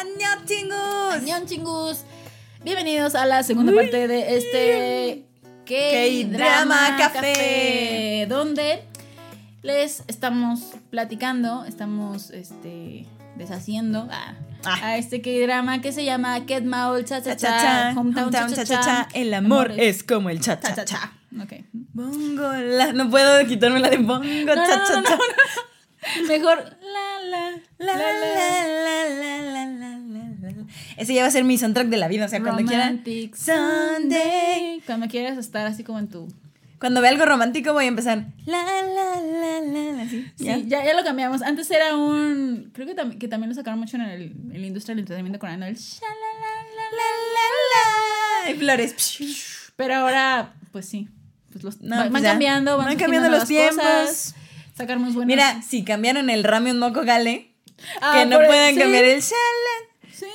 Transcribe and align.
¡Añón, 0.00 0.46
chingus! 0.46 1.12
¡Añón, 1.14 1.46
chingus! 1.46 1.98
Bienvenidos 2.64 3.14
a 3.14 3.26
la 3.26 3.42
segunda 3.42 3.72
parte 3.74 4.08
de 4.08 4.36
este 4.36 5.24
K-Drama 5.66 6.96
Café. 6.96 7.32
Café, 7.32 8.26
donde 8.28 8.82
les 9.62 10.02
estamos 10.06 10.60
platicando, 10.90 11.64
estamos 11.66 12.30
este, 12.30 13.06
deshaciendo 13.36 14.08
a, 14.10 14.36
Ah. 14.64 14.78
a 14.82 14.96
este 14.96 15.20
K-Drama 15.20 15.80
que 15.82 15.92
se 15.92 16.04
llama 16.04 16.46
Ket 16.46 16.64
Maul 16.64 17.04
Cha 17.04 17.22
Cha 17.22 17.36
Cha, 17.36 17.92
Hometown 17.96 18.30
Cha 18.32 18.48
Cha 18.48 18.64
Cha. 18.64 19.08
El 19.12 19.34
amor 19.34 19.72
es 19.76 20.02
como 20.02 20.30
el 20.30 20.40
cha, 20.40 20.58
cha, 20.60 20.74
Cha 20.74 20.84
cha. 20.84 20.84
Cha. 20.84 21.12
Ok. 21.42 21.52
Bongo, 21.72 22.52
la, 22.52 22.92
no 22.94 23.10
puedo 23.10 23.46
quitarme 23.46 23.80
la 23.80 23.90
de 23.90 23.98
bongo, 23.98 24.24
No, 24.24 24.54
cha, 24.54 24.76
no, 24.76 24.84
cha, 24.86 24.96
no, 24.96 25.02
cha. 25.02 25.18
Mejor 26.26 26.56
la, 26.58 27.28
la, 27.28 27.50
la, 27.78 27.94
la, 27.94 27.94
la, 27.94 28.68
la, 28.68 29.08
la, 29.10 29.52
la. 29.52 29.59
Ese 31.00 31.14
ya 31.14 31.22
va 31.22 31.28
a 31.28 31.30
ser 31.30 31.44
mi 31.44 31.56
soundtrack 31.58 31.88
de 31.88 31.96
la 31.96 32.08
vida, 32.08 32.26
o 32.26 32.28
sea, 32.28 32.42
cuando 32.42 32.62
quieran. 32.64 32.88
Romantic 33.04 33.34
Sunday. 33.34 34.82
Cuando 34.86 35.08
quieras 35.08 35.38
estar 35.38 35.66
así 35.66 35.82
como 35.82 35.98
en 35.98 36.08
tu 36.08 36.28
Cuando 36.78 37.00
vea 37.00 37.10
algo 37.10 37.24
romántico 37.24 37.72
voy 37.72 37.86
a 37.86 37.88
empezar. 37.88 38.26
La, 38.46 38.62
la, 38.64 39.20
la, 39.20 39.60
la, 39.60 39.92
la, 39.92 40.02
así. 40.02 40.26
Sí, 40.36 40.44
¿ya? 40.44 40.58
ya, 40.58 40.84
ya 40.84 40.94
lo 40.94 41.02
cambiamos. 41.04 41.42
Antes 41.42 41.70
era 41.70 41.96
un. 41.96 42.70
Creo 42.74 42.86
que, 42.86 42.94
tam- 42.94 43.18
que 43.18 43.28
también 43.28 43.48
lo 43.48 43.54
sacaron 43.54 43.78
mucho 43.80 43.96
en, 43.96 44.02
el, 44.02 44.22
en 44.52 44.60
la 44.60 44.66
industria 44.66 44.94
del 44.94 45.00
entretenimiento 45.00 45.38
coreano. 45.38 45.66
El 45.66 45.76
sha, 45.76 46.06
la, 46.06 46.40
la, 46.40 46.50
la, 46.76 46.96
La, 46.96 48.44
la, 48.44 48.44
la. 48.44 48.50
Y 48.50 48.54
flores. 48.58 49.72
Pero 49.76 49.94
ahora, 49.96 50.52
pues 50.72 50.86
sí. 50.86 51.08
Pues 51.52 51.64
los, 51.64 51.80
No, 51.80 51.96
van, 51.96 52.10
pues 52.10 52.12
van 52.12 52.22
ya. 52.22 52.28
cambiando, 52.30 52.76
van, 52.76 52.96
cambiando 52.98 53.28
los 53.30 53.46
tiempos. 53.48 53.76
Cosas, 53.76 54.34
sacarnos 54.76 55.14
buenas. 55.14 55.26
Mira, 55.26 55.62
si 55.62 55.82
cambiaron 55.84 56.30
el 56.30 56.44
Ramion 56.44 56.78
Moco 56.78 57.02
Gale, 57.04 57.46
Ah, 58.02 58.12
que 58.18 58.26
no 58.26 58.38
sí, 58.40 58.78
cambiar 58.78 59.04
el 59.04 59.22
Sí. 60.20 60.26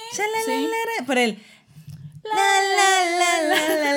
el 0.48 1.38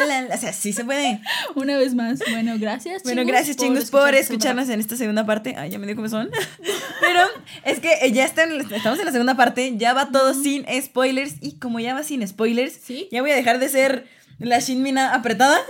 la. 0.09 0.35
O 0.35 0.37
sea, 0.37 0.53
sí 0.53 0.73
se 0.73 0.85
puede. 0.85 1.21
Una 1.55 1.79
vez 1.79 1.95
más. 1.95 2.19
Bueno, 2.31 2.57
gracias. 2.59 3.03
Bueno, 3.03 3.25
gracias, 3.25 3.57
chingos, 3.57 3.91
por 3.91 4.15
escucharnos 4.15 4.69
en 4.69 4.81
esta 4.81 4.97
segunda 4.97 5.25
parte. 5.25 5.55
Ay, 5.57 5.71
ya 5.71 5.79
me 5.79 5.87
dio 5.87 5.97
comezón. 5.97 6.31
Pero 7.01 7.21
es 7.65 7.81
que 7.81 7.93
eh, 8.03 8.13
ya 8.13 8.25
estamos 8.25 8.99
en 8.99 9.05
la 9.05 9.13
segunda 9.13 9.35
parte, 9.37 9.77
ya 9.77 9.95
va 9.95 10.11
todo 10.11 10.35
sin 10.35 10.67
spoilers. 10.83 11.37
Y 11.41 11.59
como 11.59 11.81
ya 11.81 11.95
va 11.95 12.03
sin 12.03 12.27
spoilers, 12.27 12.79
ya 13.11 13.23
voy 13.23 13.31
a 13.31 13.37
dejar 13.37 13.59
de 13.59 13.69
ser 13.69 14.07
la 14.39 14.59
Shinmina 14.61 15.15
apretada. 15.15 15.59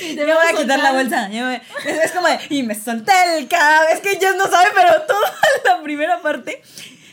Y 0.00 0.14
te 0.14 0.24
voy 0.24 0.32
a 0.32 0.56
quitar 0.56 0.78
la 0.78 0.92
bolsa. 0.92 1.28
es, 1.28 2.12
como 2.12 2.28
de, 2.28 2.38
y 2.50 2.62
me 2.62 2.76
solté 2.76 3.10
el 3.36 3.48
cab. 3.48 3.82
Es 3.92 3.98
que 3.98 4.12
ellos 4.12 4.36
no 4.38 4.44
saben, 4.48 4.68
pero 4.76 5.02
toda 5.08 5.34
la 5.64 5.82
primera 5.82 6.22
parte 6.22 6.62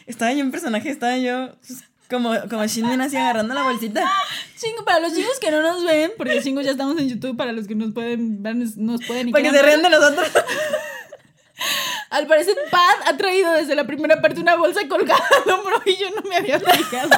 estaba 0.10 0.34
yo 0.34 0.42
en 0.42 0.52
personaje, 0.52 0.90
estaba 0.90 1.18
yo 1.18 1.52
pues, 1.66 1.84
como, 2.10 2.34
como 2.50 2.66
Shinmina 2.66 3.06
así 3.06 3.16
agarrando 3.16 3.54
la 3.54 3.64
bolsita. 3.64 4.12
Chingo, 4.58 4.84
para 4.84 5.00
los 5.00 5.14
chingos 5.14 5.40
que 5.40 5.52
no 5.52 5.62
nos 5.62 5.86
ven, 5.86 6.12
porque 6.18 6.42
chingos 6.42 6.66
ya 6.66 6.72
estamos 6.72 6.98
en 7.00 7.10
YouTube, 7.10 7.38
para 7.38 7.52
los 7.52 7.68
que 7.68 7.76
nos 7.76 7.94
pueden 7.94 8.42
ver, 8.42 8.56
nos 8.56 9.06
pueden 9.06 9.30
y 9.30 9.32
Para 9.32 9.44
que 9.44 9.52
se 9.52 9.62
rían 9.62 9.84
de 9.84 9.90
nosotros. 9.90 10.28
Al 12.10 12.26
parecer, 12.26 12.56
Pat 12.72 13.08
ha 13.08 13.18
traído 13.18 13.54
desde 13.54 13.76
la 13.76 13.86
primera 13.86 14.20
parte 14.20 14.40
una 14.40 14.56
bolsa 14.56 14.80
colgada 14.88 15.24
al 15.46 15.52
hombro 15.52 15.82
y 15.86 15.96
yo 15.98 16.10
no 16.16 16.28
me 16.28 16.38
había 16.38 16.60
fijado. 16.60 17.10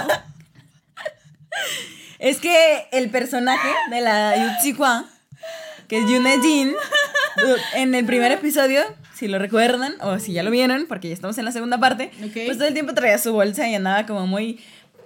Es 2.20 2.40
que 2.40 2.88
el 2.92 3.10
personaje 3.10 3.70
de 3.90 4.02
la 4.02 4.36
Yuchikwa, 4.36 5.06
que 5.88 6.00
es 6.00 6.10
Yune 6.10 6.42
Jin, 6.42 6.76
en 7.76 7.96
el 7.96 8.06
primer 8.06 8.32
episodio, 8.34 8.84
si 9.22 9.28
lo 9.28 9.38
recuerdan, 9.40 9.94
o 10.02 10.18
si 10.20 10.34
ya 10.34 10.42
lo 10.44 10.50
vieron, 10.52 10.88
porque 10.88 11.08
ya 11.08 11.14
estamos 11.14 11.38
en 11.38 11.46
la 11.46 11.52
segunda 11.52 11.80
parte, 11.80 12.12
Ok. 12.26 12.34
pues 12.48 12.58
todo 12.58 12.68
el 12.68 12.74
tiempo 12.74 12.94
traía 12.94 13.18
su 13.20 13.32
bolsa 13.34 13.68
y 13.70 13.76
andaba 13.76 14.06
como 14.08 14.26
muy, 14.28 14.60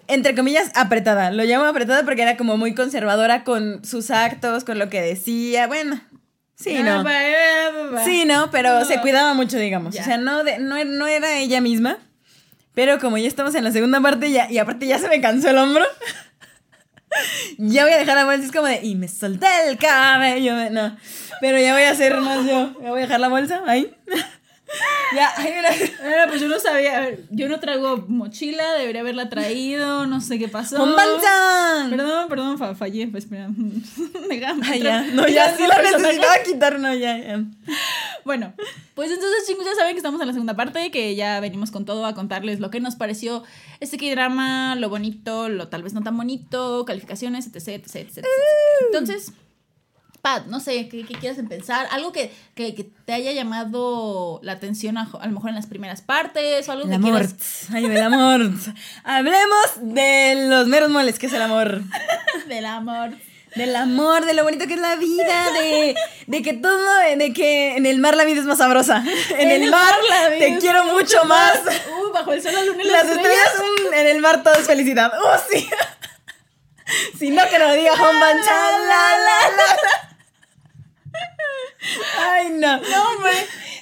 entre 0.07 0.33
comillas, 0.35 0.71
apretada. 0.73 1.31
Lo 1.31 1.43
llamo 1.43 1.65
apretada 1.65 2.03
porque 2.05 2.21
era 2.21 2.37
como 2.37 2.55
muy 2.57 2.73
conservadora 2.73 3.43
con 3.43 3.83
sus 3.83 4.11
actos, 4.11 4.63
con 4.63 4.79
lo 4.79 4.89
que 4.89 5.01
decía, 5.01 5.67
bueno. 5.67 5.99
Sí, 6.55 6.81
no. 6.81 7.03
Sí, 8.05 8.23
no, 8.25 8.49
pero 8.51 8.79
No. 8.79 8.85
se 8.85 9.01
cuidaba 9.01 9.33
mucho, 9.33 9.57
digamos. 9.57 9.93
Ya. 9.93 10.01
O 10.01 10.05
sea, 10.05 10.17
no, 10.17 10.45
de- 10.45 10.59
no, 10.59 10.83
no 10.85 11.07
era 11.07 11.37
ella 11.37 11.59
misma. 11.59 11.97
Pero 12.73 12.97
como 12.99 13.17
ya 13.17 13.27
estamos 13.27 13.53
en 13.55 13.63
la 13.65 13.71
segunda 13.73 13.99
parte 14.01 14.31
ya, 14.31 14.49
y 14.49 14.57
aparte 14.57 14.87
ya 14.87 14.97
se 14.99 15.09
me 15.09 15.19
cansó 15.21 15.49
el 15.49 15.57
hombro, 15.57 15.83
ya 17.57 17.83
voy 17.83 17.93
a 17.93 17.97
dejar 17.97 18.15
la 18.15 18.25
bolsa. 18.25 18.45
Es 18.45 18.51
como 18.51 18.67
de, 18.67 18.79
y 18.83 18.95
me 18.95 19.07
solté 19.07 19.47
el 19.67 19.77
cabello. 19.77 20.69
No, 20.71 20.97
pero 21.41 21.59
ya 21.59 21.73
voy 21.73 21.83
a 21.83 21.91
hacer 21.91 22.15
más 22.21 22.45
yo. 22.45 22.73
Ya 22.81 22.89
voy 22.89 22.99
a 22.99 23.03
dejar 23.03 23.19
la 23.19 23.29
bolsa 23.29 23.63
ahí. 23.67 23.93
Ya, 25.15 25.29
ay, 25.37 25.53
mira. 25.55 25.69
Ah, 26.03 26.25
pues 26.27 26.41
yo 26.41 26.47
no 26.47 26.59
sabía, 26.59 26.97
a 26.97 27.01
ver, 27.01 27.23
yo 27.29 27.47
no 27.47 27.59
traigo 27.59 28.05
mochila, 28.07 28.73
debería 28.73 29.01
haberla 29.01 29.29
traído, 29.29 30.07
no 30.07 30.21
sé 30.21 30.39
qué 30.39 30.47
pasó. 30.47 30.81
¡Hombanzan! 30.81 31.89
Perdón, 31.91 32.27
perdón, 32.29 32.57
fa- 32.57 32.75
fallé, 32.75 33.07
pues 33.07 33.25
espera. 33.25 33.47
Ay, 34.31 34.39
entrar- 34.41 34.79
ya, 34.81 35.01
no, 35.13 35.27
ya 35.27 35.49
entrar 35.51 35.57
sí 35.57 35.63
la 35.67 35.81
necesitaba 35.99 36.43
quitar, 36.43 36.79
no, 36.79 36.93
ya, 36.95 37.17
ya. 37.17 37.43
Bueno, 38.25 38.53
pues 38.95 39.11
entonces 39.11 39.45
chicos 39.47 39.65
ya 39.65 39.75
saben 39.75 39.93
que 39.93 39.97
estamos 39.99 40.19
en 40.19 40.27
la 40.27 40.33
segunda 40.33 40.55
parte, 40.55 40.89
que 40.89 41.15
ya 41.15 41.39
venimos 41.39 41.69
con 41.71 41.85
todo 41.85 42.05
a 42.05 42.15
contarles 42.15 42.59
lo 42.59 42.71
que 42.71 42.79
nos 42.79 42.95
pareció 42.95 43.43
este 43.79 43.97
K-drama, 43.97 44.75
lo 44.75 44.89
bonito, 44.89 45.47
lo 45.49 45.67
tal 45.67 45.83
vez 45.83 45.93
no 45.93 46.01
tan 46.01 46.17
bonito, 46.17 46.85
calificaciones, 46.85 47.45
etc, 47.47 47.67
etc, 47.67 47.95
etc. 47.95 48.17
etc. 48.17 48.25
Entonces, 48.87 49.31
Pat, 50.25 50.47
no 50.47 50.59
sé, 50.59 50.89
¿qué, 50.89 51.05
qué 51.05 51.13
quieres 51.13 51.37
empezar? 51.37 51.87
Algo 51.91 52.11
que, 52.11 52.33
que, 52.55 52.73
que 52.73 52.83
te 53.05 53.13
haya 53.13 53.31
llamado 53.31 54.39
la 54.41 54.53
atención 54.53 54.97
a, 54.97 55.07
a 55.21 55.27
lo 55.27 55.33
mejor 55.33 55.49
en 55.49 55.55
las 55.55 55.67
primeras 55.67 56.01
partes 56.01 56.67
o 56.67 56.71
algo 56.71 56.85
El 56.85 56.89
que 56.89 56.95
amor. 56.95 57.11
quieras 57.11 57.67
Ay, 57.71 57.85
el 57.85 58.01
amor. 58.01 58.49
Hablemos 59.03 59.67
de 59.81 60.47
los 60.49 60.65
meros 60.65 60.89
moles, 60.89 61.19
que 61.19 61.27
es 61.27 61.33
el 61.33 61.43
amor. 61.43 61.83
del 62.47 62.65
amor. 62.65 63.11
Del 63.55 63.75
amor, 63.75 64.25
de 64.25 64.33
lo 64.33 64.43
bonito 64.43 64.65
que 64.65 64.73
es 64.73 64.79
la 64.79 64.95
vida, 64.95 65.51
de, 65.51 65.95
de 66.25 66.41
que 66.41 66.53
todo, 66.53 66.89
de 67.17 67.31
que 67.31 67.77
en 67.77 67.85
el 67.85 67.99
mar 67.99 68.15
la 68.17 68.25
vida 68.25 68.39
es 68.39 68.47
más 68.47 68.57
sabrosa. 68.57 69.05
En, 69.37 69.51
el, 69.51 69.69
mar, 69.69 69.93
la 70.09 70.29
vida 70.29 70.39
te 70.39 70.57
quiero 70.57 70.85
mucho 70.85 71.23
más. 71.25 71.59
Uh, 71.59 72.11
bajo 72.11 72.33
el 72.33 72.41
sol, 72.41 72.51
la 72.51 72.63
luna 72.63 72.81
y 72.83 72.87
Las 72.87 73.05
estrellas, 73.05 73.53
mm, 73.59 73.93
en 73.93 74.07
el 74.07 74.21
mar 74.21 74.41
todo 74.41 74.55
es 74.55 74.65
felicidad. 74.65 75.11
¡Oh, 75.23 75.37
sí! 75.51 75.69
Si 77.17 77.31
no, 77.31 77.41
que 77.49 77.57
no 77.57 77.73
diga 77.73 77.93
cha, 77.95 78.03
la, 78.03 79.17
la, 79.17 79.55
la. 79.57 80.04
Ay, 82.19 82.49
no. 82.49 82.77
No, 82.77 83.03
hombre, 83.11 83.31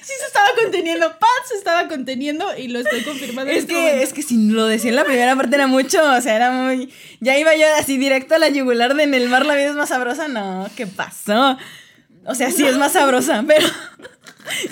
sí 0.02 0.12
se 0.18 0.26
estaba 0.26 0.48
conteniendo. 0.62 1.08
Pat 1.18 1.28
se 1.48 1.56
estaba 1.56 1.88
conteniendo 1.88 2.56
y 2.56 2.68
lo 2.68 2.80
estoy 2.80 3.02
confirmando. 3.02 3.50
en 3.50 3.56
Es 3.56 3.62
este 3.64 3.74
que, 3.74 3.80
momento. 3.80 4.02
es 4.04 4.12
que 4.12 4.22
si 4.22 4.48
lo 4.50 4.66
decía 4.66 4.90
en 4.90 4.96
la 4.96 5.04
primera 5.04 5.34
parte 5.36 5.54
era 5.56 5.66
mucho, 5.66 6.02
o 6.02 6.20
sea, 6.20 6.36
era 6.36 6.50
muy... 6.50 6.92
Ya 7.20 7.38
iba 7.38 7.54
yo 7.54 7.66
así 7.78 7.96
directo 7.98 8.34
a 8.34 8.38
la 8.38 8.48
yugular 8.48 8.94
de 8.94 9.02
en 9.04 9.14
el 9.14 9.28
mar 9.28 9.46
la 9.46 9.54
vida 9.54 9.66
es 9.70 9.74
más 9.74 9.88
sabrosa. 9.90 10.28
No, 10.28 10.68
¿qué 10.76 10.86
pasó? 10.86 11.56
O 12.26 12.34
sea, 12.34 12.50
sí 12.50 12.66
es 12.66 12.76
más 12.76 12.92
sabrosa, 12.92 13.44
pero... 13.46 13.66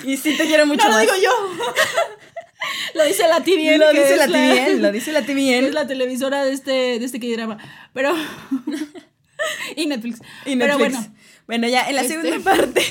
Y 0.03 0.17
sí 0.17 0.35
te 0.37 0.45
quiero 0.45 0.65
mucho 0.67 0.87
No 0.87 0.93
lo 0.93 0.99
digo 0.99 1.13
yo. 1.21 1.31
lo 2.93 3.05
dice 3.05 3.27
la 3.27 3.41
TVN. 3.41 3.79
Lo 3.79 3.89
que 3.91 3.99
dice 4.01 4.15
la 4.17 4.27
TVN, 4.27 4.81
lo 4.81 4.91
dice 4.91 5.11
la 5.11 5.21
que 5.25 5.33
TVN. 5.33 5.65
Es 5.65 5.73
la 5.73 5.87
televisora 5.87 6.43
de 6.45 6.53
este, 6.53 6.71
de 6.99 7.05
este 7.05 7.19
K-drama. 7.19 7.57
Pero. 7.93 8.13
y 9.75 9.87
Netflix. 9.87 10.19
Y 10.45 10.55
Pero 10.55 10.77
bueno, 10.77 11.05
Bueno, 11.47 11.67
ya 11.67 11.87
en 11.89 11.95
la 11.95 12.01
Este- 12.01 12.21
segunda 12.21 12.39
parte. 12.51 12.83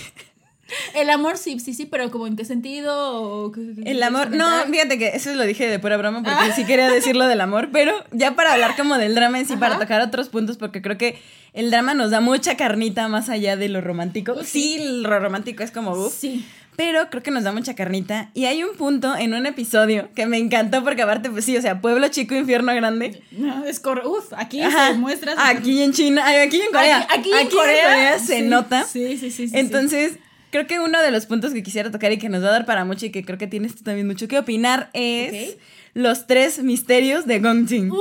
El 0.95 1.11
amor 1.11 1.37
sí, 1.39 1.59
sí, 1.61 1.75
sí, 1.75 1.87
pero 1.87 2.11
como 2.11 2.27
en 2.27 2.37
qué 2.37 2.45
sentido. 2.45 3.23
¿O 3.23 3.53
qué- 3.53 3.61
El 3.85 4.03
amor, 4.03 4.31
no, 4.31 4.47
fíjate 4.71 4.99
que 4.99 5.09
eso 5.15 5.35
lo 5.35 5.45
dije 5.45 5.69
de 5.69 5.79
pura 5.79 5.97
broma 5.97 6.23
porque 6.23 6.51
Ah. 6.51 6.53
sí 6.55 6.65
quería 6.65 6.91
decirlo 6.91 7.27
del 7.27 7.41
amor, 7.41 7.71
pero 7.73 7.93
ya 8.13 8.35
para 8.35 8.53
hablar 8.53 8.77
como 8.77 8.99
del 8.99 9.15
drama 9.15 9.39
en 9.39 9.47
sí, 9.47 9.57
para 9.57 9.79
tocar 9.79 10.01
otros 10.01 10.29
puntos, 10.29 10.57
porque 10.57 10.83
creo 10.83 10.99
que 10.99 11.19
el 11.53 11.71
drama 11.71 11.95
nos 11.95 12.11
da 12.11 12.21
mucha 12.21 12.57
carnita 12.57 13.09
más 13.09 13.29
allá 13.29 13.57
de 13.57 13.69
lo 13.69 13.81
romántico. 13.81 14.33
Uh, 14.33 14.45
Sí, 14.45 14.79
lo 15.03 15.19
romántico 15.21 15.63
es 15.63 15.71
como 15.71 15.93
uff, 15.93 16.15
Sí. 16.15 16.47
pero 16.77 17.11
creo 17.11 17.23
que 17.23 17.31
nos 17.31 17.45
da 17.45 17.53
mucha 17.53 17.75
carnita. 17.75 18.31
Y 18.33 18.47
hay 18.47 18.65
un 18.65 18.75
punto 18.77 19.15
en 19.15 19.35
un 19.35 19.45
episodio 19.45 20.09
que 20.15 20.25
me 20.27 20.39
encantó 20.39 20.83
porque 20.83 21.03
aparte, 21.03 21.29
pues 21.31 21.45
sí, 21.45 21.55
o 21.57 21.61
sea, 21.61 21.81
pueblo 21.83 22.09
chico, 22.09 22.35
infierno 22.35 22.75
grande. 22.75 23.23
No, 23.33 23.65
es. 23.67 23.83
Uf, 23.85 24.33
aquí 24.35 24.63
Ajá. 24.63 24.89
se 24.93 24.95
muestra. 24.95 25.35
Aquí 25.37 25.83
en 25.83 25.93
China, 25.93 26.25
aquí 26.27 26.61
en 26.63 26.71
Corea. 26.73 27.07
Aquí, 27.11 27.31
aquí 27.35 27.43
en 27.43 27.51
Corea, 27.51 28.19
se 28.19 28.37
sí. 28.39 28.43
nota. 28.49 28.85
Sí, 28.85 29.19
sí, 29.19 29.31
sí. 29.31 29.49
sí, 29.49 29.57
Entonces, 29.59 30.15
creo 30.53 30.69
que 30.69 30.79
uno 30.79 31.03
de 31.03 31.11
los 31.11 31.27
puntos 31.27 31.53
que 31.53 31.65
quisiera 31.65 31.91
tocar 31.91 32.13
y 32.13 32.19
que 32.19 32.29
nos 32.29 32.45
va 32.45 32.49
a 32.49 32.53
dar 32.53 32.67
para 32.67 32.85
mucho 32.85 33.07
y 33.07 33.11
que 33.11 33.25
creo 33.25 33.39
que 33.39 33.49
tienes 33.49 33.75
tú 33.75 33.83
también 33.83 34.07
mucho 34.07 34.29
que 34.29 34.39
opinar 34.39 34.91
es 34.93 35.57
los 35.95 36.29
tres 36.29 36.63
misterios 36.63 37.27
de 37.27 37.41
Gongjin. 37.41 37.91
Uy, 37.91 37.99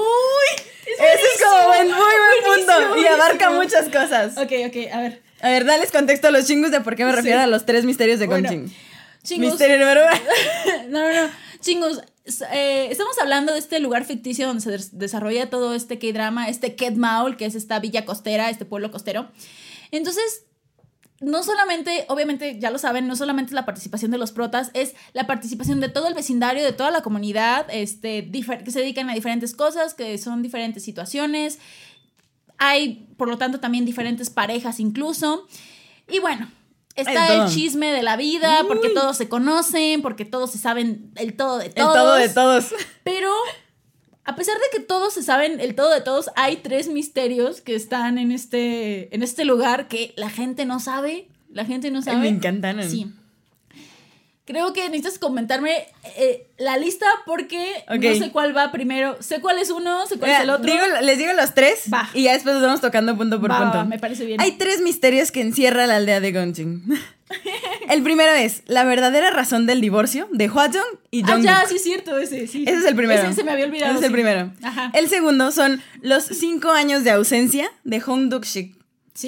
Ese 0.86 1.14
es 1.36 1.44
como 1.44 1.68
buen, 1.70 1.88
muy 1.88 1.96
buen 1.96 2.58
punto 2.58 2.74
buenísimo, 2.90 3.02
y 3.02 3.08
abarca 3.08 3.50
muchas 3.50 3.86
cosas. 3.90 4.38
Ok, 4.38 4.52
ok, 4.68 4.94
a 4.94 5.02
ver. 5.02 5.22
A 5.42 5.50
ver, 5.50 5.66
dales 5.66 5.92
contexto 5.92 6.28
a 6.28 6.32
los 6.32 6.46
chingus 6.46 6.70
de 6.70 6.82
por 6.82 6.96
qué 6.96 7.04
me 7.04 7.12
refiero 7.14 7.40
Sí. 7.40 7.44
a 7.44 7.48
los 7.48 7.66
tres 7.66 7.84
misterios 7.86 8.20
de 8.20 8.28
Bueno, 8.28 8.48
Gongjin. 8.48 8.72
Chingos. 9.24 9.50
Misterio 9.52 9.78
número 9.80 10.02
uno. 10.06 10.22
no, 10.90 11.00
no, 11.14 11.26
no. 11.28 11.32
Chingos, 11.62 12.02
eh, 12.52 12.88
estamos 12.92 13.18
hablando 13.20 13.54
de 13.54 13.60
este 13.60 13.80
lugar 13.80 14.04
ficticio 14.06 14.48
donde 14.48 14.62
se 14.62 14.72
des- 14.72 14.98
desarrolla 14.98 15.50
todo 15.50 15.74
este 15.76 16.00
K-drama, 16.00 16.50
este 16.50 16.76
Ket 16.76 16.96
Maul, 16.96 17.38
que 17.38 17.46
es 17.46 17.56
esta 17.56 17.80
villa 17.80 18.04
costera, 18.06 18.50
este 18.50 18.66
pueblo 18.66 18.92
costero. 18.92 19.30
Entonces, 19.92 20.46
no 21.22 21.44
solamente, 21.44 22.06
obviamente 22.10 22.60
ya 22.60 22.72
lo 22.72 22.80
saben, 22.80 23.08
no 23.08 23.16
solamente 23.16 23.52
es 23.52 23.54
la 23.54 23.66
participación 23.66 24.10
de 24.10 24.18
los 24.18 24.32
protas, 24.32 24.72
es 24.74 24.96
la 25.14 25.28
participación 25.28 25.80
de 25.80 25.88
todo 25.88 26.08
el 26.08 26.16
vecindario, 26.16 26.64
de 26.64 26.74
toda 26.74 26.90
la 26.90 27.02
comunidad, 27.02 27.68
este, 27.70 28.30
que 28.32 28.72
se 28.72 28.80
dedican 28.80 29.10
a 29.10 29.14
diferentes 29.14 29.54
cosas, 29.54 29.94
que 29.94 30.18
son 30.18 30.42
diferentes 30.42 30.84
situaciones. 30.84 31.60
Hay, 32.58 33.08
por 33.18 33.28
lo 33.30 33.38
tanto, 33.38 33.60
también 33.60 33.86
diferentes 33.86 34.32
parejas 34.32 34.80
incluso. 34.80 35.48
Y 36.10 36.20
bueno, 36.20 36.50
está 36.96 37.36
el 37.36 37.50
chisme 37.52 37.92
de 37.92 38.02
la 38.02 38.18
vida, 38.18 38.64
porque 38.68 38.90
todos 38.90 39.16
se 39.16 39.30
conocen, 39.30 40.02
porque 40.02 40.26
todos 40.26 40.52
se 40.52 40.58
saben 40.58 41.12
el 41.16 41.36
todo 41.36 41.60
de 41.60 41.70
todos. 41.70 41.96
El 41.96 42.02
todo 42.02 42.16
de 42.16 42.30
todos. 42.30 42.74
Pero 43.04 43.32
a 44.24 44.36
pesar 44.36 44.56
de 44.56 44.78
que 44.78 44.84
todos 44.84 45.14
se 45.14 45.24
saben 45.24 45.60
el 45.60 45.76
todo 45.76 45.90
de 45.90 46.02
todos, 46.02 46.30
hay 46.36 46.58
tres 46.58 46.88
misterios 46.88 47.62
que 47.62 47.76
están 47.76 48.18
en 48.18 48.32
este, 48.32 49.14
en 49.16 49.24
este 49.24 49.46
lugar 49.46 49.88
que 49.88 50.14
la 50.16 50.30
gente 50.30 50.66
no 50.66 50.80
sabe. 50.80 51.28
La 51.50 51.66
gente 51.66 51.92
no 51.92 52.02
sabe. 52.02 52.20
me 52.20 52.28
encantan. 52.30 52.90
Sí. 52.90 53.12
Creo 54.46 54.74
que 54.74 54.90
necesitas 54.90 55.18
comentarme 55.18 55.88
eh, 56.18 56.48
la 56.58 56.78
lista 56.78 57.06
porque 57.26 57.86
no 57.88 58.16
sé 58.16 58.32
cuál 58.32 58.56
va 58.56 58.72
primero. 58.72 59.18
Sé 59.22 59.40
cuál 59.40 59.58
es 59.60 59.70
uno, 59.70 60.06
sé 60.08 60.18
cuál 60.18 60.32
es 60.32 60.40
el 60.42 60.50
otro. 60.50 60.72
les 61.02 61.18
digo 61.18 61.32
los 61.34 61.54
tres 61.54 61.84
va. 61.94 62.10
y 62.14 62.24
ya 62.24 62.34
después 62.34 62.56
nos 62.56 62.64
vamos 62.64 62.82
tocando 62.82 63.16
punto 63.16 63.40
por 63.40 63.56
punto. 63.56 63.86
me 63.86 63.98
parece 63.98 64.26
bien. 64.26 64.42
Hay 64.42 64.54
tres 64.54 64.82
misterios 64.82 65.32
que 65.32 65.42
encierra 65.42 65.88
la 65.88 65.98
aldea 65.98 66.20
de 66.20 66.32
Gongjin. 66.32 66.84
el 67.92 68.04
primero 68.04 68.32
es 68.32 68.64
la 68.66 68.84
verdadera 68.84 69.30
razón 69.30 69.66
del 69.66 69.82
divorcio 69.82 70.28
de 70.32 70.48
Hwajong 70.48 71.00
y 71.12 71.22
Jungkook. 71.22 71.40
Ah, 71.48 71.64
ya, 71.64 71.68
sí 71.68 71.76
es 71.76 71.84
cierto, 71.84 72.18
ese, 72.18 72.48
sí. 72.48 72.64
Ese 72.68 72.78
es 72.80 72.86
el 72.86 72.96
primero. 72.96 73.22
Ese 73.22 73.34
se 73.34 73.44
me 73.44 73.52
había 73.52 73.66
olvidado. 73.66 73.92
Ese 73.92 74.00
es 74.00 74.06
el 74.06 74.12
primero. 74.12 74.52
Ajá. 74.64 74.92
El 74.94 75.10
segundo 75.10 75.52
son 75.52 75.82
los 76.02 76.24
cinco 76.24 76.72
años 76.72 77.04
de 77.04 77.12
ausencia 77.12 77.72
de 77.84 78.00
Hong 78.00 78.30
Duk-shik 78.30 78.76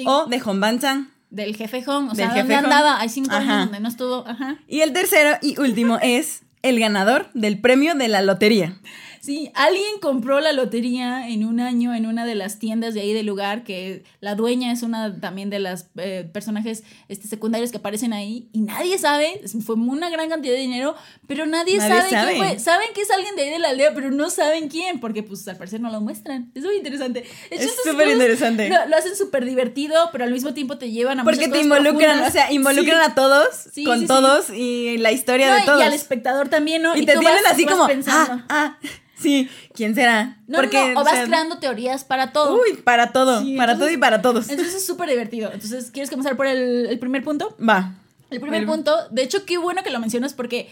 o 0.06 0.26
de 0.26 0.40
Hong 0.40 0.60
Ban-chang 0.60 1.14
del 1.34 1.56
jefe 1.56 1.82
Hong, 1.82 2.10
o 2.10 2.14
sea, 2.14 2.32
¿dónde 2.32 2.54
andaba? 2.54 3.00
Hay 3.00 3.08
cinco 3.08 3.34
años 3.34 3.64
donde 3.64 3.80
no 3.80 3.88
estuvo, 3.88 4.24
ajá. 4.26 4.56
Y 4.68 4.80
el 4.82 4.92
tercero 4.92 5.36
y 5.42 5.58
último 5.58 5.98
es 6.00 6.42
el 6.62 6.78
ganador 6.78 7.28
del 7.34 7.60
premio 7.60 7.94
de 7.94 8.06
la 8.08 8.22
lotería. 8.22 8.78
Sí, 9.24 9.50
alguien 9.54 10.00
compró 10.02 10.38
la 10.40 10.52
lotería 10.52 11.30
en 11.30 11.46
un 11.46 11.58
año 11.58 11.94
en 11.94 12.04
una 12.04 12.26
de 12.26 12.34
las 12.34 12.58
tiendas 12.58 12.92
de 12.92 13.00
ahí 13.00 13.14
del 13.14 13.24
lugar, 13.24 13.64
que 13.64 14.04
la 14.20 14.34
dueña 14.34 14.70
es 14.70 14.82
una 14.82 15.18
también 15.18 15.48
de 15.48 15.60
las 15.60 15.86
eh, 15.96 16.28
personajes 16.30 16.82
este, 17.08 17.26
secundarios 17.26 17.70
que 17.70 17.78
aparecen 17.78 18.12
ahí, 18.12 18.50
y 18.52 18.60
nadie 18.60 18.98
sabe, 18.98 19.40
fue 19.64 19.76
una 19.76 20.10
gran 20.10 20.28
cantidad 20.28 20.52
de 20.52 20.60
dinero, 20.60 20.94
pero 21.26 21.46
nadie, 21.46 21.78
sabe, 21.80 22.04
quién 22.10 22.36
fue. 22.36 22.58
Saben 22.58 22.88
que 22.94 23.00
es 23.00 23.10
alguien 23.10 23.34
de 23.34 23.44
ahí 23.44 23.50
de 23.50 23.60
la 23.60 23.70
aldea, 23.70 23.94
pero 23.94 24.10
no 24.10 24.28
saben 24.28 24.68
quién, 24.68 25.00
porque 25.00 25.22
pues 25.22 25.48
al 25.48 25.56
parecer 25.56 25.80
no 25.80 25.90
lo 25.90 26.02
muestran. 26.02 26.52
Es 26.54 26.62
muy 26.62 26.76
interesante. 26.76 27.24
es 27.48 27.76
súper 27.82 28.08
interesante. 28.08 28.68
Lo, 28.68 28.94
hacen 28.94 29.16
súper 29.16 29.46
divertido, 29.46 30.10
pero 30.12 30.24
al 30.24 30.32
mismo 30.32 30.52
tiempo 30.52 30.76
te 30.76 30.90
llevan 30.90 31.20
a 31.20 31.24
Porque 31.24 31.48
te 31.48 31.62
involucran, 31.62 32.22
o 32.24 32.30
sea, 32.30 32.52
involucran 32.52 33.00
a 33.00 33.14
todos, 33.14 33.70
con 33.86 34.06
todos, 34.06 34.50
y 34.50 34.98
la 34.98 35.12
historia 35.12 35.54
de 35.54 35.62
todos. 35.62 35.80
Y 35.80 35.82
al 35.82 35.94
espectador 35.94 36.50
también, 36.50 36.82
¿no? 36.82 36.94
Y, 36.94 37.06
te 37.06 37.16
tienen 37.16 37.46
así 37.50 37.64
como, 37.64 37.84
ah, 37.84 38.44
ah, 38.50 38.76
Sí, 39.24 39.48
¿quién 39.72 39.94
será? 39.94 40.38
No, 40.46 40.58
Porque, 40.58 40.92
no, 40.92 41.00
o 41.00 41.04
vas 41.04 41.26
creando 41.26 41.58
teorías 41.58 42.04
para 42.04 42.32
todo. 42.32 42.60
Uy, 42.60 42.74
para 42.74 43.10
todo, 43.10 43.42
para 43.56 43.78
todo 43.78 43.90
y 43.90 43.96
para 43.96 44.20
todos. 44.20 44.50
Entonces 44.50 44.74
es 44.74 44.86
súper 44.86 45.08
divertido. 45.08 45.50
Entonces, 45.50 45.90
¿quieres 45.90 46.10
comenzar 46.10 46.36
por 46.36 46.46
el, 46.46 46.98
primer 46.98 47.24
punto? 47.24 47.56
Va. 47.58 47.94
El 48.30 48.40
primer 48.40 48.66
punto, 48.66 48.94
de 49.10 49.22
hecho, 49.22 49.46
qué 49.46 49.56
bueno 49.56 49.82
que 49.82 49.90
lo 49.90 49.98
mencionas 49.98 50.34
porque 50.34 50.68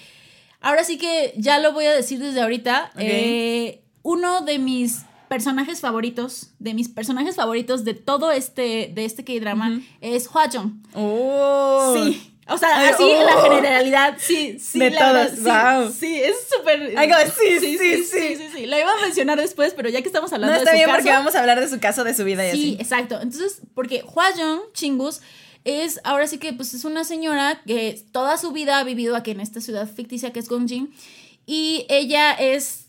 ahora 0.60 0.84
sí 0.84 0.98
que 0.98 1.32
ya 1.36 1.58
lo 1.58 1.72
voy 1.72 1.86
a 1.86 1.92
decir 1.92 2.18
desde 2.18 2.42
ahorita. 2.42 2.92
Eh, 2.98 3.80
uno 4.02 4.42
de 4.42 4.58
mis 4.58 5.02
personajes 5.28 5.80
favoritos, 5.80 6.50
de 6.58 6.74
mis 6.74 6.90
personajes 6.90 7.36
favoritos 7.36 7.84
de 7.84 7.94
todo 7.94 8.32
este, 8.32 8.92
de 8.94 9.06
este 9.06 9.24
K-drama 9.24 9.80
es 10.02 10.28
Hwa-jung. 10.28 10.82
Oh. 10.94 11.94
Sí. 11.96 12.31
O 12.52 12.58
sea, 12.58 12.88
así 12.88 13.10
en 13.10 13.24
la 13.24 13.38
oh. 13.38 13.42
generalidad, 13.42 14.16
sí, 14.18 14.58
sí. 14.58 14.78
De 14.78 14.90
todos, 14.90 15.42
wow. 15.42 15.92
Sí, 15.92 16.22
es 16.22 16.36
súper. 16.48 16.94
Sí 17.36 17.58
sí 17.60 17.78
sí, 17.78 18.04
sí 18.04 18.36
sí 18.36 18.48
sí, 18.54 18.66
Lo 18.66 18.78
iba 18.78 18.90
a 18.90 19.00
mencionar 19.02 19.38
después, 19.38 19.74
pero 19.74 19.88
ya 19.88 20.02
que 20.02 20.08
estamos 20.08 20.32
hablando 20.32 20.54
no, 20.54 20.58
está 20.58 20.72
de 20.72 20.78
bien 20.78 20.90
porque 20.90 21.10
vamos 21.10 21.34
a 21.34 21.40
hablar 21.40 21.60
de 21.60 21.68
su 21.68 21.80
caso, 21.80 22.04
de 22.04 22.14
su 22.14 22.24
vida 22.24 22.46
y 22.46 22.50
así. 22.50 22.62
Sí, 22.62 22.76
exacto. 22.78 23.20
Entonces, 23.20 23.60
porque 23.74 24.02
Hwa 24.02 24.26
Chingus 24.72 25.20
es, 25.64 26.00
ahora 26.04 26.26
sí 26.26 26.38
que 26.38 26.52
pues 26.52 26.74
es 26.74 26.84
una 26.84 27.04
señora 27.04 27.62
que 27.66 28.02
toda 28.12 28.36
su 28.36 28.52
vida 28.52 28.78
ha 28.78 28.84
vivido 28.84 29.16
aquí 29.16 29.30
en 29.30 29.40
esta 29.40 29.60
ciudad 29.60 29.88
ficticia 29.88 30.32
que 30.32 30.40
es 30.40 30.48
Gongjin. 30.48 30.92
Y 31.46 31.86
ella 31.88 32.32
es 32.32 32.81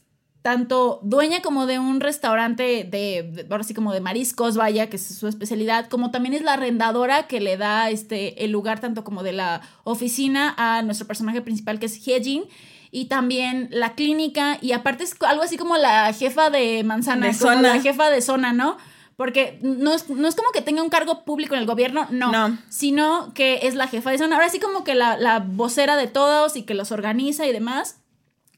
tanto 0.44 1.00
dueña 1.04 1.42
como 1.42 1.66
de 1.66 1.80
un 1.80 2.02
restaurante 2.02 2.84
de, 2.84 3.48
ahora 3.50 3.64
sí 3.64 3.74
como 3.74 3.94
de 3.94 4.02
mariscos, 4.02 4.58
vaya, 4.58 4.90
que 4.90 4.98
es 4.98 5.16
su 5.18 5.30
especialidad, 5.30 5.88
como 5.88 6.12
también 6.12 6.34
es 6.36 6.42
la 6.42 6.54
arrendadora 6.54 7.28
que 7.28 7.40
le 7.40 7.56
da 7.56 7.90
este, 7.90 8.44
el 8.44 8.52
lugar 8.52 8.82
tanto 8.82 9.06
como 9.06 9.24
de 9.24 9.32
la 9.32 9.62
oficina 9.86 10.54
a 10.58 10.82
nuestro 10.82 11.08
personaje 11.08 11.42
principal 11.42 11.80
que 11.80 11.86
es 11.86 12.06
Hyejin 12.06 12.44
y 12.92 13.06
también 13.06 13.70
la 13.72 13.96
clínica 13.96 14.58
y 14.62 14.74
aparte 14.74 15.06
es 15.06 15.16
algo 15.22 15.44
así 15.44 15.56
como 15.56 15.78
la 15.78 16.12
jefa 16.12 16.50
de 16.50 16.84
manzana, 16.84 17.32
como 17.40 17.62
la 17.62 17.80
jefa 17.80 18.10
de 18.10 18.22
zona, 18.22 18.52
¿no? 18.52 18.78
Porque 19.16 19.60
no 19.62 19.94
es, 19.94 20.10
no 20.10 20.28
es, 20.28 20.36
como 20.36 20.52
que 20.52 20.62
tenga 20.62 20.84
un 20.84 20.90
cargo 20.90 21.24
público 21.24 21.54
en 21.56 21.62
el 21.62 21.68
gobierno, 21.68 22.08
no, 22.12 22.32
no. 22.34 22.58
Sino 22.68 23.34
que 23.34 23.60
es 23.64 23.76
la 23.76 23.88
jefa 23.88 24.12
de 24.12 24.18
zona. 24.18 24.36
Ahora 24.36 24.50
sí 24.50 24.60
como 24.60 24.84
que 24.84 24.96
la, 24.96 25.18
la 25.18 25.40
vocera 25.40 25.96
de 25.96 26.08
todos 26.08 26.58
y 26.58 26.64
que 26.64 26.74
los 26.74 26.92
organiza 26.92 27.46
y 27.46 27.54
demás. 27.54 28.03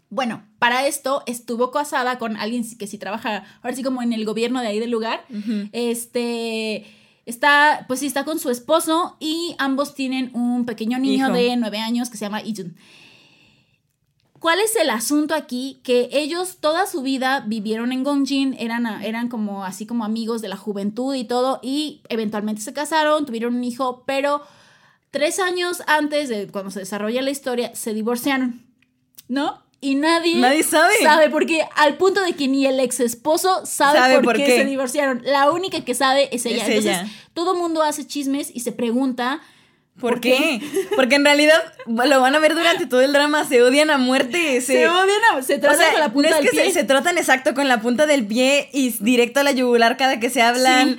Bueno, 0.10 0.44
para 0.60 0.88
esto 0.88 1.24
estuvo 1.26 1.72
casada 1.72 2.18
con 2.20 2.38
alguien 2.38 2.66
que 2.78 2.88
sí 2.88 2.98
trabaja, 2.98 3.44
ahora 3.62 3.76
sí 3.76 3.84
como 3.84 4.02
en 4.02 4.14
el 4.14 4.26
gobierno 4.26 4.62
de 4.62 4.68
ahí 4.68 4.80
del 4.80 4.92
lugar. 4.92 5.26
Este 5.72 6.86
está, 7.26 7.86
pues 7.88 8.00
sí, 8.02 8.06
está 8.06 8.24
con 8.24 8.40
su 8.40 8.50
esposo 8.50 9.18
y 9.20 9.56
ambos 9.58 9.96
tienen 9.96 10.30
un 10.34 10.66
pequeño 10.66 11.00
niño 11.00 11.32
de 11.32 11.56
nueve 11.58 11.80
años 11.80 12.10
que 12.10 12.18
se 12.18 12.26
llama 12.26 12.42
Ijun. 12.42 12.76
¿Cuál 14.40 14.60
es 14.60 14.76
el 14.76 14.92
asunto 14.92 15.34
aquí? 15.34 15.80
Que 15.84 16.08
ellos 16.12 16.58
toda 16.60 16.86
su 16.86 17.02
vida 17.02 17.44
vivieron 17.48 17.92
en 17.92 18.04
Gongjin, 18.04 18.56
eran, 18.60 18.86
eran 19.02 19.28
como 19.28 19.66
así 19.66 19.88
como 19.88 20.06
amigos 20.06 20.44
de 20.44 20.50
la 20.50 20.56
juventud 20.56 21.16
y 21.16 21.24
todo, 21.24 21.60
y 21.64 22.02
eventualmente 22.10 22.62
se 22.62 22.72
casaron, 22.72 23.26
tuvieron 23.26 23.56
un 23.56 23.64
hijo, 23.64 24.04
pero 24.06 24.44
tres 25.10 25.40
años 25.40 25.82
antes 25.88 26.30
de 26.30 26.48
cuando 26.48 26.70
se 26.70 26.82
desarrolla 26.82 27.24
la 27.24 27.32
historia, 27.32 27.74
se 27.74 27.96
divorciaron, 27.96 28.62
¿no? 29.28 29.65
Y 29.86 29.96
nadie, 29.96 30.38
nadie 30.38 30.64
sabe. 30.64 30.96
sabe 31.02 31.30
porque 31.30 31.64
al 31.76 31.96
punto 31.98 32.22
de 32.22 32.34
que 32.34 32.48
ni 32.48 32.66
el 32.66 32.80
ex 32.80 33.00
esposo 33.00 33.66
sabe, 33.66 34.20
por, 34.22 34.36
qué, 34.36 34.48
se 34.48 34.66
divorciaron. 34.66 35.22
La 35.24 35.52
única 35.52 35.86
que 35.86 35.94
sabe 35.94 36.30
es 36.32 36.46
ella. 36.46 36.66
Entonces, 36.66 36.98
todo 37.34 37.56
mundo 37.56 37.84
hace 37.84 38.08
chismes 38.08 38.50
y 38.54 38.62
se 38.62 38.72
pregunta 38.72 39.42
¿Por, 40.00 40.20
qué? 40.20 40.60
Porque 40.96 41.16
en 41.16 41.24
realidad 41.24 41.62
lo 41.86 42.20
van 42.20 42.36
a 42.36 42.40
ver 42.40 42.54
durante 42.54 42.86
todo 42.86 43.00
el 43.00 43.14
drama, 43.14 43.46
se 43.46 43.62
odian 43.62 43.90
a 43.90 43.98
muerte. 43.98 44.60
Se, 44.60 44.90
odian 44.90 45.22
a, 45.32 45.42
se 45.42 45.58
tratan 45.58 45.92
con 45.92 46.00
la 46.02 46.12
punta 46.12 46.30
no 46.32 46.36
es 46.38 46.52
que 46.52 46.72
Se, 46.72 46.84
tratan 46.84 47.18
exacto 47.18 47.54
con 47.54 47.68
la 47.70 47.80
punta 47.80 48.06
del 48.06 48.26
pie 48.26 48.70
y 48.74 48.90
directo 49.00 49.40
a 49.40 49.44
la 49.44 49.52
yugular 49.52 49.96
cada 49.96 50.20
que 50.20 50.30
se 50.30 50.42
hablan, 50.42 50.98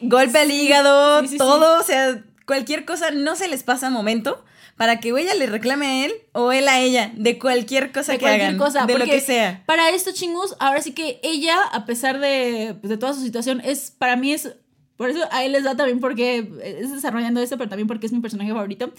golpe 0.00 0.38
al 0.38 0.50
hígado, 0.50 1.22
todo, 1.36 1.78
o 1.78 1.82
sea, 1.82 2.22
cualquier 2.46 2.86
cosa 2.86 3.10
no 3.10 3.36
se 3.36 3.48
les 3.48 3.64
pasa 3.64 3.90
momento 3.90 4.42
para 4.78 5.00
que 5.00 5.08
ella 5.08 5.34
le 5.34 5.46
reclame 5.46 5.86
a 5.86 6.04
él 6.06 6.12
o 6.32 6.52
él 6.52 6.68
a 6.68 6.80
ella 6.80 7.12
de 7.16 7.36
cualquier 7.36 7.90
cosa 7.90 8.16
que 8.16 8.26
hagan, 8.26 8.56
cosa, 8.56 8.86
de 8.86 8.96
lo 8.96 9.04
que 9.04 9.20
sea. 9.20 9.64
Para 9.66 9.90
esto, 9.90 10.12
chingus, 10.12 10.54
ahora 10.60 10.80
sí 10.80 10.92
que 10.92 11.20
ella, 11.24 11.56
a 11.72 11.84
pesar 11.84 12.20
de, 12.20 12.76
pues, 12.80 12.88
de 12.88 12.96
toda 12.96 13.12
su 13.12 13.20
situación, 13.20 13.60
es 13.64 13.90
para 13.90 14.14
mí 14.14 14.32
es 14.32 14.54
por 14.96 15.10
eso 15.10 15.20
a 15.32 15.44
él 15.44 15.52
les 15.52 15.64
da 15.64 15.76
también 15.76 16.00
porque 16.00 16.48
es 16.62 16.92
desarrollando 16.92 17.40
esto, 17.40 17.58
pero 17.58 17.68
también 17.68 17.88
porque 17.88 18.06
es 18.06 18.12
mi 18.12 18.20
personaje 18.20 18.50
favorito. 18.50 18.92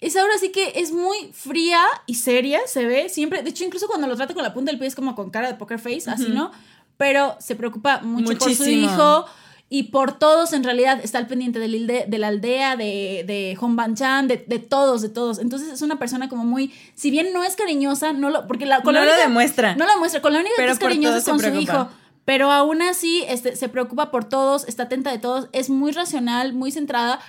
Es 0.00 0.16
ahora 0.16 0.38
sí 0.38 0.50
que 0.50 0.72
es 0.76 0.92
muy 0.92 1.16
fría 1.32 1.82
y 2.06 2.14
seria, 2.14 2.60
se 2.66 2.86
ve 2.86 3.08
siempre. 3.08 3.42
De 3.42 3.50
hecho, 3.50 3.64
incluso 3.64 3.88
cuando 3.88 4.06
lo 4.06 4.16
trata 4.16 4.32
con 4.32 4.44
la 4.44 4.54
punta 4.54 4.70
del 4.70 4.78
pie 4.78 4.88
es 4.88 4.94
como 4.94 5.16
con 5.16 5.30
cara 5.30 5.48
de 5.48 5.54
poker 5.54 5.80
face, 5.80 6.08
así, 6.08 6.28
¿no? 6.28 6.52
Pero 6.96 7.36
se 7.40 7.56
preocupa 7.56 8.00
mucho 8.00 8.38
por 8.38 8.54
su 8.54 8.64
hijo 8.64 9.26
y 9.72 9.84
por 9.84 10.18
todos 10.18 10.52
en 10.52 10.64
realidad 10.64 10.98
está 11.00 11.18
al 11.18 11.28
pendiente 11.28 11.60
de, 11.60 12.04
de 12.08 12.18
la 12.18 12.26
aldea, 12.26 12.74
de, 12.74 13.22
de 13.24 13.56
Hong 13.60 13.76
Ban-chan, 13.76 14.26
de, 14.26 14.44
de, 14.44 14.58
todos, 14.58 15.00
de 15.00 15.08
todos. 15.08 15.38
Entonces 15.38 15.72
es 15.72 15.80
una 15.80 15.96
persona 15.96 16.28
como 16.28 16.44
muy, 16.44 16.74
si 16.96 17.12
bien 17.12 17.32
no 17.32 17.44
es 17.44 17.54
cariñosa, 17.54 18.12
no 18.12 18.30
lo, 18.30 18.48
porque 18.48 18.66
la, 18.66 18.82
con 18.82 18.94
no 18.94 19.04
lo 19.04 19.16
demuestra. 19.16 19.76
No 19.76 19.86
lo 19.86 19.92
demuestra, 19.92 20.20
con 20.20 20.32
la 20.32 20.40
única 20.40 20.56
que 20.56 20.66
es 20.66 20.78
cariñosa 20.80 21.18
es 21.18 21.24
con 21.24 21.38
su 21.38 21.54
hijo. 21.54 21.88
Pero 22.24 22.50
aún 22.50 22.82
así 22.82 23.24
este, 23.28 23.54
se 23.54 23.68
preocupa 23.68 24.10
por 24.10 24.24
todos, 24.24 24.66
está 24.66 24.84
atenta 24.84 25.12
de 25.12 25.18
todos, 25.18 25.48
es 25.52 25.70
muy 25.70 25.92
racional, 25.92 26.52
muy 26.52 26.72
centrada, 26.72 27.20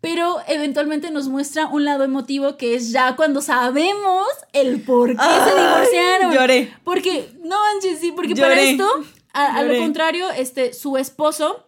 pero 0.00 0.38
eventualmente 0.46 1.10
nos 1.10 1.26
muestra 1.26 1.66
un 1.66 1.84
lado 1.84 2.04
emotivo 2.04 2.56
que 2.56 2.76
es 2.76 2.92
ya 2.92 3.16
cuando 3.16 3.42
sabemos 3.42 4.28
el 4.52 4.80
por 4.82 5.10
qué 5.10 5.22
se 5.22 5.60
divorciaron. 5.60 6.34
Lloré. 6.34 6.72
Porque, 6.84 7.32
no 7.42 7.56
manches, 7.58 7.98
sí, 7.98 8.12
porque 8.14 8.36
para 8.36 8.60
esto, 8.60 8.88
a, 9.32 9.56
a, 9.56 9.62
lo 9.64 9.76
contrario, 9.76 10.30
este, 10.30 10.72
su 10.72 10.96
esposo 10.96 11.66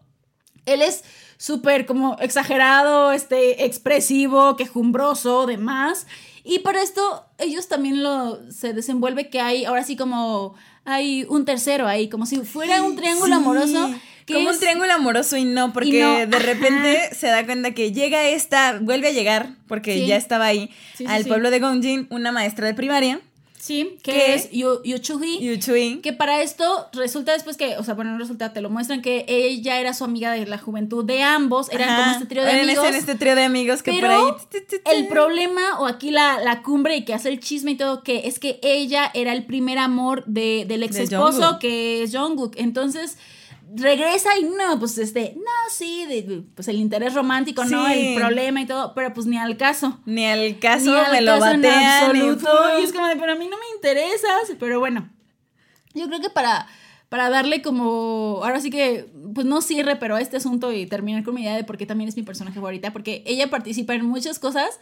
él 0.67 0.83
es 0.83 1.05
súper 1.39 1.87
como 1.87 2.17
exagerado, 2.21 3.13
este, 3.13 3.65
expresivo, 3.65 4.57
quejumbroso, 4.57 5.47
demás. 5.47 6.07
Y 6.45 6.61
para 6.61 6.83
esto 6.83 7.25
ellos 7.39 7.69
también 7.69 8.03
lo 8.03 8.39
se 8.51 8.73
desenvuelve 8.73 9.29
que 9.29 9.41
hay 9.41 9.65
ahora 9.65 9.85
sí 9.85 9.97
como 9.97 10.55
hay 10.85 11.25
un 11.29 11.45
tercero 11.45 11.87
ahí, 11.87 12.09
como 12.09 12.27
si 12.27 12.37
fuera 12.39 12.83
un 12.83 12.97
triángulo 12.97 13.27
Sí, 13.27 13.33
amoroso. 13.41 13.91
Que 14.27 14.35
como 14.35 14.51
es- 14.51 14.57
un 14.57 14.61
triángulo 14.61 14.93
amoroso 14.93 15.37
y 15.37 15.45
no, 15.45 15.73
porque 15.73 15.99
Y 15.99 16.01
no, 16.01 16.15
de 16.27 16.37
ajá. 16.37 16.39
repente 16.47 17.11
se 17.15 17.27
da 17.29 17.45
cuenta 17.45 17.73
que 17.73 17.93
llega 17.93 18.25
esta, 18.29 18.79
vuelve 18.81 19.09
a 19.09 19.13
llegar, 19.13 19.57
porque 19.69 19.95
Sí. 19.95 20.07
ya 20.07 20.17
estaba 20.17 20.47
ahí, 20.47 20.71
Sí, 20.97 21.05
al 21.09 21.25
pueblo 21.25 21.51
de 21.51 21.59
Gongjin, 21.61 22.07
una 22.11 22.31
maestra 22.33 22.67
de 22.69 22.75
primaria, 22.75 23.21
Sí, 23.65 23.97
que 24.03 24.11
que- 24.11 24.35
es 24.35 24.51
Yu, 24.51 24.83
Yu 24.83 24.99
Chuhi. 24.99 25.39
Yu 25.39 25.57
Chui, 25.57 26.01
Que 26.01 26.13
para 26.13 26.43
esto 26.43 26.89
resulta 26.95 27.33
después 27.33 27.57
que, 27.57 27.77
o 27.77 27.85
sea, 27.85 27.95
bueno, 27.95 28.11
no 28.11 28.19
resulta, 28.19 28.53
te 28.53 28.61
lo 28.61 28.71
muestran 28.71 29.03
que 29.03 29.25
ella 29.29 29.79
era 29.79 29.95
su 29.95 30.03
amiga 30.03 30.33
de 30.33 30.45
la 30.47 30.59
juventud 30.59 31.05
de 31.05 31.23
ambos, 31.23 31.71
eran 31.71 31.89
Ajá, 31.91 31.99
como 32.03 32.13
este 32.15 32.27
trío 32.27 32.43
de 32.43 32.51
amigos. 32.61 32.85
En 32.89 32.95
este 32.97 33.15
trío 33.15 33.37
de 33.37 33.45
amigos 33.45 33.85
que 33.85 33.93
por 33.93 34.01
Pero 34.01 34.15
ahí... 34.15 34.33
t- 34.51 34.63
t- 34.63 34.83
El 34.87 35.07
problema, 35.07 35.79
o 35.79 35.87
aquí 35.87 36.11
la, 36.11 36.41
la 36.41 36.63
cumbre 36.63 36.97
y 36.97 37.05
que 37.05 37.15
hace 37.15 37.29
el 37.29 37.39
chisme 37.39 37.71
y 37.71 37.77
todo, 37.77 38.03
que 38.03 38.27
es 38.27 38.41
que 38.41 38.59
ella 38.65 39.13
era 39.15 39.33
el 39.33 39.45
primer 39.47 39.79
amor 39.79 40.25
de, 40.27 40.65
del 40.67 40.83
ex 40.83 40.97
esposo, 40.97 41.59
que 41.61 42.03
es 42.03 42.17
Jungkook. 42.17 42.55
Entonces 42.57 43.17
regresa 43.75 44.37
y 44.39 44.45
no, 44.45 44.79
pues 44.79 44.99
este, 44.99 45.35
no, 45.37 45.51
sí, 45.71 46.05
de- 46.07 46.43
pues 46.55 46.69
el 46.69 46.77
interés 46.77 47.15
romántico, 47.15 47.65
no, 47.65 47.87
el 47.89 48.15
problema 48.15 48.61
y 48.61 48.67
todo, 48.67 48.95
pero 48.95 49.13
pues 49.15 49.27
ni 49.27 49.39
al 49.39 49.57
caso. 49.57 50.01
Ni 50.07 50.27
al 50.27 50.59
caso 50.59 50.93
Ni 50.93 50.99
al 50.99 51.13
me 51.13 51.21
lo 51.23 51.39
caso 51.39 51.51
en 51.53 51.63
batean. 51.63 52.05
absoluto. 52.11 52.79
Y 52.81 52.85
es 52.85 52.93
como 52.93 53.07
de, 53.07 53.17
pero 53.17 53.33
a 53.33 53.37
mí 53.37 53.47
no 53.49 53.57
me 53.57 53.65
interesas. 53.77 54.53
Pero 54.59 54.79
bueno, 54.81 55.09
yo 55.95 56.07
creo 56.07 56.21
que 56.21 56.31
para, 56.31 56.67
para 57.09 57.29
darle 57.31 57.63
como, 57.63 58.41
ahora 58.43 58.61
sí 58.61 58.71
que, 58.71 59.11
pues 59.35 59.47
no 59.47 59.61
cierre, 59.63 59.97
pero 59.97 60.17
a 60.17 60.21
este 60.21 60.37
asunto 60.37 60.73
y 60.73 60.87
terminar 60.87 61.25
con 61.25 61.35
mi 61.35 61.43
idea 61.43 61.55
de 61.57 61.65
por 61.65 61.77
qué 61.79 61.87
también 61.87 62.09
es 62.09 62.17
mi 62.17 62.23
personaje 62.23 62.57
favorita, 62.57 62.93
porque 62.93 63.23
ella 63.27 63.51
participa 63.51 63.95
en 63.95 64.05
muchas 64.07 64.39
cosas 64.39 64.81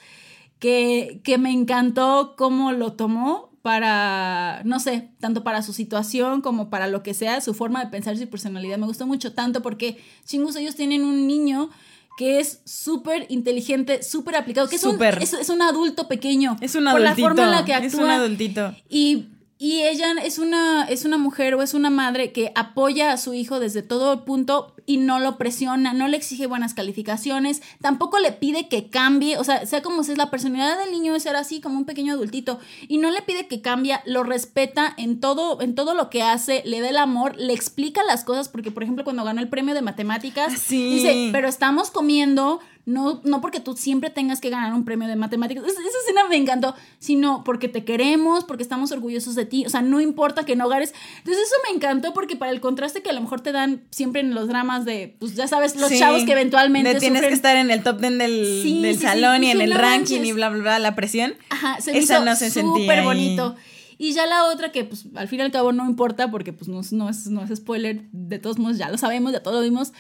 que, 0.59 1.21
que 1.25 1.39
me 1.39 1.51
encantó 1.53 2.35
cómo 2.37 2.73
lo 2.73 2.93
tomó 2.93 3.50
para, 3.63 4.63
no 4.65 4.81
sé, 4.81 5.11
tanto 5.21 5.45
para 5.45 5.63
su 5.63 5.73
situación 5.73 6.41
como 6.41 6.71
para 6.71 6.87
lo 6.87 7.03
que 7.03 7.15
sea, 7.15 7.41
su 7.41 7.55
forma 7.55 7.85
de 7.85 7.91
pensar, 7.91 8.17
su 8.17 8.29
personalidad. 8.29 8.79
Me 8.79 8.87
gustó 8.87 9.07
mucho 9.07 9.33
tanto 9.33 9.61
porque 9.63 9.99
chingus 10.25 10.57
ellos 10.57 10.77
tienen 10.77 11.05
un 11.05 11.27
niño 11.27 11.71
que 12.17 12.39
es 12.39 12.61
súper 12.65 13.27
inteligente, 13.31 14.03
súper 14.03 14.37
aplicado, 14.37 14.69
que 14.69 14.77
es 14.77 14.85
un, 14.85 14.93
Súper. 14.93 15.23
es, 15.23 15.33
es 15.33 15.49
un 15.49 15.63
adulto 15.63 16.07
pequeño. 16.07 16.57
Es 16.61 16.75
un 16.75 16.85
por 16.85 17.03
adultito. 17.03 17.23
la 17.23 17.29
forma 17.29 17.45
en 17.45 17.51
la 17.51 17.65
que 17.65 17.73
actúa. 17.73 17.89
Es 17.89 17.95
un 17.95 18.11
adultito. 18.11 18.75
Y, 18.89 19.29
y 19.63 19.83
ella 19.83 20.15
es 20.25 20.39
una, 20.39 20.85
es 20.85 21.05
una 21.05 21.19
mujer 21.19 21.55
o 21.55 21.61
es 21.61 21.75
una 21.75 21.91
madre 21.91 22.33
que 22.33 22.51
apoya 22.55 23.13
a 23.13 23.19
su 23.19 23.35
hijo 23.35 23.61
desde 23.61 23.83
todo 23.83 24.25
punto 24.25 24.75
y 24.87 24.97
no 24.97 25.21
lo 25.21 25.37
presiona, 25.37 25.93
no 25.93 26.09
le 26.09 26.17
exige 26.17 26.47
buenas 26.47 26.73
calificaciones, 26.73 27.61
tampoco 27.83 28.19
le 28.19 28.33
pide 28.33 28.69
que 28.69 28.89
cambie, 28.89 29.37
o 29.37 29.45
sea, 29.45 29.67
sea 29.67 29.83
como 29.83 30.03
si 30.03 30.13
es 30.13 30.19
la 30.19 30.31
personalidad 30.31 30.79
del 30.79 30.93
niño 30.93 31.15
es 31.15 31.25
ser 31.25 31.37
así 31.37 31.61
como 31.61 31.77
un 31.77 31.85
pequeño 31.85 32.15
adultito 32.15 32.59
y 32.89 32.97
no 32.97 33.11
le 33.11 33.21
pide 33.21 33.47
que 33.49 33.61
cambie, 33.61 33.99
lo 34.07 34.23
respeta 34.25 34.95
en 34.97 35.21
todo, 35.21 35.61
en 35.61 35.75
todo 35.75 35.93
lo 35.95 36.09
que 36.09 36.23
hace, 36.23 36.63
le 36.65 36.81
da 36.81 36.89
el 36.89 36.97
amor, 36.97 37.37
le 37.37 37.53
explica 37.53 38.03
las 38.05 38.25
cosas, 38.25 38.49
porque 38.49 38.71
por 38.71 38.83
ejemplo 38.83 39.05
cuando 39.05 39.25
ganó 39.25 39.41
el 39.43 39.49
premio 39.51 39.75
de 39.75 39.83
matemáticas, 39.83 40.55
Ah, 40.55 40.57
sí. 40.57 40.91
dice, 40.95 41.29
pero 41.33 41.49
estamos 41.49 41.91
comiendo, 41.91 42.61
no, 42.91 43.21
no 43.25 43.41
porque 43.41 43.61
tú 43.61 43.77
siempre 43.77 44.11
tengas 44.11 44.41
que 44.41 44.51
ganar 44.51 44.75
un 44.75 44.85
premio 44.85 45.07
de 45.09 45.17
matemáticas, 45.17 45.65
Es- 45.65 45.73
esa 45.73 45.81
escena 46.05 46.23
me 46.29 46.37
encantó, 46.37 46.75
sino 46.99 47.45
porque 47.45 47.69
te 47.69 47.85
queremos, 47.85 48.45
porque 48.45 48.63
estamos 48.63 48.93
orgullosos 48.93 49.35
de 49.35 49.47
ti, 49.47 49.65
o 49.67 49.71
sea, 49.71 49.83
no 49.83 50.01
importa 50.01 50.45
que 50.45 50.57
no 50.57 50.69
ganes. 50.69 50.93
Entonces 51.19 51.45
eso 51.45 51.55
me 51.69 51.77
encantó 51.77 52.13
porque 52.13 52.37
para 52.37 52.51
el 52.53 52.61
contraste 52.61 53.03
que 53.03 53.11
a 53.11 53.13
lo 53.13 53.21
mejor 53.21 53.41
te 53.41 53.53
dan 53.53 53.83
siempre 53.91 54.21
en 54.21 54.35
los 54.35 54.49
dramas 54.49 54.85
de, 54.85 55.17
pues 55.19 55.35
ya 55.35 55.47
sabes, 55.49 55.77
los 55.77 55.89
Sí. 55.89 55.99
chavos 55.99 56.25
que 56.25 56.33
eventualmente 56.33 56.95
De 56.95 57.01
tienes 57.01 57.23
sufren- 57.23 57.29
que 57.29 57.35
estar 57.35 57.57
en 57.57 57.71
el 57.71 57.83
top 57.83 58.01
10 58.01 58.19
del, 58.19 58.61
Sí, 58.63 58.83
del 58.83 58.95
sí, 58.95 59.01
sí. 59.01 59.07
salón 59.07 59.45
y 59.45 59.51
en 59.51 59.61
el 59.61 59.73
ranking 59.73 60.17
manches. 60.17 60.29
y 60.29 60.33
bla, 60.33 60.49
bla, 60.51 60.61
bla, 60.63 60.79
la 60.79 60.95
presión. 60.95 61.35
Ajá, 61.51 61.81
se 61.81 61.97
Esa 61.97 62.21
no 62.25 62.35
se 62.37 62.51
sentía 62.51 62.83
súper 62.83 63.03
bonito. 63.05 63.55
Y 64.03 64.15
ya 64.15 64.25
la 64.25 64.45
otra 64.47 64.73
que 64.73 64.85
pues 64.85 65.05
al 65.15 65.29
fin 65.29 65.41
y 65.41 65.43
al 65.43 65.51
cabo 65.51 65.73
no 65.73 65.85
importa 65.85 66.31
porque 66.31 66.55
pues 66.55 66.69
no, 66.69 66.81
no, 66.93 67.11
es, 67.11 67.27
no 67.27 67.43
es 67.45 67.55
spoiler, 67.55 68.01
de 68.13 68.39
todos 68.39 68.59
modos 68.59 68.79
ya 68.79 68.89
lo 68.89 68.97
sabemos, 68.97 69.31
ya 69.33 69.43
todo 69.43 69.57
lo 69.57 69.61
vimos. 69.61 69.93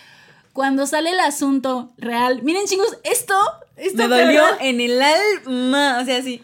Cuando 0.52 0.87
sale 0.87 1.11
el 1.11 1.21
asunto 1.21 1.92
real, 1.99 2.42
miren 2.42 2.66
chicos, 2.66 2.99
esto, 3.04 3.35
esto 3.76 3.97
Me 3.97 4.09
dolió 4.09 4.42
verdad- 4.42 4.59
en 4.61 4.80
el 4.80 5.00
alma. 5.02 5.99
O 6.00 6.04
sea, 6.04 6.23
sí. 6.23 6.42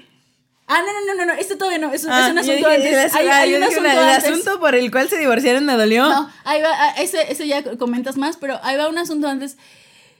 Ah, 0.68 0.80
no, 0.84 0.92
no, 0.92 1.14
no, 1.14 1.24
no, 1.26 1.32
no, 1.32 1.38
esto 1.38 1.56
todavía 1.56 1.78
no, 1.78 1.92
es, 1.92 2.02
es 2.02 2.08
Ah, 2.10 2.28
un 2.30 2.34
yo 2.34 2.40
asunto 2.40 2.68
dije, 2.70 2.96
antes. 2.96 3.12
el- 3.14 3.18
Hay, 3.20 3.26
ah, 3.28 3.38
hay 3.38 3.50
yo 3.52 3.56
un 3.58 3.62
asunto 3.64 3.80
una- 3.80 3.92
el 3.92 3.98
antes. 3.98 4.30
asunto 4.30 4.60
por 4.60 4.74
el 4.74 4.90
cual 4.90 5.08
se 5.08 5.18
divorciaron 5.18 5.64
me 5.64 5.74
dolió. 5.76 6.08
No, 6.08 6.30
ahí 6.44 6.60
va, 6.62 6.70
ah, 6.72 6.94
ese, 6.98 7.30
ese 7.30 7.46
ya 7.46 7.62
comentas 7.76 8.16
más, 8.16 8.36
pero 8.36 8.58
ahí 8.62 8.76
va 8.76 8.88
un 8.88 8.98
asunto 8.98 9.28
antes. 9.28 9.56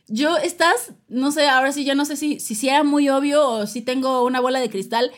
Yo 0.09 0.37
estás, 0.37 0.93
no 1.09 1.33
sé, 1.33 1.49
ahora 1.49 1.73
sí, 1.73 1.85
ya 1.85 1.97
no 1.97 2.05
sé 2.05 2.17
si, 2.17 2.39
si, 2.39 2.55
sí 2.55 2.69
era 2.69 2.85
muy 2.85 3.09
obvio 3.09 3.45
o 3.49 3.67
si 3.67 3.83
tengo 3.83 4.25
una 4.25 4.41
bola 4.41 4.61
de 4.61 4.71
cristal, 4.71 5.11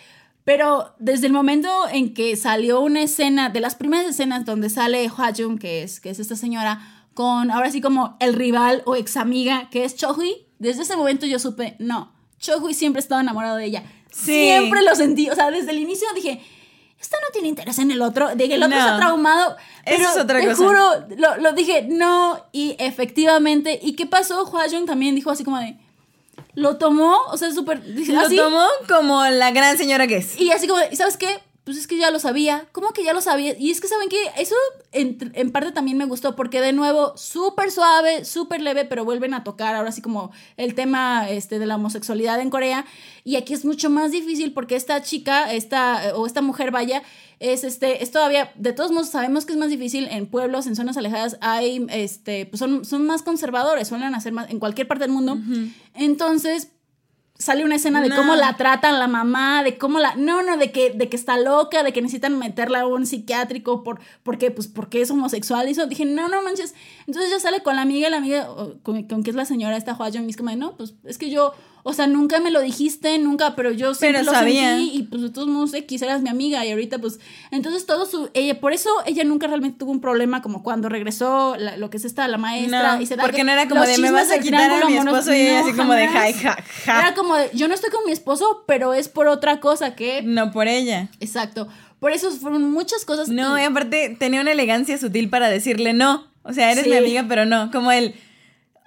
pero 0.44 0.94
desde 0.98 1.26
el 1.26 1.34
momento 1.34 1.68
en 1.92 2.14
que 2.14 2.34
salió 2.36 2.80
una 2.80 3.02
escena, 3.02 3.50
de 3.50 3.60
las 3.60 3.74
primeras 3.74 4.06
escenas 4.06 4.46
donde 4.46 4.70
sale 4.70 5.06
Hwa 5.10 5.32
Jung, 5.36 5.58
que 5.58 5.82
es, 5.82 6.00
que 6.00 6.08
es 6.08 6.18
esta 6.20 6.36
señora, 6.36 6.97
con 7.18 7.50
ahora 7.50 7.68
sí 7.72 7.80
como 7.80 8.16
el 8.20 8.32
rival 8.32 8.84
o 8.86 8.94
ex 8.94 9.16
amiga, 9.16 9.68
que 9.72 9.82
es 9.84 9.96
Chohui, 9.96 10.46
desde 10.60 10.82
ese 10.82 10.96
momento 10.96 11.26
yo 11.26 11.40
supe, 11.40 11.74
no, 11.80 12.12
Chohui 12.38 12.74
siempre 12.74 13.00
estaba 13.00 13.20
enamorado 13.20 13.56
de 13.56 13.64
ella. 13.64 13.82
Sí. 14.12 14.32
Siempre 14.44 14.82
lo 14.82 14.94
sentí, 14.94 15.28
o 15.28 15.34
sea, 15.34 15.50
desde 15.50 15.72
el 15.72 15.78
inicio 15.80 16.06
dije, 16.14 16.40
esta 17.00 17.16
no 17.20 17.32
tiene 17.32 17.48
interés 17.48 17.80
en 17.80 17.90
el 17.90 18.02
otro, 18.02 18.36
de 18.36 18.48
que 18.48 18.54
el 18.54 18.62
otro 18.62 18.76
No. 18.78 18.84
está 18.84 18.96
traumado. 18.98 19.56
Eso 19.84 20.10
es 20.10 20.16
otra 20.16 20.38
te 20.40 20.46
cosa. 20.46 20.64
juro, 20.64 20.80
lo, 21.16 21.36
lo 21.38 21.52
dije, 21.54 21.88
no, 21.90 22.40
y 22.52 22.76
efectivamente, 22.78 23.80
¿y 23.82 23.94
qué 23.96 24.06
pasó? 24.06 24.46
Hwa 24.46 24.66
Jung 24.70 24.86
también 24.86 25.16
dijo 25.16 25.32
así 25.32 25.42
como 25.42 25.58
de, 25.58 25.76
lo 26.54 26.76
tomó, 26.76 27.16
o 27.32 27.36
sea, 27.36 27.50
súper, 27.50 27.82
Lo 27.84 28.20
así, 28.20 28.36
tomó 28.36 28.64
como 28.86 29.24
la 29.24 29.50
gran 29.50 29.76
señora 29.76 30.06
que 30.06 30.18
es. 30.18 30.40
y 30.40 30.52
así 30.52 30.68
como, 30.68 30.78
de, 30.78 30.94
¿sabes 30.94 31.16
qué? 31.16 31.40
Pues 31.68 31.76
es 31.76 31.86
que 31.86 31.98
ya 31.98 32.10
lo 32.10 32.18
sabía. 32.18 32.66
¿Cómo 32.72 32.94
que 32.94 33.04
ya 33.04 33.12
lo 33.12 33.20
sabía? 33.20 33.54
Y 33.58 33.70
es 33.70 33.82
que, 33.82 33.88
¿saben 33.88 34.08
qué? 34.08 34.16
Eso 34.38 34.54
en, 34.90 35.18
en 35.34 35.52
parte 35.52 35.70
también 35.70 35.98
me 35.98 36.06
gustó 36.06 36.34
porque 36.34 36.62
de 36.62 36.72
nuevo, 36.72 37.14
súper 37.18 37.70
suave, 37.70 38.24
súper 38.24 38.62
leve, 38.62 38.86
pero 38.86 39.04
vuelven 39.04 39.34
a 39.34 39.44
tocar 39.44 39.74
ahora 39.74 39.92
sí 39.92 40.00
como 40.00 40.30
el 40.56 40.72
tema 40.74 41.28
este, 41.28 41.58
de 41.58 41.66
la 41.66 41.76
homosexualidad 41.76 42.40
en 42.40 42.48
Corea. 42.48 42.86
Y 43.22 43.36
aquí 43.36 43.52
es 43.52 43.66
mucho 43.66 43.90
más 43.90 44.12
difícil 44.12 44.54
porque 44.54 44.76
esta 44.76 45.02
chica, 45.02 45.52
esta, 45.52 46.14
o 46.14 46.26
esta 46.26 46.40
mujer, 46.40 46.70
vaya, 46.70 47.02
es 47.38 47.64
este, 47.64 48.02
es 48.02 48.12
todavía, 48.12 48.50
de 48.56 48.72
todos 48.72 48.90
modos 48.90 49.10
sabemos 49.10 49.44
que 49.44 49.52
es 49.52 49.58
más 49.58 49.68
difícil 49.68 50.08
en 50.10 50.26
pueblos, 50.26 50.66
en 50.66 50.74
zonas 50.74 50.96
alejadas, 50.96 51.36
hay, 51.42 51.86
este, 51.90 52.46
pues 52.46 52.60
son, 52.60 52.86
son 52.86 53.04
más 53.04 53.20
conservadores, 53.20 53.88
suelen 53.88 54.14
hacer 54.14 54.32
más 54.32 54.48
en 54.48 54.58
cualquier 54.58 54.88
parte 54.88 55.04
del 55.04 55.12
mundo. 55.12 55.36
Entonces, 55.92 56.70
sale 57.38 57.64
una 57.64 57.76
escena 57.76 58.00
de 58.00 58.08
No. 58.08 58.16
cómo 58.16 58.34
la 58.34 58.56
tratan 58.56 58.98
la 58.98 59.06
mamá, 59.06 59.62
de 59.62 59.78
cómo 59.78 60.00
la 60.00 60.16
no, 60.16 60.42
no, 60.42 60.56
de 60.56 60.72
que 60.72 60.90
de 60.90 61.08
que 61.08 61.16
está 61.16 61.38
loca, 61.38 61.82
de 61.84 61.92
que 61.92 62.02
necesitan 62.02 62.36
meterla 62.38 62.80
a 62.80 62.86
un 62.86 63.06
psiquiátrico 63.06 63.84
por 63.84 64.00
porque 64.24 64.50
pues 64.50 64.66
porque 64.66 65.00
es 65.00 65.10
homosexual 65.10 65.68
y 65.68 65.72
eso 65.72 65.86
dije, 65.86 66.04
"No, 66.04 66.28
no 66.28 66.42
manches." 66.42 66.74
Entonces 67.06 67.30
ya 67.30 67.38
sale 67.38 67.62
con 67.62 67.76
la 67.76 67.82
amiga, 67.82 68.08
y 68.08 68.10
la 68.10 68.16
amiga 68.16 68.48
con, 68.82 69.04
con 69.04 69.22
que 69.22 69.30
es 69.30 69.36
la 69.36 69.44
señora 69.44 69.76
esta 69.76 69.94
Hwa 69.94 70.10
Jung, 70.10 70.26
y 70.26 70.30
es 70.30 70.36
como 70.36 70.54
"No, 70.56 70.76
pues 70.76 70.94
es 71.04 71.16
que 71.16 71.30
yo 71.30 71.54
o 71.82 71.92
sea, 71.92 72.06
nunca 72.06 72.40
me 72.40 72.50
lo 72.50 72.60
dijiste, 72.60 73.18
nunca, 73.18 73.54
pero 73.56 73.72
yo 73.72 73.94
siempre 73.94 74.20
Pero 74.20 74.32
lo 74.32 74.38
sabía. 74.38 74.70
sentí 74.76 74.90
y 74.98 75.02
pues 75.04 75.22
de 75.22 75.30
todos 75.30 75.48
modos 75.48 75.72
X 75.74 76.02
eras 76.02 76.20
mi 76.22 76.28
amiga 76.28 76.64
y 76.64 76.70
ahorita 76.70 76.98
pues 76.98 77.18
entonces 77.50 77.86
todo 77.86 78.04
su 78.06 78.30
ella 78.34 78.60
por 78.60 78.72
eso 78.72 78.90
ella 79.06 79.24
nunca 79.24 79.46
realmente 79.46 79.78
tuvo 79.78 79.92
un 79.92 80.00
problema 80.00 80.42
como 80.42 80.62
cuando 80.62 80.88
regresó 80.88 81.56
la- 81.56 81.76
lo 81.76 81.90
que 81.90 81.96
es 81.98 82.04
esta 82.04 82.26
la 82.28 82.38
maestra 82.38 82.96
No, 82.96 83.02
y 83.02 83.06
se 83.06 83.16
da 83.16 83.22
porque 83.22 83.38
que 83.38 83.44
no 83.44 83.52
era 83.52 83.68
como 83.68 83.82
de, 83.84 83.98
"Me 83.98 84.10
vas 84.10 84.30
a 84.30 84.38
quitar 84.38 84.70
a 84.70 84.86
mi 84.86 84.96
amoroso", 84.96 85.18
esposo", 85.30 85.34
y 85.34 85.40
ella 85.40 85.60
no, 85.60 85.66
así 85.66 85.76
como 85.76 85.92
de. 85.94 86.08
"Ja, 86.08 86.32
ja, 86.32 86.56
ja". 86.84 86.98
Era 87.00 87.14
como 87.14 87.36
de, 87.36 87.50
yo 87.54 87.68
no 87.68 87.74
estoy 87.74 87.90
con 87.90 88.04
mi 88.06 88.12
esposo, 88.12 88.64
pero 88.66 88.92
es 88.94 89.08
por 89.08 89.26
otra 89.28 89.60
cosa 89.60 89.94
que 89.94 90.22
No 90.22 90.50
por 90.52 90.68
ella. 90.68 91.08
Exacto. 91.20 91.68
Por 92.00 92.12
eso 92.12 92.30
fueron 92.30 92.70
muchas 92.70 93.04
cosas. 93.04 93.28
No, 93.28 93.58
y- 93.58 93.62
y 93.62 93.64
aparte 93.64 94.16
tenía 94.18 94.40
una 94.40 94.52
elegancia 94.52 94.98
sutil 94.98 95.28
para 95.30 95.48
decirle 95.48 95.92
no. 95.94 96.26
O 96.44 96.52
sea, 96.52 96.70
eres 96.72 96.84
Sí. 96.84 96.90
mi 96.90 96.96
amiga, 96.96 97.24
pero 97.28 97.44
no. 97.44 97.70
Como 97.72 97.90
él, 97.92 98.14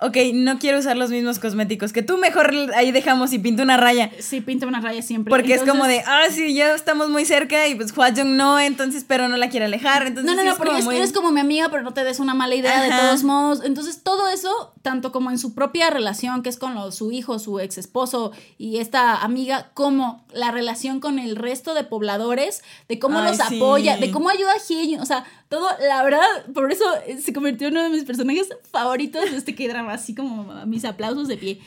ok, 0.02 0.18
no 0.34 0.58
quiero 0.60 0.80
usar 0.80 0.98
los 0.98 1.10
mismos 1.12 1.40
cosméticos 1.40 1.94
que 1.94 2.02
tú, 2.02 2.18
mejor 2.18 2.52
ahí 2.76 2.92
dejamos 2.92 3.34
y 3.34 3.40
pinto 3.40 3.64
una 3.64 3.78
raya. 3.78 4.12
sí, 4.20 4.42
pinta 4.42 4.66
una 4.68 4.82
raya 4.82 5.02
siempre. 5.02 5.30
Porque 5.30 5.54
es 5.54 5.62
como 5.64 5.86
de, 5.86 6.02
ah, 6.06 6.24
sí, 6.32 6.54
ya 6.54 6.74
estamos 6.74 7.10
muy 7.10 7.24
cerca 7.26 7.68
y 7.68 7.76
pues 7.76 7.92
Hwa 7.96 8.10
Jung 8.16 8.36
no, 8.36 8.60
entonces, 8.60 9.06
pero 9.08 9.28
no 9.28 9.38
la 9.38 9.50
quiere 9.50 9.66
alejar. 9.68 10.08
Entonces, 10.08 10.26
No, 10.26 10.36
no, 10.36 10.42
sí 10.42 10.48
no, 10.50 10.56
porque 10.58 10.82
muy- 10.84 10.96
eres 10.98 11.14
como 11.14 11.32
mi 11.32 11.40
amiga, 11.40 11.70
pero 11.70 11.84
no 11.84 11.94
te 11.94 12.04
des 12.04 12.20
una 12.20 12.34
mala 12.34 12.56
idea 12.56 12.82
de 12.82 12.90
todos 12.90 13.24
modos. 13.24 13.62
Entonces, 13.64 14.02
todo 14.04 14.28
eso, 14.30 14.74
tanto 14.82 15.12
como 15.12 15.30
en 15.32 15.38
su 15.38 15.54
propia 15.54 15.90
relación, 15.90 16.42
que 16.44 16.50
es 16.50 16.58
con 16.58 16.92
su 16.92 17.12
hijo, 17.12 17.38
su 17.40 17.60
ex 17.60 17.78
esposo 17.78 18.32
y 18.58 18.78
esta 18.78 19.18
amiga, 19.18 19.70
como 19.74 20.26
la 20.34 20.52
relación 20.52 21.00
con 21.00 21.20
el 21.20 21.36
resto 21.36 21.74
de 21.74 21.84
pobladores, 21.84 22.64
de 22.90 22.98
cómo 23.00 23.20
Ay, 23.20 23.28
los 23.28 23.38
sí. 23.48 23.58
apoya, 23.58 23.98
de 23.98 24.10
cómo 24.12 24.30
ayuda 24.30 24.52
a 24.54 24.60
Hyun, 24.74 25.00
o 25.00 25.06
sea, 25.06 25.26
todo, 25.52 25.68
la 25.86 26.02
verdad, 26.02 26.46
por 26.54 26.72
eso 26.72 26.86
eh, 27.06 27.20
se 27.22 27.34
convirtió 27.34 27.68
en 27.68 27.74
uno 27.74 27.84
de 27.84 27.90
mis 27.90 28.06
personajes 28.06 28.48
favoritos 28.72 29.30
de 29.30 29.36
este 29.36 29.54
K-drama, 29.54 29.92
así 29.92 30.16
como 30.16 30.66
mis 30.66 30.86
aplausos 30.86 31.28
de 31.28 31.36
pie. 31.36 31.60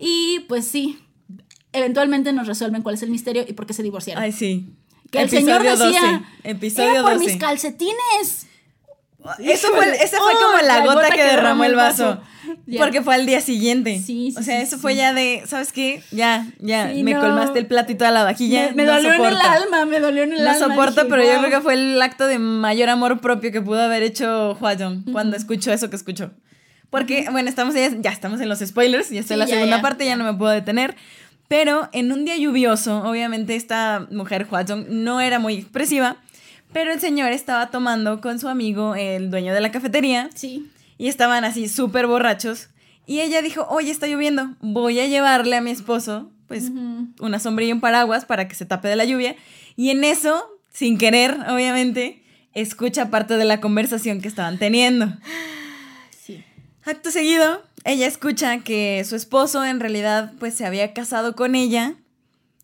Y 0.00 0.40
pues 0.48 0.66
sí, 0.66 0.98
eventualmente 1.72 2.32
nos 2.32 2.48
resuelven 2.48 2.82
cuál 2.82 2.96
es 2.96 3.02
el 3.04 3.10
misterio 3.10 3.44
y 3.46 3.52
por 3.52 3.64
qué 3.64 3.74
se 3.74 3.84
divorciaron. 3.84 4.24
Ay, 4.24 4.32
sí. 4.32 4.74
que 5.12 5.20
el 5.20 5.30
señor 5.30 5.62
decía, 5.62 6.26
12. 6.42 6.50
Episodio 6.50 6.90
era 6.90 7.02
por 7.02 7.12
12. 7.12 7.24
mis 7.26 7.36
calcetines. 7.36 8.48
Eso 9.38 9.68
fue, 9.72 10.02
esa 10.02 10.18
fue 10.18 10.32
Oh, 10.34 10.38
como 10.38 10.66
la, 10.66 10.84
gota, 10.84 11.08
que 11.10 11.22
derramó 11.22 11.62
el 11.62 11.76
vaso. 11.76 12.20
Ya. 12.66 12.80
Porque 12.80 13.02
fue 13.02 13.14
al 13.14 13.26
día 13.26 13.40
siguiente. 13.40 13.96
Sí, 14.04 14.30
sí, 14.32 14.34
O 14.38 14.42
sea, 14.42 14.58
sí, 14.58 14.62
eso 14.66 14.76
sí. 14.76 14.82
fue 14.82 14.94
ya 14.96 15.12
de, 15.12 15.42
¿sabes 15.46 15.72
qué? 15.72 16.02
Ya, 16.10 16.46
ya, 16.60 16.92
Sí, 16.92 17.02
me 17.02 17.14
no. 17.14 17.20
colmaste 17.20 17.58
el 17.58 17.66
plato 17.66 17.92
y 17.92 17.94
toda 17.94 18.10
la 18.10 18.24
vajilla. 18.24 18.68
me, 18.70 18.74
me 18.76 18.84
no 18.84 18.92
dolió 18.94 19.12
en 19.14 19.24
el 19.24 19.36
alma, 19.36 19.84
me 19.84 20.00
dolió 20.00 20.22
en 20.24 20.32
el 20.32 20.44
No 20.44 20.50
alma. 20.50 20.66
soporto, 20.68 21.02
dije, 21.02 21.06
pero 21.10 21.22
yo 21.22 21.30
"Wow". 21.32 21.38
creo 21.46 21.50
que 21.58 21.60
fue 21.62 21.74
el 21.74 22.00
acto 22.02 22.26
de 22.26 22.38
mayor 22.38 22.88
amor 22.88 23.20
propio 23.20 23.52
que 23.52 23.60
pudo 23.62 23.82
haber 23.82 24.02
hecho 24.02 24.56
Hwajon 24.60 25.04
cuando 25.12 25.36
escuchó 25.36 25.72
eso 25.72 25.90
que 25.90 25.96
escuchó. 25.96 26.30
Porque, 26.90 27.26
bueno, 27.30 27.48
estamos 27.48 27.74
ya, 27.74 27.90
ya 28.00 28.10
estamos 28.10 28.40
en 28.40 28.48
los 28.48 28.60
spoilers, 28.60 29.10
ya 29.10 29.20
está 29.20 29.34
en 29.34 29.40
la 29.40 29.46
ya, 29.46 29.54
segunda 29.54 29.82
parte, 29.82 30.04
ya. 30.06 30.16
no 30.16 30.24
me 30.24 30.34
puedo 30.34 30.52
detener. 30.52 30.94
Pero 31.48 31.88
en 31.92 32.10
un 32.12 32.24
día 32.24 32.36
lluvioso, 32.36 33.02
obviamente 33.04 33.54
esta 33.54 34.06
mujer 34.10 34.46
Hwajon 34.50 35.04
no 35.04 35.20
era 35.20 35.38
muy 35.38 35.54
expresiva, 35.54 36.16
pero 36.72 36.92
el 36.92 37.00
señor 37.00 37.32
estaba 37.32 37.70
tomando 37.70 38.20
con 38.20 38.38
su 38.40 38.48
amigo, 38.48 38.94
el 38.96 39.30
dueño 39.30 39.54
de 39.54 39.60
la 39.60 39.70
cafetería, 39.70 40.28
Sí. 40.34 40.68
Y 40.98 41.08
estaban 41.08 41.44
así 41.44 41.68
súper 41.68 42.06
borrachos. 42.06 42.68
Y 43.06 43.20
ella 43.20 43.42
dijo, 43.42 43.66
oye, 43.68 43.90
está 43.90 44.06
lloviendo, 44.06 44.56
voy 44.60 44.98
a 44.98 45.06
llevarle 45.06 45.56
a 45.56 45.60
mi 45.60 45.70
esposo, 45.70 46.30
pues, 46.48 46.70
una 47.20 47.38
sombrilla 47.38 47.70
y 47.70 47.72
un 47.72 47.80
paraguas 47.80 48.24
para 48.24 48.48
que 48.48 48.54
se 48.54 48.66
tape 48.66 48.88
de 48.88 48.96
la 48.96 49.04
lluvia. 49.04 49.36
Y 49.76 49.90
en 49.90 50.04
eso, 50.04 50.44
sin 50.72 50.98
querer, 50.98 51.36
obviamente, 51.48 52.22
escucha 52.52 53.10
parte 53.10 53.36
de 53.36 53.44
la 53.44 53.60
conversación 53.60 54.20
que 54.20 54.28
estaban 54.28 54.58
teniendo. 54.58 55.12
Sí. 56.10 56.42
Acto 56.84 57.10
seguido, 57.10 57.62
ella 57.84 58.06
escucha 58.06 58.58
que 58.58 59.04
su 59.04 59.14
esposo 59.14 59.64
en 59.64 59.78
realidad 59.78 60.32
pues 60.40 60.54
se 60.54 60.66
había 60.66 60.92
casado 60.92 61.36
con 61.36 61.54
ella. 61.54 61.94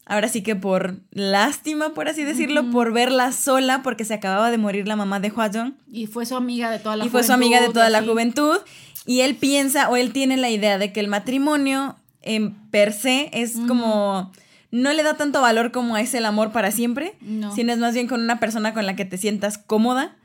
Ahora 0.04 0.28
sí 0.28 0.42
que 0.42 0.56
por 0.56 0.97
lástima, 1.12 1.90
por 1.94 2.09
así 2.09 2.25
decirlo, 2.25 2.71
por 2.71 2.92
verla 2.92 3.32
sola 3.32 3.82
porque 3.82 4.04
se 4.04 4.14
acababa 4.14 4.50
de 4.50 4.59
morir 4.59 4.88
la 4.88 4.97
mamá 4.97 5.21
de 5.21 5.30
Hwajon 5.30 5.76
Y 5.90 6.06
fue 6.06 6.26
su 6.26 6.37
amiga 6.37 6.71
de 6.71 6.78
toda 6.80 6.97
la 6.97 7.04
y 7.04 7.09
fue 7.09 7.23
su 7.23 7.32
amiga 7.32 7.59
de 7.59 7.66
juventud, 7.66 7.75
toda 7.80 7.90
la 7.90 8.02
juventud. 8.02 8.59
Y 9.06 9.21
él 9.21 9.37
piensa 9.37 9.88
o 9.88 9.97
él 9.97 10.12
tiene 10.12 10.37
la 10.37 10.50
idea 10.50 10.78
de 10.78 10.92
que 10.92 11.00
el 11.00 11.09
matrimonio 11.09 11.97
en 12.23 12.54
per 12.71 12.92
se 12.92 13.30
es 13.32 13.54
como... 13.68 14.32
No 14.71 14.92
le 14.94 15.02
da 15.02 15.14
tanto 15.14 15.42
valor 15.42 15.71
como 15.71 15.99
es 15.99 16.14
el 16.14 16.25
amor 16.25 16.50
para 16.50 16.71
siempre, 16.71 17.14
No. 17.21 17.54
sino 17.54 17.73
es 17.73 17.78
más 17.78 17.92
bien 17.94 18.09
con 18.09 18.23
una 18.23 18.40
persona 18.40 18.73
con 18.73 18.87
la 18.87 18.97
que 18.97 19.04
te 19.04 19.18
sientas 19.18 19.59
cómoda 19.59 20.16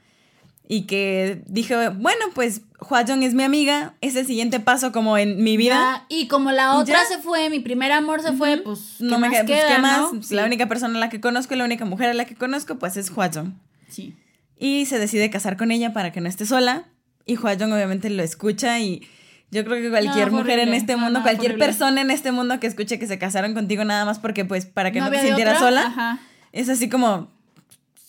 y 0.69 0.81
que 0.81 1.43
dije, 1.47 1.89
bueno, 1.89 2.25
pues 2.35 2.61
Hwajon 2.79 3.23
es 3.23 3.33
mi 3.33 3.43
amiga, 3.43 3.95
es 4.01 4.15
el 4.17 4.27
siguiente 4.27 4.59
paso 4.59 4.91
como 4.91 5.17
en 5.17 5.41
mi 5.43 5.55
vida. 5.57 5.75
Ya, 5.75 6.05
y 6.09 6.27
como 6.27 6.51
la 6.51 6.75
otra 6.77 6.99
Ya. 7.03 7.05
se 7.15 7.21
fue, 7.21 7.49
mi 7.49 7.59
primer 7.59 7.91
amor 7.93 8.21
se 8.21 8.33
fue, 8.33 8.57
pues. 8.57 8.95
¿qué 8.97 9.05
no 9.05 9.17
me 9.19 9.29
más 9.29 9.43
queda, 9.43 9.61
pues, 9.61 9.75
¿qué 9.75 9.81
más? 9.81 10.13
no? 10.13 10.21
La 10.31 10.45
única 10.45 10.67
persona 10.67 10.97
a 10.97 10.99
la 10.99 11.09
que 11.09 11.21
conozco 11.21 11.53
y 11.53 11.57
la 11.57 11.63
única 11.65 11.85
mujer 11.85 12.09
a 12.09 12.13
la 12.13 12.25
que 12.25 12.35
conozco, 12.35 12.77
pues 12.77 12.97
es 12.97 13.09
Hwajon. 13.11 13.57
Sí. 13.87 14.15
Y 14.59 14.85
se 14.87 14.99
decide 14.99 15.29
casar 15.29 15.55
con 15.55 15.71
ella 15.71 15.93
para 15.93 16.11
que 16.11 16.19
no 16.19 16.27
esté 16.27 16.45
sola. 16.45 16.85
Y 17.25 17.35
Hwajon 17.37 17.71
obviamente 17.71 18.09
lo 18.09 18.21
escucha 18.23 18.79
y 18.79 19.07
yo 19.51 19.63
creo 19.63 19.81
que 19.81 19.89
cualquier 19.89 20.31
No, 20.31 20.39
mujer 20.39 20.59
en 20.59 20.73
este 20.73 20.95
mundo, 20.97 21.19
no, 21.19 21.23
cualquier 21.23 21.51
horrible. 21.53 21.65
persona 21.65 22.01
en 22.01 22.11
este 22.11 22.31
mundo 22.33 22.59
que 22.59 22.67
escuche 22.67 22.99
que 22.99 23.07
se 23.07 23.17
casaron 23.17 23.53
contigo 23.53 23.85
nada 23.85 24.03
más 24.03 24.19
porque 24.19 24.43
pues 24.43 24.65
para 24.65 24.91
que 24.91 24.99
no, 24.99 25.09
te 25.09 25.21
sintieras 25.21 25.59
sola, 25.59 25.83
Ajá. 25.87 26.19
es 26.51 26.67
así 26.69 26.89
como 26.89 27.31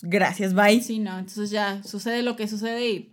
gracias, 0.03 0.55
bye. 0.55 0.81
Sí, 0.81 0.99
no, 0.99 1.19
entonces 1.19 1.51
ya 1.51 1.83
sucede 1.85 2.23
lo 2.23 2.37
que 2.37 2.49
sucede 2.49 2.89
y, 2.91 3.09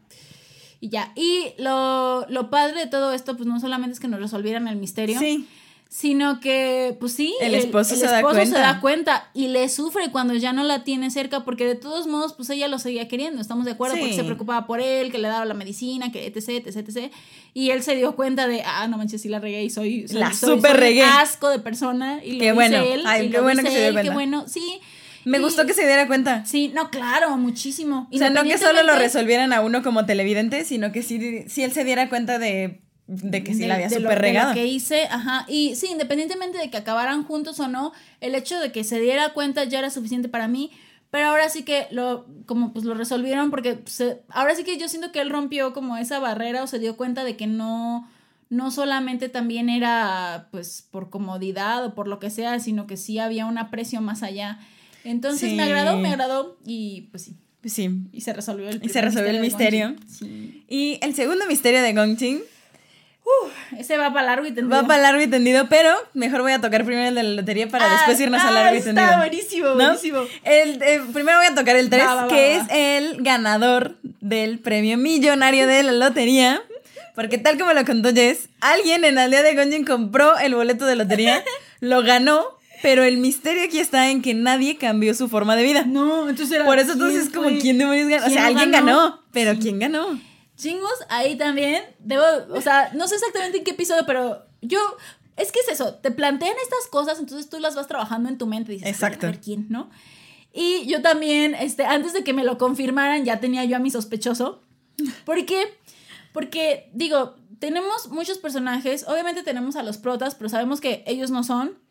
y 0.82 0.90
ya. 0.90 1.12
Y 1.16 1.54
lo, 1.58 2.26
lo 2.30 2.50
padre 2.50 2.80
de 2.82 2.88
todo 2.88 3.14
esto, 3.14 3.36
pues 3.36 3.48
no 3.48 3.60
solamente 3.60 3.94
es 3.94 4.00
que 4.00 4.08
nos 4.08 4.20
resolvieran 4.20 4.68
el 4.68 4.76
misterio, 4.76 5.20
Sí. 5.20 5.48
sino 5.90 6.40
que, 6.42 6.98
pues 7.00 7.14
sí, 7.14 7.34
El 7.42 7.56
esposo 7.56 7.94
el 7.94 8.00
se 8.02 8.06
da 8.08 8.18
esposo 8.18 8.36
cuenta. 8.36 8.56
se 8.58 8.62
da 8.62 8.82
cuenta 8.82 9.30
y 9.34 9.48
le 9.48 9.70
sufre 9.70 10.12
cuando 10.12 10.34
ya 10.34 10.52
no 10.52 10.64
la 10.64 10.84
tiene 10.84 11.10
cerca, 11.10 11.46
porque 11.46 11.66
de 11.66 11.76
todos 11.76 12.06
modos, 12.08 12.34
pues 12.34 12.50
ella 12.50 12.68
lo 12.68 12.80
seguía 12.80 13.08
queriendo, 13.08 13.40
estamos 13.42 13.66
de 13.66 13.72
acuerdo, 13.72 13.96
Sí. 13.96 14.02
porque 14.02 14.16
se 14.16 14.24
preocupaba 14.24 14.68
por 14.68 14.82
él, 14.82 15.12
que 15.12 15.20
le 15.20 15.28
daba 15.30 15.46
la 15.46 15.54
medicina, 15.54 16.12
que 16.12 16.26
etc, 16.28 16.66
etc, 16.68 16.76
etc. 16.90 17.12
Y 17.54 17.70
él 17.70 17.82
se 17.82 17.96
dio 17.96 18.16
cuenta 18.16 18.48
de, 18.48 18.62
ah, 18.66 18.88
no 18.90 18.98
manches, 18.98 19.22
sí 19.22 19.30
la 19.30 19.40
regué 19.40 19.64
y 19.64 19.70
soy, 19.70 20.08
soy 20.08 20.20
La 20.20 20.34
soy- 20.34 20.58
súper 20.58 20.72
soy 20.72 20.80
regué. 20.82 21.04
asco 21.04 21.50
de 21.50 21.60
persona. 21.60 22.22
Y 22.24 22.34
lo 22.34 22.40
Qué 22.40 22.46
dice 22.46 22.54
bueno. 22.54 22.78
él, 22.78 23.04
Ay, 23.06 23.28
y 23.28 23.30
qué 23.30 23.38
lo 23.38 23.44
bueno 23.44 23.64
que 23.64 23.70
se 23.70 23.78
dio 23.78 23.88
él, 23.88 23.94
cuenta. 23.94 24.10
Qué 24.10 24.14
bueno, 24.14 24.46
sí. 24.48 24.80
Me 25.26 25.38
Y- 25.40 25.42
gustó 25.42 25.66
que 25.66 25.74
se 25.74 25.86
diera 25.86 26.08
cuenta. 26.08 26.46
Sí, 26.46 26.72
no, 26.74 26.90
claro, 26.90 27.36
muchísimo. 27.38 28.08
O 28.14 28.18
sea, 28.18 28.30
no 28.30 28.44
que 28.44 28.58
solo 28.58 28.84
lo 28.84 28.96
resolvieran 28.96 29.52
a 29.54 29.62
uno 29.62 29.84
como 29.84 30.06
televidente, 30.06 30.64
sino 30.66 30.92
que 30.92 31.02
sí, 31.04 31.44
sí 31.48 31.64
él 31.64 31.72
se 31.74 31.84
diera 31.84 32.10
cuenta 32.10 32.38
de, 32.40 32.82
de 33.08 33.44
que 33.44 33.54
sí 33.54 33.62
de- 33.62 33.68
la 33.68 33.76
había 33.76 33.90
súper 33.90 34.22
de 34.22 34.34
lo 34.34 34.54
que 34.54 34.68
hice, 34.68 35.06
ajá. 35.10 35.46
Y 35.48 35.76
sí, 35.76 35.88
independientemente 35.88 36.58
de 36.58 36.70
que 36.70 36.78
acabaran 36.78 37.24
juntos 37.24 37.60
o 37.60 37.68
no, 37.68 37.92
el 38.22 38.36
hecho 38.36 38.60
de 38.60 38.72
que 38.72 38.84
se 38.84 39.00
diera 39.00 39.34
cuenta 39.34 39.64
ya 39.64 39.80
era 39.80 39.90
suficiente 39.90 40.30
para 40.30 40.48
mí. 40.48 40.72
Pero 41.12 41.28
ahora 41.28 41.48
sí 41.50 41.64
que 41.64 41.88
lo, 41.92 42.26
como 42.46 42.74
pues 42.74 42.84
lo 42.84 42.94
resolvieron 42.94 43.50
porque 43.50 43.80
se- 43.86 44.22
ahora 44.30 44.54
sí 44.54 44.64
que 44.64 44.78
yo 44.78 44.90
siento 44.90 45.12
que 45.12 45.22
él 45.22 45.30
rompió 45.30 45.72
como 45.74 45.96
esa 45.98 46.20
barrera 46.20 46.62
o 46.64 46.68
se 46.68 46.78
dio 46.80 46.98
cuenta 46.98 47.24
de 47.24 47.38
que 47.38 47.48
no, 47.48 48.10
no 48.50 48.70
solamente 48.70 49.30
también 49.30 49.70
era 49.70 50.50
pues 50.52 50.86
por 50.92 51.10
comodidad 51.10 51.86
o 51.86 51.96
por 51.96 52.08
lo 52.10 52.20
que 52.20 52.30
sea, 52.30 52.60
sino 52.60 52.86
que 52.86 52.98
sí 52.98 53.18
había 53.18 53.46
un 53.46 53.58
aprecio 53.58 54.02
más 54.02 54.24
allá. 54.24 54.60
Entonces 55.06 55.50
Sí. 55.52 55.56
me 55.56 55.64
agradó, 55.64 55.98
me 55.98 56.10
agradó 56.10 56.58
y 56.66 57.04
pues 57.12 57.24
sí. 57.24 57.36
Sí. 57.64 57.90
Y 58.12 58.22
se 58.22 58.34
resolvió 58.34 58.70
el 58.70 58.80
Y 58.84 58.90
se 58.90 59.02
resolvió 59.02 59.30
el 59.32 59.40
misterio. 59.40 59.96
Sí. 60.08 60.64
Y 60.68 61.00
el 61.02 61.16
segundo 61.16 61.46
misterio 61.48 61.82
de 61.82 61.94
Gongching 61.94 62.42
Ese 63.80 63.98
va 63.98 64.14
para 64.14 64.28
largo 64.28 64.46
y 64.46 64.52
tendido. 64.52 64.70
va 64.70 64.86
para 64.88 65.02
largo 65.02 65.20
y 65.22 65.28
tendido, 65.28 65.68
pero 65.68 65.92
mejor 66.14 66.42
voy 66.42 66.52
a 66.52 66.62
tocar 66.62 66.86
primero 66.86 67.08
el 67.08 67.16
de 67.16 67.24
la 67.24 67.30
lotería 67.42 67.68
para 67.68 67.86
Ah, 67.90 67.94
después 67.96 68.20
irnos 68.20 68.40
a 68.42 68.50
ah, 68.50 68.52
largo 68.52 68.76
y 68.76 68.78
está 68.78 68.94
tendido. 68.94 69.18
buenísimo, 69.18 69.68
¿No? 69.70 69.76
buenísimo. 69.76 70.20
El, 70.44 70.82
eh, 70.84 71.02
primero 71.12 71.38
voy 71.40 71.48
a 71.48 71.56
tocar 71.56 71.76
el 71.76 71.90
3, 71.90 72.04
Va, 72.06 72.14
va, 72.16 72.22
va, 72.24 72.28
que 72.28 72.58
va. 72.58 72.64
es 72.64 72.68
el 72.72 73.24
ganador 73.24 73.96
del 74.22 74.60
premio 74.60 74.98
millonario 74.98 75.66
de 75.68 75.82
la 75.84 75.92
lotería. 75.94 76.62
Porque 77.16 77.38
tal 77.38 77.58
como 77.58 77.74
lo 77.74 77.84
contó 77.86 78.14
Jess, 78.14 78.50
alguien 78.60 79.06
en 79.06 79.18
Aldea 79.18 79.42
de 79.42 79.56
Gonjin 79.56 79.86
compró 79.86 80.38
el 80.38 80.54
boleto 80.54 80.86
de 80.86 80.96
lotería, 80.98 81.44
lo 81.80 82.04
ganó, 82.04 82.44
pero 82.86 83.04
el 83.04 83.18
misterio 83.18 83.64
aquí 83.64 83.80
está 83.80 84.12
en 84.12 84.22
que 84.22 84.36
nadie 84.36 84.78
cambió 84.78 85.16
su 85.16 85.28
forma 85.28 85.56
de 85.56 85.64
vida. 85.64 85.86
No, 85.88 86.30
entonces 86.30 86.56
era. 86.56 86.66
Por 86.66 86.78
eso 86.78 86.92
entonces 86.92 87.24
es 87.24 87.34
como, 87.34 87.48
¿quién 87.60 87.80
demonios 87.80 88.08
ganó? 88.08 88.26
O 88.26 88.28
¿Quién 88.28 88.38
sea, 88.38 88.46
alguien 88.46 88.72
ganó? 88.72 88.86
ganó, 88.86 89.24
pero 89.32 89.54
Sí. 89.54 89.60
¿quién 89.60 89.80
ganó? 89.80 90.22
Chingos, 90.56 90.94
ahí 91.10 91.36
también. 91.36 91.84
Debo, 91.98 92.24
o 92.52 92.62
sea, 92.62 92.92
no 92.94 93.08
sé 93.08 93.16
exactamente 93.16 93.58
en 93.58 93.64
qué 93.64 93.72
episodio, 93.72 94.04
pero 94.06 94.46
yo. 94.62 94.78
Es 95.36 95.52
que 95.52 95.62
es 95.62 95.68
eso, 95.70 95.96
te 95.96 96.12
plantean 96.12 96.54
estas 96.62 96.86
cosas, 96.92 97.18
entonces 97.18 97.50
tú 97.50 97.60
las 97.60 97.76
vas 97.76 97.88
trabajando 97.88 98.30
en 98.30 98.38
tu 98.38 98.46
mente 98.46 98.72
y 98.72 98.76
dices, 98.76 98.90
Exacto. 98.92 99.26
a 99.26 99.32
ver 99.32 99.42
quién, 99.42 99.66
¿no? 99.70 99.90
Y 100.54 100.86
yo 100.86 101.02
también, 101.02 101.56
este, 101.56 101.86
antes 101.86 102.14
de 102.14 102.24
que 102.24 102.34
me 102.34 102.44
lo 102.44 102.60
confirmaran, 102.60 103.26
ya 103.26 103.40
tenía 103.40 103.66
yo 103.66 103.78
a 103.78 103.80
mi 103.80 103.90
sospechoso. 103.90 104.62
¿Por 105.26 105.44
qué? 105.48 105.76
Porque, 106.34 106.92
digo, 106.94 107.36
tenemos 107.58 108.10
muchos 108.12 108.38
personajes, 108.38 109.06
obviamente 109.08 109.42
tenemos 109.42 109.76
a 109.76 109.82
los 109.82 109.98
protas, 109.98 110.36
pero 110.36 110.50
sabemos 110.50 110.80
que 110.82 111.04
ellos 111.08 111.32
no 111.32 111.44
son. 111.44 111.84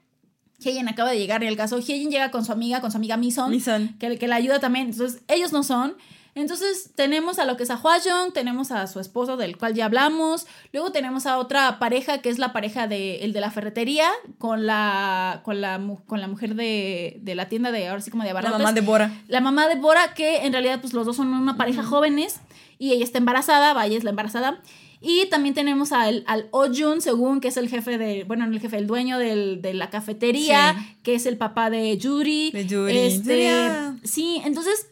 Heijen 0.64 0.88
acaba 0.88 1.10
de 1.10 1.18
llegar 1.18 1.42
en 1.42 1.48
el 1.48 1.56
caso. 1.56 1.76
Heijen 1.78 2.10
llega 2.10 2.30
con 2.30 2.44
su 2.44 2.52
amiga, 2.52 2.80
con 2.80 2.90
su 2.90 2.96
amiga 2.96 3.16
Mison, 3.16 3.50
Mison. 3.50 3.96
que, 3.98 4.18
que 4.18 4.28
la 4.28 4.36
ayuda 4.36 4.60
también. 4.60 4.90
Entonces, 4.90 5.22
ellos 5.28 5.52
no 5.52 5.62
son. 5.62 5.94
Entonces, 6.36 6.90
tenemos 6.96 7.38
a 7.38 7.44
lo 7.44 7.56
que 7.56 7.62
es 7.62 7.70
a 7.70 7.76
Hwajeong, 7.76 8.32
tenemos 8.32 8.72
a 8.72 8.88
su 8.88 8.98
esposo, 8.98 9.36
del 9.36 9.56
cual 9.56 9.72
ya 9.74 9.84
hablamos. 9.84 10.46
Luego 10.72 10.90
tenemos 10.90 11.26
a 11.26 11.38
otra 11.38 11.78
pareja, 11.78 12.18
que 12.18 12.28
es 12.28 12.40
la 12.40 12.52
pareja 12.52 12.88
de 12.88 13.18
el 13.24 13.32
de 13.32 13.40
la 13.40 13.52
ferretería, 13.52 14.08
con 14.38 14.66
la, 14.66 15.42
con 15.44 15.60
la, 15.60 15.80
con 16.06 16.20
la 16.20 16.26
mujer 16.26 16.56
de, 16.56 17.18
de 17.20 17.34
la 17.36 17.48
tienda 17.48 17.70
de, 17.70 17.86
ahora 17.86 18.00
sí 18.02 18.10
como 18.10 18.24
de 18.24 18.32
La 18.32 18.40
abarrotes. 18.40 18.58
mamá 18.58 18.72
de 18.72 18.80
Bora. 18.80 19.12
La 19.28 19.40
mamá 19.40 19.68
de 19.68 19.76
Bora, 19.76 20.12
que 20.14 20.38
en 20.44 20.52
realidad 20.52 20.80
pues 20.80 20.92
los 20.92 21.06
dos 21.06 21.14
son 21.14 21.32
una 21.32 21.56
pareja 21.56 21.84
jóvenes 21.84 22.40
y 22.80 22.90
ella 22.90 23.04
está 23.04 23.18
embarazada, 23.18 23.72
vaya 23.72 23.96
es 23.96 24.02
la 24.02 24.10
embarazada. 24.10 24.60
Y 25.04 25.26
también 25.28 25.54
tenemos 25.54 25.92
al, 25.92 26.24
al 26.26 26.48
Oh-jun, 26.50 27.00
según 27.02 27.40
que 27.40 27.48
es 27.48 27.56
el 27.58 27.68
jefe 27.68 27.98
de, 27.98 28.24
bueno, 28.24 28.46
no 28.46 28.54
el 28.54 28.60
jefe, 28.60 28.78
el 28.78 28.86
dueño 28.86 29.18
del- 29.18 29.60
de 29.60 29.74
la 29.74 29.90
cafetería, 29.90 30.74
Sí. 30.78 30.96
que 31.02 31.14
es 31.14 31.26
el 31.26 31.36
papá 31.36 31.68
de 31.68 31.96
Yuri. 31.98 32.50
De 32.52 32.64
Yuri. 32.66 32.96
Este, 32.96 33.32
Yuria. 33.34 33.96
sí, 34.02 34.40
entonces 34.44 34.86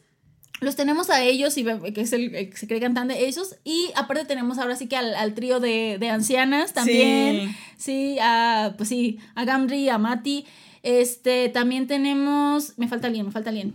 los 0.60 0.76
tenemos 0.76 1.10
a 1.10 1.22
ellos, 1.24 1.56
y 1.58 1.64
que 1.64 2.02
es 2.02 2.12
el, 2.12 2.34
el 2.36 2.50
que 2.50 2.56
se 2.56 2.68
cree 2.68 2.78
cantante, 2.78 3.26
ellos. 3.26 3.56
Y 3.64 3.88
aparte 3.96 4.24
tenemos 4.26 4.58
ahora 4.58 4.76
sí 4.76 4.86
que 4.86 4.96
al, 4.96 5.14
al 5.14 5.34
trío 5.34 5.58
de, 5.60 5.96
de 5.98 6.08
ancianas 6.10 6.72
también. 6.74 7.56
Sí, 7.78 8.16
a, 8.20 8.74
pues 8.76 8.88
sí, 8.90 9.18
a 9.34 9.44
Gamri, 9.44 9.88
a 9.88 9.98
Mati. 9.98 10.44
Este, 10.84 11.48
también 11.48 11.86
tenemos, 11.86 12.74
me 12.76 12.86
falta 12.86 13.06
alguien, 13.08 13.26
me 13.26 13.32
falta 13.32 13.50
alguien. 13.50 13.74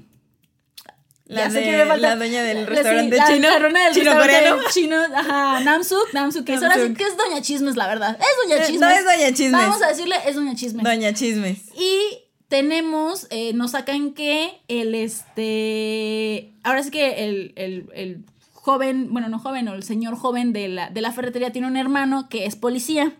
La, 1.27 1.49
de- 1.49 1.77
falta. 1.85 1.97
la 1.97 2.15
dueña 2.15 2.41
del 2.43 2.61
La- 2.63 2.65
restaurante 2.67 3.17
sí, 3.17 3.33
chino. 3.33 3.47
La 3.49 3.59
del 3.59 3.93
chino 3.93 4.11
restaurante 4.13 4.33
coreano. 4.49 4.61
chino, 4.73 4.95
ajá, 5.13 5.59
Namsuk, 5.61 6.13
Namsuk, 6.13 6.45
que 6.45 6.53
es 6.53 6.63
ahora 6.63 6.75
sí 6.75 6.93
que 6.93 7.03
es 7.03 7.17
Doña 7.17 7.41
Chismes, 7.41 7.75
la 7.75 7.87
verdad. 7.87 8.17
Es 8.19 8.27
Doña 8.49 8.63
Eh, 8.63 8.67
Chismes. 8.67 8.79
No 8.81 8.89
es 8.89 9.03
Doña 9.05 9.33
Chismes. 9.33 9.51
Vamos 9.51 9.81
a 9.81 9.87
decirle, 9.89 10.15
es 10.25 10.35
Doña 10.35 10.55
Chismes. 10.55 10.83
Doña 10.85 11.13
Chismes. 11.13 11.59
Y 11.77 11.99
tenemos, 12.47 13.27
eh, 13.29 13.51
nos 13.53 13.71
sacan 13.71 14.13
que 14.13 14.61
el, 14.69 14.95
este, 14.95 16.53
ahora 16.63 16.83
sí 16.83 16.91
que 16.91 17.25
el, 17.25 17.53
el- 17.55 17.89
el 17.93 18.23
joven, 18.53 19.11
bueno, 19.11 19.29
no 19.29 19.39
joven, 19.39 19.67
o 19.67 19.73
el 19.75 19.83
señor 19.83 20.15
joven 20.17 20.53
de 20.53 20.67
la, 20.67 20.89
de 20.89 21.01
la 21.01 21.11
ferretería 21.11 21.51
tiene 21.51 21.67
un 21.67 21.77
hermano 21.77 22.27
que 22.29 22.45
es 22.45 22.55
policía. 22.55 23.13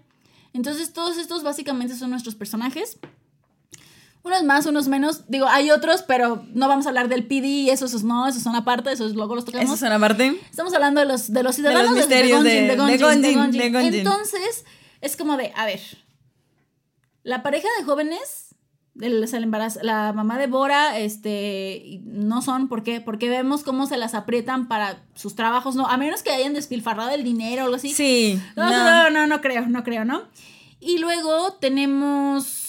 Entonces 0.54 0.94
todos 0.94 1.18
estos 1.18 1.44
básicamente 1.44 1.96
son 1.96 2.10
nuestros 2.10 2.36
personajes. 2.36 2.98
Unos 4.24 4.44
más, 4.44 4.66
unos 4.66 4.88
menos. 4.88 5.30
Digo, 5.30 5.48
hay 5.48 5.72
otros, 5.72 6.02
pero 6.02 6.44
no 6.54 6.68
vamos 6.68 6.86
a 6.86 6.90
hablar 6.90 7.08
del 7.08 7.26
PD, 7.26 7.72
esos, 7.72 7.92
esos 7.92 8.04
no, 8.04 8.28
esos 8.28 8.44
son 8.44 8.56
aparte, 8.56 8.92
esos 8.92 9.14
luego 9.16 9.36
los 9.36 9.46
tocamos. 9.46 9.66
Eso 9.66 9.76
es 9.76 9.82
una 9.82 10.00
parte. 10.00 10.38
Estamos 10.50 10.74
hablando 10.74 11.00
de 11.00 11.08
los, 11.08 11.32
de 11.32 11.44
los 11.44 11.56
ciudadanos 11.56 11.92
de, 11.94 12.00
misterios 12.00 12.38
Gonjin, 12.44 12.68
de- 12.68 12.76
Gonjin, 12.76 13.92
de. 13.92 13.98
Entonces, 14.00 14.66
es 15.02 15.16
como 15.16 15.38
de, 15.38 15.54
a 15.56 15.66
ver, 15.66 15.80
la 17.24 17.44
pareja 17.44 17.68
de 17.80 17.86
jóvenes, 17.86 18.56
sea, 19.00 19.38
el 19.38 19.44
embarazo, 19.44 19.80
la 19.84 20.12
mamá 20.14 20.38
de 20.40 20.48
Bora, 20.48 20.98
este, 20.98 22.02
no 22.04 22.42
son, 22.42 22.68
¿por 22.68 22.84
qué? 22.84 23.00
Porque 23.00 23.30
vemos 23.30 23.64
cómo 23.64 23.86
se 23.86 23.98
las 23.98 24.14
aprietan 24.14 24.68
para 24.68 25.04
sus 25.14 25.36
trabajos, 25.36 25.76
¿no? 25.76 25.88
A 25.88 25.98
menos 25.98 26.24
que 26.24 26.32
hayan 26.32 26.54
despilfarrado 26.54 27.12
el 27.12 27.24
dinero 27.24 27.62
o 27.62 27.66
algo 27.66 27.76
así. 27.76 27.94
Sí. 27.94 28.42
No, 28.56 28.70
no. 28.70 28.84
no, 28.84 29.10
no, 29.10 29.28
no 29.28 29.42
creo, 29.42 29.68
no 29.68 29.84
creo, 29.84 30.04
¿no? 30.04 30.24
Y 30.80 30.98
luego 31.00 31.54
tenemos, 31.54 32.67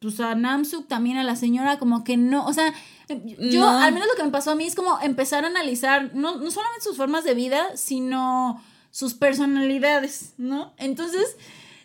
pues 0.00 0.20
a 0.20 0.34
Namsuk, 0.34 0.86
también 0.88 1.16
a 1.16 1.24
la 1.24 1.36
señora, 1.36 1.78
como 1.78 2.04
que 2.04 2.16
no, 2.16 2.46
o 2.46 2.52
sea, 2.52 2.72
yo, 3.08 3.60
No. 3.60 3.78
al 3.78 3.92
menos 3.92 4.08
lo 4.08 4.14
que 4.16 4.24
me 4.24 4.30
pasó 4.30 4.50
a 4.52 4.54
mí 4.54 4.64
es 4.66 4.74
como 4.74 4.98
empezar 5.00 5.44
a 5.44 5.48
analizar, 5.48 6.10
no, 6.14 6.36
no 6.36 6.50
solamente 6.50 6.82
sus 6.84 6.96
formas 6.96 7.24
de 7.24 7.34
vida, 7.34 7.76
sino 7.76 8.62
sus 8.90 9.14
personalidades, 9.14 10.34
¿no? 10.38 10.74
Entonces, 10.78 11.36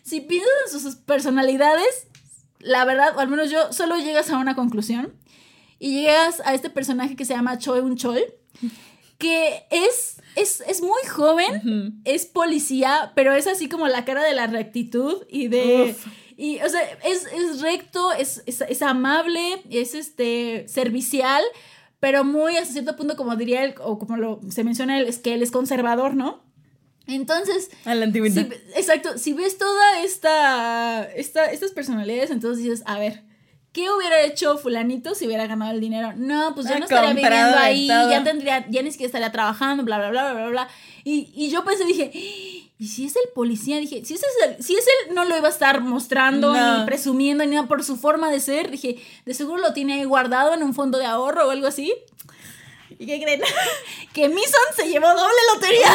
si 0.02 0.20
piensas 0.20 0.50
en 0.74 0.80
sus 0.80 0.96
personalidades, 0.96 2.06
la 2.58 2.84
verdad, 2.84 3.16
o 3.16 3.20
al 3.20 3.28
menos 3.28 3.50
yo, 3.50 3.72
solo 3.72 3.96
llegas 3.98 4.30
a 4.30 4.38
una 4.38 4.54
conclusión. 4.54 5.12
Y 5.78 6.02
llegas 6.02 6.40
a 6.44 6.54
este 6.54 6.70
personaje 6.70 7.16
que 7.16 7.24
se 7.24 7.34
llama 7.34 7.58
Choi 7.58 7.80
Un 7.80 7.96
Chol, 7.96 8.20
que 9.18 9.64
es, 9.70 10.22
es, 10.36 10.62
es 10.68 10.80
muy 10.80 11.02
joven, 11.12 12.00
es 12.04 12.24
policía, 12.26 13.10
pero 13.16 13.32
es 13.34 13.48
así 13.48 13.68
como 13.68 13.88
la 13.88 14.04
cara 14.04 14.22
de 14.22 14.32
la 14.34 14.46
rectitud 14.46 15.24
y 15.28 15.48
de... 15.48 15.90
Uf. 15.98 16.06
Y, 16.42 16.60
o 16.60 16.68
sea, 16.68 16.80
es, 17.04 17.26
es 17.26 17.60
recto, 17.60 18.12
es, 18.12 18.42
es, 18.46 18.62
es 18.62 18.82
amable, 18.82 19.62
es 19.70 19.94
este 19.94 20.66
servicial, 20.66 21.40
pero 22.00 22.24
muy 22.24 22.56
hasta 22.56 22.72
cierto 22.72 22.96
punto, 22.96 23.16
como 23.16 23.36
diría 23.36 23.62
él, 23.62 23.74
o 23.80 23.96
como 23.98 24.16
lo, 24.16 24.40
se 24.50 24.64
menciona 24.64 24.98
él, 24.98 25.06
es 25.06 25.18
que 25.18 25.34
él 25.34 25.42
es 25.42 25.52
conservador, 25.52 26.14
¿no? 26.16 26.42
Entonces, 27.06 27.70
A 27.84 27.94
la 27.94 28.04
antigüedad. 28.06 28.46
si- 28.48 28.78
exacto, 28.78 29.18
si 29.18 29.32
ves 29.34 29.56
toda 29.58 30.00
esta, 30.02 31.04
esta, 31.14 31.44
estas 31.46 31.70
personalidades, 31.72 32.30
entonces 32.30 32.64
dices, 32.64 32.82
a 32.86 32.98
ver, 32.98 33.22
¿qué 33.72 33.88
hubiera 33.90 34.20
hecho 34.22 34.58
fulanito 34.58 35.14
si 35.14 35.26
hubiera 35.26 35.46
ganado 35.46 35.72
el 35.72 35.80
dinero? 35.80 36.12
No, 36.16 36.54
pues 36.54 36.66
ya 36.68 36.76
Ha 36.76 36.78
no 36.78 36.84
estaría 36.86 37.12
viviendo 37.14 37.56
ahí, 37.58 37.86
ya 37.88 38.24
tendría, 38.24 38.66
ya 38.68 38.82
ni 38.82 38.90
siquiera 38.90 39.06
estaría 39.08 39.32
trabajando, 39.32 39.84
bla, 39.84 39.98
bla, 39.98 40.10
bla, 40.10 40.22
bla, 40.32 40.40
bla, 40.42 40.50
bla. 40.50 40.68
Y, 41.04 41.32
y 41.34 41.50
yo 41.50 41.64
pensé, 41.64 41.84
dije, 41.84 42.10
¿y 42.82 42.88
si 42.88 43.06
es 43.06 43.14
el 43.14 43.28
policía? 43.32 43.78
Dije, 43.78 44.02
si, 44.04 44.14
ese 44.14 44.26
es 44.26 44.48
el, 44.48 44.64
si 44.64 44.74
es 44.74 44.84
él, 44.86 45.14
no 45.14 45.24
lo 45.24 45.36
iba 45.36 45.46
a 45.46 45.50
estar 45.52 45.80
mostrando, 45.82 46.52
No. 46.52 46.78
ni 46.80 46.84
presumiendo, 46.86 47.44
ni 47.44 47.54
nada 47.54 47.68
por 47.68 47.84
su 47.84 47.96
forma 47.96 48.28
de 48.30 48.40
ser. 48.40 48.70
Dije, 48.72 48.96
de 49.24 49.34
seguro 49.34 49.62
lo 49.62 49.72
tiene 49.72 49.94
ahí 49.94 50.04
guardado 50.04 50.52
en 50.52 50.64
un 50.64 50.74
fondo 50.74 50.98
de 50.98 51.06
ahorro 51.06 51.46
o 51.46 51.50
algo 51.52 51.68
así. 51.68 51.94
¿Y 52.98 53.06
qué 53.06 53.22
creen? 53.22 53.40
que 54.12 54.28
Mison 54.28 54.68
se 54.74 54.88
llevó 54.88 55.06
doble 55.08 55.32
lotería. 55.54 55.94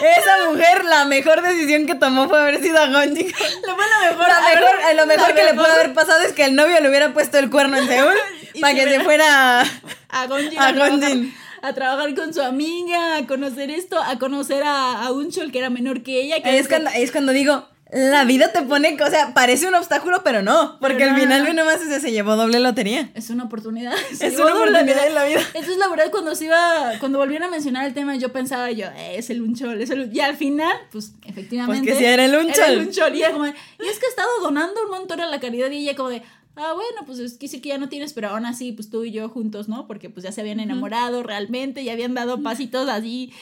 Esa 0.00 0.50
mujer, 0.50 0.84
la 0.84 1.04
mejor 1.04 1.42
decisión 1.42 1.86
que 1.86 1.94
tomó 1.94 2.28
fue 2.28 2.40
haber 2.40 2.60
sido 2.62 2.78
a 2.78 2.86
Gonji. 2.88 3.24
Lo 3.66 3.76
mejor. 3.76 4.28
La 4.28 4.40
ver, 4.48 4.60
mejor- 4.60 4.94
lo 4.96 5.06
mejor 5.06 5.34
que 5.34 5.44
le 5.44 5.54
pudo 5.54 5.66
haber 5.66 5.92
pasado 5.94 6.20
es 6.22 6.32
que 6.32 6.44
el 6.44 6.54
novio 6.54 6.80
le 6.80 6.88
hubiera 6.88 7.12
puesto 7.12 7.38
el 7.38 7.50
cuerno 7.50 7.76
en 7.76 7.86
Seúl 7.88 8.14
para 8.60 8.74
que 8.74 8.84
se 8.88 9.00
fuera. 9.00 9.60
a 10.08 10.26
Gonjin. 10.26 11.34
A 11.62 11.72
trabajar 11.74 12.14
con 12.14 12.32
su 12.32 12.42
amiga, 12.42 13.16
a 13.16 13.26
conocer 13.26 13.70
esto, 13.70 13.98
a 14.00 14.18
conocer 14.18 14.62
a, 14.62 15.04
a 15.04 15.12
Unchol 15.12 15.52
que 15.52 15.58
era 15.58 15.70
menor 15.70 16.02
que 16.02 16.20
ella. 16.22 16.42
Que 16.42 16.58
es 16.58 16.68
cuando, 16.68 16.90
es 16.94 17.12
cuando 17.12 17.32
digo, 17.32 17.66
la 17.90 18.24
vida 18.24 18.52
te 18.52 18.60
pone, 18.62 18.98
o 19.02 19.10
sea, 19.10 19.32
parece 19.32 19.66
un 19.66 19.74
obstáculo, 19.74 20.22
pero 20.22 20.42
no, 20.42 20.78
porque 20.78 20.98
Pero 20.98 21.10
al 21.10 21.16
no. 21.16 21.22
final 21.22 21.42
ve 21.42 21.54
nomás 21.54 21.80
ese 21.80 22.00
se 22.00 22.12
llevó 22.12 22.36
doble 22.36 22.60
lotería. 22.60 23.10
Es 23.14 23.30
una 23.30 23.44
oportunidad. 23.44 23.94
Se 24.12 24.26
Es 24.26 24.38
una 24.38 24.54
oportunidad 24.54 25.06
en 25.06 25.14
la 25.14 25.24
vida. 25.24 25.40
Entonces, 25.54 25.78
la 25.78 25.88
verdad, 25.88 26.10
cuando 26.10 26.34
se 26.34 26.46
iba, 26.46 26.92
cuando 27.00 27.18
volvieron 27.18 27.48
a 27.48 27.50
mencionar 27.50 27.86
el 27.86 27.94
tema, 27.94 28.14
yo 28.16 28.30
pensaba 28.30 28.70
yo, 28.70 28.88
eh, 28.88 29.14
es 29.16 29.30
el 29.30 29.40
Unchol, 29.40 29.80
es 29.80 29.88
el 29.88 30.00
Un-". 30.00 30.14
Y 30.14 30.20
al 30.20 30.36
final, 30.36 30.76
pues, 30.92 31.14
efectivamente. 31.24 31.86
Pues 31.86 31.96
que 31.96 31.98
sí 31.98 32.04
era 32.04 32.26
el 32.26 32.34
Unchol. 32.34 32.64
Era 32.64 32.66
el 32.72 32.78
Unchol. 32.80 33.14
Y, 33.14 33.22
era 33.22 33.32
como 33.32 33.44
de, 33.44 33.50
y 33.52 33.88
es 33.88 33.98
que 33.98 34.06
he 34.06 34.10
estado 34.10 34.28
donando 34.42 34.82
un 34.84 34.90
montón 34.90 35.20
a 35.20 35.26
la 35.26 35.40
caridad 35.40 35.70
y 35.70 35.78
ella 35.78 35.96
como 35.96 36.10
de, 36.10 36.22
ah, 36.58 36.72
bueno, 36.74 37.06
pues 37.06 37.18
es 37.18 37.38
que 37.38 37.48
sí 37.48 37.60
que 37.60 37.70
ya 37.70 37.78
no 37.78 37.88
tienes, 37.88 38.12
pero 38.12 38.28
aún 38.28 38.44
así, 38.46 38.72
pues 38.72 38.90
tú 38.90 39.04
y 39.04 39.12
yo 39.12 39.28
juntos, 39.28 39.68
¿no? 39.68 39.86
Porque 39.86 40.10
pues 40.10 40.24
ya 40.24 40.32
se 40.32 40.40
habían 40.40 40.60
enamorado 40.60 41.22
realmente, 41.22 41.84
ya 41.84 41.92
habían 41.92 42.14
dado 42.14 42.42
pasitos 42.42 42.88
así 42.88 43.32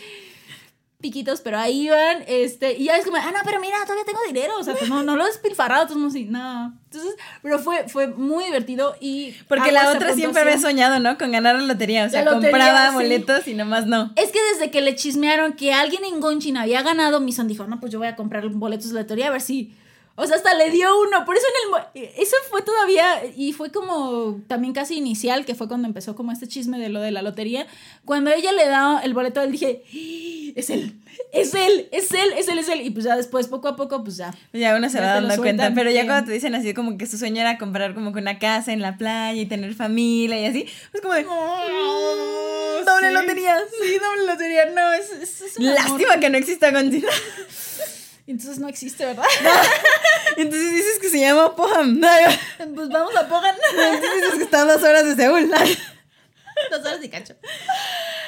piquitos, 1.01 1.41
pero 1.41 1.59
ahí 1.59 1.83
iban, 1.83 2.25
este, 2.27 2.75
y 2.77 2.85
ya 2.85 2.97
es 2.97 3.05
como, 3.05 3.19
ah, 3.19 3.31
no, 3.31 3.39
pero 3.45 3.61
mira, 3.61 3.77
todavía 3.83 4.05
tengo 4.05 4.19
dinero, 4.27 4.55
o 4.59 4.65
sea, 4.65 4.75
pues 4.75 4.89
no, 4.89 5.03
no 5.03 5.15
lo 5.15 5.25
he 5.25 5.27
despilfarrado, 5.27 5.95
no, 5.95 6.09
no. 6.09 6.79
Entonces, 6.85 7.17
pero 7.43 7.59
fue, 7.59 7.89
fue 7.89 8.09
muy 8.09 8.45
divertido 8.45 8.97
y... 8.99 9.35
Porque 9.47 9.73
la 9.73 9.91
otra 9.91 10.15
siempre 10.15 10.43
había 10.43 10.59
soñado, 10.59 10.99
¿no? 10.99 11.19
Con 11.19 11.33
ganar 11.33 11.57
la 11.57 11.63
lotería. 11.63 12.07
O 12.07 12.09
sea, 12.09 12.25
lotería, 12.25 12.51
compraba 12.51 12.89
sí. 12.89 12.95
boletos 12.95 13.47
y 13.49 13.55
nomás 13.55 13.87
no. 13.87 14.13
Es 14.17 14.33
que 14.33 14.39
desde 14.53 14.71
que 14.71 14.81
le 14.81 14.95
chismearon 14.95 15.53
que 15.53 15.75
alguien 15.75 16.05
en 16.05 16.21
Gonchin 16.21 16.57
había 16.57 16.83
ganado, 16.83 17.21
Mison 17.21 17.47
dijo, 17.47 17.67
no, 17.67 17.79
pues 17.79 17.93
yo 17.93 17.99
voy 17.99 18.09
a 18.09 18.17
comprar 18.17 18.49
boletos 18.49 18.89
de 18.89 18.95
lotería 18.95 19.29
a 19.29 19.31
ver 19.31 19.43
si... 19.43 19.75
O 20.19 20.27
sea, 20.27 20.37
hasta 20.37 20.55
le 20.55 20.71
dio 20.71 20.89
uno. 21.03 21.25
Por 21.27 21.37
eso 21.37 21.45
en 21.47 21.65
el... 21.65 21.71
mo- 21.71 22.11
Eso 22.23 22.37
fue 22.51 22.63
todavía... 22.63 23.23
Y 23.37 23.53
fue 23.53 23.71
como 23.71 24.41
también 24.49 24.73
casi 24.73 24.97
inicial, 24.97 25.45
que 25.45 25.55
fue 25.55 25.69
cuando 25.69 25.87
empezó 25.87 26.17
como 26.17 26.33
este 26.33 26.49
chisme 26.49 26.79
de 26.79 26.89
lo 26.89 27.01
de 27.01 27.11
la 27.11 27.21
lotería. 27.23 27.67
Cuando 28.05 28.31
ella 28.31 28.53
le 28.53 28.67
da 28.67 29.01
el 29.05 29.13
boleto, 29.15 29.43
él 29.43 29.53
dije, 29.53 29.83
"¡Ah! 29.85 30.53
es 30.57 30.71
él, 30.71 30.99
es 31.33 31.55
él, 31.55 31.89
es 31.93 32.11
él, 32.13 32.33
es 32.37 32.49
él, 32.49 32.59
es 32.59 32.69
él. 32.71 32.81
Y 32.81 32.91
pues 32.91 33.05
ya 33.05 33.15
después, 33.15 33.47
poco 33.49 33.69
a 33.69 33.77
poco, 33.77 34.03
pues 34.03 34.17
ya. 34.17 34.35
Ya 34.55 34.75
uno 34.75 34.89
se 34.89 34.97
Ya 34.99 35.05
va 35.05 35.07
dando 35.15 35.29
cuenta. 35.37 35.65
sueltan, 35.65 35.75
Pero 35.75 35.91
ya 35.91 36.07
cuando 36.07 36.27
te 36.29 36.33
dicen 36.33 36.55
así 36.55 36.73
como 36.73 36.97
que 36.97 37.07
su 37.07 37.19
sueño 37.19 37.43
era 37.43 37.59
comprar 37.59 37.95
como 37.95 38.13
que 38.15 38.21
una 38.21 38.39
casa 38.39 38.73
en 38.73 38.81
la 38.81 38.97
playa 38.97 39.39
y 39.41 39.45
tener 39.47 39.75
familia 39.75 40.41
y 40.41 40.47
así, 40.47 40.67
pues 40.93 41.03
como 41.03 41.13
de. 41.15 41.25
"Mm, 41.25 42.85
doble 42.87 43.09
sí. 43.09 43.15
lotería. 43.15 43.59
Sí, 43.83 43.99
doble 43.99 44.27
lotería. 44.27 44.67
No, 44.71 44.93
es, 44.95 45.11
es, 45.11 45.41
es 45.43 45.57
un 45.59 45.69
amor. 45.69 45.81
Lástima 46.01 46.21
que 46.21 46.31
no 46.31 46.39
exista 46.39 46.71
Gonji. 46.71 47.05
Entonces 48.27 48.59
no 48.59 48.69
existe, 48.69 49.05
¿verdad? 49.07 49.25
Entonces 50.37 50.73
dices 50.73 50.99
que 51.01 51.09
se 51.11 51.21
llama 51.21 51.55
Poham. 51.55 52.01
pues 52.75 52.89
vamos 52.89 53.15
a 53.17 53.29
Pogan. 53.29 53.55
Entonces 53.71 54.15
dices 54.17 54.35
que 54.39 54.45
está 54.45 54.63
a 54.63 54.65
dos 54.65 54.83
horas 54.83 55.05
de 55.05 55.15
Seúl. 55.15 55.49
Dos 56.71 56.81
horas 56.81 56.99
y 57.03 57.09
cacho. 57.09 57.37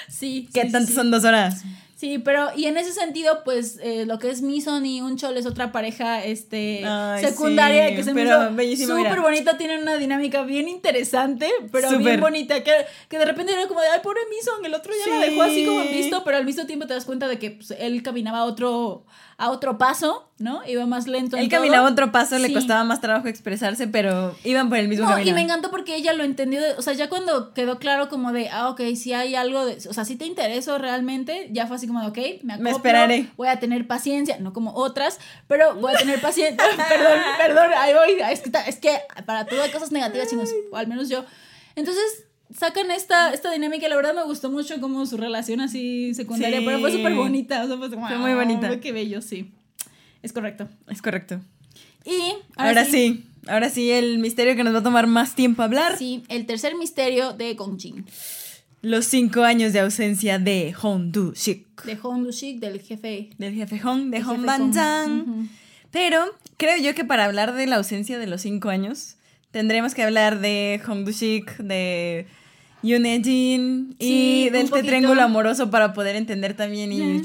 Sí. 0.09 0.49
¿Qué 0.53 0.63
sí, 0.63 0.73
tanto 0.73 0.89
sí. 0.89 0.95
son 0.95 1.11
dos 1.11 1.25
horas? 1.25 1.63
Sí, 1.99 2.21
pero 2.21 2.51
y 2.55 2.67
en 2.67 2.77
ese 2.77 2.93
sentido, 2.93 3.43
pues 3.43 3.81
eh, 3.83 4.07
lo 4.07 4.21
que 4.21 4.31
es 4.31 4.41
Mison 4.41 4.87
y 4.87 5.01
Unchol 5.01 5.37
es 5.37 5.47
otra 5.47 5.73
pareja 5.73 6.25
este, 6.25 6.85
Ay, 6.87 7.25
secundaria 7.25 7.89
sí, 7.89 7.97
que 7.97 8.05
se 8.05 8.15
me 8.15 8.65
hizo 8.67 8.97
súper 8.97 9.21
bonita, 9.21 9.59
tienen 9.59 9.83
una 9.83 9.97
dinámica 9.97 10.43
bien 10.43 10.69
interesante, 10.69 11.51
pero 11.73 11.89
bien 11.89 12.03
Súper. 12.03 12.21
bonita, 12.21 12.63
que, 12.63 12.73
que 13.09 13.19
de 13.19 13.25
repente 13.25 13.53
era 13.53 13.67
como 13.67 13.81
de, 13.81 13.89
ay, 13.89 13.99
pobre 14.01 14.21
Mison, 14.31 14.65
el 14.65 14.75
otro 14.75 14.93
ya 14.97 15.13
la 15.13 15.27
dejó 15.27 15.43
así 15.43 15.67
como 15.67 15.81
en 15.81 15.91
visto, 15.91 16.23
pero 16.23 16.37
al 16.37 16.45
mismo 16.45 16.67
tiempo 16.67 16.87
te 16.87 16.95
das 16.95 17.05
cuenta 17.05 17.27
de 17.27 17.41
que 17.41 17.51
pues, 17.51 17.73
él 17.73 18.01
caminaba 18.05 18.39
a 18.39 18.45
otro, 18.45 19.05
a 19.37 19.51
otro 19.51 19.77
paso, 19.77 20.28
¿no? 20.38 20.61
Iba 20.68 20.87
más 20.87 21.07
lento. 21.09 21.37
en 21.37 21.42
Él 21.42 21.48
todo. 21.48 21.61
caminaba 21.61 21.88
otro 21.90 22.12
paso, 22.12 22.38
le 22.38 22.53
costaba 22.53 22.85
más 22.85 23.01
trabajo 23.01 23.27
expresarse, 23.29 23.88
pero 23.88 24.37
iban 24.44 24.68
por 24.68 24.79
el 24.79 24.87
mismo 24.88 25.05
No, 25.07 25.11
camino. 25.12 25.31
y 25.31 25.35
me 25.35 25.40
encantó 25.42 25.70
porque 25.70 25.96
ella 25.96 26.12
lo 26.12 26.22
entendió, 26.22 26.61
de- 26.61 26.74
o 26.74 26.83
sea, 26.83 26.92
ya 26.92 27.09
cuando 27.09 27.53
quedó 27.55 27.79
claro 27.79 28.09
como 28.09 28.31
de, 28.33 28.48
ah, 28.51 28.68
ok, 28.68 28.81
si 28.94 29.12
hay 29.12 29.35
algo, 29.35 29.64
de, 29.66 29.79
o 29.88 29.92
sea, 29.92 30.05
si 30.05 30.14
te 30.16 30.27
intereso 30.27 30.79
realmente, 30.79 31.48
ya 31.51 31.66
fue 31.66 31.77
así 31.77 31.87
como 31.88 32.01
de, 32.01 32.07
ok, 32.09 32.42
me 32.44 32.53
acoplo, 32.55 32.70
esperaré. 32.70 33.27
voy 33.37 33.48
a 33.48 33.59
tener 33.59 33.87
paciencia, 33.88 34.38
no 34.38 34.53
como 34.53 34.74
otras, 34.74 35.18
pero 35.48 35.74
voy 35.74 35.92
a 35.94 35.98
tener 35.98 36.20
paciencia, 36.20 36.57
perdón, 36.88 37.18
perdón, 37.38 37.66
ahí 37.77 37.92
voy, 37.94 38.20
es 38.33 38.40
que, 38.40 38.51
ta- 38.51 38.62
es 38.66 38.77
que 38.77 38.90
para 39.27 39.44
todo 39.46 39.61
hay 39.62 39.70
cosas 39.70 39.90
negativas, 39.92 40.29
chicos, 40.31 40.51
o 40.70 40.77
al 40.77 40.87
menos 40.87 41.09
yo. 41.09 41.24
Entonces, 41.74 42.24
sacan 42.57 42.90
esta, 42.90 43.33
esta 43.35 43.51
dinámica, 43.51 43.87
y 43.87 43.90
la 43.90 43.96
verdad 43.96 44.14
me 44.14 44.22
gustó 44.24 44.51
mucho 44.51 44.81
como 44.81 45.05
su 45.05 45.16
relación 45.16 45.61
así 45.61 46.14
secundaria, 46.14 46.61
Sí. 46.61 46.64
pero 46.64 46.79
fue 46.79 46.92
súper 46.92 47.14
bonita, 47.14 47.64
o 47.64 47.66
sea, 47.66 47.77
fue, 47.77 47.90
como, 47.90 48.07
Fue 48.07 48.16
muy 48.18 48.31
"Ah, 48.31 48.37
bonita". 48.37 48.81
Qué 48.81 48.92
bello, 48.92 49.20
sí, 49.20 49.53
es 50.22 50.33
correcto. 50.33 50.68
Es 50.88 51.02
correcto. 51.02 51.40
Y 52.04 52.35
Ahora, 52.57 52.85
sí. 52.85 53.24
ahora 53.46 53.68
sí, 53.70 53.90
el 53.90 54.18
misterio 54.18 54.57
que 54.57 54.64
nos 54.64 54.74
va 54.74 54.78
a 54.78 54.83
tomar 54.83 55.07
más 55.07 55.35
tiempo 55.35 55.62
hablar. 55.62 55.96
Sí, 55.98 56.22
el 56.28 56.46
tercer 56.46 56.74
misterio 56.76 57.33
de 57.33 57.54
Gongjin. 57.54 58.07
Los 58.81 59.07
cinco 59.07 59.42
años 59.42 59.72
de 59.72 59.81
ausencia 59.81 60.38
de 60.38 60.72
Hong 60.72 61.11
Du 61.11 61.33
Shik. 61.35 61.83
De 61.85 61.96
Hong 61.96 62.22
Dushik, 62.22 62.61
del 62.61 62.81
jefe. 62.81 63.31
Del 63.37 63.54
jefe 63.54 63.78
Hong, 63.81 64.11
de 64.11 64.22
Hong 64.22 64.44
Ban. 64.46 65.50
Pero 65.90 66.24
creo 66.57 66.76
yo 66.76 66.94
que 66.94 67.04
para 67.04 67.24
hablar 67.24 67.54
de 67.54 67.66
la 67.66 67.76
ausencia 67.76 68.18
de 68.18 68.26
los 68.28 68.42
cinco 68.42 68.68
años, 68.68 69.16
tendremos 69.50 69.94
que 69.94 70.04
hablar 70.04 70.38
de 70.40 70.81
Hong 70.87 71.04
Du 71.04 71.11
Shik, 71.11 71.57
de 71.59 72.26
Yoon 72.83 73.05
Jin 73.05 73.97
Sí, 73.99 74.45
y 74.47 74.51
de 74.51 74.59
este 74.59 74.71
poquito. 74.71 74.87
triángulo 74.87 75.23
amoroso 75.23 75.71
para 75.71 75.93
poder 75.93 76.17
entender 76.17 76.55
también. 76.55 76.93
Y, 76.93 77.23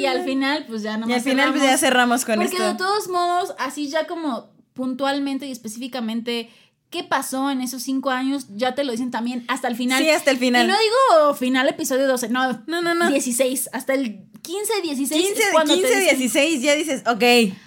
Y 0.00 0.06
al 0.06 0.24
final, 0.24 0.64
pues 0.68 0.82
ya 0.82 0.94
nomás 0.96 1.10
y 1.10 1.12
al 1.14 1.20
final 1.20 1.50
pues 1.50 1.62
ya 1.62 1.76
cerramos 1.76 2.24
con 2.24 2.36
Porque 2.36 2.52
esto. 2.56 2.66
de 2.66 2.74
todos 2.76 3.08
modos, 3.08 3.54
así 3.58 3.88
ya 3.88 4.06
como 4.06 4.50
puntualmente 4.72 5.46
y 5.46 5.50
específicamente 5.52 6.48
qué 6.92 7.02
pasó 7.02 7.50
en 7.50 7.60
esos 7.62 7.82
cinco 7.82 8.10
años, 8.10 8.46
ya 8.54 8.74
te 8.76 8.84
lo 8.84 8.92
dicen 8.92 9.10
también 9.10 9.44
hasta 9.48 9.66
el 9.66 9.74
final. 9.74 10.00
Sí, 10.00 10.08
hasta 10.10 10.30
el 10.30 10.38
final. 10.38 10.64
Y 10.66 10.68
no 10.68 10.74
digo 10.78 11.34
final 11.34 11.68
episodio 11.68 12.06
12, 12.06 12.28
no, 12.28 12.62
No, 12.68 12.82
no, 12.82 12.94
no. 12.94 13.10
16, 13.10 13.70
hasta 13.72 13.94
el 13.94 14.20
15, 14.42 14.72
16 14.82 15.22
15, 15.26 15.40
es 15.42 15.48
cuando 15.52 15.74
te 15.74 15.80
15 15.80 15.94
dicen- 16.00 16.18
16, 16.18 16.62
ya 16.62 16.74
dices, 16.74 17.02
ok. 17.06 17.22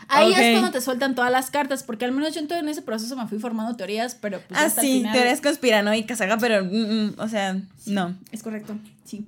Ahí 0.07 0.33
es 0.33 0.51
cuando 0.51 0.71
te 0.71 0.79
sueltan 0.81 1.15
todas 1.15 1.31
las 1.31 1.49
cartas, 1.49 1.83
porque 1.83 2.05
al 2.05 2.11
menos 2.11 2.33
yo 2.33 2.39
en 2.39 2.47
todo 2.47 2.59
en 2.59 2.69
ese 2.69 2.81
proceso 2.81 3.15
me 3.17 3.27
fui 3.27 3.39
formando 3.39 3.75
teorías, 3.75 4.15
pero 4.15 4.39
pues 4.47 4.59
Ah, 4.59 4.65
hasta 4.65 4.81
el 4.81 4.87
sí, 4.87 4.93
final- 4.99 5.13
teorías 5.13 5.41
conspiranoicas 5.41 6.21
acá, 6.21 6.37
pero, 6.37 6.63
mm, 6.63 6.69
mm, 6.69 7.13
o 7.19 7.27
sea, 7.27 7.57
no. 7.87 8.15
Es 8.31 8.43
correcto, 8.43 8.77
sí. 9.05 9.25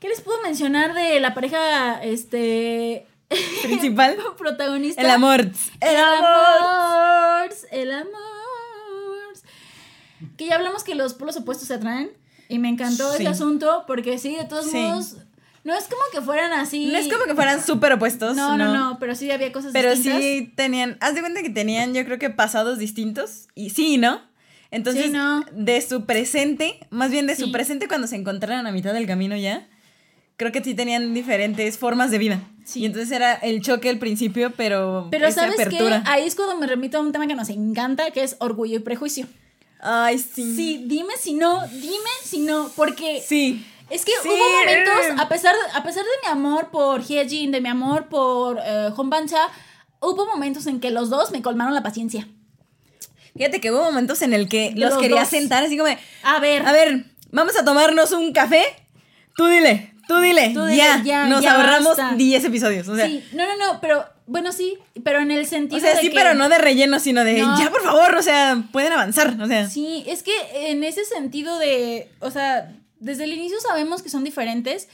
¿Qué 0.00 0.08
les 0.08 0.20
puedo 0.20 0.42
mencionar 0.42 0.92
de 0.94 1.20
la 1.20 1.32
pareja, 1.32 2.02
este... 2.02 3.06
Principal, 3.62 4.16
protagonista? 4.38 5.00
el 5.02 5.10
amor. 5.10 5.50
El 5.80 5.96
amor. 5.96 7.50
El 7.70 7.92
amor. 7.92 8.35
Que 10.36 10.46
ya 10.46 10.56
hablamos 10.56 10.84
que 10.84 10.94
los 10.94 11.14
polos 11.14 11.36
opuestos 11.36 11.68
se 11.68 11.74
atraen. 11.74 12.10
Y 12.48 12.58
me 12.58 12.68
encantó 12.68 13.10
Sí. 13.12 13.22
ese 13.22 13.28
asunto 13.28 13.84
porque 13.86 14.18
sí, 14.18 14.36
de 14.36 14.44
todos 14.44 14.70
Sí. 14.70 14.76
modos, 14.76 15.16
no 15.64 15.74
es 15.74 15.84
como 15.84 16.00
que 16.12 16.20
fueran 16.20 16.52
así. 16.52 16.86
No 16.86 16.96
es 16.98 17.08
como 17.12 17.24
que 17.24 17.34
fueran 17.34 17.64
súper 17.64 17.92
opuestos. 17.92 18.36
No, 18.36 18.56
no, 18.56 18.72
no, 18.72 18.98
pero 19.00 19.14
sí 19.16 19.30
había 19.30 19.50
cosas 19.52 19.72
Pero 19.72 19.90
distintas. 19.90 20.20
sí 20.22 20.52
tenían, 20.56 20.96
haz 21.00 21.14
de 21.14 21.20
cuenta 21.22 21.42
que 21.42 21.50
tenían 21.50 21.92
yo 21.92 22.04
creo 22.04 22.18
que 22.18 22.30
pasados 22.30 22.78
distintos 22.78 23.48
y 23.54 23.70
sí, 23.70 23.98
¿no? 23.98 24.20
Entonces, 24.70 25.06
Sí, 25.06 25.10
¿no? 25.10 25.44
de 25.52 25.80
su 25.80 26.04
presente, 26.06 26.78
más 26.90 27.10
bien 27.10 27.26
de 27.26 27.36
su 27.36 27.50
presente 27.52 27.88
cuando 27.88 28.06
se 28.06 28.16
encontraron 28.16 28.66
a 28.66 28.72
mitad 28.72 28.92
del 28.94 29.06
camino 29.06 29.36
ya, 29.36 29.66
creo 30.36 30.52
que 30.52 30.62
sí 30.62 30.74
tenían 30.74 31.14
diferentes 31.14 31.78
formas 31.78 32.10
de 32.10 32.18
vida. 32.18 32.40
Sí. 32.64 32.80
Y 32.80 32.86
entonces 32.86 33.10
era 33.12 33.34
el 33.34 33.62
choque 33.62 33.88
al 33.88 33.98
principio, 33.98 34.52
pero, 34.56 35.08
Pero 35.10 35.26
esa 35.28 35.42
¿sabes 35.42 35.54
apertura. 35.60 36.02
Ahí 36.06 36.26
es 36.26 36.34
cuando 36.34 36.56
me 36.58 36.66
remito 36.66 36.98
a 36.98 37.00
un 37.00 37.12
tema 37.12 37.26
que 37.26 37.34
nos 37.36 37.48
encanta, 37.48 38.10
que 38.10 38.22
es 38.22 38.36
orgullo 38.40 38.76
y 38.76 38.80
prejuicio. 38.80 39.26
Ay, 39.88 40.18
sí. 40.18 40.56
Sí, 40.56 40.82
dime 40.86 41.14
si 41.20 41.34
no, 41.34 41.66
dime 41.68 42.10
si 42.24 42.40
no, 42.40 42.70
porque 42.74 43.22
Sí. 43.26 43.64
es 43.88 44.04
que 44.04 44.12
Sí. 44.22 44.28
hubo 44.28 44.36
momentos, 44.58 45.20
a 45.24 45.28
pesar, 45.28 45.54
a 45.74 45.82
pesar 45.84 46.02
de 46.02 46.10
mi 46.24 46.28
amor 46.32 46.70
por 46.70 47.02
Hyejin, 47.02 47.52
de 47.52 47.60
mi 47.60 47.68
amor 47.68 48.06
por 48.08 48.58
eh, 48.64 48.90
Honbancha, 48.96 49.38
hubo 50.00 50.26
momentos 50.26 50.66
en 50.66 50.80
que 50.80 50.90
los 50.90 51.08
dos 51.08 51.30
me 51.30 51.40
colmaron 51.42 51.72
la 51.74 51.82
paciencia. 51.82 52.26
Fíjate 53.36 53.60
que 53.60 53.70
hubo 53.70 53.82
momentos 53.84 54.22
en 54.22 54.32
el 54.32 54.48
que 54.48 54.72
los, 54.74 54.90
los 54.94 54.98
quería 54.98 55.20
dos. 55.20 55.28
sentar 55.28 55.62
así 55.62 55.76
como 55.76 55.94
A 56.22 56.40
ver, 56.40 56.66
a 56.66 56.72
ver, 56.72 57.04
vamos 57.30 57.56
a 57.56 57.64
tomarnos 57.64 58.12
un 58.12 58.32
café. 58.32 58.64
Tú 59.36 59.46
dile, 59.46 59.92
tú 60.08 60.16
dile. 60.20 60.50
Tú 60.54 60.64
dile, 60.64 60.78
ya, 60.78 61.02
ya, 61.04 61.26
nos 61.26 61.42
ya 61.42 61.54
ahorramos 61.54 61.96
basta. 61.98 62.14
10 62.16 62.44
episodios. 62.46 62.88
O 62.88 62.96
sea, 62.96 63.06
sí, 63.06 63.22
no, 63.34 63.44
no, 63.46 63.56
no, 63.74 63.80
pero 63.80 64.04
bueno, 64.26 64.52
sí, 64.52 64.78
pero 65.04 65.20
en 65.20 65.30
el 65.30 65.46
sentido 65.46 65.78
o 65.78 65.80
sea 65.80 65.94
de 65.94 66.00
sí, 66.00 66.08
que- 66.08 66.14
pero 66.14 66.34
no 66.34 66.48
de 66.48 66.58
relleno, 66.58 66.98
sino 67.00 67.24
de, 67.24 67.38
No. 67.40 67.58
ya 67.58 67.70
por 67.70 67.82
favor, 67.82 68.14
o 68.16 68.22
sea, 68.22 68.64
pueden 68.72 68.92
avanzar. 68.92 69.36
O 69.40 69.46
sea, 69.46 69.68
Sí, 69.70 70.04
es 70.06 70.22
que 70.22 70.32
en 70.70 70.84
ese 70.84 71.04
sentido 71.04 71.58
de, 71.58 72.10
o 72.20 72.30
sea, 72.30 72.74
desde 72.98 73.24
el 73.24 73.32
inicio 73.32 73.58
sabemos 73.60 74.02
que 74.02 74.08
son 74.10 74.24
diferentes. 74.24 74.88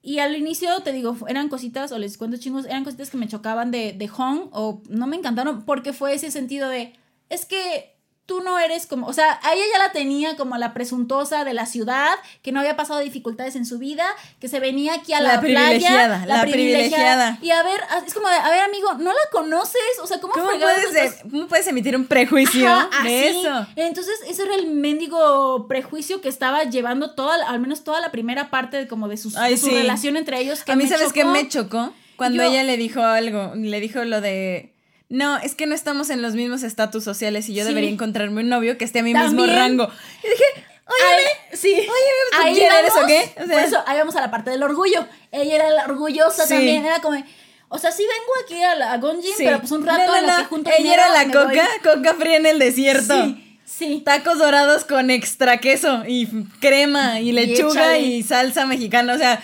Y 0.00 0.20
al 0.20 0.36
inicio, 0.36 0.80
te 0.80 0.92
digo, 0.92 1.16
eran 1.28 1.48
cositas, 1.48 1.90
o 1.92 1.98
les 1.98 2.16
cuento 2.18 2.36
chingos, 2.36 2.66
eran 2.66 2.84
cositas 2.84 3.10
que 3.10 3.16
me 3.16 3.26
chocaban 3.28 3.70
de, 3.70 3.92
de 3.92 4.08
Hong, 4.08 4.48
o 4.52 4.80
no 4.88 5.06
me 5.06 5.16
encantaron, 5.16 5.64
porque 5.64 5.92
fue 5.92 6.14
ese 6.14 6.30
sentido 6.30 6.68
de, 6.68 6.92
es 7.30 7.44
que 7.44 7.96
tú 8.28 8.42
no 8.42 8.58
eres 8.58 8.86
como, 8.86 9.06
o 9.06 9.12
sea, 9.14 9.40
a 9.42 9.54
ella 9.54 9.64
ya 9.72 9.78
la 9.78 9.90
tenía 9.92 10.36
como 10.36 10.58
la 10.58 10.74
presuntuosa 10.74 11.44
de 11.44 11.54
la 11.54 11.64
ciudad, 11.64 12.14
que 12.42 12.52
no 12.52 12.60
había 12.60 12.76
pasado 12.76 13.00
dificultades 13.00 13.56
en 13.56 13.64
su 13.64 13.78
vida, 13.78 14.04
que 14.38 14.48
se 14.48 14.60
venía 14.60 14.92
aquí 14.96 15.14
a 15.14 15.20
la, 15.20 15.36
La 15.36 15.40
playa. 15.40 15.66
privilegiada, 15.68 16.26
la 16.26 16.42
privilegiada. 16.42 17.38
Y 17.40 17.50
a 17.52 17.62
ver, 17.62 17.80
es 18.06 18.12
como 18.12 18.28
de, 18.28 18.34
a 18.34 18.50
ver, 18.50 18.60
amigo, 18.60 18.92
¿no 18.98 19.12
la 19.12 19.18
conoces? 19.32 19.80
O 20.02 20.06
sea, 20.06 20.20
¿cómo, 20.20 20.34
¿cómo 20.34 20.46
puedes, 20.46 20.92
de- 20.92 21.30
¿cómo 21.30 21.46
puedes 21.48 21.66
emitir 21.68 21.96
un 21.96 22.06
prejuicio 22.06 22.68
Ajá, 22.68 23.02
de 23.02 23.28
así. 23.30 23.38
eso? 23.38 23.66
Entonces, 23.76 24.14
ese 24.28 24.42
era 24.42 24.56
el 24.56 24.66
mendigo 24.72 25.66
prejuicio 25.66 26.20
que 26.20 26.28
estaba 26.28 26.64
llevando 26.64 27.14
toda, 27.14 27.48
al 27.48 27.60
menos 27.60 27.82
toda 27.82 28.00
la 28.02 28.10
primera 28.10 28.50
parte 28.50 28.76
de 28.76 28.86
como 28.88 29.08
de, 29.08 29.16
sus, 29.16 29.36
Ay, 29.36 29.52
de 29.52 29.56
su 29.56 29.66
sí. 29.68 29.74
relación 29.74 30.18
entre 30.18 30.38
ellos. 30.40 30.64
Que 30.64 30.72
A 30.72 30.76
mí, 30.76 30.86
¿sabes 30.86 31.14
qué 31.14 31.24
me 31.24 31.48
chocó? 31.48 31.94
Cuando 32.16 32.42
Yo- 32.42 32.50
ella 32.50 32.62
le 32.64 32.76
dijo 32.76 33.00
algo, 33.02 33.52
le 33.54 33.80
dijo 33.80 34.04
lo 34.04 34.20
de, 34.20 34.74
no, 35.08 35.38
es 35.38 35.54
que 35.54 35.66
no 35.66 35.74
estamos 35.74 36.10
en 36.10 36.20
los 36.22 36.34
mismos 36.34 36.62
estatus 36.62 37.04
sociales 37.04 37.48
y 37.48 37.54
yo 37.54 37.62
Sí. 37.62 37.68
debería 37.68 37.90
encontrarme 37.90 38.42
un 38.42 38.48
novio 38.48 38.76
que 38.78 38.84
esté 38.84 38.98
a 39.00 39.02
mi 39.02 39.14
mismo 39.14 39.46
rango. 39.46 39.88
Y 40.22 40.28
dije, 40.28 40.44
Ay, 40.86 41.24
sí. 41.56 41.72
oye, 41.74 41.86
¿tú 42.32 42.38
Ahí 42.42 42.54
quién 42.54 42.72
eres 42.72 42.92
o 42.92 43.06
qué? 43.06 43.32
O 43.42 43.46
sea- 43.46 43.56
por 43.56 43.60
eso, 43.66 43.82
ahí 43.86 43.98
vamos 43.98 44.16
a 44.16 44.20
la 44.20 44.30
parte 44.30 44.50
del 44.50 44.62
orgullo. 44.62 45.06
Ella 45.32 45.54
era 45.56 45.70
la 45.70 45.84
orgullosa 45.84 46.44
Sí. 46.46 46.54
también. 46.54 46.84
Era 46.86 47.00
como, 47.00 47.22
o 47.68 47.78
sea, 47.78 47.92
sí 47.92 48.02
vengo 48.02 48.32
aquí 48.44 48.62
a, 48.62 48.74
la, 48.74 48.92
a 48.92 48.96
Gonjin, 48.98 49.34
sí. 49.36 49.44
pero 49.44 49.58
pues 49.60 49.70
un 49.72 49.84
rato 49.86 50.06
No, 50.06 50.12
no, 50.12 50.16
en 50.18 50.26
no, 50.26 50.36
que 50.38 50.44
junto 50.44 50.70
Ella 50.78 50.94
era 50.94 51.08
la 51.10 51.24
coca, 51.26 51.44
voy. 51.82 51.94
coca 51.96 52.14
fría 52.14 52.36
en 52.36 52.46
el 52.46 52.58
desierto. 52.58 53.22
Sí, 53.24 53.58
sí. 53.66 54.02
Tacos 54.04 54.38
dorados 54.38 54.84
con 54.84 55.10
extra 55.10 55.58
queso 55.58 56.04
y 56.06 56.26
crema 56.60 57.20
y 57.20 57.32
lechuga 57.32 57.98
y 57.98 58.22
salsa 58.22 58.64
mexicana. 58.66 59.12
O 59.14 59.18
sea, 59.18 59.42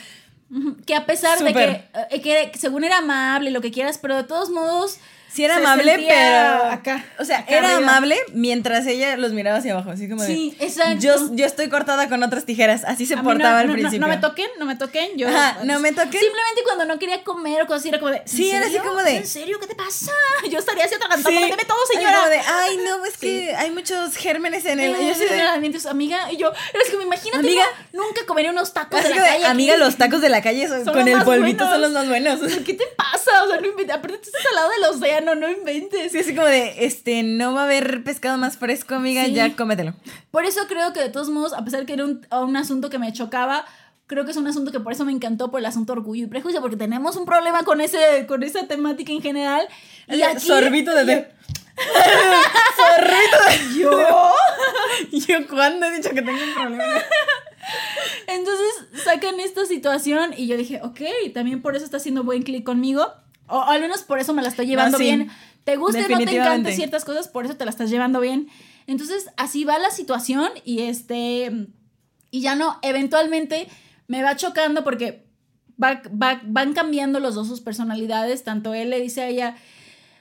Que 0.87 0.95
a 0.95 1.05
pesar 1.05 1.43
de 1.43 1.53
que, 1.53 1.85
eh, 2.11 2.51
que 2.53 2.59
según 2.59 2.85
era 2.85 2.99
amable, 2.99 3.51
lo 3.51 3.61
que 3.61 3.71
quieras, 3.71 3.99
pero 4.01 4.15
de 4.17 4.25
todos 4.25 4.51
modos... 4.51 4.99
sí 5.35 5.45
era 5.45 5.55
se 5.57 5.61
amable, 5.61 6.07
pero. 6.09 6.65
acá, 6.71 7.05
o 7.19 7.25
sea, 7.25 7.41
acá 7.41 7.57
era 7.57 7.75
arriba. 7.75 7.91
amable 7.91 8.19
mientras 8.33 8.87
ella 8.87 9.17
los 9.17 9.33
miraba 9.33 9.59
hacia 9.59 9.73
abajo. 9.73 9.91
Así 9.91 10.09
como 10.09 10.23
de. 10.23 10.29
Sí, 10.35 10.57
exacto. 10.61 11.01
Yo, 11.01 11.35
yo 11.35 11.45
estoy 11.47 11.69
cortada 11.69 12.09
con 12.09 12.23
otras 12.23 12.45
tijeras. 12.45 12.85
Así 12.85 13.07
se 13.07 13.15
A 13.15 13.23
portaba 13.23 13.61
al 13.61 13.67
no, 13.67 13.73
no, 13.73 13.79
principio. 13.79 14.01
No, 14.01 14.09
me 14.09 14.19
toquen, 14.19 14.49
no 14.59 14.67
me 14.67 14.77
toquen. 14.77 15.17
Yo, 15.17 15.29
Ajá, 15.29 15.59
no 15.65 15.81
me 15.81 15.91
toquen. 15.93 16.13
Simplemente 16.13 16.63
cuando 16.65 16.85
no 16.85 16.99
quería 16.99 17.23
comer 17.25 17.63
o 17.63 17.67
cosas 17.67 17.81
así, 17.81 17.89
era 17.89 17.99
como 17.99 18.11
de. 18.13 18.19
¿en 18.19 18.29
Sí, 18.29 18.51
era 18.51 18.67
así 18.67 18.79
como 18.79 19.03
de- 19.03 19.17
¿En 19.17 19.27
serio? 19.27 19.59
¿Qué 19.61 19.67
te 19.67 19.75
pasa? 19.75 20.13
Yo 20.51 20.59
estaría 20.59 20.85
así 20.85 20.95
atragantando. 20.95 21.41
Sí. 21.41 21.53
Todo, 21.67 21.79
señora. 21.93 22.17
como 22.19 22.29
de, 22.31 22.39
ay, 22.39 22.77
no, 22.85 23.05
es 23.05 23.17
que 23.17 23.55
hay 23.57 23.71
muchos 23.71 24.17
gérmenes 24.17 24.65
en 24.67 24.81
el. 24.81 24.93
Yo 24.93 25.15
sí, 25.15 25.25
en 25.29 25.41
el 25.41 25.47
amiga. 25.87 26.31
Y 26.33 26.37
yo, 26.37 26.53
es 26.53 26.91
que 26.91 26.97
me 26.97 27.05
imagínate, 27.05 27.39
Amiga. 27.41 27.65
nunca 27.93 28.25
comería 28.27 28.51
unos 28.51 28.73
tacos 28.73 29.03
de 29.03 29.11
la 29.11 29.17
de, 29.23 29.29
calle. 29.29 29.47
amiga, 29.47 29.77
los 29.77 29.97
tacos 29.97 30.21
de 30.21 30.29
la 30.29 30.43
calle 30.43 30.69
son- 30.69 30.85
Son 30.85 30.95
con 30.95 31.09
el 31.09 31.23
polvito 31.23 31.65
buenos. 31.65 31.71
son 31.73 31.81
los 31.81 31.91
más 31.93 32.09
buenos. 32.09 32.41
¿Qué 32.65 32.75
te 32.75 32.85
pasa? 32.97 33.45
O 33.45 33.49
sea, 33.49 33.61
no 33.61 33.67
inventes. 33.67 33.97
Aparte, 33.97 34.19
estás 34.23 34.45
al 34.49 34.55
lado 34.55 34.71
del 34.71 34.85
océano, 34.85 35.24
no 35.35 35.49
inventes. 35.51 36.13
Sí, 36.13 36.19
así 36.19 36.35
como 36.35 36.47
de, 36.47 36.85
este, 36.85 37.23
no 37.23 37.55
va 37.55 37.63
a 37.63 37.65
haber 37.65 38.05
pescado 38.05 38.37
más 38.37 38.57
fresco, 38.59 38.95
amiga, 38.97 39.25
Sí. 39.25 39.33
ya 39.33 39.55
cómetelo. 39.57 39.95
Por 40.31 40.45
eso 40.45 40.61
creo 40.69 40.93
que 40.93 41.01
de 41.01 41.09
todos 41.09 41.31
modos, 41.31 41.53
a 41.55 41.65
pesar 41.65 41.81
de 41.81 41.87
que 41.87 41.95
era 41.95 42.05
un, 42.05 42.27
un 42.31 42.57
asunto 42.57 42.91
que 42.91 42.99
me 42.99 43.13
chocaba, 43.13 43.65
creo 44.07 44.25
que 44.27 44.33
es 44.33 44.37
un 44.37 44.47
asunto 44.47 44.71
que 44.73 44.81
por 44.81 44.93
eso 44.93 45.05
me 45.05 45.13
encantó 45.13 45.51
por 45.51 45.61
el 45.61 45.67
asunto 45.67 45.93
orgullo 45.95 46.25
y 46.25 46.27
prejuicio, 46.27 46.61
porque 46.61 46.77
tenemos 46.77 47.17
un 47.17 47.25
problema 47.25 47.63
con 47.63 47.81
ese, 47.81 48.27
con 48.29 48.43
esa 48.43 48.67
temática 48.67 49.13
en 49.13 49.23
general. 49.23 49.67
Y 50.09 50.21
aquí, 50.23 50.41
Sorbito 50.47 50.95
de 50.95 51.05
té. 51.07 51.31
Sorbito 52.77 53.39
de 53.75 53.79
yo. 53.81 54.31
Yo, 55.11 55.47
¿cuándo 55.49 55.87
he 55.87 55.97
dicho 55.97 56.11
que 56.11 56.23
tengo 56.23 56.39
un 56.43 56.55
problema? 56.55 56.85
Entonces 58.27 59.03
sacan 59.05 59.41
esta 59.41 59.65
situación 59.67 60.35
y 60.37 60.47
yo 60.47 60.57
dije, 60.57 60.81
ok, 60.83 61.01
también 61.33 61.63
por 61.63 61.75
eso 61.77 61.85
está 61.85 61.97
haciendo 61.97 62.23
buen 62.23 62.43
clic 62.43 62.65
conmigo. 62.65 63.13
O 63.49 63.61
al 63.63 63.81
menos 63.81 64.03
por 64.03 64.19
eso 64.19 64.33
me 64.33 64.43
la 64.43 64.49
estoy 64.49 64.67
llevando 64.67 64.93
No, 64.93 64.99
sí. 64.99 65.05
bien. 65.05 65.31
Te 65.65 65.77
guste 65.77 66.05
o 66.05 66.09
no 66.09 66.19
te 66.19 66.37
encante 66.37 66.75
ciertas 66.75 67.05
cosas, 67.05 67.29
por 67.29 67.45
eso 67.47 67.57
te 67.57 67.65
la 67.65 67.71
estás 67.71 67.89
llevando 67.91 68.21
bien. 68.21 68.49
Entonces, 68.87 69.31
así 69.37 69.65
va 69.65 69.79
la 69.79 69.91
situación 69.91 70.51
y 70.65 70.81
este. 70.81 71.69
Y 72.31 72.41
ya 72.41 72.55
no, 72.55 72.79
eventualmente 72.83 73.69
me 74.09 74.23
va 74.23 74.37
chocando 74.37 74.85
porque 74.85 75.25
va- 75.83 76.03
va- 76.11 76.41
van 76.45 76.75
cambiando 76.75 77.19
los 77.21 77.35
dos 77.35 77.49
sus 77.49 77.61
personalidades. 77.61 78.45
Tanto 78.45 78.75
él 78.75 78.91
le 78.91 79.01
dice 79.01 79.23
a 79.23 79.29
ella. 79.29 79.57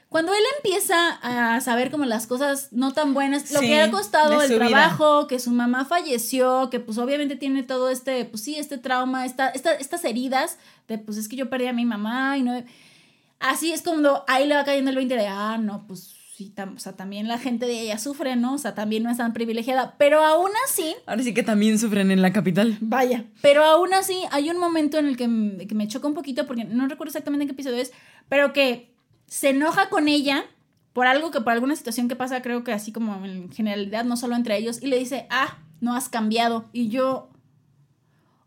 Cuando 0.08 0.32
él 0.32 0.42
empieza 0.58 1.10
a 1.22 1.60
saber 1.60 1.90
como 1.90 2.04
las 2.04 2.28
cosas 2.28 2.68
no 2.70 2.92
tan 2.92 3.14
buenas, 3.14 3.50
lo 3.50 3.58
Sí, 3.58 3.66
que 3.66 3.72
le 3.72 3.82
ha 3.82 3.90
costado 3.90 4.40
el 4.40 4.48
vida. 4.48 4.68
trabajo, 4.68 5.26
que 5.26 5.40
su 5.40 5.50
mamá 5.50 5.84
falleció, 5.86 6.70
que 6.70 6.78
pues 6.78 6.98
obviamente 6.98 7.34
tiene 7.34 7.64
todo 7.64 7.90
este, 7.90 8.24
pues 8.24 8.44
sí, 8.44 8.54
este 8.56 8.78
trauma, 8.78 9.26
esta, 9.26 9.48
esta, 9.48 9.72
estas 9.74 10.04
heridas 10.04 10.56
de 10.86 10.98
pues 10.98 11.18
es 11.18 11.26
que 11.28 11.34
yo 11.34 11.50
perdí 11.50 11.66
a 11.66 11.72
mi 11.72 11.84
mamá 11.84 12.38
y 12.38 12.42
no... 12.44 12.62
Así 13.44 13.72
es 13.72 13.82
como 13.82 14.24
ahí 14.26 14.46
le 14.46 14.54
va 14.54 14.64
cayendo 14.64 14.90
el 14.90 14.96
20 14.96 15.16
de, 15.16 15.26
ah, 15.26 15.58
no, 15.58 15.86
pues 15.86 16.14
sí, 16.36 16.52
tam- 16.56 16.76
o 16.76 16.78
sea, 16.78 16.94
también 16.94 17.28
la 17.28 17.38
gente 17.38 17.66
de 17.66 17.78
ella 17.80 17.98
sufre, 17.98 18.36
¿no? 18.36 18.54
O 18.54 18.58
sea, 18.58 18.74
también 18.74 19.02
no 19.02 19.10
es 19.10 19.18
tan 19.18 19.32
privilegiada, 19.32 19.94
pero 19.98 20.24
aún 20.24 20.50
así, 20.66 20.94
Ahora 21.06 21.22
sí 21.22 21.32
que 21.34 21.42
también 21.42 21.78
sufren 21.78 22.10
en 22.10 22.22
la 22.22 22.32
capital. 22.32 22.76
vaya, 22.80 23.24
pero 23.42 23.64
aún 23.64 23.92
así 23.94 24.18
hay 24.32 24.50
un 24.50 24.58
momento 24.58 24.98
en 24.98 25.06
el 25.06 25.16
que, 25.16 25.66
que 25.68 25.74
me 25.74 25.86
choca 25.88 26.08
un 26.08 26.14
poquito, 26.14 26.46
porque 26.46 26.64
no 26.64 26.88
recuerdo 26.88 27.10
exactamente 27.10 27.42
en 27.42 27.48
qué 27.48 27.52
episodio 27.52 27.76
es, 27.76 27.92
pero 28.28 28.52
que 28.52 28.92
se 29.26 29.50
enoja 29.50 29.88
con 29.90 30.08
ella 30.08 30.44
por 30.92 31.06
algo 31.06 31.30
que, 31.30 31.40
por 31.40 31.52
alguna 31.52 31.76
situación 31.76 32.08
que 32.08 32.16
pasa, 32.16 32.40
creo 32.40 32.64
que 32.64 32.72
así 32.72 32.92
como 32.92 33.24
en 33.24 33.50
generalidad, 33.52 34.04
no 34.04 34.16
solo 34.16 34.36
entre 34.36 34.56
ellos, 34.56 34.80
y 34.82 34.86
le 34.86 34.98
dice, 34.98 35.26
ah, 35.28 35.58
no 35.80 35.94
has 35.94 36.08
cambiado. 36.08 36.68
Y 36.72 36.88
yo, 36.88 37.28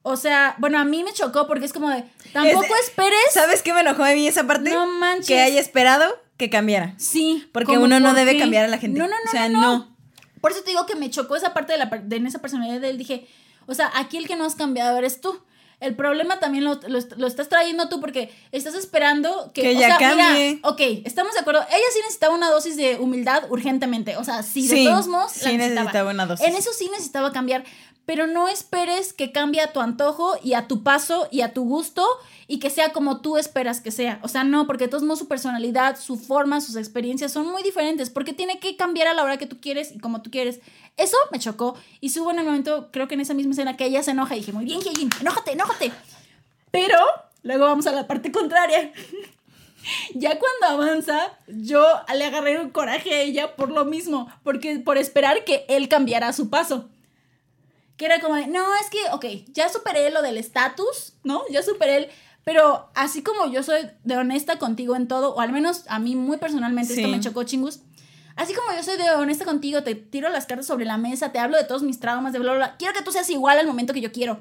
o 0.07 0.15
sea, 0.17 0.55
bueno, 0.59 0.79
a 0.79 0.85
mí 0.85 1.03
me 1.03 1.13
chocó 1.13 1.47
porque 1.47 1.65
es 1.65 1.73
como 1.73 1.89
de, 1.89 2.03
tampoco 2.33 2.63
Es- 2.75 2.87
esperes. 2.87 3.19
¿Sabes 3.33 3.61
qué 3.61 3.73
me 3.73 3.81
enojó 3.81 4.03
de 4.03 4.15
mí 4.15 4.27
esa 4.27 4.45
parte? 4.45 4.69
No 4.71 4.85
manches. 4.87 5.27
Que 5.27 5.39
haya 5.41 5.59
esperado 5.59 6.05
que 6.37 6.49
cambiara. 6.49 6.93
Sí. 6.97 7.47
Porque 7.51 7.77
uno 7.77 7.99
no 7.99 8.09
por 8.09 8.15
debe 8.17 8.33
qué. 8.33 8.39
cambiar 8.39 8.65
a 8.65 8.67
la 8.67 8.77
gente. 8.77 8.99
No, 8.99 9.05
no, 9.07 9.15
no. 9.15 9.29
O 9.29 9.31
sea, 9.31 9.49
no, 9.49 9.59
no. 9.61 9.77
no. 9.79 9.97
Por 10.41 10.51
eso 10.51 10.61
te 10.61 10.69
digo 10.69 10.85
que 10.85 10.95
me 10.95 11.09
chocó 11.09 11.35
esa 11.35 11.53
parte 11.53 11.73
de, 11.73 11.79
la, 11.79 11.85
de 11.85 12.15
en 12.15 12.27
esa 12.27 12.39
personalidad 12.39 12.79
de 12.79 12.89
él. 12.91 12.97
Dije, 12.97 13.27
o 13.65 13.73
sea, 13.73 13.91
aquí 13.95 14.17
el 14.17 14.27
que 14.27 14.35
no 14.35 14.45
has 14.45 14.55
cambiado 14.55 14.97
eres 14.97 15.19
tú. 15.21 15.39
El 15.79 15.95
problema 15.95 16.39
también 16.39 16.63
lo, 16.63 16.73
lo, 16.87 16.99
lo 17.17 17.27
estás 17.27 17.49
trayendo 17.49 17.87
tú 17.87 17.99
porque 17.99 18.33
estás 18.51 18.73
esperando 18.73 19.51
que, 19.53 19.61
Que 19.61 19.75
o 19.75 19.79
sea, 19.79 19.97
mira, 19.99 19.99
cambie. 19.99 20.59
ok, 20.63 20.81
estamos 21.05 21.33
de 21.35 21.39
acuerdo. 21.41 21.61
Ella 21.69 21.85
sí 21.93 21.99
necesitaba 21.99 22.33
una 22.33 22.49
dosis 22.49 22.77
de 22.77 22.95
humildad 22.95 23.43
urgentemente. 23.51 24.17
O 24.17 24.23
sea, 24.23 24.41
sí, 24.41 24.67
de 24.67 24.75
Sí, 24.75 24.85
todos 24.85 25.07
modos. 25.07 25.37
la 25.43 25.49
sí 25.51 25.57
necesitaba 25.57 26.09
una 26.09 26.25
dosis. 26.25 26.47
En 26.47 26.55
eso 26.55 26.71
sí 26.73 26.89
necesitaba 26.91 27.31
cambiar. 27.31 27.63
Pero 28.07 28.25
no 28.25 28.47
esperes 28.47 29.11
que 29.11 29.33
cambie 29.33 29.59
a 29.59 29.73
tu 29.73 29.81
antojo 29.81 30.37
y 30.41 30.53
a 30.53 30.65
tu 30.65 30.81
paso 30.81 31.27
y 31.29 31.41
a 31.41 31.53
tu 31.53 31.65
gusto 31.65 32.07
y 32.47 32.59
que 32.59 32.69
sea 32.69 32.93
como 32.93 33.19
tú 33.19 33.35
esperas 33.35 33.81
que 33.81 33.91
sea. 33.91 34.19
O 34.23 34.29
sea, 34.29 34.45
no, 34.45 34.65
porque 34.65 34.85
de 34.85 34.87
todos 34.89 35.03
modos 35.03 35.19
su 35.19 35.27
personalidad, 35.27 35.99
su 35.99 36.15
forma, 36.15 36.61
sus 36.61 36.77
experiencias 36.77 37.33
son 37.33 37.51
muy 37.51 37.63
diferentes. 37.63 38.09
Porque 38.09 38.31
tiene 38.31 38.59
que 38.59 38.77
cambiar 38.77 39.07
a 39.07 39.13
la 39.13 39.25
hora 39.25 39.35
que 39.35 39.45
tú 39.45 39.59
quieres 39.59 39.91
y 39.91 39.99
como 39.99 40.21
tú 40.21 40.31
quieres. 40.31 40.61
Eso 40.95 41.17
me 41.33 41.39
chocó. 41.39 41.75
Y 41.99 42.11
subo 42.11 42.31
en 42.31 42.39
el 42.39 42.45
momento, 42.45 42.87
creo 42.93 43.09
que 43.09 43.15
en 43.15 43.21
esa 43.21 43.33
misma 43.33 43.51
escena, 43.51 43.75
que 43.75 43.83
ella 43.83 44.01
se 44.01 44.11
enoja 44.11 44.37
y 44.37 44.39
dije, 44.39 44.53
muy 44.53 44.63
bien, 44.63 44.79
Hyejin, 44.79 45.09
enójate, 45.19 45.51
enójate. 45.51 45.91
Pero 46.71 46.97
luego 47.43 47.65
vamos 47.65 47.87
a 47.87 47.91
la 47.91 48.07
parte 48.07 48.31
contraria. 48.31 48.93
Ya 50.13 50.37
cuando 50.37 50.83
avanza, 50.83 51.37
yo 51.47 51.85
le 52.13 52.25
agarré 52.25 52.59
un 52.59 52.71
coraje 52.71 53.13
a 53.13 53.21
ella 53.21 53.55
por 53.55 53.71
lo 53.71 53.85
mismo, 53.85 54.29
porque 54.43 54.79
por 54.79 54.97
esperar 54.97 55.45
que 55.45 55.65
él 55.69 55.87
cambiara 55.87 56.33
su 56.33 56.49
paso. 56.49 56.89
Que 57.97 58.05
era 58.05 58.19
como 58.21 58.35
de, 58.35 58.47
no, 58.47 58.63
es 58.81 58.89
que, 58.89 58.99
ok, 59.11 59.25
ya 59.53 59.69
superé 59.69 60.09
lo 60.11 60.21
del 60.21 60.37
estatus, 60.37 61.13
¿no? 61.23 61.41
Ya 61.49 61.63
superé 61.63 61.97
el... 61.97 62.07
Pero 62.43 62.89
así 62.95 63.23
como 63.23 63.51
yo 63.51 63.61
soy 63.63 63.89
de 64.05 64.15
honesta 64.15 64.57
contigo 64.57 64.95
en 64.95 65.07
todo, 65.09 65.33
o 65.35 65.41
al 65.41 65.51
menos 65.51 65.83
a 65.89 65.99
mí 65.99 66.15
muy 66.15 66.37
personalmente 66.37 66.93
esto 66.93 67.05
Sí. 67.07 67.11
me 67.11 67.19
chocó 67.19 67.43
chingus. 67.43 67.81
Así 68.37 68.53
como 68.53 68.71
yo 68.73 68.83
soy 68.83 68.97
de 68.97 69.09
honesta 69.11 69.43
contigo, 69.45 69.83
te 69.83 69.95
tiro 69.95 70.29
las 70.29 70.45
cartas 70.45 70.67
sobre 70.67 70.85
la 70.85 70.97
mesa, 70.97 71.31
te 71.33 71.39
hablo 71.39 71.57
de 71.57 71.63
todos 71.65 71.83
mis 71.83 71.99
traumas, 71.99 72.31
de 72.33 72.39
bla, 72.39 72.51
bla, 72.53 72.57
bla. 72.67 72.77
Quiero 72.77 72.93
que 72.93 73.01
tú 73.01 73.11
seas 73.11 73.29
igual 73.31 73.57
al 73.57 73.67
momento 73.67 73.93
que 73.93 73.99
yo 74.01 74.11
quiero. 74.11 74.39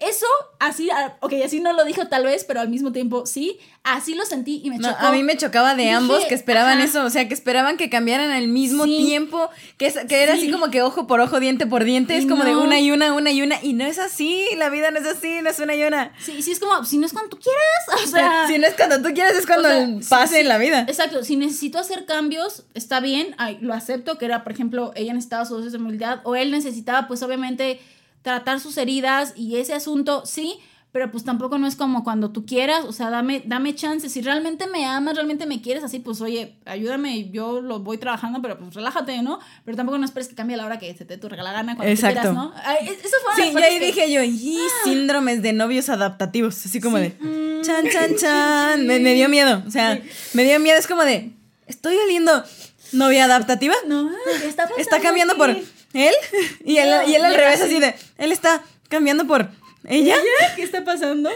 Eso, 0.00 0.24
así, 0.58 0.88
ah, 0.90 1.16
ok, 1.20 1.34
así 1.44 1.60
no 1.60 1.74
lo 1.74 1.84
dijo 1.84 2.06
tal 2.08 2.24
vez, 2.24 2.44
pero 2.44 2.60
al 2.60 2.70
mismo 2.70 2.90
tiempo 2.90 3.26
sí, 3.26 3.58
así 3.84 4.14
lo 4.14 4.24
sentí 4.24 4.62
y 4.64 4.70
me 4.70 4.78
No, 4.78 4.88
chocó. 4.88 5.04
a 5.06 5.12
mí 5.12 5.22
me 5.22 5.36
chocaba 5.36 5.74
de 5.74 5.82
Dije, 5.82 5.94
ambos 5.94 6.24
que 6.24 6.34
esperaban 6.34 6.78
ajá. 6.78 6.84
eso, 6.84 7.04
o 7.04 7.10
sea, 7.10 7.28
que 7.28 7.34
esperaban 7.34 7.76
que 7.76 7.90
cambiaran 7.90 8.30
al 8.30 8.48
mismo 8.48 8.84
Sí. 8.84 8.96
tiempo, 8.96 9.50
que, 9.76 9.86
es- 9.88 9.98
que 10.08 10.22
era 10.22 10.32
así 10.32 10.46
Sí. 10.46 10.50
como 10.52 10.70
que 10.70 10.80
ojo 10.80 11.06
por 11.06 11.20
ojo, 11.20 11.38
diente 11.38 11.66
por 11.66 11.84
diente, 11.84 12.16
es 12.16 12.24
como 12.24 12.44
de 12.44 12.56
una 12.56 12.80
y 12.80 12.90
una, 12.92 13.12
una 13.12 13.30
y 13.30 13.42
una, 13.42 13.62
y 13.62 13.74
no 13.74 13.84
es 13.84 13.98
así, 13.98 14.46
la 14.56 14.70
vida 14.70 14.90
no 14.90 14.98
es 15.00 15.06
así, 15.06 15.42
no 15.42 15.50
es 15.50 15.58
una 15.58 15.74
y 15.74 15.84
una. 15.84 16.14
Sí, 16.18 16.40
sí, 16.40 16.52
es 16.52 16.60
como, 16.60 16.82
si 16.86 16.96
no 16.96 17.04
es 17.04 17.12
cuando 17.12 17.28
tú 17.30 17.38
quieras, 17.38 18.02
o 18.02 18.06
sea... 18.10 18.46
si 18.48 18.56
no 18.58 18.66
es 18.66 18.74
cuando 18.74 19.02
tú 19.02 19.12
quieres, 19.14 19.36
es 19.36 19.44
cuando 19.46 19.68
o 19.68 20.02
sea, 20.02 20.18
pase 20.18 20.36
sí, 20.36 20.40
en 20.40 20.48
la 20.48 20.56
vida. 20.56 20.80
Exacto, 20.88 21.22
si 21.24 21.36
necesito 21.36 21.78
hacer 21.78 22.06
cambios, 22.06 22.64
está 22.72 23.00
bien, 23.00 23.34
ay, 23.36 23.58
lo 23.60 23.74
acepto, 23.74 24.16
que 24.16 24.24
era, 24.24 24.44
por 24.44 24.52
ejemplo, 24.52 24.92
ella 24.96 25.12
necesitaba 25.12 25.44
su 25.44 25.56
dosis 25.56 25.72
de 25.72 25.78
humildad, 25.78 26.20
o 26.24 26.36
él 26.36 26.50
necesitaba, 26.50 27.06
pues 27.06 27.22
obviamente, 27.22 27.80
tratar 28.22 28.60
sus 28.60 28.76
heridas 28.76 29.32
y 29.36 29.56
ese 29.56 29.74
asunto, 29.74 30.24
sí, 30.26 30.58
pero 30.92 31.10
pues 31.12 31.22
tampoco 31.24 31.56
no 31.56 31.68
es 31.68 31.76
como 31.76 32.02
cuando 32.02 32.30
tú 32.32 32.44
quieras, 32.44 32.84
o 32.84 32.92
sea, 32.92 33.10
dame, 33.10 33.44
dame 33.46 33.76
chance, 33.76 34.08
si 34.08 34.22
realmente 34.22 34.66
me 34.66 34.84
amas, 34.86 35.14
realmente 35.14 35.46
me 35.46 35.62
quieres, 35.62 35.84
así, 35.84 36.00
pues 36.00 36.20
oye, 36.20 36.56
ayúdame, 36.64 37.30
yo 37.30 37.60
lo 37.60 37.78
voy 37.78 37.96
trabajando, 37.96 38.42
pero 38.42 38.58
pues 38.58 38.74
relájate, 38.74 39.22
¿no? 39.22 39.38
Pero 39.64 39.76
tampoco 39.76 39.98
no 39.98 40.04
esperes 40.04 40.26
que 40.26 40.34
cambie 40.34 40.54
a 40.54 40.56
la 40.58 40.66
hora 40.66 40.80
que 40.80 40.92
se 40.96 41.04
te 41.04 41.16
tu 41.16 41.28
regala 41.28 41.52
gana 41.52 41.76
cuando 41.76 41.84
tú 41.84 41.94
Exacto. 41.94 42.20
quieras, 42.20 42.34
¿no? 42.34 42.52
Ay, 42.64 42.88
es- 42.88 43.04
esas 43.04 43.20
fueron 43.22 43.36
Sí, 43.36 43.40
las 43.42 43.50
y 43.50 43.52
partes 43.54 43.70
ahí 43.70 43.78
que- 43.78 43.86
dije 43.86 44.12
yo, 44.12 44.22
y 44.24 44.58
síndromes 44.82 45.42
de 45.42 45.52
novios 45.52 45.88
adaptativos, 45.88 46.66
así 46.66 46.80
como 46.80 46.96
Sí. 46.96 47.02
de, 47.04 47.08
Mm, 47.20 47.62
chan, 47.62 47.84
chan, 47.88 48.16
chan, 48.16 48.86
me, 48.86 48.98
me 48.98 49.14
dio 49.14 49.28
miedo, 49.28 49.62
o 49.66 49.70
sea, 49.70 49.94
Sí. 49.96 50.02
me 50.34 50.42
dio 50.42 50.58
miedo, 50.58 50.76
es 50.76 50.88
como 50.88 51.04
de, 51.04 51.30
estoy 51.68 51.96
oliendo 51.98 52.42
novia 52.90 53.26
adaptativa, 53.26 53.76
No, 53.86 54.10
¿qué 54.40 54.48
está 54.48 54.68
está 54.76 55.00
cambiando 55.00 55.36
por? 55.36 55.56
Él, 55.92 56.14
y 56.64 56.78
él, 56.78 56.88
y 57.08 57.14
él 57.14 57.24
al 57.24 57.34
revés, 57.34 57.60
así. 57.60 57.80
de, 57.80 57.94
él 58.18 58.32
está 58.32 58.62
cambiando 58.88 59.26
por 59.26 59.50
ella. 59.88 60.16
¿Qué 60.56 60.62
está 60.62 60.84
pasando? 60.84 61.30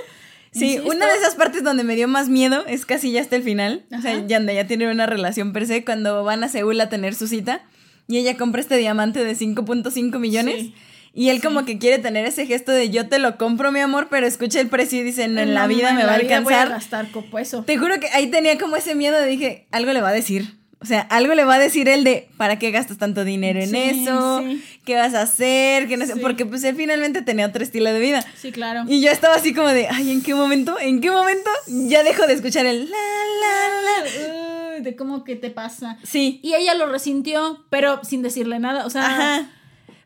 Sí, 0.52 0.74
Insisto. 0.74 0.88
una 0.88 1.08
de 1.08 1.16
esas 1.18 1.34
partes 1.34 1.64
donde 1.64 1.82
me 1.82 1.96
dio 1.96 2.06
más 2.06 2.28
miedo 2.28 2.64
es 2.68 2.86
casi 2.86 3.10
ya 3.10 3.20
hasta 3.20 3.34
el 3.34 3.42
final. 3.42 3.84
O 3.96 4.00
sea, 4.00 4.24
ya, 4.26 4.40
ya 4.40 4.66
tienen 4.66 4.88
una 4.88 5.06
relación 5.06 5.52
per 5.52 5.66
se 5.66 5.84
cuando 5.84 6.22
van 6.22 6.44
a 6.44 6.48
Seúl 6.48 6.80
a 6.80 6.88
tener 6.88 7.14
su 7.14 7.26
cita 7.26 7.62
y 8.06 8.18
ella 8.18 8.36
compra 8.36 8.60
este 8.60 8.76
diamante 8.76 9.24
de 9.24 9.34
5.5 9.34 10.18
millones. 10.18 10.60
Sí. 10.60 10.74
Y 11.16 11.28
él 11.28 11.40
como 11.40 11.64
que 11.64 11.78
quiere 11.78 12.00
tener 12.00 12.26
ese 12.26 12.44
gesto 12.44 12.72
de 12.72 12.90
yo 12.90 13.08
te 13.08 13.20
lo 13.20 13.36
compro, 13.36 13.70
mi 13.70 13.78
amor, 13.78 14.08
pero 14.10 14.26
escucha 14.26 14.60
el 14.60 14.68
precio 14.68 15.00
y 15.00 15.04
dice, 15.04 15.28
no, 15.28 15.40
en 15.40 15.54
la 15.54 15.68
vida 15.68 15.92
me 15.92 16.00
la 16.00 16.06
va 16.06 16.14
a 16.14 16.18
vida 16.18 16.40
voy 16.40 16.52
alcanzar. 16.54 16.68
gastar 16.70 17.10
copo 17.12 17.38
eso. 17.38 17.62
Te 17.62 17.78
juro 17.78 18.00
que 18.00 18.08
ahí 18.08 18.28
tenía 18.28 18.58
como 18.58 18.74
ese 18.74 18.96
miedo 18.96 19.16
de 19.20 19.28
dije, 19.28 19.68
algo 19.70 19.92
le 19.92 20.00
va 20.00 20.08
a 20.08 20.12
decir. 20.12 20.56
O 20.84 20.86
sea, 20.86 21.00
algo 21.00 21.34
le 21.34 21.44
va 21.44 21.54
a 21.54 21.58
decir 21.58 21.88
él 21.88 22.04
de, 22.04 22.28
¿para 22.36 22.58
qué 22.58 22.70
gastas 22.70 22.98
tanto 22.98 23.24
dinero 23.24 23.58
en 23.58 23.70
Sí, 23.70 23.76
eso? 24.02 24.40
sí. 24.40 24.62
¿Qué 24.84 24.96
vas 24.96 25.14
a 25.14 25.22
hacer? 25.22 25.88
Que 25.88 25.96
no 25.96 26.04
sé, 26.04 26.12
Sí. 26.12 26.20
porque 26.20 26.44
pues 26.44 26.62
él 26.64 26.76
finalmente 26.76 27.22
tenía 27.22 27.46
otro 27.46 27.62
estilo 27.62 27.90
de 27.90 27.98
vida. 27.98 28.22
Sí, 28.36 28.52
claro. 28.52 28.84
Y 28.86 29.00
yo 29.00 29.10
estaba 29.10 29.34
así 29.36 29.54
como 29.54 29.68
de, 29.68 29.88
ay, 29.88 30.10
¿en 30.10 30.22
qué 30.22 30.34
momento? 30.34 30.78
¿En 30.78 31.00
qué 31.00 31.10
momento? 31.10 31.50
Ya 31.66 32.02
dejo 32.02 32.26
de 32.26 32.34
escuchar 32.34 32.66
el 32.66 32.90
la, 32.90 32.96
la, 33.40 34.04
la. 34.04 34.74
Uy, 34.76 34.82
de 34.82 34.94
cómo 34.94 35.24
que 35.24 35.36
te 35.36 35.48
pasa. 35.48 35.96
Sí. 36.02 36.38
Y 36.42 36.52
ella 36.52 36.74
lo 36.74 36.86
resintió, 36.86 37.64
pero 37.70 38.04
sin 38.04 38.20
decirle 38.20 38.58
nada. 38.58 38.84
O 38.84 38.90
sea, 38.90 39.06
Ajá. 39.06 39.50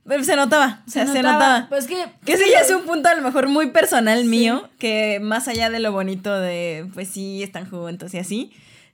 Pero 0.06 0.24
se 0.24 0.36
notaba, 0.36 0.82
o 0.86 0.90
sea, 0.90 1.06
se 1.06 1.22
notaba. 1.22 1.66
Pues 1.68 1.86
que. 1.86 1.96
Que 2.24 2.32
ese 2.34 2.48
ya 2.50 2.60
es 2.60 2.70
un 2.70 2.84
punto 2.86 3.10
a 3.10 3.14
lo 3.14 3.20
mejor 3.20 3.46
muy 3.48 3.72
personal 3.72 4.24
mío, 4.24 4.66
que 4.78 5.18
más 5.20 5.48
allá 5.48 5.68
de 5.68 5.80
lo 5.80 5.92
bonito 5.92 6.32
de, 6.40 6.86
pues 6.94 7.08
sí, 7.08 7.42
están 7.42 7.68
juntos 7.68 8.14
y 8.14 8.18
así, 8.18 8.50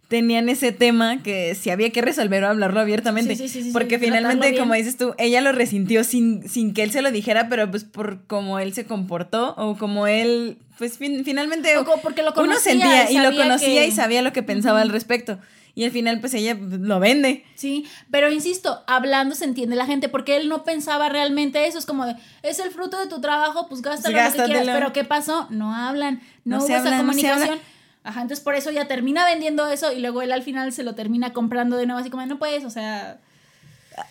tenían 0.08 0.48
ese 0.48 0.72
tema 0.72 1.22
que 1.22 1.54
si 1.54 1.70
había 1.70 1.90
que 1.90 2.02
resolver 2.02 2.44
o 2.44 2.48
hablarlo 2.48 2.80
abiertamente. 2.80 3.36
Sí, 3.36 3.48
sí, 3.48 3.60
sí, 3.60 3.62
sí, 3.64 3.72
porque 3.72 3.98
finalmente, 3.98 4.56
como 4.58 4.74
dices 4.74 4.96
tú, 4.96 5.14
ella 5.18 5.40
lo 5.40 5.52
resintió 5.52 6.04
sin, 6.04 6.48
sin 6.48 6.74
que 6.74 6.82
él 6.82 6.90
se 6.92 7.02
lo 7.02 7.10
dijera, 7.10 7.48
pero 7.48 7.70
pues 7.70 7.84
por 7.84 8.24
cómo 8.26 8.58
él 8.58 8.74
se 8.74 8.84
comportó 8.86 9.54
o 9.56 9.76
como 9.76 10.06
él, 10.06 10.58
pues 10.78 10.98
fin- 10.98 11.24
finalmente 11.24 11.76
O 11.78 11.84
porque 12.02 12.22
lo 12.22 12.32
uno 12.36 12.56
sentía 12.58 13.10
y 13.10 13.16
y, 13.16 13.20
lo 13.20 13.34
conocía 13.36 13.80
que- 13.82 13.86
y 13.88 13.92
sabía 13.92 14.22
lo 14.22 14.32
que 14.32 14.42
pensaba 14.42 14.80
al 14.82 14.90
respecto. 14.90 15.38
Y 15.76 15.84
al 15.84 15.90
final, 15.90 16.20
pues 16.20 16.32
ella 16.34 16.56
lo 16.60 17.00
vende. 17.00 17.44
Sí, 17.56 17.84
pero 18.08 18.30
insisto, 18.30 18.84
hablando 18.86 19.34
se 19.34 19.44
entiende 19.44 19.74
la 19.74 19.86
gente, 19.86 20.08
porque 20.08 20.36
él 20.36 20.48
no 20.48 20.62
pensaba 20.62 21.08
realmente 21.08 21.66
eso. 21.66 21.78
Es 21.80 21.86
como 21.86 22.06
de, 22.06 22.14
es 22.44 22.60
el 22.60 22.70
fruto 22.70 22.96
de 23.00 23.08
tu 23.08 23.20
trabajo, 23.20 23.66
pues 23.68 23.82
gástalo 23.82 24.16
lo 24.16 24.22
que 24.32 24.42
quieras. 24.44 24.68
Pero 24.72 24.92
¿qué 24.92 25.02
pasó? 25.02 25.48
No 25.50 25.74
hablan, 25.74 26.20
no, 26.44 26.58
No 26.58 26.64
hubo 26.64 26.76
esa 26.76 26.90
no 26.92 26.96
comunicación. 26.98 27.58
Ajá, 28.04 28.20
entonces 28.22 28.44
por 28.44 28.54
eso 28.54 28.70
ella 28.70 28.86
termina 28.86 29.24
vendiendo 29.24 29.66
eso 29.66 29.90
y 29.92 29.98
luego 30.00 30.22
él 30.22 30.30
al 30.30 30.42
final 30.42 30.72
se 30.72 30.82
lo 30.84 30.94
termina 30.94 31.32
comprando 31.32 31.76
de 31.76 31.86
nuevo, 31.86 32.00
así 32.00 32.10
como, 32.10 32.24
no 32.26 32.38
puedes, 32.38 32.64
o 32.64 32.70
sea. 32.70 33.18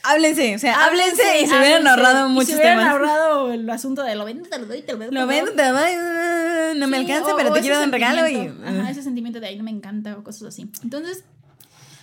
Háblense, 0.04 0.56
o 0.56 0.60
sea, 0.60 0.86
háblense, 0.86 1.42
y 1.42 1.46
se 1.46 1.58
hubieran 1.58 1.86
ahorrado 1.86 2.30
muchos 2.30 2.52
se 2.52 2.56
hubieran 2.56 2.78
temas. 2.80 2.92
ahorrado 2.94 3.52
el 3.52 3.70
asunto 3.70 4.02
de 4.04 4.16
lo 4.16 4.24
vendo, 4.26 4.48
te 4.50 4.58
lo 4.58 4.66
doy, 4.66 4.82
te 4.82 4.94
lo 4.94 4.98
vendo. 5.00 5.14
Lo 5.20 5.28
vendo, 5.28 5.52
favor". 5.54 5.62
te 5.84 5.92
doy, 5.94 6.78
no 6.80 6.88
me 6.88 6.98
Sí, 7.00 7.04
alcanza, 7.04 7.34
o- 7.34 7.38
pero 7.38 7.50
o 7.52 7.54
te 7.54 7.60
quiero 7.62 7.76
dar 7.78 7.86
un 7.88 7.92
regalo 7.92 8.28
y... 8.30 8.48
Ajá, 8.66 8.90
ese 8.90 9.04
sentimiento 9.04 9.40
de 9.42 9.48
ahí 9.48 9.58
no 9.58 9.64
me 9.66 9.72
encanta 9.72 10.18
o 10.18 10.24
cosas 10.24 10.44
así. 10.44 10.68
Entonces, 10.84 11.24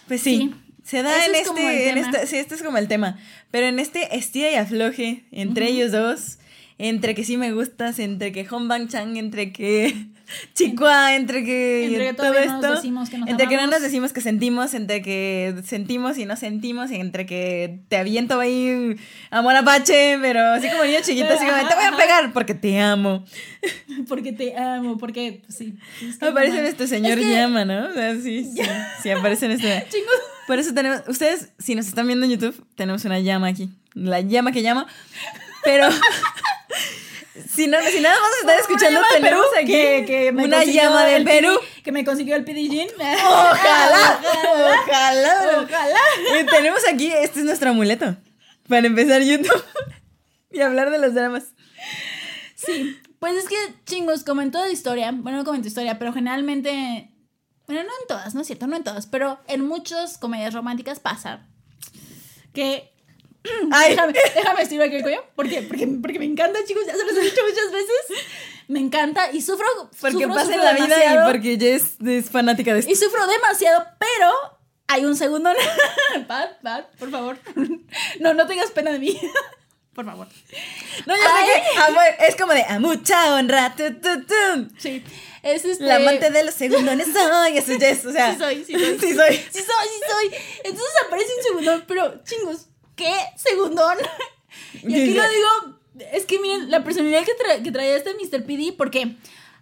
Pues 0.09 0.21
sí, 0.21 0.37
Sí. 0.37 0.55
se 0.85 1.03
da 1.03 1.25
en 1.25 1.35
este, 1.35 1.89
en 1.91 1.99
este, 1.99 2.27
sí, 2.27 2.37
este 2.37 2.55
es 2.57 2.63
como 2.63 2.77
el 2.79 2.87
tema. 2.89 3.19
Pero 3.51 3.67
en 3.67 3.79
este 3.79 4.15
estira 4.17 4.51
y 4.51 4.57
afloje 4.57 5.25
entre 5.33 5.69
ellos 5.69 5.91
dos, 5.93 6.37
entre 6.79 7.15
que 7.15 7.25
sí 7.25 7.37
me 7.39 7.53
gustas, 7.53 7.99
entre 7.99 8.31
que 8.33 8.47
Hongbang 8.47 8.89
Chang, 8.89 9.17
entre 9.17 9.53
que 9.53 10.07
Chikua, 10.55 11.15
entre 11.15 11.45
que 11.45 11.87
Entre 11.87 12.15
todo 12.15 12.35
esto, 12.35 12.75
decimos 12.75 13.11
que 13.11 13.19
nos 13.19 13.29
entre 13.29 13.49
que 13.49 13.57
no 13.57 13.67
nos 13.67 13.83
decimos 13.83 14.13
que 14.13 14.21
sentimos, 14.21 14.75
entre 14.75 15.03
que 15.03 15.55
sentimos 15.65 16.19
y 16.19 16.27
no 16.27 16.37
sentimos, 16.37 16.91
y 16.91 16.97
entre 16.97 17.27
que 17.27 17.81
te 17.89 17.97
aviento 17.97 18.39
ahí 18.41 18.97
amor 19.31 19.57
apache, 19.57 20.19
pero 20.21 20.41
así 20.53 20.69
como 20.69 20.85
niño 20.85 20.99
chiquito, 21.03 21.29
así 21.33 21.45
como 21.47 21.69
te 21.69 21.75
voy 21.75 21.85
a 21.85 21.97
pegar 21.97 22.33
porque 22.33 22.55
te 22.55 22.81
amo. 22.81 23.25
porque 24.09 24.33
te 24.33 24.57
amo, 24.57 24.99
porque 24.99 25.43
pues, 25.45 25.59
sí. 25.59 25.75
es 26.09 26.19
que 26.19 26.27
Aparece 26.27 26.57
no- 26.57 26.63
nuestro 26.63 26.87
señor 26.87 27.19
es 27.19 27.25
que- 27.25 27.31
llama, 27.31 27.65
¿no? 27.65 27.89
O 27.89 27.93
sea, 27.93 28.15
sí, 28.15 28.45
sí, 28.57 28.63
sí, 29.03 29.11
aparece 29.11 29.49
nuestro... 29.49 29.69
Chingos. 29.91 30.15
Por 30.47 30.59
eso 30.59 30.75
tenemos, 30.75 31.03
ustedes, 31.07 31.51
si 31.59 31.75
nos 31.75 31.87
están 31.87 32.07
viendo 32.07 32.27
en 32.27 32.33
YouTube, 32.33 32.65
tenemos 32.75 33.05
una 33.05 33.21
llama 33.21 33.47
aquí. 33.49 33.71
La 33.95 34.21
llama 34.21 34.51
que 34.53 34.63
llama. 34.63 34.87
Pero 35.63 35.89
si, 37.49 37.67
no, 37.67 37.79
si 37.83 38.01
nada 38.01 38.17
más 38.21 38.31
están 38.41 38.59
escuchando, 38.59 39.01
tenemos 39.13 39.47
Perú 39.47 39.63
aquí 39.63 39.73
que, 39.73 40.05
que 40.07 40.33
me 40.33 40.45
una 40.45 40.65
llama 40.65 41.05
de 41.05 41.17
el 41.17 41.25
Perú. 41.25 41.59
PD, 41.61 41.83
que 41.83 41.93
me 41.93 42.05
consiguió 42.05 42.37
el 42.37 42.45
Jean. 42.71 42.89
Ojalá, 42.99 44.21
ojalá. 44.23 45.63
Ojalá. 45.63 46.01
Eh, 46.35 46.45
tenemos 46.45 46.81
aquí, 46.93 47.13
este 47.13 47.41
es 47.41 47.45
nuestro 47.45 47.71
amuleto. 47.71 48.17
Para 48.69 48.87
empezar 48.87 49.23
YouTube 49.23 49.65
y 50.53 50.61
hablar 50.61 50.91
de 50.91 50.99
los 50.99 51.15
dramas. 51.15 51.55
Sí, 52.55 52.99
pues 53.19 53.35
es 53.37 53.49
que 53.49 53.57
chingos, 53.87 54.25
como 54.25 54.43
en 54.43 54.51
toda 54.51 54.71
historia, 54.71 55.13
bueno, 55.13 55.39
no 55.39 55.45
como 55.45 55.57
en 55.57 55.63
tu 55.63 55.69
historia, 55.69 55.99
pero 55.99 56.13
generalmente, 56.13 57.11
bueno, 57.67 57.83
no 57.83 57.91
en 58.01 58.07
todas, 58.09 58.35
no 58.35 58.43
es 58.43 58.47
cierto, 58.47 58.67
no 58.67 58.77
en 58.77 58.85
todas, 58.85 59.07
pero 59.07 59.41
en 59.49 59.67
muchas 59.67 60.19
comedias 60.19 60.55
románticas 60.55 61.01
pasa 61.01 61.47
que... 62.53 62.93
Ay, 63.73 63.91
Déjame, 63.95 64.13
déjame 64.13 64.63
estirar 64.63 64.87
aquí 64.87 64.97
el 64.97 65.03
cuello. 65.03 65.25
¿Por 65.35 65.49
qué? 65.49 65.63
Porque, 65.63 65.87
porque 66.01 66.19
me 66.19 66.27
encanta, 66.27 66.59
chicos, 66.65 66.85
ya 66.87 66.95
se 66.95 67.05
los 67.05 67.17
he 67.17 67.21
dicho 67.21 67.41
muchas 67.43 67.73
veces. 67.73 68.27
Me 68.69 68.81
encanta 68.81 69.33
y 69.33 69.41
sufro. 69.41 69.67
porque 70.01 70.13
sufro, 70.13 70.29
pasa 70.29 70.43
en 70.43 70.61
sufro 70.61 70.65
la 70.65 70.73
vida 70.75 70.85
demasiado. 70.97 71.29
y 71.29 71.33
porque 71.33 71.53
ella 71.53 71.69
es, 71.69 71.97
es 72.07 72.31
fanática 72.31 72.73
de 72.73 72.81
esto. 72.81 72.93
Y 72.93 72.97
sufro 72.97 73.27
demasiado, 73.27 73.85
pero 73.99 74.31
hay 74.87 75.05
un 75.05 75.17
segundo. 75.17 75.51
Pat, 76.29 76.61
Pat, 76.63 76.87
por 76.99 77.11
favor. 77.11 77.39
No, 78.21 78.35
no 78.35 78.47
tengas 78.47 78.71
pena 78.71 78.93
de 78.93 78.99
mí. 78.99 79.21
Por 79.93 80.05
favor. 80.05 80.29
No, 81.05 81.15
ya 81.17 81.23
sé 81.23 81.63
que 81.75 81.79
amor, 81.81 82.05
es 82.21 82.37
como 82.37 82.53
de 82.55 82.63
a 82.63 82.79
mucha 82.79 83.35
honra. 83.35 83.75
tu, 83.77 83.93
tu, 83.95 84.25
tu. 84.25 84.71
Sí. 84.79 85.03
Es 85.43 85.65
este. 85.65 85.85
La 85.85 85.97
amante 85.97 86.31
de 86.31 86.45
los 86.45 86.55
segundones 86.55 87.09
soy. 87.13 87.59
Eso 87.59 87.73
es, 87.73 88.07
o 88.07 88.13
sea. 88.13 88.33
Sí 88.33 88.39
soy, 88.39 88.65
sí 88.65 88.73
soy. 88.73 88.99
Sí 89.01 89.15
soy. 89.15 89.37
Sí 89.37 89.63
soy, 89.63 89.89
sí 89.89 90.01
soy. 90.11 90.39
Entonces 90.65 90.95
aparece 91.07 91.33
un 91.37 91.43
segundón, 91.43 91.85
pero 91.89 92.23
chingos, 92.23 92.69
¿qué 93.01 93.13
segundón? 93.37 93.97
Y 94.83 94.95
aquí 94.95 95.15
lo 95.15 95.23
digo, 95.23 95.79
es 96.13 96.27
que 96.27 96.39
miren, 96.41 96.71
la 96.71 96.83
personalidad 96.85 97.25
que, 97.25 97.33
tra- 97.33 97.63
que 97.63 97.71
traía 97.73 97.97
este 97.97 98.15
Mr. 98.15 98.45
PD, 98.45 98.73
porque 98.77 99.17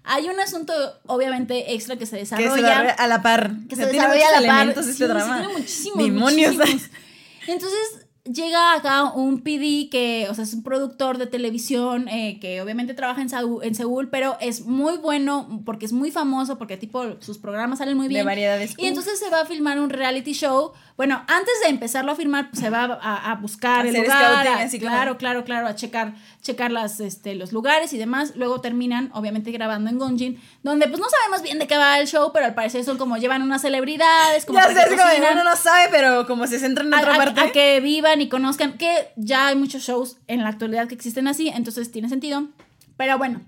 hay 0.04 0.28
un 0.28 0.38
asunto 0.40 0.72
obviamente 1.06 1.74
extra 1.74 1.96
que 1.96 2.06
se 2.06 2.12
Que 2.16 2.20
desarrolla. 2.22 2.54
se 2.54 2.60
desarrolla 2.62 2.92
a 2.94 3.06
la 3.06 3.22
par. 3.22 3.50
que 3.68 3.76
se 3.76 3.86
tiene 3.86 3.92
desarrolla 4.08 4.28
a 4.36 4.40
la 4.40 4.48
par. 4.48 4.68
este 4.70 4.92
Sí, 4.92 5.04
drama. 5.04 5.38
tiene 5.40 5.52
muchísimos, 5.58 6.04
Demonios. 6.04 6.54
muchísimos. 6.56 6.82
Entonces 7.46 8.06
llega 8.32 8.74
acá 8.74 9.04
un 9.04 9.40
PD 9.40 9.88
que, 9.90 10.26
o 10.30 10.34
sea, 10.34 10.44
es 10.44 10.54
un 10.54 10.62
productor 10.62 11.18
de 11.18 11.26
televisión 11.26 12.08
eh, 12.08 12.38
que 12.40 12.60
obviamente 12.62 12.94
trabaja 12.94 13.22
en, 13.22 13.28
Saúl, 13.28 13.64
en 13.64 13.74
Seúl, 13.74 14.08
pero 14.10 14.36
es 14.40 14.66
muy 14.66 14.96
bueno 14.98 15.62
porque 15.64 15.86
es 15.86 15.92
muy 15.92 16.10
famoso, 16.10 16.58
porque 16.58 16.76
tipo 16.76 17.20
sus 17.20 17.38
programas 17.38 17.78
salen 17.78 17.96
muy 17.96 18.06
De 18.08 18.14
bien. 18.14 18.26
variedades. 18.26 18.74
Y 18.78 18.86
entonces 18.86 19.18
se 19.18 19.30
va 19.30 19.40
a 19.42 19.46
filmar 19.46 19.78
un 19.80 19.90
reality 19.90 20.32
show. 20.32 20.72
Bueno, 20.96 21.22
antes 21.28 21.54
de 21.62 21.68
empezarlo 21.70 22.12
a 22.12 22.16
filmar, 22.16 22.50
pues, 22.50 22.60
se 22.60 22.70
va 22.70 22.84
a, 23.00 23.30
a 23.30 23.34
buscar 23.36 23.86
el 23.86 23.94
Hacer 23.94 24.02
lugar. 24.08 24.32
scouting, 24.32 24.52
a- 24.52 24.62
así 24.64 24.78
como- 24.80 24.90
claro, 24.90 25.16
claro, 25.16 25.44
claro, 25.44 25.66
a 25.68 25.74
checar, 25.74 26.14
checar 26.40 26.70
las, 26.70 27.00
este, 27.00 27.34
los 27.34 27.52
lugares 27.52 27.92
y 27.92 27.98
demás. 27.98 28.32
Luego 28.36 28.60
terminan, 28.60 29.10
obviamente, 29.12 29.50
grabando 29.50 29.90
en 29.90 29.98
Gonjin, 29.98 30.40
donde 30.62 30.86
pues 30.88 31.00
no 31.00 31.06
sabemos 31.08 31.42
bien 31.42 31.58
de 31.58 31.66
qué 31.66 31.76
va 31.76 31.98
el 31.98 32.06
show, 32.06 32.30
pero 32.32 32.46
al 32.46 32.54
parecer 32.54 32.84
son 32.84 32.96
como 32.96 33.16
llevan 33.16 33.42
unas 33.42 33.62
celebridades, 33.62 34.44
como 34.44 34.58
ya 34.58 34.68
que 34.68 34.74
sé, 34.74 34.80
es 34.80 34.88
como 35.00 35.32
uno 35.32 35.44
no 35.44 35.56
sabe, 35.56 35.88
pero 35.90 36.26
como 36.26 36.46
se 36.46 36.58
centra 36.58 36.84
en 36.84 36.94
a, 36.94 37.00
otra 37.00 37.14
a- 37.14 37.16
parte. 37.16 37.40
a 37.40 37.52
que 37.52 37.80
vivan 37.80 38.20
y 38.20 38.28
conozcan, 38.28 38.78
que 38.78 39.12
ya 39.16 39.48
hay 39.48 39.56
muchos 39.56 39.82
shows 39.82 40.16
en 40.26 40.42
la 40.42 40.48
actualidad 40.50 40.86
que 40.88 40.94
existen 40.94 41.26
así, 41.28 41.48
entonces 41.48 41.90
tiene 41.90 42.08
sentido. 42.08 42.48
Pero 42.96 43.18
bueno, 43.18 43.42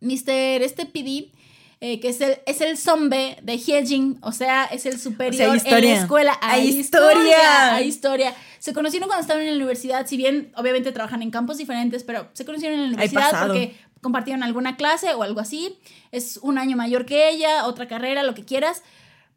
Mr. 0.00 0.62
Este 0.62 0.86
PD, 0.86 1.30
eh, 1.80 1.98
que 1.98 2.10
es 2.10 2.20
el, 2.20 2.38
es 2.46 2.60
el 2.60 2.76
zombie 2.76 3.36
de 3.42 3.56
Hyejin, 3.56 4.18
o 4.22 4.32
sea, 4.32 4.64
es 4.66 4.84
el 4.84 4.98
superior 5.00 5.50
en 5.50 5.56
historia. 5.56 5.94
la 5.94 6.00
escuela. 6.00 6.38
Hay 6.42 6.62
Hay 6.62 6.68
historia. 6.78 7.12
historia. 7.12 7.74
Hay 7.74 7.88
historia. 7.88 8.34
Se 8.58 8.74
conocieron 8.74 9.08
cuando 9.08 9.22
estaban 9.22 9.42
en 9.42 9.50
la 9.50 9.56
universidad, 9.56 10.06
si 10.06 10.16
bien 10.16 10.52
obviamente 10.56 10.92
trabajan 10.92 11.22
en 11.22 11.30
campos 11.30 11.56
diferentes, 11.56 12.04
pero 12.04 12.28
se 12.34 12.44
conocieron 12.44 12.78
en 12.78 12.82
la 12.82 12.88
universidad 12.96 13.46
porque 13.46 13.76
compartieron 14.02 14.42
alguna 14.42 14.76
clase 14.76 15.14
o 15.14 15.22
algo 15.22 15.40
así. 15.40 15.78
Es 16.12 16.38
un 16.42 16.58
año 16.58 16.76
mayor 16.76 17.06
que 17.06 17.30
ella, 17.30 17.66
otra 17.66 17.88
carrera, 17.88 18.22
lo 18.24 18.34
que 18.34 18.44
quieras 18.44 18.82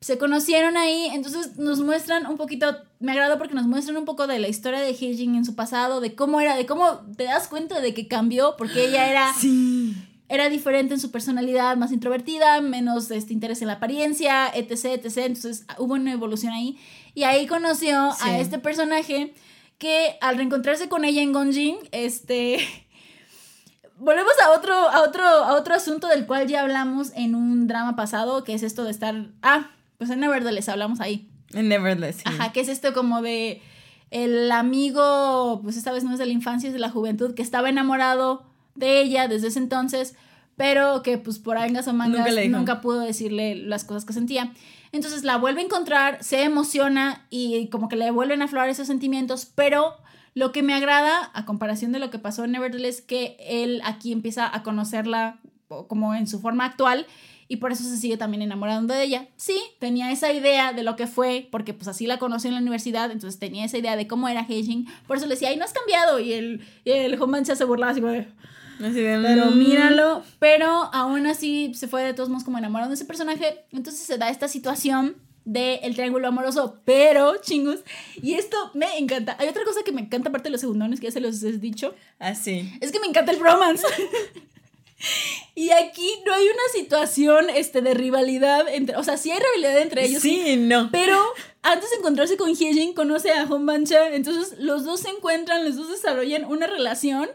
se 0.03 0.17
conocieron 0.17 0.75
ahí, 0.75 1.07
entonces 1.13 1.55
nos 1.55 1.79
muestran 1.79 2.27
un 2.27 2.35
poquito, 2.35 2.75
me 2.99 3.13
agradó 3.13 3.37
porque 3.37 3.53
nos 3.53 3.67
muestran 3.67 3.95
un 3.95 4.03
poco 4.03 4.27
de 4.27 4.37
la 4.37 4.49
historia 4.49 4.81
de 4.81 4.93
Hyejin 4.93 5.35
en 5.35 5.45
su 5.45 5.55
pasado, 5.55 6.01
de 6.01 6.13
cómo 6.13 6.41
era, 6.41 6.57
de 6.57 6.65
cómo 6.65 6.99
te 7.15 7.23
das 7.23 7.47
cuenta 7.47 7.79
de 7.79 7.93
que 7.93 8.09
cambió, 8.09 8.55
porque 8.57 8.83
ella 8.83 9.09
era, 9.09 9.33
Sí. 9.39 9.95
Era 10.33 10.49
diferente 10.49 10.95
en 10.95 10.99
su 10.99 11.11
personalidad, 11.11 11.77
más 11.77 11.91
introvertida, 11.91 12.59
menos 12.61 13.11
este 13.11 13.33
interés 13.33 13.61
en 13.61 13.67
la 13.67 13.73
apariencia, 13.75 14.47
etc, 14.53 14.85
etc, 14.85 15.17
entonces 15.17 15.65
hubo 15.77 15.93
una 15.93 16.11
evolución 16.11 16.53
ahí, 16.53 16.77
y 17.13 17.23
ahí 17.23 17.45
conoció 17.45 18.11
Sí. 18.13 18.29
a 18.29 18.39
este 18.39 18.57
personaje 18.57 19.33
que 19.77 20.17
al 20.21 20.37
reencontrarse 20.37 20.89
con 20.89 21.05
ella 21.05 21.21
en 21.21 21.33
Gonjin, 21.33 21.77
este... 21.91 22.57
Volvemos 23.97 24.33
a 24.45 24.51
otro, 24.51 24.73
a 24.73 25.01
otro, 25.03 25.23
a 25.23 25.53
otro 25.53 25.75
asunto 25.75 26.07
del 26.07 26.25
cual 26.25 26.47
ya 26.47 26.61
hablamos 26.61 27.11
en 27.15 27.35
un 27.35 27.67
drama 27.67 27.95
pasado, 27.95 28.43
que 28.43 28.53
es 28.53 28.63
esto 28.63 28.83
de 28.83 28.91
estar. 28.91 29.27
Ah, 29.41 29.69
pues 29.97 30.09
en 30.09 30.19
Nevertheless 30.19 30.67
hablamos 30.67 30.99
ahí. 30.99 31.29
En 31.53 31.69
Nevertheless. 31.69 32.17
sí. 32.17 32.23
Ajá, 32.25 32.51
que 32.51 32.59
es 32.61 32.67
esto 32.69 32.93
como 32.93 33.21
de 33.21 33.61
el 34.09 34.51
amigo, 34.51 35.59
pues 35.63 35.77
esta 35.77 35.91
vez 35.91 36.03
no 36.03 36.11
es 36.11 36.19
de 36.19 36.25
la 36.25 36.33
infancia, 36.33 36.67
es 36.67 36.73
de 36.73 36.79
la 36.79 36.89
juventud, 36.89 37.33
que 37.33 37.41
estaba 37.43 37.69
enamorado 37.69 38.43
de 38.75 39.01
ella 39.01 39.27
desde 39.27 39.47
ese 39.47 39.59
entonces, 39.59 40.15
pero 40.55 41.03
que 41.03 41.17
pues 41.17 41.39
por 41.39 41.57
angas 41.57 41.87
o 41.87 41.93
mangas 41.93 42.27
Nunca 42.49 42.81
pudo 42.81 42.99
decirle 42.99 43.55
las 43.55 43.83
cosas 43.83 44.05
que 44.05 44.13
sentía. 44.13 44.51
Entonces 44.91 45.23
la 45.23 45.37
vuelve 45.37 45.61
a 45.61 45.65
encontrar, 45.65 46.23
se 46.23 46.43
emociona 46.43 47.25
y 47.29 47.67
como 47.69 47.89
que 47.89 47.95
le 47.95 48.11
vuelven 48.11 48.41
a 48.41 48.45
aflorar 48.45 48.69
esos 48.69 48.87
sentimientos, 48.87 49.45
pero 49.55 49.95
lo 50.35 50.51
que 50.51 50.63
me 50.63 50.73
agrada, 50.73 51.31
a 51.33 51.45
comparación 51.45 51.91
de 51.91 51.99
lo 51.99 52.09
que 52.09 52.19
pasó 52.19 52.43
en 52.43 52.51
Nevertheless, 52.51 53.01
que 53.01 53.37
él 53.39 53.81
aquí 53.83 54.11
empieza 54.11 54.53
a 54.55 54.63
conocerla 54.63 55.39
como 55.87 56.13
en 56.13 56.27
su 56.27 56.39
forma 56.39 56.65
actual 56.65 57.07
y 57.47 57.57
por 57.57 57.71
eso 57.71 57.83
se 57.83 57.97
sigue 57.97 58.17
también 58.17 58.41
enamorando 58.41 58.93
de 58.93 59.03
ella. 59.03 59.27
Sí, 59.35 59.61
tenía 59.79 60.11
esa 60.11 60.31
idea 60.31 60.73
de 60.73 60.83
lo 60.83 60.95
que 60.95 61.07
fue, 61.07 61.47
porque 61.51 61.73
pues 61.73 61.87
así 61.87 62.07
la 62.07 62.17
conoció 62.17 62.49
en 62.49 62.55
la 62.55 62.61
universidad, 62.61 63.11
entonces 63.11 63.39
tenía 63.39 63.65
esa 63.65 63.77
idea 63.77 63.95
de 63.95 64.07
cómo 64.07 64.27
era 64.27 64.45
Heijin, 64.47 64.87
por 65.07 65.17
eso 65.17 65.25
le 65.27 65.35
decía, 65.35 65.49
ay, 65.49 65.57
no 65.57 65.65
has 65.65 65.73
cambiado, 65.73 66.19
y 66.19 66.33
el, 66.33 66.65
y 66.83 66.91
el 66.91 67.21
Homancha 67.21 67.55
se 67.55 67.65
burlaba 67.65 67.91
así 67.91 68.01
como 68.01 68.13
de, 68.13 68.27
pero 68.91 69.51
mm. 69.51 69.57
míralo, 69.57 70.23
pero 70.39 70.89
aún 70.93 71.27
así 71.27 71.73
se 71.73 71.87
fue 71.87 72.03
de 72.03 72.13
todos 72.13 72.29
modos 72.29 72.43
como 72.43 72.57
enamorado 72.57 72.89
de 72.89 72.95
ese 72.95 73.05
personaje, 73.05 73.65
entonces 73.71 74.05
se 74.05 74.17
da 74.17 74.29
esta 74.29 74.47
situación 74.47 75.15
de 75.45 75.75
el 75.83 75.93
triángulo 75.93 76.27
amoroso, 76.27 76.79
pero 76.85 77.37
chingos, 77.41 77.79
y 78.21 78.33
esto 78.35 78.57
me 78.73 78.97
encanta. 78.97 79.35
Hay 79.39 79.47
otra 79.47 79.63
cosa 79.65 79.81
que 79.83 79.91
me 79.91 80.01
encanta 80.01 80.29
aparte 80.29 80.47
de 80.47 80.51
los 80.51 80.61
segundones 80.61 80.99
que 80.99 81.07
ya 81.07 81.11
se 81.11 81.19
los 81.19 81.43
he 81.43 81.53
dicho, 81.53 81.93
Así. 82.19 82.71
es 82.81 82.91
que 82.91 82.99
me 82.99 83.07
encanta 83.07 83.31
el 83.31 83.39
bromance. 83.39 83.85
y 85.55 85.71
aquí 85.71 86.09
no 86.25 86.33
hay 86.33 86.43
una 86.43 86.73
situación 86.73 87.49
este, 87.49 87.81
de 87.81 87.93
rivalidad 87.93 88.67
entre. 88.69 88.95
O 88.95 89.03
sea, 89.03 89.17
sí 89.17 89.31
hay 89.31 89.39
rivalidad 89.39 89.81
entre 89.81 90.05
ellos. 90.05 90.21
Sí, 90.21 90.55
no. 90.57 90.89
Pero 90.91 91.21
antes 91.61 91.89
de 91.91 91.97
encontrarse 91.97 92.37
con 92.37 92.55
Hyejin, 92.55 92.93
conoce 92.93 93.31
a 93.31 93.43
Honbancha. 93.43 94.13
Entonces 94.13 94.59
los 94.59 94.83
dos 94.85 95.01
se 95.01 95.09
encuentran, 95.09 95.65
los 95.65 95.75
dos 95.75 95.89
desarrollan 95.89 96.45
una 96.45 96.67
relación 96.67 97.29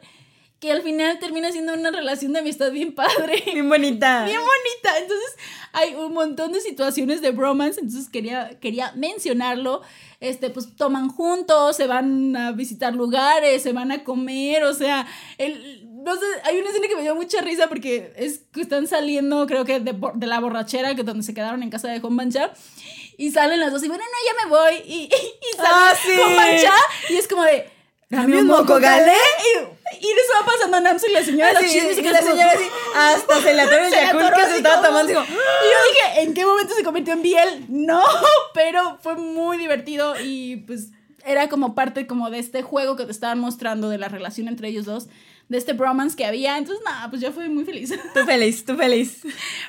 que 0.60 0.72
al 0.72 0.82
final 0.82 1.18
termina 1.20 1.52
siendo 1.52 1.72
una 1.74 1.90
relación 1.90 2.32
de 2.32 2.40
amistad 2.40 2.72
bien 2.72 2.92
padre. 2.92 3.42
Bien 3.52 3.68
bonita. 3.68 4.24
Bien 4.24 4.40
bonita. 4.40 4.98
Entonces 4.98 5.36
hay 5.72 5.94
un 5.94 6.12
montón 6.12 6.52
de 6.52 6.60
situaciones 6.60 7.20
de 7.20 7.30
bromance. 7.30 7.80
Entonces 7.80 8.08
quería, 8.08 8.58
quería 8.60 8.92
mencionarlo. 8.96 9.82
Este, 10.20 10.50
pues 10.50 10.74
toman 10.74 11.10
juntos, 11.10 11.76
se 11.76 11.86
van 11.86 12.34
a 12.34 12.50
visitar 12.50 12.92
lugares, 12.92 13.62
se 13.62 13.72
van 13.72 13.92
a 13.92 14.02
comer. 14.02 14.64
O 14.64 14.74
sea, 14.74 15.06
el, 15.38 15.86
no 16.02 16.16
sé, 16.16 16.26
hay 16.42 16.58
una 16.58 16.70
escena 16.70 16.88
que 16.88 16.96
me 16.96 17.02
dio 17.02 17.14
mucha 17.14 17.40
risa 17.40 17.68
porque 17.68 18.12
es 18.16 18.40
que 18.52 18.62
están 18.62 18.88
saliendo, 18.88 19.46
creo 19.46 19.64
que 19.64 19.78
de, 19.78 19.94
la 20.26 20.40
borrachera, 20.40 20.96
que 20.96 21.04
donde 21.04 21.22
se 21.22 21.34
quedaron 21.34 21.62
en 21.62 21.70
casa 21.70 21.88
de 21.88 22.00
Honbancha. 22.02 22.52
Y 23.16 23.30
salen 23.30 23.60
las 23.60 23.72
dos 23.72 23.82
y 23.84 23.88
bueno, 23.88 24.02
no, 24.04 24.10
ya 24.26 24.44
me 24.44 24.50
voy. 24.50 24.92
Y, 24.92 25.02
y, 25.02 25.06
y 25.06 25.56
sale 25.56 25.68
Ah, 25.70 25.94
sí. 26.04 26.20
Honbancha 26.20 26.72
y 27.10 27.16
es 27.16 27.28
como 27.28 27.44
de. 27.44 27.70
¿Dame 28.10 28.40
un 28.40 28.46
moco 28.46 28.80
galé? 28.80 29.12
Y, 29.12 29.77
y 30.00 30.06
eso 30.06 30.32
va 30.40 30.46
pasando 30.46 30.76
a 30.76 30.80
Namsu 30.80 31.06
y 31.08 31.12
la 31.12 31.24
señora 31.24 31.48
de 31.48 31.54
los 31.54 31.64
Así, 31.64 31.72
chismes 31.72 31.98
y 31.98 32.02
la 32.02 32.22
señora 32.22 32.52
así, 32.52 32.64
hasta 32.94 33.42
se 33.42 33.54
le 33.54 33.62
atoró 33.62 33.84
el 33.84 33.90
Yakult 33.92 34.34
que 34.34 34.44
se 34.46 34.56
estaba 34.56 34.82
tomando. 34.82 35.12
Y 35.12 35.14
yo 35.14 35.22
dije, 35.22 36.22
¿en 36.22 36.34
qué 36.34 36.44
momento 36.44 36.74
se 36.74 36.84
convirtió 36.84 37.14
en 37.14 37.22
Biel? 37.22 37.64
No, 37.68 38.02
pero 38.54 38.98
fue 39.02 39.16
muy 39.16 39.58
divertido 39.58 40.14
y 40.20 40.56
pues 40.66 40.90
era 41.24 41.48
como 41.48 41.74
parte 41.74 42.06
como 42.06 42.30
de 42.30 42.38
este 42.38 42.62
juego 42.62 42.96
que 42.96 43.04
te 43.04 43.12
estaban 43.12 43.38
mostrando 43.38 43.88
de 43.88 43.98
la 43.98 44.08
relación 44.08 44.48
entre 44.48 44.68
ellos 44.68 44.86
dos, 44.86 45.08
de 45.48 45.56
este 45.56 45.72
bromance 45.72 46.16
que 46.16 46.26
había. 46.26 46.58
Entonces, 46.58 46.84
nada, 46.84 47.08
pues 47.08 47.22
yo 47.22 47.32
fui 47.32 47.48
muy 47.48 47.64
feliz. 47.64 47.90
tú 48.14 48.24
feliz, 48.24 48.64
tú 48.64 48.76
feliz. 48.76 49.22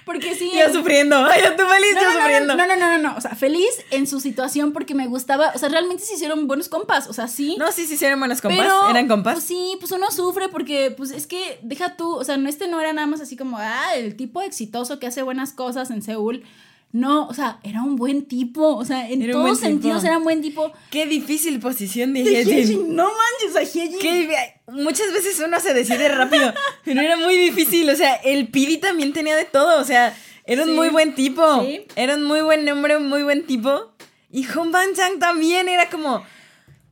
Porque 0.05 0.35
sí. 0.35 0.51
Yo 0.53 0.65
en- 0.65 0.73
sufriendo. 0.73 1.15
Ay, 1.25 1.41
tú 1.57 1.63
feliz, 1.65 1.95
no, 1.95 2.01
yo 2.01 2.07
no, 2.07 2.13
sufriendo. 2.13 2.55
no, 2.55 2.67
no, 2.67 2.75
no, 2.75 2.97
no, 2.97 2.97
no, 2.97 3.17
o 3.17 3.21
sea, 3.21 3.35
feliz 3.35 3.69
en 3.91 4.07
su 4.07 4.19
situación 4.19 4.73
porque 4.73 4.93
me 4.93 5.07
gustaba, 5.07 5.51
o 5.55 5.57
sea, 5.57 5.69
realmente 5.69 6.03
se 6.03 6.15
hicieron 6.15 6.47
buenos 6.47 6.69
compas, 6.69 7.07
o 7.07 7.13
sea, 7.13 7.27
sí. 7.27 7.55
No, 7.57 7.71
sí, 7.71 7.85
sí, 7.85 8.03
eran 8.03 8.19
buenas 8.19 8.41
compas. 8.41 8.59
Pero, 8.59 8.89
eran 8.89 9.07
compas. 9.07 9.35
Pues 9.35 9.45
sí, 9.45 9.77
pues 9.79 9.91
uno 9.91 10.11
sufre 10.11 10.49
porque, 10.49 10.91
pues 10.91 11.11
es 11.11 11.27
que, 11.27 11.59
deja 11.63 11.95
tú, 11.95 12.15
o 12.15 12.23
sea, 12.23 12.37
no, 12.37 12.49
este 12.49 12.67
no 12.67 12.79
era 12.81 12.91
nada 12.93 13.07
más 13.07 13.21
así 13.21 13.37
como, 13.37 13.57
ah, 13.57 13.95
el 13.95 14.15
tipo 14.15 14.41
exitoso 14.41 14.99
que 14.99 15.07
hace 15.07 15.21
buenas 15.21 15.53
cosas 15.53 15.91
en 15.91 16.01
Seúl. 16.01 16.43
No, 16.91 17.27
o 17.27 17.33
sea, 17.35 17.59
era 17.61 17.83
un 17.83 17.95
buen 17.97 18.25
tipo, 18.25 18.75
o 18.75 18.83
sea, 18.83 19.07
en 19.09 19.21
Era 19.21 19.33
todos 19.33 19.59
sentidos 19.59 20.03
era 20.03 20.17
un 20.17 20.23
buen 20.23 20.41
tipo. 20.41 20.73
Qué 20.89 21.05
difícil 21.05 21.59
posición 21.59 22.13
de 22.13 22.23
De 22.23 22.75
no 22.87 23.03
manches, 23.05 23.55
a. 23.55 23.71
Qué 24.01 24.27
difi- 24.27 24.53
Muchas 24.73 25.13
veces 25.13 25.39
uno 25.45 25.59
se 25.59 25.73
decide 25.75 26.09
rápido, 26.09 26.51
pero 26.83 26.99
era 27.01 27.15
muy 27.15 27.35
difícil. 27.37 27.87
O 27.91 27.95
sea, 27.95 28.15
el 28.15 28.47
Pidi 28.47 28.77
también 28.77 29.13
tenía 29.13 29.35
de 29.35 29.45
todo. 29.45 29.79
O 29.79 29.83
sea, 29.83 30.17
era 30.45 30.63
un 30.63 30.69
Sí. 30.69 30.75
muy 30.75 30.89
buen 30.89 31.13
tipo. 31.13 31.61
Sí. 31.61 31.81
Era 31.95 32.15
un 32.15 32.23
muy 32.23 32.41
buen 32.41 32.67
hombre, 32.69 32.97
un 32.97 33.07
muy 33.07 33.21
buen 33.21 33.45
tipo. 33.45 33.91
Y 34.31 34.43
Hong 34.45 34.71
Ban 34.71 34.93
Chang 34.95 35.19
también 35.19 35.69
era 35.69 35.89
como, 35.89 36.23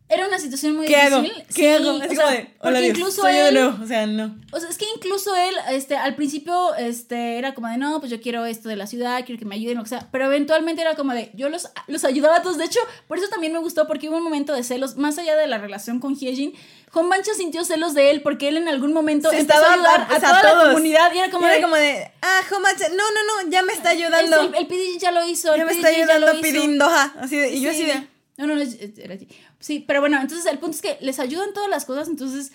Era 0.09 0.25
una 0.25 0.39
situación 0.39 0.77
muy 0.77 0.87
¿qué 0.87 0.95
hago? 0.95 1.21
difícil. 1.21 1.43
¿Qué 1.47 1.53
Sí, 1.53 1.67
hago? 1.67 1.95
o 1.95 1.99
sea, 1.99 2.31
de, 2.31 2.53
hola 2.61 2.79
Dios, 2.79 2.97
incluso 2.97 3.21
soy 3.23 3.33
yo 3.33 3.39
de 3.43 3.47
él, 3.49 3.53
nuevo. 3.55 3.83
O 3.83 3.87
sea, 3.87 4.05
no. 4.07 4.37
O 4.53 4.59
sea, 4.59 4.69
es 4.69 4.77
que 4.77 4.85
incluso 4.95 5.35
él, 5.35 5.53
este, 5.71 5.97
al 5.97 6.15
principio, 6.15 6.75
este, 6.75 7.37
era 7.37 7.53
como 7.53 7.67
de, 7.67 7.77
no, 7.77 7.99
pues 7.99 8.09
yo 8.09 8.21
quiero 8.21 8.45
esto 8.45 8.69
de 8.69 8.77
la 8.77 8.87
ciudad, 8.87 9.25
quiero 9.25 9.37
que 9.37 9.43
me 9.43 9.55
ayuden, 9.55 9.75
lo 9.77 9.83
que 9.83 9.89
sea. 9.89 10.07
Pero 10.09 10.25
eventualmente 10.27 10.81
era 10.81 10.95
como 10.95 11.13
de, 11.13 11.31
yo 11.33 11.49
los, 11.49 11.67
los 11.87 12.05
ayudaba 12.05 12.37
a 12.37 12.41
todos. 12.41 12.57
De 12.57 12.63
hecho, 12.63 12.79
por 13.09 13.17
eso 13.17 13.27
también 13.27 13.51
me 13.51 13.59
gustó, 13.59 13.85
porque 13.85 14.07
hubo 14.07 14.15
un 14.15 14.23
momento 14.23 14.53
de 14.53 14.63
celos, 14.63 14.95
más 14.95 15.17
allá 15.17 15.35
de 15.35 15.45
la 15.47 15.57
relación 15.57 15.99
con 15.99 16.15
Hyejin. 16.15 16.53
Honbancha 16.93 17.33
sintió 17.33 17.65
celos 17.65 17.93
de 17.93 18.09
él 18.11 18.21
porque 18.21 18.47
él 18.47 18.55
en 18.55 18.69
algún 18.69 18.93
momento 18.93 19.29
Se 19.29 19.39
empezó 19.39 19.59
estaba 19.59 19.73
a 19.73 20.05
ayudar 20.07 20.21
toda 20.41 20.53
la 20.63 20.71
comunidad. 20.71 21.13
Y 21.13 21.17
era 21.17 21.29
como 21.29 21.45
Y 21.45 21.49
era 21.49 21.55
de, 21.57 21.61
como 21.61 21.75
de, 21.75 22.11
ah, 22.21 22.39
Ban 22.63 22.77
Chang, 22.77 22.91
no, 22.95 23.03
no, 23.11 23.43
no, 23.43 23.51
ya 23.51 23.61
me 23.61 23.73
está 23.73 23.89
ayudando. 23.89 24.41
"Es 24.53 24.69
el, 24.69 24.71
el 24.71 24.97
ya 24.99 25.11
lo 25.11 25.27
hizo, 25.27 25.53
el 25.53 25.59
ya 25.59 25.65
me 25.65 25.73
está 25.73 25.89
ayudando 25.89 26.31
hizo". 26.31 26.41
pidiendo. 26.41 26.85
Así 27.19 27.35
de, 27.37 27.49
y 27.51 27.61
yo 27.61 27.71
Sí. 27.73 27.81
así 27.81 27.85
de, 27.87 28.07
No, 28.37 28.45
no, 28.45 28.55
no, 28.55 28.61
era. 28.61 29.17
Sí, 29.59 29.83
pero 29.85 29.99
bueno, 29.99 30.19
entonces 30.21 30.45
el 30.45 30.59
punto 30.59 30.75
es 30.75 30.81
que 30.81 30.97
les 31.01 31.19
ayudan 31.19 31.53
todas 31.53 31.69
las 31.69 31.85
cosas, 31.85 32.07
entonces 32.07 32.51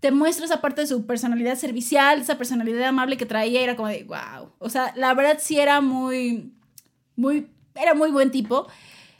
te 0.00 0.10
muestra 0.10 0.46
esa 0.46 0.60
parte 0.60 0.80
de 0.80 0.86
su 0.86 1.06
personalidad 1.06 1.56
servicial, 1.56 2.20
esa 2.20 2.38
personalidad 2.38 2.88
amable 2.88 3.16
que 3.16 3.26
traía, 3.26 3.60
era 3.60 3.76
como 3.76 3.88
de, 3.88 4.04
wow. 4.04 4.52
O 4.58 4.70
sea, 4.70 4.92
la 4.96 5.14
verdad 5.14 5.38
sí 5.40 5.58
era 5.58 5.80
muy, 5.80 6.52
muy, 7.16 7.48
era 7.74 7.94
muy 7.94 8.10
buen 8.10 8.30
tipo. 8.30 8.66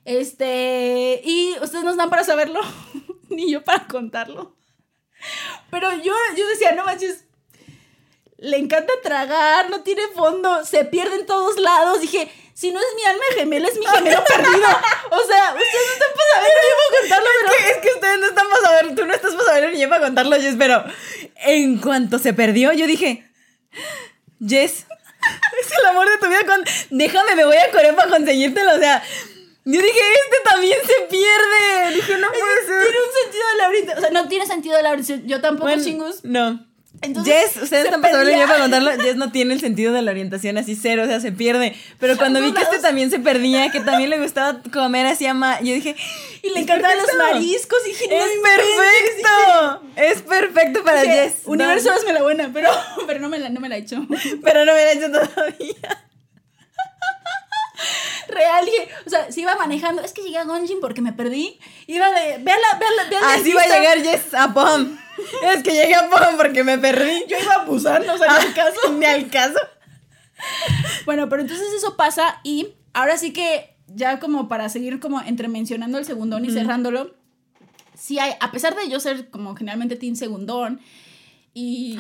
Este, 0.04 1.20
y 1.24 1.54
ustedes 1.62 1.84
no 1.84 1.90
están 1.90 2.11
para 2.11 2.24
saberlo, 2.24 2.61
ni 3.28 3.52
yo 3.52 3.62
para 3.62 3.86
contarlo. 3.86 4.56
Pero 5.70 5.92
yo, 5.96 6.14
yo 6.36 6.48
decía, 6.48 6.72
no 6.72 6.84
manches, 6.84 7.26
le 8.38 8.56
encanta 8.56 8.92
tragar, 9.02 9.68
no 9.68 9.82
tiene 9.82 10.02
fondo, 10.14 10.64
se 10.64 10.84
pierde 10.86 11.16
en 11.16 11.26
todos 11.26 11.58
lados. 11.58 12.00
Dije, 12.00 12.32
si 12.54 12.72
no 12.72 12.80
es 12.80 12.86
mi 12.96 13.04
alma 13.04 13.22
gemela, 13.36 13.68
es 13.68 13.78
mi 13.78 13.86
gemelo 13.86 14.24
perdido. 14.24 14.66
O 15.11 15.26
sea, 15.26 15.54
ustedes 15.54 15.86
no 15.86 15.92
están 15.92 16.12
para 16.16 16.30
saberlo, 16.34 16.61
yo 16.68 16.76
puedo 16.76 17.00
contarlo, 17.00 17.28
pero... 17.40 17.70
Es 17.70 17.76
que 17.78 17.88
ustedes 17.88 18.18
no 18.20 18.26
están 18.26 18.48
para 18.48 18.62
saber, 18.62 18.94
tú 18.94 19.04
no 19.06 19.14
estás 19.14 19.34
para 19.34 19.44
saber 19.46 19.72
ni 19.74 19.86
para 19.86 20.04
contarlo, 20.04 20.36
Jess, 20.36 20.54
pero 20.58 20.84
en 21.36 21.78
cuanto 21.78 22.18
se 22.18 22.32
perdió, 22.32 22.72
yo 22.72 22.86
dije, 22.86 23.28
Jess, 24.46 24.86
es 25.61 25.72
el 25.78 25.86
amor 25.86 26.08
de 26.08 26.18
tu 26.18 26.28
vida, 26.28 26.40
con... 26.46 26.64
déjame, 26.90 27.34
me 27.34 27.44
voy 27.44 27.56
a 27.56 27.70
Corea 27.70 27.94
para 27.94 28.11
conseguírtelo, 28.11 28.74
o 28.74 28.78
sea, 28.78 29.02
yo 29.64 29.80
dije, 29.80 29.98
este 29.98 30.36
también 30.50 30.78
se 30.86 31.06
pierde, 31.08 31.94
dije, 31.94 32.18
no 32.18 32.28
puede 32.28 32.66
ser. 32.66 32.82
Tiene 32.82 32.98
un 32.98 33.12
sentido 33.22 33.44
de 33.50 33.56
la. 33.58 33.98
O 33.98 34.00
sea, 34.00 34.11
no 34.11 34.28
tiene 34.28 34.46
sentido 34.46 34.76
de 34.76 34.82
la. 34.82 34.96
Yo 35.26 35.40
tampoco, 35.40 35.68
Bueno, 35.68 35.84
chingus. 35.84 36.24
No. 36.24 36.66
Entonces, 37.03 37.34
Jess, 37.34 37.62
ustedes 37.62 37.68
se 37.70 37.82
están 37.88 38.03
para 38.03 38.12
saberlo 38.12 38.32
y 38.32 38.34
yo 38.34 38.41
perdía. 38.41 38.53
para 38.53 38.61
contarlo. 38.62 39.03
Jess 39.03 39.16
no 39.16 39.32
tiene 39.32 39.55
el 39.55 39.61
sentido 39.61 39.93
de 39.95 40.03
la 40.03 40.11
orientación 40.11 40.59
así 40.59 40.76
cero, 40.76 41.05
o 41.05 41.07
sea, 41.07 41.18
se 41.20 41.32
pierde. 41.32 41.74
Pero 41.99 42.16
cuando 42.18 42.43
vi 42.43 42.53
que 42.53 42.61
este 42.62 42.78
también 42.78 43.11
se 43.11 43.18
perdía, 43.20 43.70
que 43.70 43.80
también 43.80 44.11
le 44.11 44.20
gustaba 44.20 44.61
comer 44.72 45.07
así 45.07 45.24
a 45.26 45.32
ma, 45.32 45.59
yo 45.61 45.72
dije, 45.72 45.97
Y 46.43 46.49
le 46.51 46.57
"Es 46.57 46.62
encantaban 46.62 46.99
los 46.99 47.07
perfecto". 47.07 47.32
mariscos. 47.34 47.78
Y 47.86 47.88
dije, 47.91 48.05
Es 48.05 48.30
perfecto. 48.43 49.82
Es 49.97 50.22
perfecto 50.22 50.84
para 50.84 51.03
Dije, 51.03 51.14
Jess. 51.14 51.34
Universo, 51.47 51.88
No, 51.91 51.97
hazme 51.97 52.12
la 52.12 52.22
buena, 52.22 52.51
pero, 52.53 52.70
pero 53.07 53.18
no, 53.20 53.28
me 53.30 53.38
la, 53.38 53.49
no 53.49 53.61
me 53.61 53.68
la 53.70 53.76
he 53.76 53.80
hecho. 53.80 54.07
pero 54.45 54.64
no 54.66 54.74
me 54.74 54.84
lo 54.84 54.91
he 54.91 54.93
hecho 54.93 55.11
todavía. 55.11 56.05
Real, 58.28 58.64
dije, 58.64 58.88
o 59.07 59.11
sea, 59.11 59.32
si 59.32 59.41
iba 59.41 59.57
manejando, 59.57 60.03
es 60.03 60.12
que 60.12 60.22
llegué 60.22 60.38
a 60.38 60.45
Gonjin 60.45 60.78
porque 60.80 61.01
me 61.01 61.12
perdí. 61.12 61.59
Iba 61.86 62.09
de, 62.11 62.38
véala, 62.38 62.78
véala, 62.78 63.05
véala. 63.11 63.34
Así 63.34 63.53
va 63.53 63.62
a 63.62 63.66
llegar 63.66 63.99
Jess 64.03 64.34
a 64.34 64.53
Pom. 64.53 64.97
Es 65.54 65.62
que 65.62 65.72
llegué 65.72 65.94
a 65.94 66.08
Pom 66.08 66.36
porque 66.36 66.64
me 66.64 66.78
perdí. 66.78 67.24
Yo 67.28 67.36
iba 67.38 67.54
a 67.54 67.64
Busan, 67.64 68.08
o 68.08 68.18
sea, 68.18 68.40
en 68.40 68.48
el 68.48 68.54
caso. 68.54 68.92
Ni 68.98 69.06
al 69.06 69.28
caso. 69.30 69.58
Bueno, 71.04 71.28
pero 71.28 71.42
entonces 71.42 71.66
eso 71.74 71.96
pasa 71.96 72.40
y 72.42 72.74
ahora 72.92 73.18
sí 73.18 73.32
que 73.32 73.76
ya 73.88 74.20
como 74.20 74.48
para 74.48 74.68
seguir 74.68 75.00
como 75.00 75.20
entre 75.20 75.48
mencionando 75.48 75.98
el 75.98 76.04
segundón 76.04 76.44
y 76.44 76.50
cerrándolo, 76.50 77.14
sí 77.94 78.18
hay, 78.18 78.32
a 78.40 78.50
pesar 78.52 78.74
de 78.74 78.88
yo 78.88 79.00
ser 79.00 79.30
como 79.30 79.54
generalmente 79.56 79.96
team 79.96 80.16
segundón 80.16 80.80
y, 81.52 81.98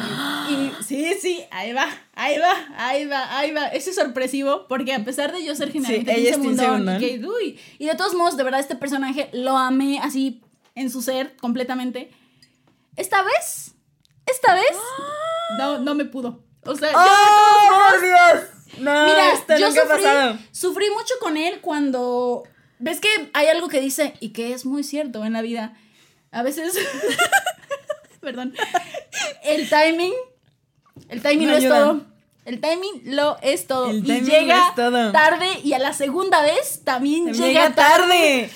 y 0.48 0.72
sí, 0.86 1.14
sí, 1.20 1.40
ahí 1.50 1.72
va, 1.72 1.86
ahí 2.14 2.38
va, 2.38 2.52
ahí 2.76 3.04
va, 3.06 3.38
ahí 3.38 3.52
va, 3.52 3.66
eso 3.66 3.90
es 3.90 3.96
sorpresivo 3.96 4.66
porque 4.68 4.94
a 4.94 5.04
pesar 5.04 5.32
de 5.32 5.44
yo 5.44 5.54
ser 5.54 5.72
generalmente 5.72 6.12
es 6.12 6.40
team 6.40 6.42
segundón, 6.42 6.54
y, 6.54 6.58
segundón. 6.58 7.00
que, 7.00 7.26
uy, 7.26 7.58
y 7.78 7.86
de 7.86 7.94
todos 7.94 8.14
modos, 8.14 8.36
de 8.36 8.44
verdad 8.44 8.60
este 8.60 8.76
personaje 8.76 9.28
lo 9.32 9.56
amé 9.56 9.98
así 9.98 10.40
en 10.74 10.90
su 10.90 11.02
ser 11.02 11.36
completamente. 11.36 12.10
Esta 12.96 13.22
vez, 13.22 13.74
esta 14.26 14.54
vez, 14.54 14.76
no, 15.58 15.78
no 15.78 15.94
me 15.94 16.04
pudo. 16.04 16.42
O 16.64 16.74
sea, 16.76 16.92
¡Oh, 16.94 18.00
Dios! 18.00 18.44
No, 18.78 19.06
Mira, 19.06 19.32
esto 19.32 19.56
yo 19.58 19.68
nunca 19.68 19.82
sufrí, 19.82 19.96
pasado. 20.02 20.38
sufrí 20.52 20.90
mucho 20.90 21.14
con 21.20 21.36
él 21.36 21.60
cuando. 21.60 22.44
¿Ves 22.78 23.00
que 23.00 23.08
hay 23.34 23.48
algo 23.48 23.68
que 23.68 23.80
dice 23.80 24.14
y 24.20 24.30
que 24.30 24.52
es 24.52 24.64
muy 24.64 24.84
cierto 24.84 25.24
en 25.24 25.32
la 25.32 25.42
vida? 25.42 25.74
A 26.30 26.42
veces. 26.42 26.78
Perdón. 28.20 28.54
El 29.42 29.68
timing. 29.68 30.12
El 31.08 31.22
timing 31.22 31.48
No 31.48 31.52
lo 31.52 31.58
es 31.58 31.68
todo. 31.68 32.00
El 32.44 32.60
timing 32.60 33.02
lo 33.16 33.38
es 33.42 33.66
todo. 33.66 33.90
El 33.90 34.06
y 34.08 34.20
llega 34.22 34.72
todo. 34.76 35.12
tarde 35.12 35.46
y 35.62 35.72
a 35.72 35.78
la 35.78 35.92
segunda 35.92 36.42
vez 36.42 36.82
también 36.84 37.32
Llega, 37.32 37.46
llega, 37.46 37.74
tarde. 37.74 38.50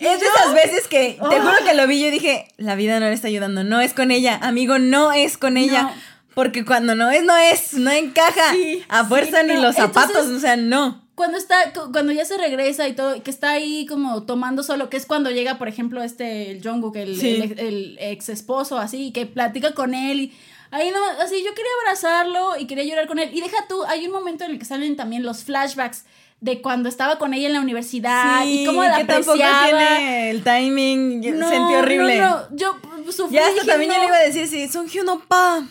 Es 0.00 0.18
de 0.20 0.26
esas 0.26 0.54
veces 0.54 0.88
que 0.88 1.18
te 1.30 1.40
juro 1.40 1.54
que 1.64 1.74
lo 1.74 1.86
vi 1.86 2.02
yo 2.02 2.10
dije, 2.10 2.48
la 2.56 2.74
vida 2.74 2.98
no 3.00 3.06
le 3.06 3.12
está 3.12 3.28
ayudando, 3.28 3.64
no 3.64 3.80
es 3.80 3.92
con 3.94 4.10
ella, 4.10 4.38
amigo, 4.42 4.78
no 4.78 5.12
es 5.12 5.36
con 5.38 5.56
ella. 5.56 5.82
No. 5.82 5.92
Porque 6.34 6.64
cuando 6.64 6.94
no 6.94 7.10
es, 7.10 7.22
no 7.24 7.36
es, 7.36 7.74
no 7.74 7.90
encaja. 7.90 8.52
Sí, 8.52 8.82
a 8.88 9.04
fuerza 9.04 9.40
sí, 9.42 9.46
ni 9.48 9.54
no. 9.54 9.60
los 9.62 9.76
zapatos, 9.76 10.10
Entonces- 10.16 10.36
o 10.36 10.40
sea, 10.40 10.56
no. 10.56 11.04
Cuando 11.16 11.36
está, 11.36 11.72
cu- 11.74 11.92
cuando 11.92 12.12
ya 12.12 12.24
se 12.24 12.38
regresa 12.38 12.88
y 12.88 12.94
todo, 12.94 13.22
que 13.22 13.30
está 13.30 13.50
ahí 13.50 13.84
como 13.86 14.22
tomando 14.22 14.62
solo, 14.62 14.88
que 14.88 14.96
es 14.96 15.04
cuando 15.04 15.30
llega, 15.30 15.58
por 15.58 15.68
ejemplo, 15.68 16.02
este, 16.02 16.50
el 16.50 16.62
Jungkook, 16.66 16.96
el, 16.96 17.20
Sí. 17.20 17.42
el, 17.42 17.58
el 17.58 17.98
ex 18.00 18.30
esposo, 18.30 18.78
así, 18.78 19.10
que 19.12 19.26
platica 19.26 19.74
con 19.74 19.92
él, 19.92 20.18
y 20.20 20.32
ahí 20.70 20.90
no, 20.90 21.04
así, 21.22 21.34
yo 21.44 21.50
quería 21.54 21.70
abrazarlo 21.82 22.56
y 22.58 22.66
quería 22.66 22.84
llorar 22.84 23.06
con 23.06 23.18
él, 23.18 23.28
y 23.34 23.40
deja 23.42 23.66
tú, 23.68 23.84
hay 23.84 24.06
un 24.06 24.12
momento 24.12 24.44
en 24.44 24.52
el 24.52 24.58
que 24.58 24.64
salen 24.64 24.96
también 24.96 25.24
los 25.24 25.44
flashbacks 25.44 26.04
de 26.40 26.62
cuando 26.62 26.88
estaba 26.88 27.18
con 27.18 27.34
ella 27.34 27.46
en 27.48 27.52
la 27.52 27.60
universidad, 27.60 28.44
y 28.46 28.64
cómo 28.64 28.82
la 28.82 28.98
que 28.98 29.04
tampoco 29.04 29.32
apreciaba. 29.32 29.66
tiene 29.96 30.30
el 30.30 30.42
timing, 30.42 31.38
No, 31.38 31.48
sentí 31.48 31.74
horrible. 31.74 32.18
No, 32.18 32.40
no, 32.50 32.56
yo 32.56 32.76
sufrí. 33.12 33.36
Ya 33.36 33.46
hasta 33.46 33.64
también 33.64 33.92
yo 33.92 33.98
le 33.98 34.06
iba 34.06 34.16
a 34.16 34.20
decir, 34.20 34.48
sí, 34.48 34.68
son 34.68 34.88
Hyuno 34.88 35.20
pa. 35.28 35.66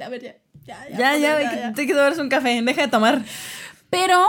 A 0.00 0.08
ver, 0.08 0.22
ya, 0.22 0.36
ya, 0.66 0.88
Ya, 0.96 1.16
ya, 1.16 1.36
pues, 1.36 1.50
que 1.50 1.72
te 1.74 1.84
quiero 1.86 2.00
darse 2.00 2.20
un 2.20 2.28
café, 2.28 2.60
deja 2.62 2.82
de 2.82 2.88
tomar. 2.88 3.24
Pero 3.90 4.26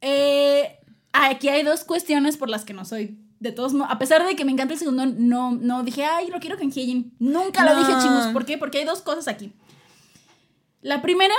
eh, 0.00 0.78
aquí 1.12 1.48
hay 1.48 1.62
dos 1.62 1.84
cuestiones 1.84 2.36
por 2.36 2.48
las 2.50 2.64
que 2.64 2.74
no 2.74 2.84
soy. 2.84 3.18
De 3.40 3.52
todos 3.52 3.74
modos, 3.74 3.92
a 3.92 3.98
pesar 3.98 4.24
de 4.24 4.36
que 4.36 4.44
me 4.44 4.52
encanta 4.52 4.72
el 4.72 4.78
segundo, 4.78 5.04
no, 5.06 5.52
no 5.52 5.82
dije, 5.82 6.04
ay, 6.04 6.28
lo 6.28 6.40
quiero 6.40 6.56
con 6.56 6.70
Hyejin. 6.70 7.14
Nunca 7.18 7.64
lo 7.64 7.78
dije, 7.78 7.92
chingos. 8.00 8.28
¿Por 8.28 8.46
qué? 8.46 8.56
Porque 8.56 8.78
hay 8.78 8.84
dos 8.84 9.02
cosas 9.02 9.28
aquí. 9.28 9.52
La 10.80 11.02
primera, 11.02 11.34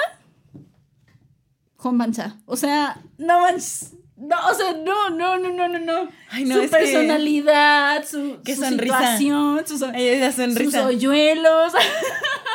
Hong 1.77 1.97
Bancha. 1.97 2.37
O 2.45 2.57
sea, 2.57 3.01
no 3.17 3.39
manches. 3.41 3.91
No, 4.17 4.35
o 4.49 4.53
sea, 4.53 4.71
no, 4.71 5.09
no, 5.09 5.37
no, 5.37 5.49
no, 5.51 5.67
no, 5.67 5.77
no. 5.79 6.09
Ay, 6.29 6.45
no, 6.45 6.55
su 6.55 6.61
que- 6.61 6.67
personalidad, 6.69 8.05
su, 8.07 8.37
Qué 8.45 8.55
su 8.55 8.61
sonrisa. 8.63 9.17
situación, 9.17 9.65
Ay, 9.93 10.07
esa 10.07 10.31
sus 10.31 10.75
hoyuelos. 10.75 11.73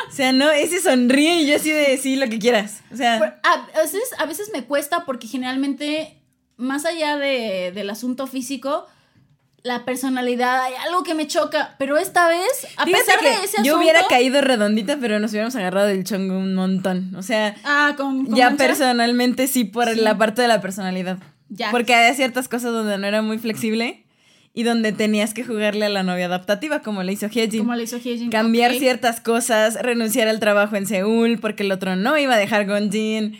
O 0.09 0.13
sea, 0.13 0.33
no, 0.33 0.49
ese 0.51 0.81
sonríe 0.81 1.41
y 1.43 1.47
yo 1.47 1.55
así 1.55 1.71
de 1.71 1.97
sí, 1.97 2.17
lo 2.17 2.27
que 2.27 2.37
quieras. 2.37 2.81
O 2.91 2.97
sea, 2.97 3.17
Pero 3.17 3.33
a 3.43 3.81
veces, 3.81 4.01
a 4.17 4.25
veces 4.25 4.49
me 4.51 4.65
cuesta 4.65 5.05
porque 5.05 5.25
generalmente, 5.27 6.17
más 6.57 6.83
allá 6.85 7.15
de- 7.15 7.71
del 7.73 7.89
asunto 7.89 8.27
físico, 8.27 8.87
la 9.63 9.85
personalidad, 9.85 10.63
hay 10.63 10.73
algo 10.87 11.03
que 11.03 11.13
me 11.13 11.27
choca. 11.27 11.75
Pero 11.77 11.97
esta 11.97 12.27
vez, 12.27 12.67
a 12.77 12.85
pesar 12.85 13.21
de 13.21 13.29
ese 13.29 13.39
asunto. 13.57 13.63
yo 13.63 13.77
hubiera 13.77 14.07
caído 14.07 14.41
redondita, 14.41 14.97
pero 14.99 15.19
nos 15.19 15.31
hubiéramos 15.31 15.55
agarrado 15.55 15.87
del 15.87 16.03
chongo 16.03 16.37
un 16.37 16.55
montón. 16.55 17.15
O 17.15 17.21
sea, 17.21 17.55
Ah, 17.63 17.93
con, 17.97 18.25
con 18.25 18.35
ya 18.35 18.49
mancha. 18.49 18.65
personalmente 18.65 19.47
sí 19.47 19.63
por 19.63 19.87
Sí. 19.93 19.99
la 20.01 20.17
parte 20.17 20.41
de 20.41 20.47
la 20.47 20.61
personalidad. 20.61 21.17
Ya. 21.49 21.69
Porque 21.71 21.93
había 21.93 22.13
ciertas 22.15 22.47
cosas 22.47 22.71
donde 22.71 22.97
no 22.97 23.05
era 23.07 23.21
muy 23.21 23.37
flexible 23.37 24.05
y 24.53 24.63
donde 24.63 24.91
tenías 24.93 25.33
que 25.33 25.43
jugarle 25.45 25.85
a 25.85 25.89
la 25.89 26.03
novia 26.03 26.25
adaptativa, 26.25 26.81
como 26.81 27.03
le 27.03 27.13
hizo 27.13 27.27
Hyejin. 27.27 27.59
Como 27.59 27.75
le 27.75 27.83
hizo 27.83 27.97
Hyejin. 27.97 28.29
Cambiar 28.31 28.73
ciertas 28.73 29.21
cosas, 29.21 29.75
renunciar 29.81 30.27
al 30.27 30.39
trabajo 30.39 30.75
en 30.75 30.87
Seúl 30.87 31.39
porque 31.39 31.63
el 31.63 31.71
otro 31.71 31.95
no 31.95 32.17
iba 32.17 32.33
a 32.33 32.37
dejar 32.37 32.65
Gonjin, 32.65 33.37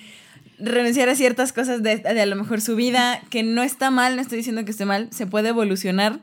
renunciar 0.62 1.10
a 1.10 1.16
ciertas 1.16 1.54
cosas 1.54 1.84
de, 1.84 1.98
de 1.98 2.22
a 2.22 2.26
lo 2.26 2.36
mejor 2.36 2.62
su 2.62 2.76
vida, 2.76 3.22
que 3.30 3.44
no 3.44 3.64
está 3.64 3.92
mal, 3.92 4.16
no 4.16 4.22
estoy 4.22 4.38
diciendo 4.38 4.64
que 4.66 4.72
esté 4.72 4.86
mal, 4.86 5.10
se 5.12 5.28
puede 5.28 5.50
evolucionar, 5.50 6.22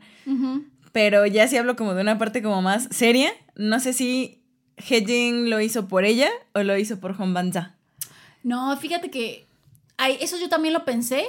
pero 0.91 1.25
ya 1.25 1.47
si 1.47 1.57
hablo 1.57 1.75
como 1.75 1.93
de 1.93 2.01
una 2.01 2.17
parte 2.17 2.41
como 2.41 2.61
más 2.61 2.87
seria, 2.91 3.31
no 3.55 3.79
sé 3.79 3.93
si 3.93 4.39
Hyejin 4.77 5.49
lo 5.49 5.59
hizo 5.59 5.87
por 5.87 6.05
ella 6.05 6.29
o 6.53 6.63
lo 6.63 6.77
hizo 6.77 6.99
por 6.99 7.19
Honbanza. 7.21 7.75
No, 8.43 8.75
fíjate 8.77 9.09
que. 9.09 9.45
Ay, 9.97 10.17
eso 10.21 10.37
yo 10.37 10.49
también 10.49 10.73
lo 10.73 10.85
pensé. 10.85 11.25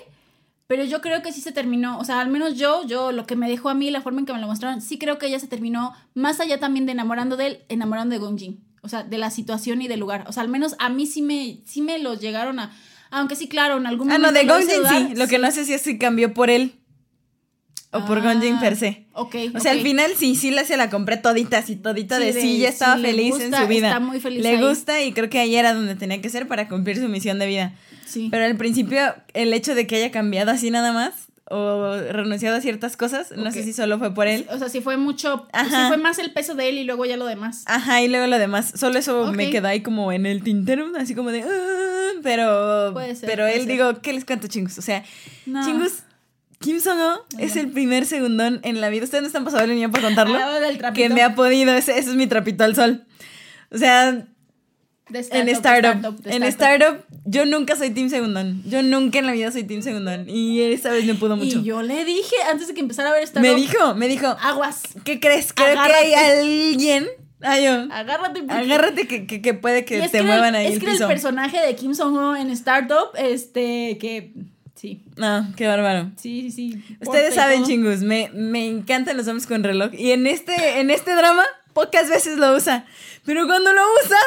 Pero 0.67 0.85
yo 0.85 1.01
creo 1.01 1.21
que 1.21 1.33
sí 1.33 1.41
se 1.41 1.51
terminó. 1.51 1.99
O 1.99 2.05
sea, 2.05 2.21
al 2.21 2.29
menos 2.29 2.57
yo, 2.57 2.87
yo, 2.87 3.11
lo 3.11 3.27
que 3.27 3.35
me 3.35 3.51
dejó 3.51 3.71
a 3.71 3.75
mí, 3.75 3.91
la 3.91 4.03
forma 4.03 4.21
en 4.21 4.27
que 4.27 4.33
me 4.33 4.41
lo 4.41 4.47
mostraron, 4.47 4.81
sí 4.81 4.99
creo 4.99 5.19
que 5.19 5.27
ella 5.27 5.41
se 5.41 5.49
terminó, 5.49 5.93
más 6.15 6.39
allá 6.39 6.61
también 6.61 6.87
de 6.87 6.93
enamorando 6.93 7.37
de 7.37 7.47
él, 7.47 7.59
enamorando 7.69 8.13
de 8.13 8.21
Gonjin. 8.21 8.63
O 8.81 8.89
sea, 8.89 9.03
de 9.03 9.19
la 9.19 9.31
situación 9.31 9.83
y 9.83 9.89
del 9.89 9.99
lugar. 9.99 10.27
O 10.29 10.33
sea, 10.33 10.45
al 10.45 10.49
menos 10.49 10.77
a 10.79 10.89
mí 10.89 11.07
sí 11.07 11.23
me, 11.23 11.59
sí 11.67 11.83
me 11.83 11.99
los 11.99 12.21
llegaron 12.21 12.61
a. 12.61 12.71
Aunque 13.11 13.37
sí, 13.37 13.49
claro, 13.49 13.77
en 13.79 13.87
algún 13.87 14.11
Ah, 14.11 14.19
momento. 14.19 14.43
no, 14.47 14.59
de 14.67 14.77
dudar, 14.79 15.09
sí, 15.09 15.15
lo 15.17 15.27
que 15.27 15.39
no 15.39 15.51
sé 15.51 15.65
si 15.65 15.73
es 15.73 15.83
si 15.83 15.99
cambió 15.99 16.33
por 16.33 16.49
él 16.51 16.75
o 17.93 18.05
por 18.07 18.19
Ah, 18.19 18.21
Gonjin 18.35 18.61
per 18.61 18.77
se. 18.77 19.07
Ok. 19.15 19.35
O 19.55 19.59
sea, 19.61 19.73
al 19.73 19.81
final 19.81 20.13
sí, 20.17 20.37
sí 20.37 20.53
la 20.53 20.65
se 20.65 20.77
la 20.77 20.91
compré 20.91 21.17
todita, 21.17 21.59
así 21.59 21.75
todita 21.75 22.19
Sí, 22.19 22.25
de 22.25 22.33
de- 22.33 22.41
sí, 22.41 22.59
ya 22.59 22.69
estaba 22.69 22.97
sí, 22.97 23.03
feliz 23.03 23.31
gusta, 23.33 23.45
en 23.47 23.55
su 23.63 23.67
vida. 23.67 23.89
está 23.89 23.99
muy 24.01 24.21
feliz 24.21 24.43
Le 24.43 24.51
ahí. 24.51 24.61
gusta 24.63 25.03
y 25.03 25.13
creo 25.13 25.29
que 25.29 25.41
ahí 25.41 25.57
era 25.57 25.75
donde 25.75 25.97
tenía 25.97 26.21
que 26.21 26.29
ser 26.31 26.47
para 26.47 26.69
cumplir 26.69 26.99
su 26.99 27.09
misión 27.09 27.41
de 27.41 27.47
vida. 27.49 27.75
Sí. 28.07 28.29
Pero 28.31 28.45
al 28.45 28.57
principio, 28.57 29.01
el 29.35 29.53
hecho 29.53 29.75
de 29.75 29.87
que 29.89 29.97
haya 29.97 30.11
cambiado 30.13 30.53
así 30.53 30.71
nada 30.71 30.93
más 30.93 31.15
o 31.51 31.97
renunciado 32.11 32.57
a 32.57 32.61
ciertas 32.61 32.97
cosas, 32.97 33.33
no 33.37 33.51
sé 33.51 33.63
si 33.65 33.73
solo 33.73 33.99
fue 33.99 34.15
por 34.15 34.29
él. 34.29 34.47
O 34.51 34.59
sea, 34.59 34.69
sí 34.69 34.81
fue 34.81 34.97
mucho. 34.97 35.49
Ajá. 35.53 35.69
Sí 35.69 35.89
fue 35.89 35.97
más 35.97 36.19
el 36.19 36.33
peso 36.33 36.55
de 36.55 36.69
él 36.69 36.79
y 36.79 36.85
luego 36.85 37.05
ya 37.07 37.17
lo 37.17 37.27
demás. 37.27 37.65
Ajá, 37.67 38.01
y 38.03 38.09
luego 38.09 38.27
lo 38.29 38.39
demás. 38.39 38.73
Solo 38.77 38.99
eso 38.99 39.33
me 39.33 39.51
queda 39.51 39.71
ahí 39.71 39.83
como 39.83 40.13
en 40.13 40.27
el 40.27 40.43
tintero, 40.43 40.87
así 40.97 41.15
como 41.15 41.31
de. 41.33 41.43
"Ah", 41.43 42.21
pero. 42.23 42.91
Puede 42.93 43.15
ser, 43.17 43.29
pero 43.29 43.45
puede 43.45 43.55
él, 43.57 43.63
ser. 43.63 43.69
digo, 43.73 44.01
¿qué 44.01 44.13
les 44.13 44.25
cuento, 44.25 44.47
chingos? 44.47 44.79
O 44.79 44.83
sea, 44.83 45.03
No. 45.47 45.65
chingos, 45.65 46.05
Kim 46.61 46.79
Song-ho 46.81 47.25
es 47.39 47.57
el 47.57 47.71
primer 47.71 48.07
segundón 48.07 48.61
en 48.63 48.81
la 48.81 48.89
vida. 48.91 49.05
Ustedes 49.05 49.23
no 49.23 49.27
están 49.27 49.45
pasando 49.45 49.65
el 49.65 49.71
niño 49.75 49.91
para 49.91 50.05
contarlo. 50.05 50.39
Ah, 50.39 50.93
que 50.93 51.09
me 51.09 51.23
ha 51.23 51.35
podido. 51.35 51.73
Ese, 51.73 51.99
ese 51.99 52.11
es 52.11 52.17
mi 52.17 52.27
trapito 52.27 52.65
al 52.65 52.77
sol. 52.77 53.05
O 53.73 53.79
sea, 53.79 54.27
En 55.31 55.49
startup. 55.49 56.21
En 56.25 56.43
startup, 56.45 57.05
yo 57.25 57.45
nunca 57.47 57.77
soy 57.77 57.91
Team 57.91 58.09
Segundón. 58.11 58.63
Yo 58.67 58.83
nunca 58.83 59.19
en 59.19 59.27
la 59.27 59.33
vida 59.33 59.51
soy 59.53 59.65
Team 59.65 59.83
Segundón. 59.83 60.29
Y 60.29 60.61
esta 60.63 60.91
vez 60.91 61.05
me 61.05 61.15
pudo 61.15 61.37
mucho. 61.37 61.59
Y 61.59 61.65
yo 61.65 61.83
le 61.83 62.05
dije, 62.05 62.35
antes 62.51 62.69
de 62.69 62.75
que 62.75 62.81
empezara 62.81 63.11
a 63.11 63.13
ver 63.13 63.23
startup, 63.25 63.49
me 63.51 63.55
dijo, 63.55 63.95
me 63.95 64.09
dijo, 64.09 64.27
aguas, 64.41 64.83
¿qué 65.05 65.21
crees? 65.21 65.53
Creo 65.53 65.75
que 65.75 65.93
hay 65.93 66.15
alguien. 66.15 67.09
Ay, 67.43 67.65
yo, 67.65 67.73
agárrate. 67.91 68.45
agárrate 68.49 69.07
que, 69.09 69.27
que, 69.27 69.41
que 69.41 69.55
puede 69.55 69.87
que 69.87 70.03
te 70.03 70.19
que 70.19 70.23
muevan 70.23 70.55
el, 70.55 70.61
ahí 70.61 70.67
Es 70.67 70.75
el 70.75 70.81
que 70.81 70.91
el 70.91 70.99
personaje 71.07 71.59
de 71.59 71.75
Kim 71.75 71.95
Song-ho 71.95 72.37
en 72.37 72.51
Startup, 72.51 73.09
este, 73.17 73.97
que 73.99 74.35
sí, 74.75 75.03
No, 75.17 75.51
qué 75.57 75.67
bárbaro. 75.67 76.11
sí, 76.17 76.51
sí, 76.51 76.51
sí. 76.51 76.97
Ustedes 77.01 77.35
saben, 77.35 77.65
chingus, 77.65 78.01
me, 78.01 78.31
me 78.35 78.67
encantan 78.67 79.17
los 79.17 79.27
hombres 79.27 79.47
con 79.47 79.65
reloj. 79.65 79.91
Y 79.95 80.11
en 80.11 80.27
este, 80.27 80.81
en 80.81 80.91
este 80.91 81.15
drama, 81.15 81.45
pocas 81.73 82.11
veces 82.11 82.37
lo 82.37 82.55
usa. 82.55 82.85
Pero 83.25 83.47
cuando 83.47 83.73
lo 83.73 83.83
usa, 84.05 84.19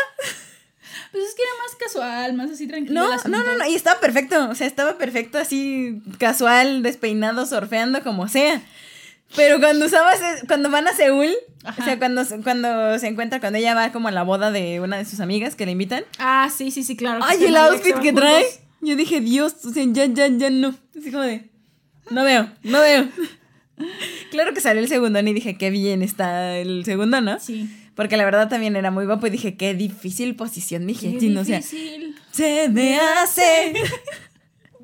Pues 1.13 1.23
es 1.25 1.35
que 1.35 1.41
era 1.43 1.51
más 1.63 1.75
casual, 1.75 2.33
más 2.33 2.49
así 2.51 2.67
tranquilo. 2.67 2.99
no, 3.01 3.15
no, 3.29 3.43
no, 3.45 3.57
no. 3.59 3.65
Y 3.69 3.75
estaba 3.75 3.99
perfecto. 4.01 4.49
O 4.49 4.55
sea, 4.55 4.67
estaba 4.67 4.97
perfecto 4.97 5.37
así, 5.37 6.01
casual, 6.17 6.81
despeinado, 6.83 7.45
surfeando, 7.45 8.01
como 8.03 8.27
sea. 8.27 8.61
Pero 9.35 9.59
cuando 9.59 9.85
usaba, 9.85 10.11
ese- 10.13 10.45
cuando 10.47 10.69
van 10.69 10.87
a 10.87 10.93
Seúl, 10.93 11.29
Ajá. 11.63 11.81
o 11.81 11.85
sea, 11.85 11.97
cuando, 11.99 12.25
se- 12.25 12.39
cuando 12.41 12.97
se 12.99 13.07
encuentra, 13.07 13.39
cuando 13.39 13.59
ella 13.59 13.73
va 13.75 13.91
como 13.91 14.07
a 14.07 14.11
la 14.11 14.23
boda 14.23 14.51
de 14.51 14.79
una 14.79 14.97
de 14.97 15.05
sus 15.05 15.19
amigas 15.19 15.55
que 15.55 15.65
le 15.67 15.71
invitan. 15.73 16.03
Ah, 16.19 16.49
sí, 16.55 16.71
sí, 16.71 16.83
sí, 16.83 16.95
claro. 16.97 17.21
Ay, 17.23 17.45
el 17.45 17.55
outfit 17.57 17.93
que 17.99 18.09
juntos. 18.11 18.15
trae. 18.23 18.45
Yo 18.81 18.95
dije, 18.95 19.21
Dios, 19.21 19.55
o 19.65 19.69
sea, 19.69 19.85
ya, 19.87 20.05
ya, 20.07 20.27
ya 20.27 20.49
no. 20.49 20.75
Así 20.99 21.11
como 21.11 21.23
de, 21.23 21.47
no 22.09 22.23
veo, 22.23 22.49
no 22.63 22.81
veo. 22.81 23.07
Claro 24.31 24.53
que 24.53 24.61
salió 24.61 24.81
el 24.81 24.87
segundo 24.87 25.19
y 25.19 25.33
dije, 25.33 25.57
qué 25.57 25.69
bien 25.69 26.01
está 26.03 26.57
el 26.57 26.85
segundo, 26.85 27.21
¿no? 27.21 27.39
Sí. 27.39 27.69
Porque 27.95 28.17
la 28.17 28.25
verdad 28.25 28.49
también 28.49 28.75
era 28.75 28.89
muy 28.91 29.05
guapo 29.05 29.27
y 29.27 29.29
dije, 29.29 29.55
qué 29.55 29.73
difícil 29.73 30.35
posición, 30.35 30.87
dije, 30.87 31.13
Qué 31.13 31.19
sí, 31.19 31.29
no, 31.29 31.41
o 31.41 31.45
sea, 31.45 31.57
difícil. 31.57 32.15
se 32.31 32.69
me 32.69 32.99
hace. 32.99 33.73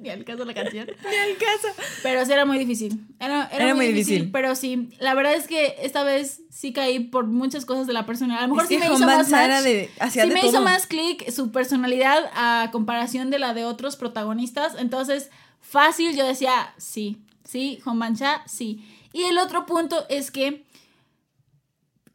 Ni 0.02 0.10
al 0.10 0.24
caso 0.24 0.46
la 0.46 0.54
canción. 0.54 0.88
Ni 0.88 1.16
al 1.18 1.38
caso. 1.38 1.68
Pero 2.04 2.26
sí 2.26 2.32
era 2.32 2.46
muy 2.46 2.58
difícil. 2.58 3.02
Era, 3.20 3.50
era 3.52 3.66
Era 3.66 3.76
muy, 3.76 3.88
muy 3.88 3.94
difícil, 3.94 4.14
difícil. 4.16 4.32
Pero 4.32 4.56
sí, 4.56 4.90
la 5.00 5.14
verdad 5.14 5.34
es 5.34 5.46
que 5.48 5.76
esta 5.82 6.04
vez 6.04 6.40
sí 6.50 6.72
caí 6.72 7.00
por 7.00 7.26
muchas 7.28 7.66
cosas 7.66 7.86
de 7.86 7.92
la 7.92 8.06
personalidad. 8.06 8.46
A 8.46 8.48
lo 8.48 8.54
mejor 8.54 8.64
Es 8.64 8.70
sí 8.70 8.78
me 8.78 8.86
hizo 8.86 9.06
más 9.06 9.30
match. 9.30 9.64
de- 9.64 9.90
sí 10.10 10.20
de 10.20 10.28
me 10.28 10.46
hizo 10.48 10.62
más 10.62 10.88
clic 10.88 11.30
su 11.32 11.52
personalidad 11.52 12.30
a 12.34 12.70
comparación 12.72 13.30
de 13.30 13.40
la 13.40 13.54
de 13.54 13.66
otros 13.66 13.98
protagonistas. 13.98 14.76
Entonces, 14.80 15.32
fácil, 15.60 16.16
yo 16.16 16.26
decía, 16.26 16.74
sí, 16.78 17.18
sí, 17.44 17.80
Honbancha, 17.84 18.42
sí. 18.48 18.82
Y 19.12 19.24
el 19.24 19.38
otro 19.38 19.66
punto 19.66 20.06
es 20.08 20.32
que 20.32 20.64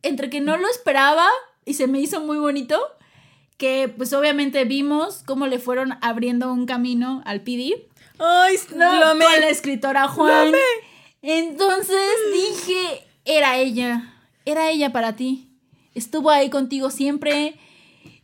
entre 0.05 0.31
que 0.31 0.41
no 0.41 0.57
lo 0.57 0.69
esperaba 0.69 1.27
y 1.65 1.75
se 1.75 1.89
me 1.89 1.99
hizo 1.99 2.21
muy 2.21 2.39
bonito, 2.39 2.81
que 3.57 3.93
pues 3.97 4.13
obviamente 4.13 4.65
vimos 4.65 5.23
cómo 5.25 5.47
le 5.47 5.59
fueron 5.59 5.99
abriendo 6.01 6.53
un 6.53 6.67
camino 6.67 7.23
al 7.25 7.41
PD. 7.41 7.87
Ay, 8.19 8.57
No, 8.75 8.93
lo 8.95 9.25
con 9.25 9.41
la 9.41 9.49
escritora 9.49 10.07
Juan. 10.09 10.55
Entonces 11.23 12.11
dije, 12.33 13.07
era 13.25 13.57
ella, 13.57 14.15
era 14.45 14.71
ella 14.71 14.93
para 14.93 15.17
ti. 15.17 15.49
Estuvo 15.95 16.31
ahí 16.31 16.51
contigo 16.51 16.91
siempre. 16.91 17.57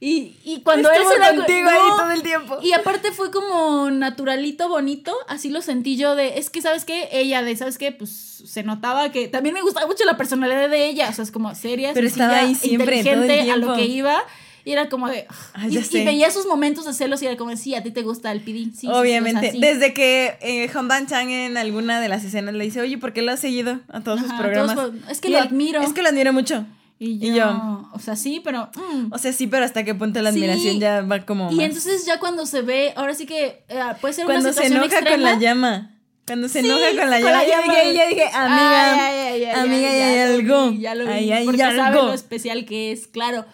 Y, 0.02 0.38
y 0.44 0.62
cuando 0.62 0.90
Estuvo 0.90 1.10
él 1.10 1.14
se 1.14 1.20
da 1.20 1.36
contigo 1.36 1.70
No, 1.70 1.76
ahí 1.76 1.90
todo 1.98 2.10
el 2.10 2.22
tiempo. 2.22 2.58
Y 2.62 2.72
aparte 2.72 3.12
fue 3.12 3.30
como 3.30 3.90
naturalito, 3.90 4.68
bonito, 4.70 5.14
así 5.28 5.50
lo 5.50 5.60
sentí 5.60 5.98
yo 5.98 6.16
de, 6.16 6.38
es 6.38 6.48
que, 6.48 6.62
¿sabes 6.62 6.86
qué? 6.86 7.10
Ella 7.12 7.42
de, 7.42 7.54
¿sabes 7.54 7.76
qué? 7.76 7.92
Pues 7.92 8.10
se 8.10 8.62
notaba 8.62 9.12
que 9.12 9.28
también 9.28 9.54
me 9.54 9.60
gustaba 9.60 9.86
mucho 9.86 10.04
la 10.06 10.16
personalidad 10.16 10.70
de 10.70 10.86
ella, 10.88 11.10
o 11.10 11.12
sea, 11.12 11.22
es 11.24 11.30
como 11.30 11.54
seria, 11.54 11.90
Pero 11.92 12.06
estaba 12.06 12.40
sencilla, 12.40 12.48
ahí 12.48 12.54
siempre, 12.54 13.02
todo 13.02 13.12
el 13.12 13.20
inteligente 13.20 13.50
a 13.52 13.56
lo 13.58 13.74
que 13.74 13.84
iba. 13.84 14.22
Y 14.64 14.72
era 14.72 14.88
como 14.88 15.08
de... 15.08 15.26
Ay, 15.54 15.70
y, 15.74 15.96
y 15.98 16.04
veía 16.04 16.30
sus 16.30 16.46
momentos 16.46 16.84
de 16.84 16.92
celos 16.92 17.22
y 17.22 17.26
era 17.26 17.36
como, 17.36 17.54
sí, 17.56 17.74
a 17.74 17.82
ti 17.82 17.90
te 17.90 18.02
gusta 18.02 18.30
el 18.30 18.40
PD. 18.40 18.52
Sí, 18.52 18.64
sí, 18.64 18.70
sí, 18.80 18.86
o 18.88 18.90
sea, 18.90 19.00
Obviamente, 19.00 19.52
sí. 19.52 19.58
desde 19.60 19.94
que 19.94 20.36
eh, 20.42 20.70
Honban 20.74 21.06
Chang 21.06 21.30
en 21.30 21.56
alguna 21.56 22.00
de 22.00 22.08
las 22.08 22.24
escenas 22.24 22.54
le 22.54 22.64
dice, 22.64 22.80
oye, 22.80 22.98
¿por 22.98 23.12
qué 23.14 23.22
lo 23.22 23.32
has 23.32 23.40
seguido 23.40 23.80
a 23.88 24.00
todos 24.00 24.20
sus 24.20 24.30
Ajá, 24.30 24.42
programas? 24.42 24.76
todos 24.76 24.94
es 25.10 25.20
que 25.20 25.28
Y 25.28 25.32
lo 25.32 25.38
él, 25.38 25.44
admiro. 25.44 25.80
Es 25.82 25.92
que 25.92 26.02
lo 26.02 26.08
admiro 26.08 26.32
mucho. 26.34 26.66
Y 27.02 27.18
yo, 27.18 27.26
Y 27.28 27.34
yo- 27.34 27.88
o 27.94 27.98
sea, 27.98 28.14
sí, 28.14 28.40
pero... 28.44 28.68
mm. 28.76 29.10
O 29.12 29.16
sea, 29.18 29.32
sí, 29.32 29.46
pero 29.46 29.64
hasta 29.64 29.84
qué 29.84 29.94
punto 29.94 30.20
la 30.20 30.32
Sí. 30.32 30.38
admiración 30.38 30.78
ya 30.80 31.00
va 31.00 31.24
como 31.24 31.50
Y 31.50 31.54
más. 31.56 31.64
entonces 31.64 32.04
ya 32.04 32.20
cuando 32.20 32.44
se 32.44 32.60
ve, 32.60 32.92
ahora 32.94 33.14
sí 33.14 33.24
que 33.24 33.64
eh, 33.68 33.80
puede 34.02 34.12
ser 34.12 34.26
Cuando 34.26 34.42
una 34.42 34.52
se 34.52 34.62
situación 34.64 34.82
enoja 34.84 34.98
extrema. 34.98 35.30
con 35.30 35.34
la 35.34 35.38
llama. 35.40 35.96
Cuando 36.26 36.48
se 36.48 36.60
Sí, 36.60 36.66
enoja 36.68 36.86
con 37.00 37.08
la 37.10 37.20
con 37.20 37.30
llama. 37.30 37.42
la 37.42 37.44
Yo 37.48 37.62
dije, 37.64 37.94
ya 37.94 38.06
dije, 38.06 38.24
amiga. 38.34 38.94
Ay, 39.08 39.16
ay, 39.16 39.44
ay, 39.44 39.60
amiga, 39.60 39.88
ya 39.88 40.06
hay 40.08 40.18
algo. 40.18 40.70
vi, 40.72 40.78
ya 40.80 40.94
lo 40.94 41.04
vi, 41.06 41.44
porque 41.46 41.58
sabe 41.58 41.80
algo. 41.80 42.02
lo 42.08 42.12
especial 42.12 42.66
que 42.66 42.92
es, 42.92 43.06
claro. 43.06 43.46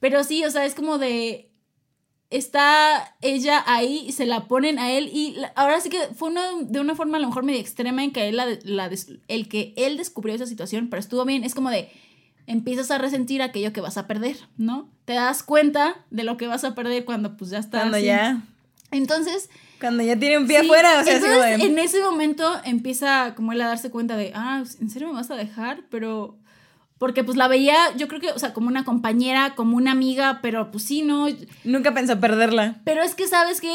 Pero 0.00 0.24
sí, 0.24 0.44
o 0.44 0.50
sea, 0.50 0.64
es 0.64 0.74
como 0.74 0.98
de 0.98 1.46
está 2.28 3.16
ella 3.22 3.62
ahí 3.66 4.04
y 4.06 4.12
se 4.12 4.24
la 4.26 4.46
ponen 4.46 4.78
a 4.78 4.90
él 4.92 5.10
y 5.12 5.32
la- 5.32 5.52
ahora 5.56 5.80
sí 5.80 5.90
que 5.90 5.98
fue 6.16 6.28
una, 6.30 6.42
de 6.62 6.78
una 6.80 6.94
forma 6.94 7.16
a 7.18 7.20
lo 7.20 7.26
mejor 7.26 7.42
medio 7.44 7.58
extrema 7.60 8.04
en 8.04 8.12
que 8.12 8.28
él 8.28 8.36
la, 8.36 8.90
el 9.28 9.48
que 9.48 9.74
él 9.76 9.96
descubrió 9.96 10.34
esa 10.34 10.46
situación, 10.46 10.88
pero 10.90 11.00
estuvo 11.00 11.24
bien, 11.24 11.42
es 11.44 11.54
como 11.56 11.70
de 11.70 11.88
empiezas 12.50 12.90
a 12.90 12.98
resentir 12.98 13.42
aquello 13.42 13.72
que 13.72 13.80
vas 13.80 13.96
a 13.96 14.06
perder, 14.06 14.36
¿no? 14.56 14.88
Te 15.04 15.14
das 15.14 15.42
cuenta 15.42 15.96
de 16.10 16.24
lo 16.24 16.36
que 16.36 16.46
vas 16.46 16.64
a 16.64 16.74
perder 16.74 17.04
cuando 17.04 17.36
pues 17.36 17.50
ya 17.50 17.58
está 17.58 17.78
Cuando 17.78 17.96
así. 17.96 18.06
ya. 18.06 18.42
Entonces, 18.90 19.48
Cuando 19.78 20.02
ya 20.02 20.18
tiene 20.18 20.36
un 20.38 20.46
pie 20.46 20.60
Sí, 20.60 20.66
afuera. 20.66 21.00
O 21.00 21.04
sea, 21.04 21.16
entonces, 21.16 21.58
de- 21.60 21.66
en 21.66 21.78
ese 21.78 22.00
momento 22.02 22.50
empieza 22.64 23.34
como 23.36 23.52
él 23.52 23.60
a 23.60 23.68
darse 23.68 23.90
cuenta 23.90 24.16
de, 24.16 24.32
ah, 24.34 24.62
¿en 24.80 24.90
serio 24.90 25.08
me 25.08 25.14
vas 25.14 25.30
a 25.30 25.36
dejar? 25.36 25.84
Pero, 25.90 26.36
porque 26.98 27.22
pues 27.24 27.36
la 27.36 27.46
veía, 27.48 27.76
yo 27.96 28.08
creo 28.08 28.20
que, 28.20 28.30
o 28.32 28.38
sea, 28.38 28.52
como 28.52 28.66
una 28.68 28.84
compañera, 28.84 29.54
como 29.54 29.76
una 29.76 29.92
amiga, 29.92 30.40
pero 30.42 30.70
pues 30.72 30.84
sí, 30.84 31.02
no. 31.02 31.28
Nunca 31.64 31.94
pensó 31.94 32.18
perderla. 32.20 32.80
Pero 32.84 33.02
es 33.02 33.14
que, 33.14 33.26
¿sabes 33.28 33.60
qué? 33.60 33.74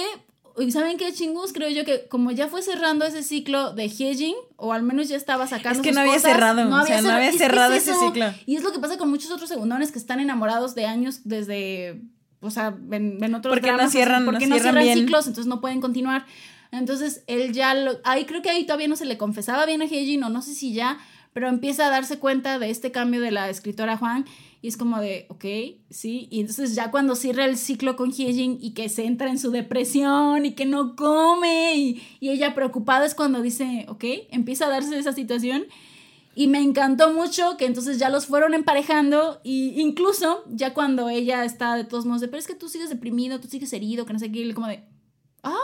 ¿Y 0.58 0.72
¿Saben 0.72 0.98
qué 0.98 1.12
chingus? 1.14 1.52
Creo 1.54 1.70
yo 1.70 1.84
que 1.86 2.08
como 2.08 2.32
ya 2.32 2.48
fue 2.48 2.62
cerrando 2.62 3.06
ese 3.06 3.24
ciclo 3.24 3.74
de 3.74 3.90
Hyejin, 3.90 4.36
o 4.56 4.72
al 4.74 4.84
menos 4.84 5.10
ya 5.10 5.18
estaba 5.18 5.48
sacando 5.48 5.80
Es 5.80 5.84
que 5.84 5.90
sus 5.90 5.96
no 5.96 6.02
había 6.02 6.14
cosas, 6.14 6.32
cerrado, 6.32 6.62
o 6.62 6.86
sea, 6.86 6.98
no 7.02 7.08
cerra- 7.10 7.16
había 7.18 7.30
es 7.30 7.38
cerrado 7.38 7.74
es 7.74 7.84
ese 7.84 7.92
eso. 7.92 8.08
ciclo. 8.08 8.26
Y 8.46 8.56
es 8.56 8.64
lo 8.64 8.72
que 8.72 8.80
pasa 8.80 8.98
con 8.98 9.10
muchos 9.10 9.32
otros 9.32 9.50
segundones 9.50 9.92
que 9.92 10.00
están 10.00 10.20
enamorados 10.20 10.74
de 10.76 10.86
años 10.86 11.22
desde, 11.26 12.02
o 12.40 12.50
sea, 12.52 12.76
en, 12.92 13.24
en 13.24 13.36
otros 13.36 13.52
Porque 13.54 13.68
no 13.72 13.74
dramas, 13.78 13.88
así, 13.90 13.98
cierran- 13.98 14.24
no 14.26 14.32
porque 14.32 14.48
no 14.48 14.56
cierran 14.56 14.74
cierran 14.76 14.84
bien. 14.84 15.00
ciclos, 15.00 15.28
entonces 15.28 15.48
no 15.48 15.60
pueden 15.62 15.82
continuar. 15.82 16.26
Entonces 16.72 17.24
él 17.28 17.54
ya 17.54 17.74
lo, 17.74 18.00
ahí 18.04 18.26
creo 18.26 18.42
que 18.42 18.50
ahí 18.50 18.66
todavía 18.66 18.88
no 18.88 18.96
se 18.96 19.06
le 19.06 19.18
confesaba 19.18 19.66
bien 19.66 19.82
a 19.82 19.86
Hyejin, 19.86 20.24
o 20.24 20.30
no 20.30 20.42
sé 20.42 20.54
si 20.54 20.74
ya, 20.74 20.98
pero 21.34 21.48
empieza 21.50 21.88
a 21.88 21.90
darse 21.90 22.18
cuenta 22.18 22.60
de 22.60 22.70
este 22.70 22.92
cambio 22.92 23.20
de 23.22 23.32
la 23.32 23.50
escritora 23.50 23.98
Juan 23.98 24.26
y 24.66 24.68
es 24.68 24.78
como 24.78 25.00
de, 25.00 25.28
ok, 25.30 25.46
sí, 25.92 26.28
y 26.32 26.40
entonces 26.40 26.74
ya 26.74 26.90
cuando 26.90 27.16
cierra 27.16 27.46
el 27.46 27.56
ciclo 27.56 27.96
con 27.96 28.12
Hyejin 28.12 28.58
y 28.60 28.74
que 28.74 28.90
se 28.90 29.06
entra 29.06 29.30
en 29.30 29.38
su 29.38 29.52
depresión 29.52 30.44
y 30.44 30.54
que 30.54 30.66
no 30.66 30.96
come 30.96 31.76
y, 31.76 32.02
ella 32.20 32.56
preocupada 32.56 33.06
es 33.06 33.14
cuando 33.14 33.44
dice, 33.44 33.86
ok, 33.90 34.04
empieza 34.32 34.66
a 34.66 34.70
darse 34.70 34.98
esa 34.98 35.14
situación. 35.14 35.66
Y 36.34 36.48
me 36.48 36.62
encantó 36.62 37.14
mucho 37.14 37.58
que 37.58 37.68
entonces 37.68 38.00
ya 38.00 38.10
los 38.10 38.26
fueron 38.26 38.56
emparejando 38.56 39.40
y 39.44 39.80
incluso 39.80 40.44
ya 40.50 40.74
cuando 40.74 41.10
ella 41.10 41.46
está 41.46 41.76
de 41.76 41.84
todos 41.84 42.08
modos 42.08 42.22
de, 42.22 42.28
pero 42.28 42.40
es 42.40 42.48
que 42.48 42.56
tú 42.56 42.68
sigues 42.68 42.90
deprimido, 42.90 43.40
tú 43.40 43.48
sigues 43.48 43.72
herido, 43.72 44.08
que 44.08 44.14
no 44.14 44.20
sé 44.20 44.32
qué, 44.32 44.40
y 44.40 44.54
como 44.54 44.66
de, 44.66 44.84
ah, 45.44 45.60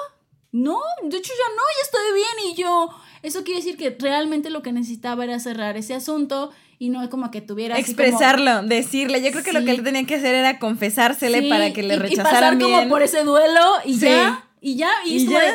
no, 0.52 0.80
de 1.04 1.18
hecho 1.18 1.32
ya 1.34 1.56
no, 1.56 1.62
ya 1.78 1.84
estoy 1.84 2.14
bien 2.14 2.52
y 2.54 2.62
yo, 2.62 2.90
eso 3.24 3.44
quiere 3.44 3.60
decir 3.62 3.78
que 3.78 3.96
realmente 4.00 4.50
lo 4.50 4.62
que 4.62 4.72
necesitaba 4.72 5.24
era 5.24 5.40
cerrar 5.40 5.78
ese 5.78 5.94
asunto 5.94 6.52
y 6.80 6.90
no 6.90 7.08
como 7.10 7.30
que 7.32 7.42
tuviera 7.42 7.76
así 7.76 7.94
como- 7.96 8.04
Expresarlo, 8.08 8.64
decirle. 8.64 9.22
Yo 9.22 9.32
creo 9.32 9.44
que 9.44 9.54
lo 9.54 9.64
que 9.64 9.72
él 9.72 9.84
tenía 9.84 10.04
que 10.06 10.16
hacer 10.16 10.34
era 10.36 10.58
confesársele 10.60 11.42
Sí, 11.44 11.50
para 11.50 11.72
que 11.74 11.84
le 11.84 11.94
y- 11.94 11.98
y 11.98 12.00
rechazaran 12.00 12.34
pasar 12.34 12.58
bien. 12.58 12.72
como 12.72 12.90
por 12.90 13.04
ese 13.04 13.24
duelo 13.24 13.62
y 13.86 13.94
Sí. 13.94 14.06
ya, 14.08 14.50
y 14.62 14.76
ya, 14.76 14.90
y, 15.06 15.18
Y 15.18 15.28
ya. 15.28 15.40
de, 15.40 15.52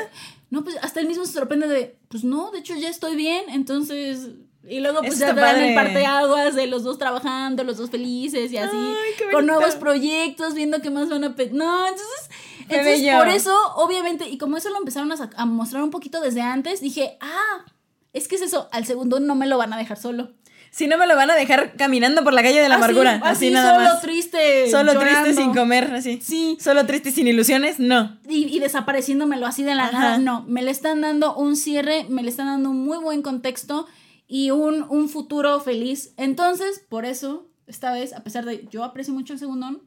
no, 0.51 0.63
pues 0.63 0.77
hasta 0.83 1.01
él 1.01 1.09
mismo 1.09 1.25
se 1.27 1.33
sorprende 1.33 1.67
de, 1.67 1.97
pues 2.09 2.23
no, 2.25 2.51
de 2.53 2.61
hecho 2.61 2.75
ya 2.77 2.89
estoy 2.89 3.17
bien, 3.17 3.43
entonces, 3.49 4.29
y 4.69 4.81
luego 4.81 4.99
pues 5.01 5.15
Eso 5.15 5.27
ya 5.27 5.35
te 5.35 5.41
dan 5.41 5.61
el 5.61 5.75
parteaguas 5.75 6.55
de 6.55 6.67
los 6.67 6.83
dos 6.83 6.99
trabajando, 6.99 7.63
los 7.65 7.77
dos 7.77 7.91
felices 7.91 8.53
y 8.53 8.57
así, 8.57 8.77
Ay, 8.77 9.13
qué 9.19 9.25
con 9.33 9.47
nuevos 9.47 9.77
proyectos, 9.77 10.55
viendo 10.55 10.81
qué 10.81 10.91
más 10.91 11.09
van 11.09 11.25
a... 11.25 11.35
pe- 11.37 11.51
No, 11.53 11.87
entonces, 11.87 12.31
entonces 12.63 13.01
bello. 13.03 13.19
por 13.19 13.29
eso, 13.29 13.55
obviamente, 13.77 14.29
y 14.29 14.39
como 14.39 14.57
eso 14.57 14.71
lo 14.71 14.79
empezaron 14.79 15.13
a, 15.13 15.31
a 15.37 15.47
mostrar 15.47 15.83
un 15.83 15.91
poquito 15.91 16.21
desde 16.21 16.41
antes, 16.43 16.81
dije, 16.81 17.17
ah, 17.21 17.65
es 18.13 18.29
que 18.29 18.37
es 18.37 18.43
eso, 18.43 18.69
al 18.73 18.85
segundo 18.87 19.21
no 19.21 19.35
me 19.35 19.47
lo 19.47 19.59
van 19.59 19.73
a 19.73 19.77
dejar 19.77 19.99
solo. 19.99 20.31
Si 20.71 20.87
no 20.89 20.99
me 20.99 21.07
lo 21.07 21.17
van 21.17 21.31
a 21.31 21.35
dejar 21.35 21.73
caminando 21.77 22.23
por 22.23 22.35
la 22.35 22.43
calle 22.43 22.61
de 22.61 22.69
la 22.69 22.75
Así, 22.75 22.85
amargura. 22.85 23.11
Así, 23.13 23.23
Ah, 23.25 23.31
así, 23.31 23.51
nada 23.51 23.75
solo 23.77 23.89
más. 23.95 24.01
triste. 24.03 24.71
Solo 24.71 24.93
llorando. 24.93 25.23
triste 25.23 25.43
sin 25.43 25.55
comer, 25.55 25.85
así. 25.95 26.21
Sí. 26.23 26.59
Solo 26.61 26.85
triste 26.85 27.13
sin 27.13 27.27
ilusiones, 27.29 27.79
no. 27.79 28.19
y, 28.29 28.55
y 28.55 28.59
desapareciéndomelo 28.59 29.47
así 29.47 29.63
de 29.63 29.75
la 29.75 29.85
Ajá. 29.87 29.99
nada. 29.99 30.19
No, 30.19 30.43
me 30.49 30.63
le 30.63 30.71
están 30.71 31.01
dando 31.01 31.35
un 31.35 31.57
cierre, 31.57 32.05
me 32.11 32.23
le 32.23 32.29
están 32.29 32.47
dando 32.49 32.71
un 32.71 32.85
muy 32.85 32.99
buen 32.99 33.23
contexto 33.23 33.87
y 34.29 34.51
un, 34.51 34.83
un 34.89 35.09
futuro 35.09 35.61
feliz. 35.61 36.13
Entonces, 36.17 36.85
por 36.89 37.05
eso, 37.05 37.49
esta 37.67 37.93
vez, 37.93 38.13
a 38.13 38.23
pesar 38.23 38.45
de 38.45 38.67
yo 38.71 38.85
aprecio 38.85 39.15
mucho 39.15 39.33
el 39.33 39.39
segundón, 39.39 39.83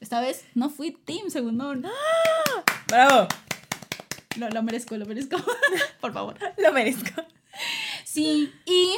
esta 0.00 0.20
vez 0.20 0.44
no 0.54 0.70
fui 0.70 0.92
Team 0.92 1.30
Segundón. 1.30 1.86
Bravo. 2.88 3.28
Lo, 4.38 4.50
lo 4.50 4.62
merezco, 4.62 4.96
lo 4.96 5.06
merezco. 5.06 5.36
por 6.00 6.12
favor. 6.12 6.38
Lo 6.58 6.72
merezco. 6.72 7.22
Sí, 8.04 8.52
y 8.66 8.94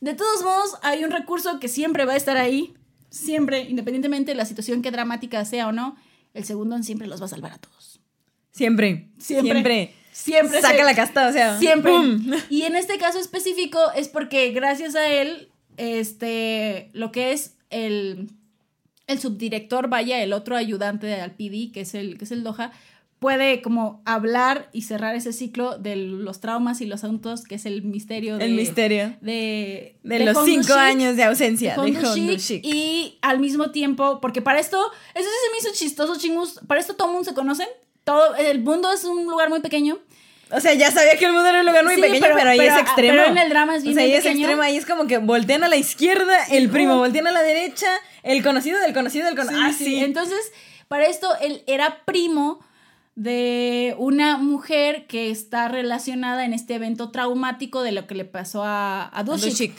de 0.00 0.14
todos 0.14 0.42
modos 0.42 0.76
hay 0.82 1.04
un 1.04 1.10
recurso 1.10 1.60
que 1.60 1.68
siempre 1.68 2.04
va 2.04 2.14
a 2.14 2.16
estar 2.16 2.36
ahí, 2.36 2.74
siempre, 3.10 3.62
independientemente 3.62 4.32
de 4.32 4.36
la 4.36 4.44
situación 4.44 4.82
que 4.82 4.90
dramática 4.90 5.44
sea 5.44 5.68
o 5.68 5.72
no, 5.72 5.96
el 6.34 6.44
segundo 6.44 6.80
siempre 6.82 7.06
los 7.06 7.20
va 7.20 7.26
a 7.26 7.28
salvar 7.28 7.52
a 7.52 7.58
todos. 7.58 8.00
Siempre. 8.50 9.10
Siempre. 9.18 9.52
Siempre. 9.52 9.94
Siempre. 10.14 10.60
Saca 10.62 10.76
se- 10.78 10.84
la 10.84 10.94
casta, 10.94 11.28
o 11.28 11.32
sea. 11.32 11.58
Siempre. 11.58 11.92
Y 12.48 12.62
en 12.62 12.76
este 12.76 12.98
caso 12.98 13.18
específico 13.18 13.80
es 13.96 14.08
porque 14.08 14.50
gracias 14.52 14.94
a 14.94 15.08
él, 15.08 15.48
este, 15.76 16.88
lo 16.92 17.10
que 17.10 17.32
es 17.32 17.56
el, 17.70 18.30
el 19.08 19.18
subdirector, 19.18 19.88
vaya, 19.88 20.22
el 20.22 20.32
otro 20.32 20.54
ayudante 20.56 21.12
al 21.20 21.32
PD, 21.32 21.72
que 21.72 21.80
es 21.80 21.94
el, 21.94 22.16
que 22.16 22.24
es 22.26 22.30
el 22.30 22.44
Doha, 22.44 22.70
puede 23.18 23.60
como 23.60 24.02
hablar 24.04 24.68
y 24.72 24.82
cerrar 24.82 25.16
ese 25.16 25.32
ciclo 25.32 25.78
de 25.78 25.96
los 25.96 26.40
traumas 26.40 26.80
y 26.80 26.86
los 26.86 27.02
asuntos, 27.02 27.42
que 27.42 27.56
es 27.56 27.66
el 27.66 27.82
misterio 27.82 28.38
de, 28.38 28.44
El 28.44 28.54
misterio. 28.54 29.16
de, 29.20 29.96
De, 30.04 30.18
de 30.18 30.24
los 30.26 30.36
Hondu 30.36 30.50
cinco 30.50 30.68
Shik, 30.68 30.76
años 30.76 31.16
de 31.16 31.24
ausencia 31.24 31.74
de 31.74 31.80
Hondu 31.80 32.06
Hondu 32.06 32.32
Shik, 32.36 32.38
Shik. 32.38 32.64
Y 32.64 33.18
al 33.22 33.40
mismo 33.40 33.72
tiempo, 33.72 34.20
porque 34.20 34.42
para 34.42 34.60
esto, 34.60 34.78
eso 35.14 35.24
sí 35.28 35.36
se 35.46 35.50
me 35.52 35.58
hizo 35.58 35.76
chistoso, 35.76 36.16
chingus, 36.20 36.60
para 36.68 36.80
esto 36.80 36.94
todo 36.94 37.08
mundo 37.08 37.24
se 37.24 37.34
conocen. 37.34 37.66
Todo, 38.04 38.34
el 38.36 38.60
mundo 38.62 38.92
es 38.92 39.04
un 39.04 39.24
lugar 39.26 39.48
muy 39.48 39.60
pequeño. 39.60 39.98
O 40.50 40.60
sea, 40.60 40.74
ya 40.74 40.90
sabía 40.90 41.16
que 41.18 41.24
el 41.24 41.32
mundo 41.32 41.48
era 41.48 41.60
un 41.60 41.66
lugar 41.66 41.84
muy 41.84 41.94
Sí, 41.96 42.00
pequeño, 42.02 42.20
pero, 42.20 42.34
pero- 42.36 42.50
ahí 42.50 42.58
pero- 42.58 42.74
es 42.74 42.80
extremo. 42.82 43.12
pero 43.14 43.24
en 43.32 43.38
el 43.38 43.48
drama 43.48 43.76
es 43.76 43.82
bien, 43.82 43.94
O 43.94 43.96
sea, 43.96 44.04
ahí 44.04 44.12
es 44.12 44.26
extremo, 44.26 44.62
ahí 44.62 44.76
es 44.76 44.86
como 44.86 45.06
que 45.06 45.18
voltean 45.18 45.64
a 45.64 45.68
la 45.68 45.76
izquierda, 45.76 46.44
el 46.50 46.68
primo, 46.68 46.94
Uh. 46.96 46.98
voltean 46.98 47.26
a 47.26 47.32
la 47.32 47.42
derecha, 47.42 47.88
el 48.22 48.42
conocido 48.44 48.78
del 48.80 48.92
conocido 48.92 49.24
del 49.24 49.34
Sí, 49.34 49.38
conocido. 49.40 49.62
ah, 49.66 49.72
sí. 49.72 49.84
sí. 49.86 50.04
Entonces, 50.04 50.52
para 50.88 51.06
esto, 51.06 51.28
él 51.40 51.62
era 51.66 52.04
primo 52.04 52.60
de 53.16 53.94
una 53.98 54.36
mujer 54.36 55.06
que 55.06 55.30
está 55.30 55.68
relacionada 55.68 56.44
en 56.44 56.52
este 56.52 56.74
evento 56.74 57.10
traumático 57.10 57.82
de 57.82 57.92
lo 57.92 58.06
que 58.06 58.14
le 58.14 58.24
pasó 58.24 58.64
a, 58.64 59.10
a 59.16 59.22
Dushik. 59.22 59.74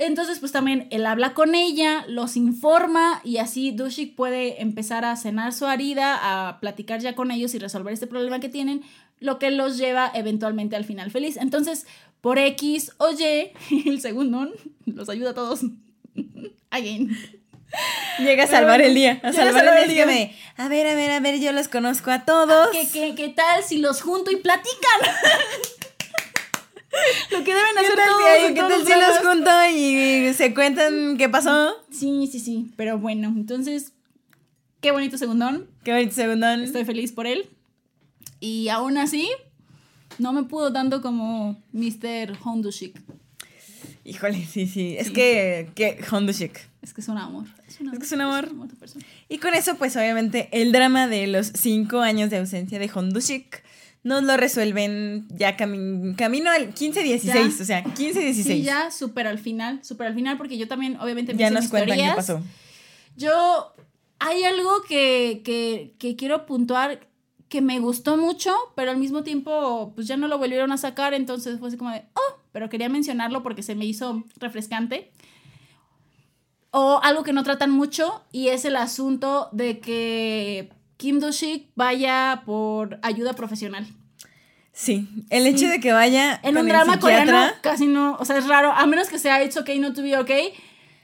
Entonces, 0.00 0.38
pues 0.38 0.50
también 0.50 0.88
él 0.90 1.04
habla 1.04 1.34
con 1.34 1.54
ella, 1.54 2.06
los 2.08 2.34
informa 2.34 3.20
y 3.22 3.36
así 3.36 3.70
Dushik 3.70 4.16
puede 4.16 4.62
empezar 4.62 5.04
a 5.04 5.14
cenar 5.14 5.52
su 5.52 5.66
herida, 5.66 6.18
a 6.22 6.58
platicar 6.58 7.00
ya 7.00 7.14
con 7.14 7.30
ellos 7.30 7.54
y 7.54 7.58
resolver 7.58 7.92
este 7.92 8.06
problema 8.06 8.40
que 8.40 8.48
tienen, 8.48 8.80
lo 9.18 9.38
que 9.38 9.50
los 9.50 9.76
lleva 9.76 10.10
eventualmente 10.14 10.74
al 10.74 10.86
final 10.86 11.10
feliz. 11.10 11.36
Entonces, 11.36 11.86
por 12.22 12.38
X 12.38 12.92
o 12.96 13.10
Y, 13.10 13.52
el 13.90 14.00
segundo 14.00 14.48
los 14.86 15.10
ayuda 15.10 15.30
a 15.30 15.34
todos. 15.34 15.60
Again. 16.70 17.14
Llega 18.20 18.44
a 18.44 18.46
salvar 18.46 18.80
el 18.80 18.94
día. 18.94 19.20
A 19.22 19.34
salvar, 19.34 19.52
salvar 19.52 19.78
el 19.80 19.90
día. 19.90 20.06
de, 20.06 20.34
A 20.56 20.68
ver, 20.68 20.86
a 20.86 20.94
ver, 20.94 21.10
a 21.10 21.20
ver, 21.20 21.40
yo 21.40 21.52
los 21.52 21.68
conozco 21.68 22.10
a 22.10 22.24
todos. 22.24 22.70
¿Qué, 22.72 22.88
qué, 22.90 23.14
qué 23.14 23.28
tal 23.28 23.62
si 23.62 23.76
los 23.76 24.00
junto 24.00 24.30
y 24.30 24.36
platican? 24.36 25.00
Lo 27.30 27.38
que 27.44 27.54
deben 27.54 27.74
¿Qué 27.78 27.86
hacer 27.86 27.96
todos 27.96 28.46
si, 28.48 28.54
qué 28.54 28.60
tal 28.60 28.86
si 28.86 28.92
los 28.92 29.18
junto 29.18 29.50
y 29.74 30.34
se 30.34 30.54
cuentan 30.54 31.16
qué 31.16 31.28
pasó? 31.28 31.72
Sí, 31.90 32.28
sí, 32.30 32.40
sí. 32.40 32.70
Pero 32.76 32.98
bueno, 32.98 33.28
entonces, 33.28 33.92
qué 34.80 34.90
bonito 34.90 35.16
segundón. 35.18 35.68
Qué 35.84 35.92
bonito 35.92 36.12
segundón. 36.14 36.62
Estoy 36.62 36.84
feliz 36.84 37.12
por 37.12 37.26
él. 37.26 37.48
Y 38.40 38.68
aún 38.68 38.96
así, 38.98 39.28
no 40.18 40.32
me 40.32 40.42
pudo 40.44 40.72
tanto 40.72 41.00
como 41.02 41.56
Mr. 41.72 42.36
Hondushik. 42.42 43.00
Híjole, 44.04 44.44
sí, 44.46 44.66
sí. 44.66 44.96
Es 44.98 45.08
Sí. 45.08 45.12
que, 45.12 45.70
que 45.74 46.02
Hondu 46.10 46.32
Chic. 46.32 46.58
Es 46.82 46.94
que 46.94 47.02
es 47.02 47.08
un 47.08 47.18
amor. 47.18 47.44
Es, 47.68 47.78
un 47.80 47.92
Es 47.92 47.98
que 47.98 48.04
es 48.06 48.12
un 48.12 48.22
amor. 48.22 48.50
de 48.50 48.74
persona. 48.74 49.04
Y 49.28 49.38
con 49.38 49.54
eso, 49.54 49.76
pues 49.76 49.94
obviamente, 49.96 50.48
el 50.52 50.72
drama 50.72 51.06
de 51.06 51.26
los 51.26 51.48
cinco 51.48 52.00
años 52.00 52.30
de 52.30 52.38
ausencia 52.38 52.78
de 52.78 52.90
Hondu 52.92 53.20
Chic 53.20 53.62
nos 54.02 54.22
lo 54.22 54.36
resuelven 54.36 55.26
ya 55.30 55.56
cami- 55.56 56.16
camino 56.16 56.50
al 56.50 56.74
15-16. 56.74 57.22
Ya. 57.22 57.46
O 57.46 57.64
sea, 57.64 57.84
15-16. 57.84 58.32
Sí, 58.42 58.62
ya 58.62 58.90
súper 58.90 59.26
al 59.26 59.38
final, 59.38 59.84
súper 59.84 60.06
al 60.08 60.14
final, 60.14 60.36
porque 60.38 60.56
yo 60.56 60.68
también, 60.68 60.98
obviamente, 61.00 61.32
me 61.34 61.38
Ya 61.40 61.46
hice 61.46 61.54
nos 61.54 61.62
mis 61.64 61.70
cuentan 61.70 61.98
qué 61.98 62.12
pasó. 62.16 62.40
Yo, 63.16 63.74
hay 64.18 64.44
algo 64.44 64.82
que, 64.88 65.42
que, 65.44 65.94
que 65.98 66.16
quiero 66.16 66.46
puntuar 66.46 67.06
que 67.48 67.60
me 67.60 67.80
gustó 67.80 68.16
mucho, 68.16 68.54
pero 68.76 68.92
al 68.92 68.96
mismo 68.96 69.22
tiempo, 69.24 69.92
pues 69.94 70.06
ya 70.06 70.16
no 70.16 70.28
lo 70.28 70.38
volvieron 70.38 70.70
a 70.72 70.78
sacar, 70.78 71.12
entonces 71.14 71.58
fue 71.58 71.68
así 71.68 71.76
como 71.76 71.90
de, 71.90 72.04
oh, 72.14 72.38
pero 72.52 72.68
quería 72.68 72.88
mencionarlo 72.88 73.42
porque 73.42 73.62
se 73.64 73.74
me 73.74 73.84
hizo 73.84 74.24
refrescante. 74.36 75.10
O 76.70 77.00
algo 77.02 77.24
que 77.24 77.32
no 77.32 77.42
tratan 77.42 77.72
mucho, 77.72 78.22
y 78.30 78.48
es 78.48 78.64
el 78.64 78.76
asunto 78.76 79.48
de 79.50 79.80
que 79.80 80.70
Kim 81.00 81.18
Do-shik 81.18 81.70
vaya 81.76 82.42
por 82.44 82.98
ayuda 83.02 83.32
profesional. 83.32 83.86
Sí, 84.72 85.08
el 85.30 85.44
Sí. 85.44 85.48
hecho 85.48 85.66
de 85.68 85.80
que 85.80 85.92
vaya 85.92 86.34
En 86.42 86.54
con 86.54 86.58
un 86.58 86.58
el 86.58 86.66
drama 86.68 87.00
coreano 87.00 87.48
casi 87.62 87.86
no, 87.86 88.16
o 88.20 88.24
sea, 88.26 88.36
es 88.36 88.46
raro, 88.46 88.70
a 88.72 88.84
menos 88.86 89.08
que 89.08 89.18
sea 89.18 89.42
It's 89.42 89.56
Okay 89.56 89.78
Not 89.78 89.94
To 89.94 90.02
Be 90.02 90.16
Okay, 90.18 90.52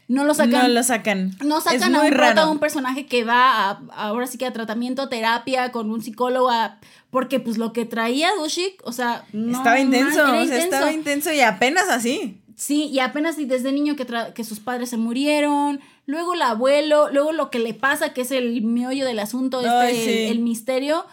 no 0.08 0.24
lo 0.24 0.34
sacan. 0.34 0.62
no 0.62 0.68
lo 0.68 0.82
sacan. 0.82 1.32
No 1.44 1.60
sacan 1.62 1.94
a 1.96 2.02
un 2.02 2.12
raro. 2.12 2.50
un 2.50 2.58
personaje 2.58 3.06
que 3.06 3.24
va 3.24 3.70
a, 3.70 3.80
ahora 3.96 4.26
sí 4.26 4.36
que 4.38 4.44
a 4.46 4.52
tratamiento, 4.52 5.00
a 5.02 5.08
terapia, 5.08 5.72
con 5.72 5.90
un 5.90 6.02
psicólogo, 6.02 6.50
a- 6.50 6.78
porque 7.10 7.40
pues 7.40 7.56
lo 7.56 7.72
que 7.72 7.86
traía 7.86 8.28
Dushik, 8.38 8.82
o 8.84 8.92
sea, 8.92 9.24
no 9.32 9.56
estaba 9.56 9.80
intenso, 9.80 10.22
o 10.22 10.44
sea, 10.46 10.58
estaba 10.58 10.92
intenso 10.92 11.32
y 11.32 11.40
apenas 11.40 11.88
así. 11.88 12.40
Sí, 12.54 12.84
y 12.84 13.00
apenas 13.00 13.38
y 13.38 13.46
desde 13.46 13.72
niño 13.72 13.96
que, 13.96 14.06
que 14.34 14.44
sus 14.44 14.60
padres 14.60 14.90
se 14.90 14.96
murieron, 14.96 15.80
luego 16.06 16.34
el 16.34 16.42
abuelo, 16.42 17.10
luego 17.12 17.32
lo 17.32 17.50
que 17.50 17.58
le 17.58 17.74
pasa, 17.74 18.12
que 18.14 18.22
es 18.22 18.30
el 18.30 18.62
meollo 18.62 19.04
del 19.04 19.18
asunto, 19.18 19.58
este, 19.60 19.70
Ay, 19.70 19.94
sí. 19.94 20.10
el, 20.10 20.30
el 20.32 20.38
misterio, 20.40 21.04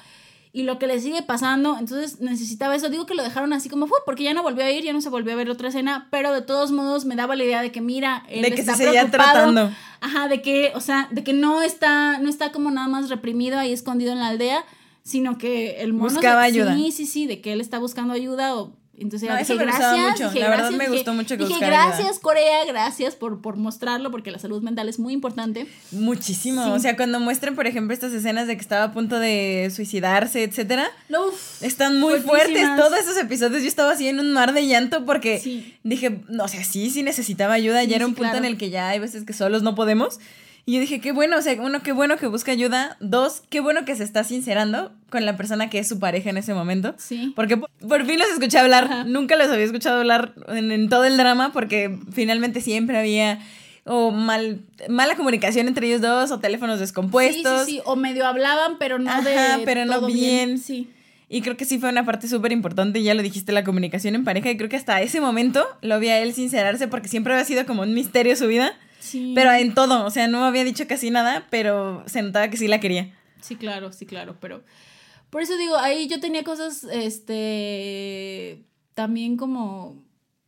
y 0.56 0.64
lo 0.64 0.78
que 0.78 0.86
le 0.86 1.00
sigue 1.00 1.24
pasando, 1.24 1.78
entonces 1.80 2.22
necesitaba 2.22 2.76
eso, 2.76 2.88
digo 2.90 3.08
que 3.08 3.16
lo 3.16 3.24
dejaron 3.24 3.54
así 3.54 3.70
como 3.70 3.88
fue, 3.88 3.98
porque 4.06 4.24
ya 4.24 4.36
no 4.36 4.44
volvió 4.44 4.64
a 4.64 4.70
ir, 4.70 4.84
ya 4.84 4.94
no 4.94 5.02
se 5.02 5.10
volvió 5.10 5.34
a 5.34 5.36
ver 5.36 5.50
otra 5.50 5.70
escena, 5.70 6.08
pero 6.12 6.32
de 6.32 6.44
todos 6.44 6.72
modos 6.72 7.06
me 7.06 7.16
daba 7.16 7.36
la 7.36 7.44
idea 7.44 7.62
de 7.64 7.72
que 7.72 7.82
mira, 7.82 8.24
él 8.30 8.44
De 8.44 8.52
que 8.54 8.62
está 8.62 8.76
se 8.76 8.84
preocupado, 8.88 9.10
tratando. 9.34 9.72
Ajá, 10.00 10.28
de 10.28 10.44
que, 10.44 10.72
o 10.76 10.80
sea, 10.80 11.08
de 11.10 11.24
que 11.24 11.34
no 11.34 11.64
está, 11.64 12.20
no 12.20 12.30
está 12.30 12.52
como 12.52 12.70
nada 12.70 12.88
más 12.88 13.10
reprimido 13.10 13.58
ahí 13.58 13.74
escondido 13.74 14.12
en 14.12 14.20
la 14.20 14.28
aldea, 14.28 14.64
sino 15.02 15.40
que 15.40 15.82
el 15.82 15.92
mono 15.94 16.14
Buscaba 16.14 16.42
se- 16.44 16.48
ayuda. 16.50 16.76
Sí, 16.76 16.92
sí, 16.92 17.06
sí, 17.08 17.26
de 17.26 17.42
que 17.42 17.52
él 17.54 17.60
está 17.60 17.80
buscando 17.80 18.14
ayuda 18.14 18.56
o 18.56 18.76
entonces 18.98 19.28
No, 19.28 19.36
eso 19.38 19.54
dije, 19.54 19.66
me 19.66 19.72
gracias, 19.72 19.98
mucho. 20.12 20.24
dije, 20.30 20.40
La 20.40 20.50
verdad 20.50 20.58
gracias, 20.70 20.78
me 20.78 20.84
dije- 20.86 20.96
gustó 20.98 21.14
mucho 21.14 21.38
que 21.38 21.46
dije, 21.46 21.66
gracias 21.66 22.20
Corea, 22.20 22.64
gracias 22.66 23.16
por, 23.16 23.42
por 23.42 23.58
mostrarlo 23.58 24.12
porque 24.12 24.30
la 24.32 24.38
salud 24.40 24.62
mental 24.62 24.88
es 24.88 25.00
muy 25.00 25.14
importante. 25.14 25.68
Muchísimo. 25.92 26.64
Sí. 26.66 26.70
O 26.72 26.80
sea, 26.80 26.96
cuando 26.96 27.20
muestran, 27.20 27.56
por 27.56 27.66
ejemplo, 27.68 27.94
estas 27.94 28.14
escenas 28.14 28.48
de 28.48 28.56
que 28.56 28.62
estaba 28.62 28.84
a 28.86 28.92
punto 28.94 29.20
de 29.20 29.72
suicidarse, 29.76 30.44
etcétera, 30.44 30.90
No, 31.10 31.28
uf, 31.28 31.64
están 31.64 32.00
muy 32.00 32.20
fuertes. 32.20 32.68
Todos 32.78 32.98
esos 33.00 33.18
episodios 33.18 33.62
yo 33.62 33.68
estaba 33.68 33.92
así 33.94 34.08
en 34.08 34.20
un 34.20 34.32
mar 34.34 34.54
de 34.54 34.68
llanto 34.68 35.06
porque 35.06 35.40
Sí. 35.40 35.76
dije, 35.84 36.22
no, 36.30 36.44
o 36.44 36.48
sea, 36.48 36.64
sí, 36.64 36.90
sí 36.90 37.04
necesitaba 37.04 37.54
ayuda. 37.54 37.82
Sí, 37.82 37.88
ya 37.88 37.96
era 37.98 38.06
un 38.06 38.14
punto 38.14 38.32
claro. 38.32 38.38
en 38.46 38.46
el 38.46 38.58
que 38.58 38.70
ya 38.70 38.90
hay 38.90 39.00
veces 39.00 39.24
que 39.26 39.34
solos 39.34 39.64
no 39.64 39.76
podemos. 39.76 40.20
Y 40.66 40.76
yo 40.76 40.80
dije, 40.80 41.02
qué 41.02 41.12
bueno, 41.12 41.38
o 41.38 41.42
sea, 41.42 41.62
uno, 41.62 41.84
qué 41.84 41.92
bueno 41.92 42.18
que 42.18 42.28
busca 42.28 42.52
ayuda. 42.52 42.96
Dos, 43.02 43.44
qué 43.50 43.60
bueno 43.60 43.84
que 43.84 43.96
se 43.96 44.04
está 44.04 44.24
sincerando 44.24 44.94
con 45.10 45.26
la 45.26 45.36
persona 45.36 45.70
que 45.70 45.80
es 45.80 45.88
su 45.88 46.00
pareja 46.00 46.30
en 46.30 46.38
ese 46.38 46.54
momento. 46.54 46.96
Sí. 46.98 47.34
Porque 47.36 47.58
por, 47.58 48.06
fin 48.06 48.18
los 48.18 48.30
escuché 48.30 48.60
hablar. 48.60 48.86
Ajá. 48.86 49.04
Nunca 49.04 49.36
los 49.36 49.50
había 49.50 49.66
escuchado 49.66 50.00
hablar 50.00 50.34
en, 50.48 50.72
en 50.72 50.88
todo 50.88 51.04
el 51.04 51.18
drama 51.18 51.52
porque 51.52 52.00
finalmente 52.14 52.62
siempre 52.62 52.98
había 52.98 53.40
o 53.86 54.12
mal, 54.12 54.62
mala 54.88 55.16
comunicación 55.16 55.68
entre 55.68 55.88
ellos 55.88 56.02
dos 56.02 56.32
o 56.32 56.40
teléfonos 56.40 56.80
descompuestos. 56.80 57.66
Sí, 57.66 57.72
sí, 57.72 57.78
sí, 57.78 57.82
o 57.86 57.96
medio 57.96 58.26
hablaban, 58.26 58.78
pero 58.80 59.00
no 59.00 59.22
de 59.22 59.36
Ajá, 59.36 59.60
pero 59.66 59.86
no 59.86 59.96
todo 59.96 60.08
bien. 60.08 60.58
Sí. 60.58 60.90
Y 61.30 61.42
creo 61.42 61.58
que 61.58 61.66
sí 61.66 61.80
fue 61.80 61.90
una 61.90 62.06
parte 62.06 62.28
súper 62.28 62.52
importante, 62.52 63.02
ya 63.02 63.14
lo 63.14 63.24
dijiste, 63.24 63.52
la 63.52 63.64
comunicación 63.64 64.16
en 64.16 64.24
pareja. 64.24 64.52
Y 64.52 64.58
creo 64.58 64.70
que 64.70 64.76
hasta 64.76 65.02
ese 65.02 65.20
momento 65.20 65.66
lo 65.82 66.00
vi 66.00 66.10
a 66.10 66.20
él 66.20 66.34
sincerarse 66.34 66.88
porque 66.88 67.08
siempre 67.08 67.34
había 67.34 67.46
sido 67.46 67.66
como 67.66 67.82
un 67.82 67.94
misterio 67.94 68.36
su 68.36 68.48
vida. 68.48 68.74
Sí. 69.04 69.34
Pero 69.36 69.52
en 69.52 69.74
todo, 69.74 70.06
o 70.06 70.10
sea, 70.10 70.28
no 70.28 70.46
había 70.46 70.64
dicho 70.64 70.88
casi 70.88 71.12
nada, 71.12 71.46
pero 71.50 72.04
se 72.08 72.22
notaba 72.22 72.48
que 72.48 72.56
sí 72.56 72.70
la 72.70 72.80
quería. 72.80 73.14
Sí, 73.42 73.58
claro, 73.58 73.92
sí, 73.92 74.06
claro, 74.06 74.38
pero 74.40 74.64
por 75.30 75.42
eso 75.42 75.58
digo, 75.58 75.76
ahí 75.76 76.08
yo 76.08 76.22
tenía 76.22 76.44
cosas, 76.46 76.86
este, 76.86 78.64
también 78.94 79.36
como 79.36 80.02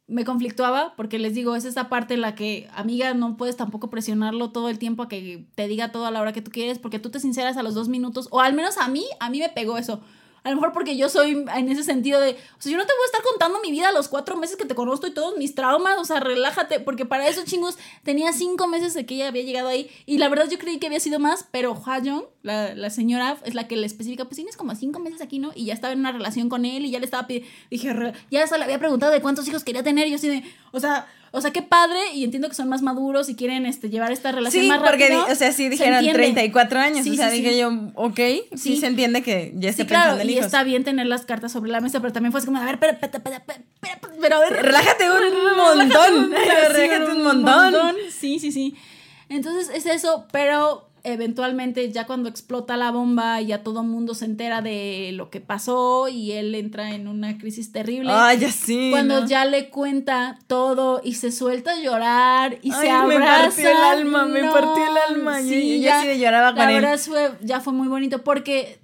me 0.08 0.24
conflictuaba, 0.24 0.94
porque 0.96 1.20
les 1.20 1.34
digo, 1.34 1.56
es 1.56 1.66
esa 1.66 1.90
parte 1.90 2.14
en 2.14 2.22
la 2.22 2.34
que, 2.34 2.70
amiga, 2.74 3.14
no 3.14 3.36
puedes 3.36 3.58
tampoco 3.58 3.90
presionarlo 3.90 4.52
todo 4.52 4.70
el 4.70 4.80
tiempo 4.80 5.04
a 5.04 5.10
que 5.10 5.48
te 5.56 5.68
diga 5.68 5.92
todo 5.92 6.06
a 6.06 6.12
la 6.12 6.22
hora 6.22 6.32
que 6.32 6.42
tú 6.42 6.50
quieres, 6.50 6.80
porque 6.80 7.00
tú 7.00 7.10
te 7.10 7.20
sinceras 7.20 7.58
a 7.58 7.64
los 7.64 7.74
dos 7.74 7.90
minutos, 7.90 8.30
o 8.32 8.40
al 8.40 8.54
menos 8.54 8.78
a 8.78 8.88
mí, 8.88 9.06
a 9.20 9.30
mí 9.30 9.40
me 9.40 9.50
pegó 9.50 9.78
eso. 9.78 10.02
A 10.46 10.52
lo 10.52 10.58
mejor 10.58 10.74
porque 10.74 10.96
yo 10.96 11.10
soy 11.10 11.32
en 11.32 11.70
ese 11.70 11.84
sentido 11.84 12.22
de, 12.22 12.34
o 12.34 12.62
sea, 12.62 12.72
yo 12.72 12.78
no 12.78 12.86
te 12.86 12.94
voy 12.94 13.02
a 13.02 13.06
estar 13.08 13.24
contando 13.24 13.60
mi 13.62 13.72
vida 13.72 13.92
los 13.92 14.08
cuatro 14.08 14.38
meses 14.38 14.58
que 14.58 14.66
te 14.66 14.76
conozco 14.76 15.08
y 15.08 15.12
todos 15.12 15.36
mis 15.38 15.56
traumas, 15.56 15.98
o 15.98 16.06
sea, 16.06 16.20
relájate, 16.20 16.80
porque 16.80 17.04
para 17.04 17.28
eso, 17.28 17.44
chingos, 17.46 17.80
tenía 18.04 18.32
cinco 18.32 18.68
meses 18.68 18.94
de 18.94 19.08
que 19.08 19.16
ella 19.16 19.30
había 19.30 19.42
llegado 19.42 19.70
ahí, 19.70 19.90
y 20.06 20.20
la 20.20 20.30
verdad 20.30 20.48
yo 20.48 20.60
creí 20.60 20.78
que 20.78 20.86
había 20.86 21.00
sido 21.00 21.18
más, 21.18 21.48
pero 21.50 21.74
Hwa 21.74 22.00
la, 22.44 22.76
la 22.76 22.90
señora, 22.92 23.38
es 23.44 23.56
la 23.56 23.68
que 23.68 23.76
le 23.76 23.88
especifica, 23.88 24.26
pues 24.26 24.36
tienes 24.36 24.56
como 24.56 24.76
cinco 24.76 25.00
meses 25.00 25.20
aquí, 25.20 25.40
¿no? 25.40 25.52
Y 25.56 25.66
ya 25.66 25.74
estaba 25.74 25.94
en 25.94 26.00
una 26.02 26.12
relación 26.12 26.48
con 26.48 26.64
él, 26.64 26.86
y 26.86 26.92
ya 26.92 27.00
le 27.00 27.06
estaba 27.06 27.26
pidiendo, 27.26 27.50
dije, 27.72 28.14
ya 28.30 28.44
hasta 28.44 28.60
le 28.60 28.66
había 28.66 28.78
preguntado 28.78 29.12
de 29.12 29.22
cuántos 29.22 29.48
hijos 29.48 29.64
quería 29.64 29.82
tener, 29.82 30.08
y 30.08 30.12
yo 30.12 30.18
así 30.18 30.30
de, 30.30 30.44
o 30.72 30.80
sea, 30.80 31.08
O 31.36 31.42
sea, 31.42 31.52
qué 31.52 31.62
padre, 31.62 32.00
y 32.14 32.24
entiendo 32.24 32.48
que 32.50 32.56
son 32.56 32.70
más 32.70 32.82
maduros 32.82 33.30
y 33.30 33.36
quieren 33.36 33.66
este, 33.66 33.90
llevar 33.90 34.12
esta 34.12 34.32
relación 34.32 34.64
Sí, 34.64 34.70
más 34.70 34.80
porque, 34.80 35.04
rápido. 35.10 35.26
di- 35.26 35.32
o 35.32 35.36
sea, 35.36 35.52
sí 35.52 35.70
dijeron 35.70 35.96
entiende. 35.96 36.20
34 36.20 36.80
años. 36.80 37.04
Sí, 37.04 37.12
o 37.12 37.16
sea, 37.16 37.30
sí, 37.30 37.42
dije 37.42 37.58
yo, 37.58 37.72
ok, 37.96 38.20
sí. 38.56 38.78
Se 38.78 38.88
entiende 38.88 39.22
que 39.22 39.52
ya 39.56 39.70
esté 39.70 39.86
claro, 39.86 40.12
pensando 40.18 40.24
en 40.24 40.30
y 40.30 40.34
hijos. 40.34 40.46
está 40.48 40.64
bien 40.64 40.84
tener 40.84 41.06
las 41.08 41.26
cartas 41.26 41.52
sobre 41.52 41.70
la 41.72 41.82
mesa, 41.82 42.00
pero 42.00 42.14
también 42.14 42.32
fue 42.32 42.40
así 42.40 42.46
como, 42.48 42.60
a 42.60 42.66
ver, 42.66 42.76
espera, 42.76 42.94
espera, 42.94 43.38
espera, 43.38 43.62
pero 44.22 44.36
a 44.38 44.40
ver. 44.40 44.54
Relájate 44.54 45.06
un 45.12 45.58
montón. 45.58 46.32
Relájate 46.32 47.12
un 47.12 47.24
montón. 47.44 47.96
Sí, 48.12 48.40
sí, 48.40 48.52
sí. 48.52 48.76
Entonces 49.30 49.70
es 49.76 49.86
eso, 49.86 50.28
pero 50.32 50.90
eventualmente 51.06 51.92
ya 51.92 52.06
cuando 52.06 52.28
explota 52.28 52.76
la 52.78 52.92
bomba 52.92 53.40
y 53.42 53.48
ya 53.48 53.64
todo 53.64 53.84
mundo 53.84 54.16
se 54.16 54.26
entera 54.26 54.62
de 54.62 55.12
lo 55.14 55.30
que 55.30 55.40
pasó 55.40 56.08
y 56.08 56.32
él 56.32 56.56
entra 56.56 56.94
en 56.96 57.08
una 57.08 57.38
crisis 57.38 57.72
terrible. 57.72 58.12
Ay, 58.12 58.40
ya 58.40 58.52
sí. 58.52 58.90
cuando 58.92 59.22
¿no? 59.22 59.28
ya 59.28 59.46
le 59.46 59.70
cuenta 59.70 60.40
todo 60.48 61.02
y 61.04 61.14
se 61.14 61.32
suelta 61.32 61.72
a 61.72 61.80
llorar 61.80 62.58
y 62.62 62.72
se 62.72 62.90
Ay, 62.90 63.08
me 63.08 63.16
abraza. 63.16 63.44
partió 63.44 63.70
el 63.70 63.78
alma, 63.78 64.26
me 64.26 64.44
partió 64.44 64.84
el 64.88 65.16
alma. 65.16 65.42
Yo 65.42 65.56
ya, 65.56 66.02
sí 66.02 66.20
lloraba 66.20 66.52
la 66.52 66.58
con 66.58 66.70
él. 66.70 66.82
verdad 66.82 67.00
fue, 67.00 67.32
ya 67.42 67.62
fue 67.62 67.74
muy 67.74 67.88
bonito 67.88 68.24
porque 68.24 68.80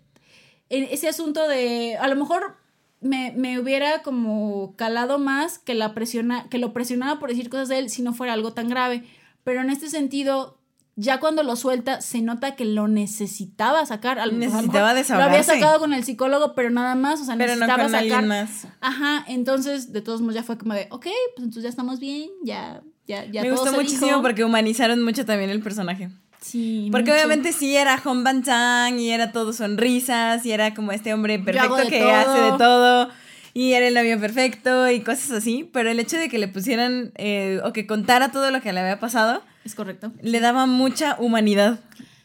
ese 0.69 1.09
asunto 1.09 1.47
de, 1.47 1.97
a 1.99 2.07
lo 2.07 2.15
mejor 2.15 2.55
me, 3.01 3.33
me 3.35 3.59
hubiera 3.59 4.03
como 4.03 4.75
calado 4.77 5.17
más 5.17 5.57
que, 5.57 5.73
la 5.73 5.93
presiona, 5.93 6.47
que 6.49 6.59
lo 6.59 6.71
presionaba 6.71 7.19
por 7.19 7.29
decir 7.29 7.49
cosas 7.49 7.67
de 7.67 7.79
él 7.79 7.89
si 7.89 8.03
no 8.03 8.13
fuera 8.13 8.33
algo 8.33 8.53
tan 8.53 8.69
grave. 8.69 9.03
Pero 9.43 9.61
en 9.61 9.71
este 9.71 9.89
sentido, 9.89 10.60
ya 10.95 11.19
cuando 11.19 11.43
lo 11.43 11.55
suelta, 11.55 12.01
se 12.01 12.21
nota 12.21 12.55
que 12.55 12.65
lo 12.65 12.87
necesitaba 12.87 13.85
sacar. 13.85 14.19
A 14.19 14.25
lo- 14.25 14.31
a 14.31 14.33
lo 14.33 14.39
Necesitaba 14.39 14.89
había 14.91 15.01
desahogarse. 15.03 15.53
sacado 15.53 15.79
con 15.79 15.93
el 15.93 16.03
psicólogo, 16.03 16.53
pero 16.55 16.69
nada 16.69 16.95
más, 16.95 17.21
o 17.21 17.25
sea, 17.25 17.35
Pero 17.37 17.55
no 17.55 17.65
necesitaba 17.65 17.83
con 17.83 17.91
sacar. 18.09 18.25
más. 18.25 18.67
Ajá, 18.81 19.23
entonces 19.27 19.93
de 19.93 20.01
todos 20.01 20.21
modos 20.21 20.35
ya 20.35 20.43
fue 20.43 20.57
como 20.57 20.73
de, 20.73 20.87
ok, 20.91 21.03
pues 21.35 21.45
entonces 21.45 21.63
ya 21.63 21.69
estamos 21.69 21.99
bien, 21.99 22.29
ya, 22.43 22.81
ya, 23.07 23.25
ya 23.25 23.41
Me 23.41 23.49
todo 23.49 23.57
gustó 23.59 23.71
se 23.71 23.77
muchísimo 23.77 24.07
dijo. 24.07 24.21
porque 24.21 24.43
humanizaron 24.43 25.01
mucho 25.03 25.25
también 25.25 25.49
el 25.49 25.61
personaje. 25.61 26.09
Sí, 26.41 26.89
Porque 26.91 27.11
mucho. 27.11 27.13
obviamente 27.17 27.53
sí 27.53 27.75
era 27.75 27.97
Hong 27.99 28.23
Ban 28.23 28.41
Chang 28.43 28.99
y 28.99 29.11
era 29.11 29.31
todo 29.31 29.53
sonrisas 29.53 30.43
y 30.45 30.51
era 30.51 30.73
como 30.73 30.91
este 30.91 31.13
hombre 31.13 31.37
perfecto 31.37 31.75
que 31.87 31.99
todo. 31.99 32.11
hace 32.11 32.39
de 32.51 32.57
todo 32.57 33.09
y 33.53 33.73
era 33.73 33.87
el 33.87 33.93
novio 33.93 34.19
perfecto 34.19 34.89
y 34.89 35.01
cosas 35.01 35.29
así. 35.31 35.69
Pero 35.71 35.91
el 35.91 35.99
hecho 35.99 36.17
de 36.17 36.29
que 36.29 36.39
le 36.39 36.47
pusieran 36.47 37.11
eh, 37.15 37.61
o 37.63 37.73
que 37.73 37.85
contara 37.85 38.31
todo 38.31 38.49
lo 38.49 38.59
que 38.59 38.73
le 38.73 38.79
había 38.79 38.99
pasado 38.99 39.43
Es 39.65 39.75
correcto. 39.75 40.11
le 40.21 40.39
daba 40.39 40.65
mucha 40.65 41.15
humanidad 41.19 41.79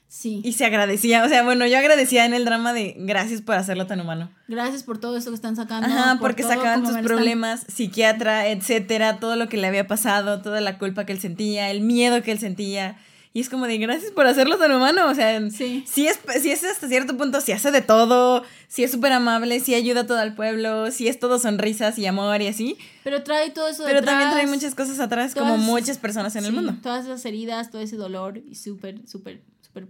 Sí. 0.09 0.41
y 0.45 0.53
se 0.53 0.65
agradecía. 0.65 1.25
O 1.25 1.29
sea, 1.29 1.43
bueno, 1.43 1.67
yo 1.67 1.77
agradecía 1.79 2.25
en 2.25 2.33
el 2.33 2.45
drama 2.45 2.73
de 2.73 2.95
gracias 2.99 3.43
por 3.43 3.57
hacerlo 3.57 3.87
tan 3.87 4.01
humano. 4.01 4.31
Gracias 4.49 4.83
por 4.85 4.99
todo 4.99 5.17
esto 5.17 5.31
que 5.31 5.35
están 5.35 5.57
sacando. 5.57 5.87
Ajá, 5.89 6.13
por 6.13 6.21
porque 6.31 6.45
sacaban 6.45 6.81
sus 6.81 6.91
están- 6.91 7.05
problemas, 7.05 7.65
psiquiatra, 7.69 8.47
etcétera, 8.49 9.19
todo 9.19 9.35
lo 9.37 9.49
que 9.49 9.57
le 9.57 9.67
había 9.67 9.87
pasado, 9.87 10.41
toda 10.43 10.61
la 10.61 10.79
culpa 10.79 11.05
que 11.05 11.13
él 11.13 11.21
sentía, 11.21 11.71
el 11.71 11.81
miedo 11.81 12.23
que 12.23 12.33
él 12.33 12.39
sentía. 12.39 12.97
Y 13.37 13.41
es 13.41 13.51
como 13.51 13.67
de 13.67 13.77
gracias 13.77 14.13
por 14.13 14.27
hacerlo 14.27 14.57
tan 14.57 14.73
humano. 14.73 15.11
O 15.11 15.15
sea, 15.15 15.51
Sí. 15.51 15.85
sí 15.87 16.09
es, 16.09 16.19
sí 16.41 16.51
es 16.51 16.65
hasta 16.65 16.89
cierto 16.89 17.19
punto, 17.19 17.43
sí 17.43 17.53
hace 17.53 17.71
de 17.71 17.83
todo, 17.83 18.43
sí 18.67 18.83
es 18.83 18.91
súper 18.91 19.13
amable, 19.13 19.61
sí 19.61 19.75
ayuda 19.75 20.01
a 20.01 20.07
todo 20.07 20.23
el 20.23 20.35
pueblo, 20.35 20.91
sí 20.91 21.07
es 21.07 21.19
todo 21.19 21.39
sonrisas 21.39 21.99
y 21.99 22.07
amor 22.07 22.41
y 22.41 22.47
así. 22.47 22.79
Pero 23.05 23.23
trae 23.25 23.51
todo 23.51 23.69
eso 23.69 23.83
Pero 23.85 24.03
también 24.03 24.31
trae 24.31 24.47
muchas 24.47 24.75
cosas 24.75 25.01
atrás, 25.01 25.35
como 25.35 25.59
muchas 25.59 25.99
personas 25.99 26.35
en 26.37 26.47
el 26.47 26.55
mundo. 26.55 26.77
Todas 26.83 27.05
esas 27.05 27.23
heridas, 27.27 27.71
todo 27.71 27.83
ese 27.83 27.97
dolor 27.97 28.39
y 28.39 28.55
súper, 28.55 29.07
súper, 29.07 29.43
súper... 29.61 29.89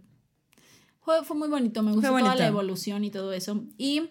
Fue, 1.03 1.23
fue 1.25 1.37
muy 1.37 1.47
bonito, 1.47 1.85
me 1.85 1.93
gustó 1.93 2.09
toda 2.19 2.35
la 2.35 2.49
evolución 2.49 3.05
y 3.05 3.13
todo 3.13 3.33
eso. 3.33 3.63
Y 3.79 4.11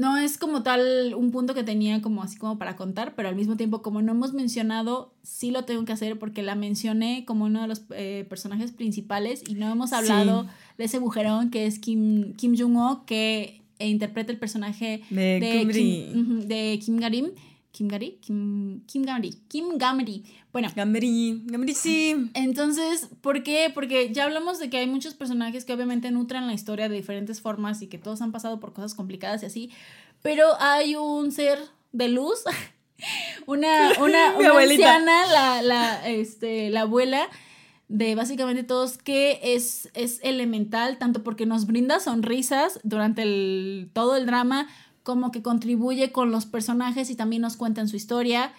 no 0.00 0.16
es 0.16 0.38
como 0.38 0.62
tal 0.62 1.14
un 1.14 1.30
punto 1.30 1.54
que 1.54 1.62
tenía 1.62 2.00
como 2.00 2.22
así 2.22 2.36
como 2.38 2.58
para 2.58 2.74
contar, 2.76 3.14
pero 3.14 3.28
al 3.28 3.36
mismo 3.36 3.56
tiempo 3.56 3.82
como 3.82 4.00
no 4.02 4.12
hemos 4.12 4.32
mencionado, 4.32 5.12
sí 5.22 5.50
lo 5.50 5.64
tengo 5.64 5.84
que 5.84 5.92
hacer 5.92 6.18
porque 6.18 6.42
la 6.42 6.54
mencioné 6.54 7.24
como 7.26 7.44
uno 7.44 7.62
de 7.62 7.68
los 7.68 7.82
eh, 7.90 8.24
personajes 8.28 8.72
principales 8.72 9.42
y 9.48 9.54
no 9.54 9.70
hemos 9.70 9.92
hablado 9.92 10.44
Sí. 10.44 10.48
de 10.78 10.84
ese 10.84 11.00
mujerón 11.00 11.50
que 11.50 11.66
es 11.66 11.78
Kim, 11.78 12.32
Kim 12.34 12.56
Jong-ho 12.58 13.04
que 13.04 13.60
interpreta 13.78 14.30
el 14.32 14.38
personaje 14.38 15.02
De. 15.10 15.68
Kim, 15.72 16.40
de 16.46 16.78
Kim 16.84 16.96
Garim. 16.98 17.26
Kim 17.72 17.88
Gari, 17.88 18.18
Kim, 18.20 18.80
Kim 18.86 19.02
Gamri, 19.02 19.38
Kim 19.48 19.78
Gamri. 19.78 20.24
Bueno, 20.52 20.68
Gambri, 20.74 21.42
Gambri 21.46 21.74
sí. 21.74 22.30
entonces, 22.34 23.08
¿por 23.20 23.42
qué? 23.42 23.70
Porque 23.72 24.12
ya 24.12 24.24
hablamos 24.24 24.58
de 24.58 24.68
que 24.68 24.78
hay 24.78 24.86
muchos 24.86 25.14
personajes 25.14 25.64
que 25.64 25.72
obviamente 25.72 26.10
nutren 26.10 26.46
la 26.46 26.52
historia 26.52 26.88
de 26.88 26.96
diferentes 26.96 27.40
formas 27.40 27.80
y 27.82 27.86
que 27.86 27.98
todos 27.98 28.20
han 28.22 28.32
pasado 28.32 28.58
por 28.58 28.72
cosas 28.72 28.94
complicadas 28.94 29.42
y 29.42 29.46
así, 29.46 29.70
pero 30.22 30.60
hay 30.60 30.96
un 30.96 31.30
ser 31.30 31.58
de 31.92 32.08
luz, 32.08 32.42
una, 33.46 33.92
una, 34.00 34.34
una 34.38 34.48
abuelita. 34.48 34.96
anciana, 34.96 35.26
la, 35.26 35.62
la, 35.62 36.08
este, 36.08 36.70
la 36.70 36.82
abuela 36.82 37.28
de 37.90 38.14
básicamente 38.14 38.62
todos 38.62 38.98
que 38.98 39.40
es, 39.42 39.90
es 39.94 40.20
elemental, 40.22 40.98
tanto 40.98 41.24
porque 41.24 41.44
nos 41.44 41.66
brinda 41.66 41.98
sonrisas 41.98 42.78
durante 42.84 43.22
el, 43.22 43.90
todo 43.92 44.16
el 44.16 44.26
drama, 44.26 44.68
como 45.02 45.30
que 45.32 45.42
contribuye 45.42 46.12
con 46.12 46.30
los 46.30 46.46
personajes 46.46 47.10
y 47.10 47.14
también 47.14 47.42
nos 47.42 47.56
cuentan 47.56 47.88
su 47.88 47.96
historia, 47.96 48.52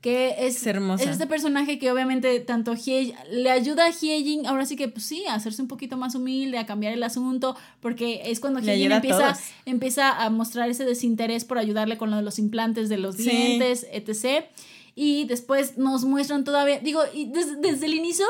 que 0.00 0.46
es, 0.46 0.58
Es 0.58 0.66
hermosa. 0.68 1.02
es 1.02 1.10
este 1.10 1.26
personaje 1.26 1.80
que 1.80 1.90
obviamente 1.90 2.38
tanto 2.38 2.74
Hye, 2.76 3.16
le 3.32 3.50
ayuda 3.50 3.86
a 3.86 3.90
Hyejin, 3.90 4.46
ahora 4.46 4.64
sí 4.64 4.76
que 4.76 4.86
pues 4.86 5.04
sí, 5.06 5.24
a 5.26 5.34
hacerse 5.34 5.60
un 5.60 5.66
poquito 5.66 5.96
más 5.96 6.14
humilde, 6.14 6.56
a 6.58 6.66
cambiar 6.66 6.92
el 6.92 7.02
asunto, 7.02 7.56
porque 7.80 8.22
es 8.26 8.38
cuando 8.38 8.60
a 8.60 8.62
empieza, 8.62 9.36
empieza 9.66 10.22
a 10.24 10.30
mostrar 10.30 10.70
ese 10.70 10.84
desinterés 10.84 11.44
por 11.44 11.58
ayudarle 11.58 11.98
con 11.98 12.10
lo 12.12 12.16
de 12.16 12.22
los 12.22 12.38
implantes 12.38 12.88
de 12.88 12.96
los 12.98 13.16
Sí. 13.16 13.24
dientes, 13.24 13.86
etc. 13.90 14.44
Y 14.94 15.24
después 15.24 15.78
nos 15.78 16.04
muestran 16.04 16.44
todavía, 16.44 16.78
digo, 16.78 17.00
y 17.12 17.26
desde 17.60 17.86
el 17.86 17.94
inicio, 17.94 18.26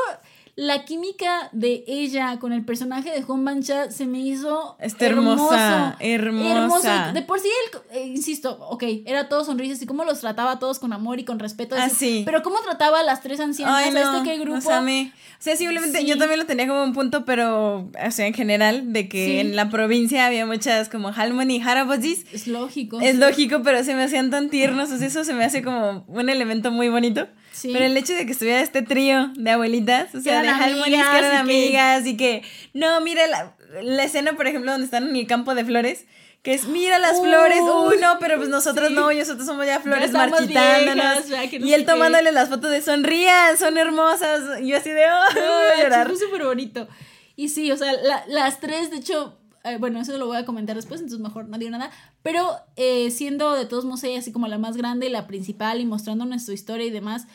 la 0.60 0.84
química 0.84 1.50
de 1.52 1.84
ella 1.86 2.40
con 2.40 2.52
el 2.52 2.64
personaje 2.64 3.12
de 3.12 3.22
Hong 3.22 3.42
Mancha 3.44 3.92
se 3.92 4.06
me 4.06 4.18
hizo 4.18 4.76
Está 4.80 5.06
hermosa, 5.06 5.96
hermoso. 6.00 6.48
hermosa. 6.50 7.12
De 7.12 7.22
por 7.22 7.38
sí, 7.38 7.46
él, 7.46 7.80
eh, 7.92 8.06
insisto, 8.08 8.58
ok, 8.68 8.82
era 9.06 9.28
todo 9.28 9.44
sonrisas 9.44 9.80
y 9.82 9.86
cómo 9.86 10.02
los 10.04 10.18
trataba 10.18 10.50
a 10.50 10.58
todos 10.58 10.80
con 10.80 10.92
amor 10.92 11.20
y 11.20 11.24
con 11.24 11.38
respeto. 11.38 11.76
Ah, 11.78 11.84
así, 11.84 11.94
sí. 11.94 12.22
Pero 12.24 12.42
cómo 12.42 12.58
trataba 12.60 12.98
a 12.98 13.02
las 13.04 13.22
tres 13.22 13.38
ancianas, 13.38 13.72
Ay, 13.76 13.90
a 13.90 13.92
no, 13.92 14.16
este 14.16 14.28
qué 14.28 14.38
grupo. 14.38 14.58
O 14.58 14.60
sea, 14.60 15.54
simplemente 15.54 16.00
Sí. 16.00 16.06
yo 16.06 16.18
también 16.18 16.40
lo 16.40 16.46
tenía 16.46 16.66
como 16.66 16.82
un 16.82 16.92
punto, 16.92 17.24
pero, 17.24 17.88
o 18.04 18.10
sea, 18.10 18.26
en 18.26 18.34
general, 18.34 18.92
de 18.92 19.08
que 19.08 19.26
Sí. 19.26 19.38
en 19.38 19.54
la 19.54 19.70
provincia 19.70 20.26
había 20.26 20.44
muchas 20.44 20.88
como 20.88 21.12
Halmoni 21.14 21.58
y 21.58 21.60
Harabojis. 21.62 22.26
Es 22.32 22.48
lógico. 22.48 23.00
Es 23.00 23.14
lógico, 23.16 23.62
pero 23.62 23.84
se 23.84 23.94
me 23.94 24.02
hacían 24.02 24.30
tan 24.32 24.50
tiernos, 24.50 24.90
o 24.90 24.98
sea, 24.98 25.06
eso 25.06 25.22
se 25.22 25.34
me 25.34 25.44
hace 25.44 25.62
como 25.62 26.04
un 26.08 26.28
elemento 26.28 26.72
muy 26.72 26.88
bonito. 26.88 27.28
Sí. 27.58 27.70
Pero 27.72 27.84
el 27.86 27.96
hecho 27.96 28.12
de 28.14 28.24
que 28.26 28.32
estuviera 28.32 28.60
este 28.60 28.82
trío 28.82 29.32
de 29.34 29.50
abuelitas, 29.50 30.14
o 30.14 30.20
sea, 30.20 30.42
de 30.42 30.48
amigas 30.48 31.08
que 31.10 31.18
eran 31.18 31.30
y 31.32 31.34
que- 31.34 31.36
amigas 31.38 32.06
y 32.06 32.16
que, 32.16 32.42
no, 32.74 33.00
mira 33.00 33.26
la, 33.26 33.56
la 33.82 34.04
escena, 34.04 34.34
por 34.34 34.46
ejemplo, 34.46 34.70
donde 34.72 34.84
están 34.84 35.08
en 35.08 35.16
el 35.16 35.26
campo 35.26 35.54
de 35.54 35.64
flores, 35.64 36.06
que 36.42 36.54
es, 36.54 36.66
mira 36.66 36.98
las 37.00 37.18
Uy, 37.18 37.28
flores, 37.28 37.58
uy, 37.60 37.96
no, 38.00 38.18
pero 38.20 38.36
pues 38.36 38.48
nosotros 38.48 38.88
sí. 38.88 38.94
no, 38.94 39.12
nosotros 39.12 39.44
somos 39.44 39.66
ya 39.66 39.80
flores 39.80 40.12
marchitándonos. 40.12 41.26
viejas, 41.26 41.28
ya 41.50 41.58
no 41.58 41.66
y 41.66 41.74
él 41.74 41.80
qué. 41.84 41.86
tomándole 41.90 42.30
las 42.32 42.48
fotos 42.48 42.70
de 42.70 42.80
sonrían, 42.80 43.56
son 43.58 43.76
hermosas. 43.76 44.60
Y 44.62 44.68
yo 44.68 44.76
así 44.76 44.90
de, 44.90 45.02
oh, 45.06 45.34
voy 45.34 45.80
a 45.80 45.82
llorar. 45.82 46.10
Súper 46.16 46.44
bonito. 46.44 46.86
Y 47.34 47.48
sí, 47.48 47.70
o 47.72 47.76
sea, 47.76 47.92
la- 47.92 48.24
las 48.28 48.60
tres, 48.60 48.90
de 48.90 48.98
hecho, 48.98 49.36
eh, 49.64 49.76
bueno, 49.78 50.00
eso 50.00 50.16
lo 50.16 50.26
voy 50.28 50.36
a 50.36 50.44
comentar 50.44 50.76
después, 50.76 51.00
entonces 51.00 51.20
mejor 51.22 51.48
no 51.48 51.58
digo 51.58 51.72
nada. 51.72 51.90
Pero 52.22 52.56
eh, 52.76 53.10
siendo 53.10 53.54
de 53.54 53.66
todos 53.66 53.84
modos 53.84 54.04
ella 54.04 54.20
así 54.20 54.30
como 54.32 54.46
la 54.46 54.58
más 54.58 54.76
grande 54.76 55.06
y 55.06 55.10
la 55.10 55.26
principal 55.26 55.80
y 55.80 55.86
mostrándonos 55.86 56.44
su 56.44 56.52
historia 56.52 56.86
y 56.86 56.90
demás. 56.90 57.26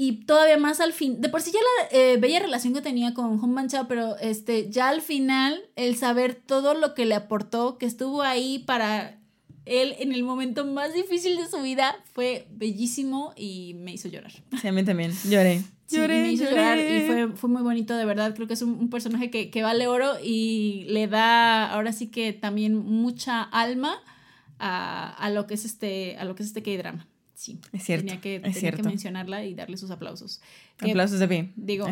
Y 0.00 0.24
todavía 0.26 0.56
más 0.58 0.78
al 0.78 0.92
fin, 0.92 1.20
de 1.20 1.28
por 1.28 1.42
sí 1.42 1.50
ya 1.50 1.58
la 1.58 1.98
eh, 1.98 2.18
bella 2.18 2.38
relación 2.38 2.72
que 2.72 2.80
tenía 2.80 3.14
con 3.14 3.36
Hong 3.38 3.50
Mancha, 3.50 3.88
pero 3.88 4.16
este, 4.18 4.70
ya 4.70 4.90
al 4.90 5.02
final, 5.02 5.60
el 5.74 5.96
saber 5.96 6.36
todo 6.36 6.74
lo 6.74 6.94
que 6.94 7.04
le 7.04 7.16
aportó, 7.16 7.78
que 7.78 7.86
estuvo 7.86 8.22
ahí 8.22 8.60
para 8.60 9.18
él 9.64 9.96
en 9.98 10.12
el 10.12 10.22
momento 10.22 10.64
más 10.64 10.94
difícil 10.94 11.36
de 11.36 11.48
su 11.48 11.60
vida, 11.62 11.96
fue 12.12 12.46
bellísimo 12.52 13.32
y 13.36 13.74
me 13.74 13.92
hizo 13.92 14.06
llorar. 14.08 14.30
Sí, 14.60 14.68
a 14.68 14.70
mí 14.70 14.84
también, 14.84 15.12
lloré. 15.28 15.64
Sí, 15.86 15.96
lloré, 15.96 16.22
me 16.22 16.30
hizo 16.30 16.44
lloré. 16.44 16.54
llorar 16.54 16.78
y 16.78 17.00
fue, 17.00 17.36
fue 17.36 17.50
muy 17.50 17.62
bonito, 17.62 17.96
de 17.96 18.04
verdad. 18.04 18.36
Creo 18.36 18.46
que 18.46 18.54
es 18.54 18.62
un, 18.62 18.74
un 18.74 18.90
personaje 18.90 19.32
que, 19.32 19.50
que 19.50 19.62
vale 19.64 19.88
oro 19.88 20.12
y 20.22 20.84
le 20.90 21.08
da 21.08 21.72
ahora 21.72 21.92
sí 21.92 22.06
que 22.06 22.32
también 22.32 22.76
mucha 22.76 23.42
alma 23.42 24.00
a, 24.60 25.12
a 25.12 25.30
lo 25.30 25.48
que 25.48 25.54
es 25.54 25.64
este, 25.64 26.16
a 26.18 26.24
lo 26.24 26.36
que 26.36 26.44
es 26.44 26.50
este 26.50 26.62
K-drama. 26.62 27.08
Sí, 27.38 27.60
Es 27.72 27.84
cierto, 27.84 28.06
tenía, 28.06 28.20
que, 28.20 28.40
tenía 28.40 28.72
que 28.72 28.82
mencionarla 28.82 29.44
y 29.44 29.54
darle 29.54 29.76
sus 29.76 29.92
aplausos. 29.92 30.40
Que, 30.76 30.90
Aplausos 30.90 31.20
de 31.20 31.28
pie. 31.28 31.52
Digo, 31.54 31.86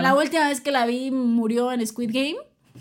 la, 0.00 0.14
última 0.14 0.48
vez 0.48 0.60
que 0.60 0.70
la 0.70 0.86
vi 0.86 1.10
murió 1.10 1.72
en 1.72 1.84
Squid 1.84 2.10
Game. 2.12 2.36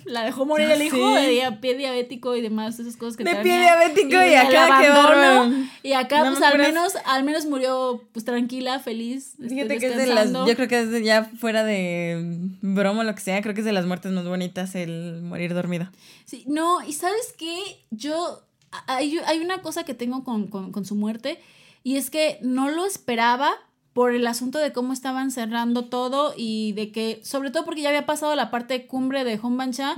La 0.05 0.24
dejó 0.24 0.45
morir 0.45 0.67
Ah, 0.69 0.76
el 0.76 0.84
hijo 0.84 0.95
sí. 0.95 1.26
de 1.26 1.51
pie 1.59 1.76
diabético 1.76 2.36
y 2.36 2.41
demás, 2.41 2.80
esas 2.80 2.95
cosas 2.95 3.17
que 3.17 3.24
De 3.24 3.36
pie 3.38 3.59
diabético 3.59 4.13
y 4.13 4.34
el 4.36 4.36
acá 4.36 4.69
bárbaro. 4.69 5.51
Y 5.82 5.93
acá, 5.93 6.19
No 6.24 6.30
pues 6.30 6.39
me 6.41 6.45
al 6.45 6.57
menos, 6.59 6.93
al 7.05 7.24
menos 7.24 7.45
murió 7.47 8.03
pues 8.13 8.24
tranquila, 8.24 8.80
feliz. 8.80 9.34
este, 9.41 9.49
Fíjate 9.49 9.78
que 9.80 9.88
es 9.88 9.97
de 9.97 10.05
las, 10.05 10.32
yo 10.32 10.55
creo 10.55 10.67
que 10.67 10.80
es 10.80 10.91
de 10.91 11.03
ya 11.03 11.26
fuera 11.26 11.63
de 11.65 12.38
broma 12.61 13.01
o 13.01 13.03
lo 13.03 13.15
que 13.15 13.22
sea, 13.22 13.41
creo 13.41 13.55
que 13.55 13.61
es 13.61 13.65
de 13.65 13.74
las 13.74 13.88
muertes 13.88 14.11
más 14.11 14.26
bonitas 14.26 14.76
el 14.76 15.24
morir 15.24 15.53
dormido. 15.55 15.89
Sí, 16.26 16.45
no, 16.47 16.82
y 16.88 16.93
sabes 16.93 17.34
qué, 17.38 17.57
yo, 17.89 18.43
hay, 18.88 19.17
hay 19.26 19.39
una 19.39 19.61
cosa 19.63 19.84
que 19.84 19.95
tengo 19.95 20.24
con, 20.24 20.47
con, 20.47 20.72
con 20.72 20.86
su 20.86 20.95
muerte, 20.95 21.39
Y 21.84 21.98
es 21.98 22.10
que 22.10 22.38
no 22.42 22.70
lo 22.70 22.86
esperaba 22.86 23.52
por 23.94 24.14
el 24.14 24.26
asunto 24.28 24.58
de 24.60 24.72
cómo 24.72 24.94
estaban 24.94 25.32
cerrando 25.32 25.86
todo 25.86 26.34
y 26.38 26.72
de 26.74 26.92
que, 26.92 27.20
sobre 27.24 27.52
todo 27.52 27.66
porque 27.66 27.82
ya 27.82 27.90
había 27.90 28.06
pasado 28.06 28.36
la 28.36 28.50
parte 28.52 28.88
cumbre 28.88 29.24
de 29.24 29.40
Honbancha. 29.42 29.96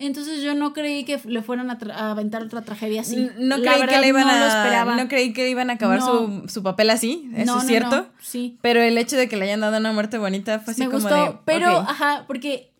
Entonces 0.00 0.42
yo 0.42 0.54
no 0.54 0.72
creí 0.72 1.04
que 1.04 1.20
le 1.24 1.40
fueran 1.40 1.70
a, 1.70 1.78
a 1.94 2.10
aventar 2.10 2.42
otra 2.42 2.62
tragedia 2.62 3.02
así. 3.02 3.30
No 3.38 3.56
creí 3.56 3.68
verdad, 3.78 3.88
que 3.88 4.00
le 4.00 4.08
iban 4.08 4.26
no 4.26 4.32
a. 4.32 4.84
lo. 4.84 4.96
No 4.96 5.08
creí 5.08 5.32
que 5.32 5.48
iban 5.48 5.70
a 5.70 5.74
acabar 5.74 6.00
No. 6.00 6.06
su, 6.42 6.48
su 6.48 6.62
papel 6.64 6.90
así. 6.90 7.30
Eso 7.36 7.58
es 7.58 7.66
cierto. 7.66 8.08
sí. 8.20 8.58
Pero 8.60 8.82
el 8.82 8.98
hecho 8.98 9.16
de 9.16 9.28
que 9.28 9.36
le 9.36 9.44
hayan 9.44 9.60
dado 9.60 9.78
una 9.78 9.92
muerte 9.92 10.18
bonita 10.18 10.58
fue 10.58 10.72
así 10.72 10.82
me 10.82 10.88
como 10.88 11.00
gustó, 11.00 11.24
de. 11.26 11.38
pero, 11.44 11.68
ajá, 11.78 12.24
porque, 12.26 12.72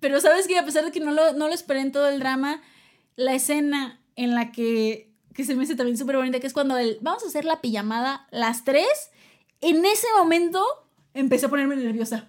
pero 0.00 0.20
sabes 0.20 0.48
que 0.48 0.58
a 0.58 0.64
pesar 0.64 0.84
de 0.84 0.90
que 0.90 0.98
no 1.00 1.12
lo, 1.12 1.32
no 1.34 1.46
lo 1.46 1.54
esperé 1.54 1.80
en 1.80 1.92
todo 1.92 2.08
el 2.08 2.18
drama, 2.18 2.60
la 3.14 3.34
escena 3.34 4.00
en 4.16 4.34
la 4.34 4.50
que, 4.50 5.12
que 5.38 5.44
se 5.44 5.54
me 5.54 5.62
hace 5.62 5.76
también 5.76 5.96
súper 5.96 6.16
bonita, 6.16 6.40
que 6.40 6.48
es 6.48 6.52
cuando 6.52 6.76
el, 6.76 6.98
vamos 7.00 7.22
a 7.22 7.28
hacer 7.28 7.44
la 7.44 7.60
pijamada 7.60 8.26
las 8.32 8.64
tres, 8.64 8.88
en 9.60 9.84
ese 9.84 10.08
momento 10.18 10.60
empecé 11.14 11.46
a 11.46 11.48
ponerme 11.48 11.76
nerviosa. 11.76 12.28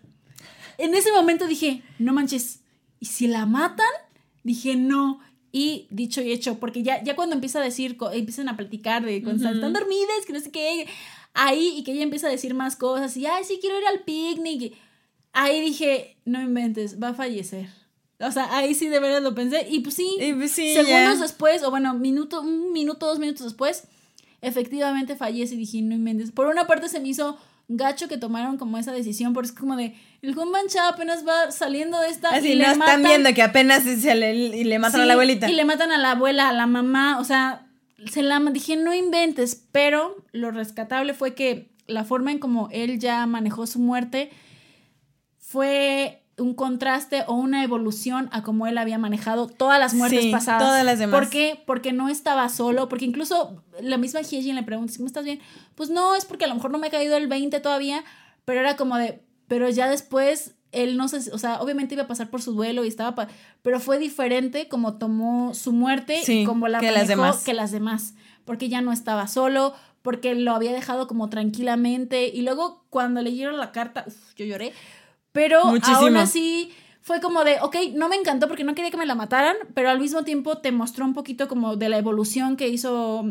En 0.77 0.93
ese 0.93 1.11
momento 1.11 1.47
dije, 1.47 1.81
no 1.97 2.13
manches, 2.13 2.59
¿y 2.99 3.07
si 3.07 3.27
la 3.27 3.47
matan? 3.47 3.87
Dije, 4.43 4.75
no. 4.75 5.21
Y 5.51 5.87
dicho 5.89 6.21
y 6.21 6.31
hecho, 6.31 6.59
porque 6.59 6.83
ya, 6.83 7.03
ya 7.03 7.15
cuando 7.15 7.33
empieza 7.33 7.57
a 7.59 7.63
decir, 7.63 7.97
empiezan 8.13 8.47
a 8.47 8.55
platicar 8.55 9.03
de 9.03 9.23
cuando 9.23 9.43
están- 9.43 9.55
están 9.55 9.73
dormidas, 9.73 10.25
que 10.27 10.33
no 10.33 10.39
sé 10.39 10.51
qué, 10.51 10.87
ahí 11.33 11.73
y 11.79 11.83
que 11.83 11.93
ella 11.93 12.03
empieza 12.03 12.27
a 12.27 12.29
decir 12.29 12.53
más 12.53 12.75
cosas 12.75 13.17
y, 13.17 13.25
ay, 13.25 13.43
sí, 13.43 13.57
quiero 13.59 13.79
ir 13.79 13.87
al 13.87 14.01
picnic. 14.03 14.75
Ahí 15.33 15.61
dije, 15.61 16.15
no 16.25 16.39
inventes, 16.43 17.01
va 17.01 17.07
a 17.09 17.13
fallecer. 17.15 17.69
O 18.19 18.31
sea, 18.31 18.57
ahí 18.57 18.75
sí 18.75 18.89
de 18.89 18.99
verdad 18.99 19.21
lo 19.21 19.33
pensé. 19.33 19.67
Y 19.69 19.79
pues 19.79 19.95
sí, 19.95 20.17
Y 20.19 20.33
pues 20.33 20.51
sí, 20.51 20.73
segundos 20.73 21.19
después, 21.19 21.63
o 21.63 21.69
bueno, 21.69 21.93
minuto, 21.93 22.41
un 22.41 22.73
minuto, 22.73 23.05
dos 23.05 23.19
minutos 23.19 23.43
después, 23.45 23.83
efectivamente 24.41 25.15
fallece 25.15 25.55
y 25.55 25.57
dije, 25.57 25.81
no 25.81 25.95
inventes. 25.95 26.31
Por 26.31 26.47
una 26.47 26.67
parte 26.67 26.89
se 26.89 26.99
me 26.99 27.09
hizo 27.09 27.37
gacho 27.69 28.07
que 28.07 28.17
tomaron 28.17 28.57
como 28.57 28.77
esa 28.77 28.91
decisión, 28.91 29.33
porque 29.33 29.49
es 29.49 29.55
como 29.55 29.75
de, 29.75 29.95
el 30.21 30.33
Juan 30.33 30.51
Mancha 30.51 30.89
apenas 30.89 31.25
va 31.25 31.51
saliendo 31.51 31.99
de 31.99 32.09
esta... 32.09 32.29
Así 32.29 32.51
y 32.51 32.55
no 32.55 32.65
le 32.65 32.71
están 32.71 33.03
viendo 33.03 33.33
que 33.33 33.43
apenas 33.43 33.83
se 33.83 34.15
le, 34.15 34.33
y 34.33 34.63
le 34.63 34.79
matan 34.79 35.01
a 35.01 35.05
la 35.05 35.13
abuelita. 35.13 35.49
Y 35.49 35.53
le 35.53 35.65
matan 35.65 35.91
a 35.91 35.97
la 35.97 36.11
abuela, 36.11 36.49
a 36.49 36.53
la 36.53 36.65
mamá, 36.65 37.19
o 37.19 37.23
sea, 37.23 37.67
se 38.11 38.23
la 38.23 38.39
dije, 38.51 38.75
no 38.75 38.93
inventes, 38.93 39.67
pero 39.71 40.25
lo 40.31 40.51
rescatable 40.51 41.13
fue 41.13 41.35
que 41.35 41.71
la 41.85 42.03
forma 42.03 42.31
en 42.31 42.39
como 42.39 42.69
él 42.71 42.99
ya 42.99 43.25
manejó 43.27 43.67
su 43.67 43.79
muerte 43.79 44.31
fue 45.37 46.18
un 46.39 46.53
contraste 46.53 47.23
o 47.27 47.33
una 47.35 47.63
evolución 47.63 48.29
a 48.31 48.43
como 48.43 48.67
él 48.67 48.77
había 48.77 48.97
manejado 48.97 49.47
todas 49.47 49.79
las 49.79 49.93
muertes 49.93 50.23
Sí, 50.23 50.31
pasadas. 50.31 50.61
todas 50.63 50.83
las 50.85 50.99
demás. 50.99 51.19
¿Por 51.19 51.29
qué? 51.29 51.61
Porque 51.65 51.93
no 51.93 52.09
estaba 52.09 52.47
solo, 52.49 52.89
porque 52.89 53.05
incluso 53.05 53.63
la 53.81 53.97
misma 53.97 54.21
Hyejin 54.21 54.55
le 54.55 54.63
pregunta, 54.63 54.93
¿cómo 54.97 55.07
estás 55.07 55.23
bien? 55.25 55.39
Pues 55.75 55.89
no, 55.89 56.15
es 56.15 56.25
porque 56.25 56.45
a 56.45 56.47
lo 56.47 56.55
mejor 56.55 56.71
no 56.71 56.77
me 56.77 56.87
ha 56.87 56.91
caído 56.91 57.17
el 57.17 57.27
20 57.27 57.59
todavía, 57.59 58.03
pero 58.45 58.59
era 58.59 58.75
como 58.75 58.97
de, 58.97 59.21
pero 59.47 59.69
ya 59.69 59.89
después 59.89 60.55
él 60.71 60.97
no 60.97 61.07
sé, 61.07 61.31
o 61.33 61.37
sea, 61.39 61.61
obviamente 61.61 61.95
iba 61.95 62.03
a 62.03 62.07
pasar 62.07 62.29
por 62.29 62.41
su 62.43 62.53
duelo 62.53 62.85
y 62.85 62.87
estaba, 62.89 63.27
pero 63.63 63.79
fue 63.79 63.97
diferente 63.97 64.67
como 64.67 64.97
tomó 64.99 65.53
su 65.55 65.71
muerte 65.73 66.19
Sí, 66.23 66.41
y 66.41 66.45
como 66.45 66.67
la 66.67 66.79
que 66.79 66.91
las 66.91 67.07
manejó 67.07 67.21
demás. 67.23 67.43
que 67.43 67.53
las 67.53 67.71
demás, 67.71 68.13
porque 68.45 68.69
ya 68.69 68.81
no 68.81 68.91
estaba 68.91 69.27
solo, 69.27 69.73
porque 70.03 70.35
lo 70.35 70.53
había 70.53 70.71
dejado 70.71 71.07
como 71.07 71.27
tranquilamente 71.29 72.27
y 72.27 72.41
luego 72.43 72.85
cuando 72.89 73.21
leyeron 73.21 73.57
la 73.57 73.71
carta, 73.71 74.05
uf, 74.07 74.15
yo 74.35 74.45
lloré, 74.45 74.73
pero 75.31 75.65
Muchísimo. 75.65 75.97
aún 75.97 76.17
así 76.17 76.71
fue 77.01 77.21
como 77.21 77.43
de, 77.43 77.57
ok, 77.61 77.75
no 77.93 78.09
me 78.09 78.15
encantó 78.15 78.47
porque 78.47 78.63
no 78.63 78.75
quería 78.75 78.91
que 78.91 78.97
me 78.97 79.05
la 79.05 79.15
mataran, 79.15 79.55
pero 79.73 79.89
al 79.89 79.99
mismo 79.99 80.23
tiempo 80.23 80.57
te 80.57 80.71
mostró 80.71 81.05
un 81.05 81.13
poquito 81.13 81.47
como 81.47 81.75
de 81.75 81.89
la 81.89 81.97
evolución 81.97 82.55
que 82.55 82.67
hizo 82.67 83.25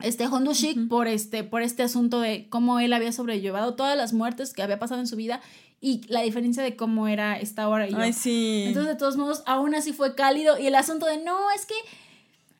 este 0.00 0.26
Hondushik 0.26 0.88
por 0.88 1.08
este 1.08 1.42
por 1.42 1.62
este 1.62 1.82
asunto 1.82 2.20
de 2.20 2.48
cómo 2.50 2.80
él 2.80 2.92
había 2.92 3.12
sobrellevado 3.12 3.74
todas 3.74 3.96
las 3.96 4.12
muertes 4.12 4.52
que 4.52 4.62
había 4.62 4.78
pasado 4.78 5.00
en 5.00 5.06
su 5.06 5.16
vida 5.16 5.40
y 5.80 6.02
la 6.08 6.22
diferencia 6.22 6.62
de 6.62 6.76
cómo 6.76 7.08
era 7.08 7.38
esta 7.38 7.62
ahora 7.62 7.86
y 7.86 7.92
yo. 7.92 7.98
Ay, 7.98 8.12
sí. 8.12 8.64
Entonces, 8.66 8.92
de 8.92 8.98
todos 8.98 9.16
modos, 9.16 9.42
aún 9.46 9.74
así 9.74 9.92
fue 9.92 10.14
cálido. 10.14 10.58
Y 10.58 10.66
el 10.66 10.74
asunto 10.74 11.06
de 11.06 11.18
no, 11.18 11.50
es 11.52 11.66
que 11.66 11.74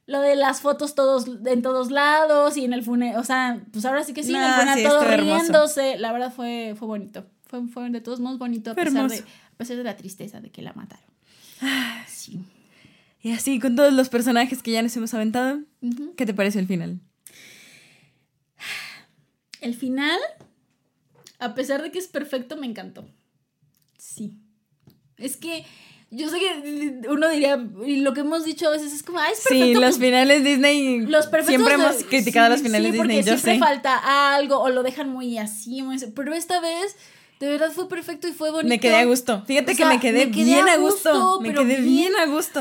lo 0.06 0.20
de 0.20 0.36
las 0.36 0.60
fotos 0.60 0.94
todos 0.94 1.26
en 1.46 1.62
todos 1.62 1.90
lados 1.90 2.56
y 2.56 2.64
en 2.64 2.72
el 2.72 2.82
funeral, 2.82 3.18
o 3.18 3.24
sea, 3.24 3.64
pues 3.72 3.84
ahora 3.84 4.04
sí 4.04 4.12
que 4.12 4.22
sí, 4.22 4.34
en 4.34 4.42
el 4.42 4.52
funeral 4.52 4.78
sí, 4.78 4.84
todo 4.84 5.02
hermoso. 5.02 5.38
riéndose. 5.38 5.98
La 5.98 6.12
verdad 6.12 6.32
fue, 6.34 6.74
fue 6.78 6.86
bonito. 6.86 7.24
Fue, 7.62 7.68
fue 7.68 7.90
de 7.90 8.00
todos 8.00 8.20
modos 8.20 8.38
bonito 8.38 8.70
a 8.70 8.74
pesar, 8.74 9.10
de, 9.10 9.18
a 9.18 9.56
pesar 9.56 9.76
de 9.76 9.84
la 9.84 9.96
tristeza 9.96 10.40
de 10.40 10.50
que 10.50 10.62
la 10.62 10.72
mataron. 10.72 11.04
Sí. 12.08 12.40
Y 13.22 13.32
así, 13.32 13.58
con 13.58 13.76
todos 13.76 13.92
los 13.92 14.08
personajes 14.08 14.62
que 14.62 14.72
ya 14.72 14.82
nos 14.82 14.96
hemos 14.96 15.12
aventado. 15.14 15.60
¿qué 16.16 16.26
te 16.26 16.34
pareció 16.34 16.60
el 16.60 16.66
final? 16.66 17.00
El 19.60 19.74
final, 19.74 20.20
a 21.38 21.54
pesar 21.54 21.82
de 21.82 21.90
que 21.90 21.98
es 21.98 22.06
perfecto, 22.06 22.56
me 22.56 22.66
encantó. 22.66 23.08
Sí. 23.98 24.38
Es 25.16 25.36
que 25.36 25.64
yo 26.10 26.28
sé 26.30 26.38
que 26.38 27.08
uno 27.08 27.28
diría, 27.28 27.60
y 27.84 27.96
lo 27.96 28.14
que 28.14 28.20
hemos 28.20 28.44
dicho 28.44 28.68
a 28.68 28.70
veces 28.70 28.92
es 28.92 29.02
como, 29.02 29.18
ay, 29.18 29.32
es 29.32 29.40
perfecto. 29.40 29.66
Sí, 29.66 29.74
los 29.74 29.82
pues, 29.82 29.98
finales 29.98 30.44
Disney. 30.44 31.00
los 31.00 31.26
perfectos 31.26 31.64
Siempre 31.64 31.74
hemos 31.74 32.04
criticado 32.04 32.46
sí, 32.46 32.52
los 32.52 32.62
finales 32.62 32.92
sí, 32.92 32.92
Disney, 32.92 33.16
porque 33.16 33.30
yo 33.30 33.38
siempre 33.38 33.54
sé. 33.54 33.58
falta 33.58 34.34
algo 34.36 34.60
o 34.60 34.68
lo 34.70 34.82
dejan 34.84 35.08
muy 35.08 35.36
así, 35.38 35.82
muy 35.82 35.96
así. 35.96 36.06
Pero 36.14 36.32
esta 36.32 36.60
vez, 36.60 36.94
de 37.40 37.48
verdad 37.48 37.70
fue 37.72 37.88
perfecto 37.88 38.28
y 38.28 38.32
fue 38.32 38.50
bonito. 38.50 38.68
Me 38.68 38.80
quedé 38.80 38.96
a 38.96 39.04
gusto. 39.04 39.42
Fíjate 39.46 39.72
O 39.72 39.76
que 39.76 39.84
me 39.84 40.00
quedé, 40.00 40.26
me 40.26 40.32
quedé 40.32 40.44
bien 40.44 40.68
a 40.68 40.76
gusto. 40.76 41.10
gusto, 41.12 41.40
me 41.40 41.52
quedé 41.54 41.64
bien- 41.80 41.84
bien 41.84 42.16
a 42.16 42.26
gusto. 42.26 42.60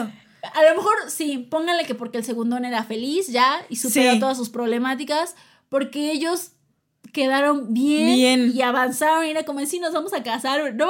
A 0.54 0.64
lo 0.70 0.76
mejor 0.76 0.94
sí, 1.10 1.40
pónganle 1.50 1.86
que 1.86 1.96
porque 1.96 2.18
el 2.20 2.24
segundón 2.24 2.66
era 2.66 2.84
feliz 2.84 3.28
ya 3.28 3.66
y 3.70 3.78
superó 3.78 4.12
Sí. 4.14 4.20
todas 4.20 4.38
sus 4.38 4.50
problemáticas, 4.50 5.36
porque 5.70 6.12
ellos 6.12 6.52
quedaron 7.14 7.74
bien, 7.74 8.16
Bien. 8.16 8.52
y 8.54 8.62
avanzaron 8.62 9.26
y 9.26 9.30
era 9.30 9.44
como 9.44 9.66
si 9.66 9.80
nos 9.80 9.94
vamos 9.94 10.14
a 10.14 10.22
casar. 10.24 10.74
No, 10.76 10.88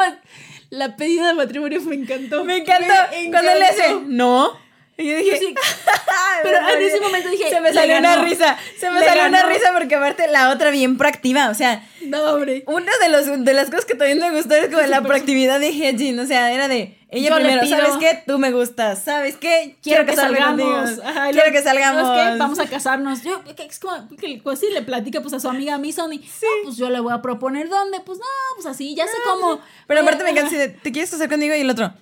la 0.72 0.96
pedida 0.98 1.28
de 1.28 1.34
matrimonio 1.36 1.80
me 1.82 1.96
encantó. 1.96 2.44
Me 2.44 2.58
encantó. 2.58 2.94
Me 3.12 3.30
Cuando 3.32 3.54
le 3.54 3.66
hace, 3.66 3.96
no. 4.08 4.52
Y 4.98 5.10
yo 5.10 5.18
dije, 5.18 5.38
Sí, 5.40 5.54
pero 6.44 6.58
en 6.70 6.82
ese 6.82 7.02
momento 7.02 7.30
dije, 7.30 7.50
se 7.50 7.60
me 7.62 7.74
salió 7.74 7.98
una 7.98 8.24
risa. 8.24 8.58
Se 8.80 8.90
me 8.90 9.00
Le 9.00 9.06
salió 9.06 9.28
una 9.28 9.44
risa 9.44 9.72
porque 9.74 9.96
aparte 9.96 10.28
la 10.28 10.50
otra 10.52 10.72
bien 10.72 10.98
proactiva. 10.98 11.50
O 11.50 11.54
sea, 11.54 11.88
No, 12.06 12.22
hombre. 12.34 12.64
una 12.68 12.92
de, 13.02 13.10
los, 13.10 13.44
de 13.46 13.54
las 13.54 13.70
cosas 13.70 13.86
que 13.86 13.96
también 13.96 14.20
me 14.20 14.32
gustó 14.32 14.56
es 14.56 14.70
como 14.70 14.82
Sí, 14.82 14.90
la 14.90 15.02
proactividad 15.02 15.60
de 15.60 15.70
Hedjin. 15.70 16.18
O 16.20 16.26
sea, 16.26 16.52
era 16.54 16.68
de 16.68 16.98
ella 17.10 17.30
Yo 17.30 17.36
primero. 17.36 17.66
¿Sabes 17.66 17.98
qué? 18.00 18.24
Tú 18.26 18.38
me 18.40 18.52
gustas. 18.52 19.04
¿Sabes 19.04 19.36
qué? 19.36 19.76
Quiero, 19.84 20.06
que 20.06 20.16
salgamos. 20.16 21.00
Ajá, 21.04 21.32
Quiero 21.32 21.52
que 21.52 21.62
salgamos. 21.62 22.08
¿sabes 22.08 22.34
qué? 22.34 22.40
Vamos 22.40 22.60
a 22.60 22.66
casarnos. 22.66 23.22
Yo, 23.24 23.44
que 23.56 23.64
es 23.64 23.80
como 23.80 24.08
que 24.18 24.40
pues 24.44 24.60
sí 24.60 24.68
le 24.74 24.82
platica 24.82 25.22
pues 25.22 25.34
a 25.34 25.40
su 25.40 25.50
amiga 25.50 25.78
Mison 25.78 26.14
y 26.14 26.20
sí. 26.20 26.46
pues 26.64 26.78
yo 26.78 26.90
le 26.90 27.00
voy 27.02 27.14
a 27.14 27.22
proponer 27.22 27.70
dónde. 27.70 28.00
Pues 28.00 28.18
no, 28.20 28.26
pues 28.56 28.66
así, 28.66 28.96
ya 28.96 29.06
sé 29.06 29.18
cómo. 29.26 29.60
Pero 29.88 30.02
aparte 30.02 30.24
me 30.24 30.30
encanta 30.30 30.56
¿te 30.82 30.92
quieres 30.92 31.12
casar 31.12 31.30
conmigo? 31.30 31.54
Y 31.54 31.60
el 31.62 31.70
otro, 31.70 31.94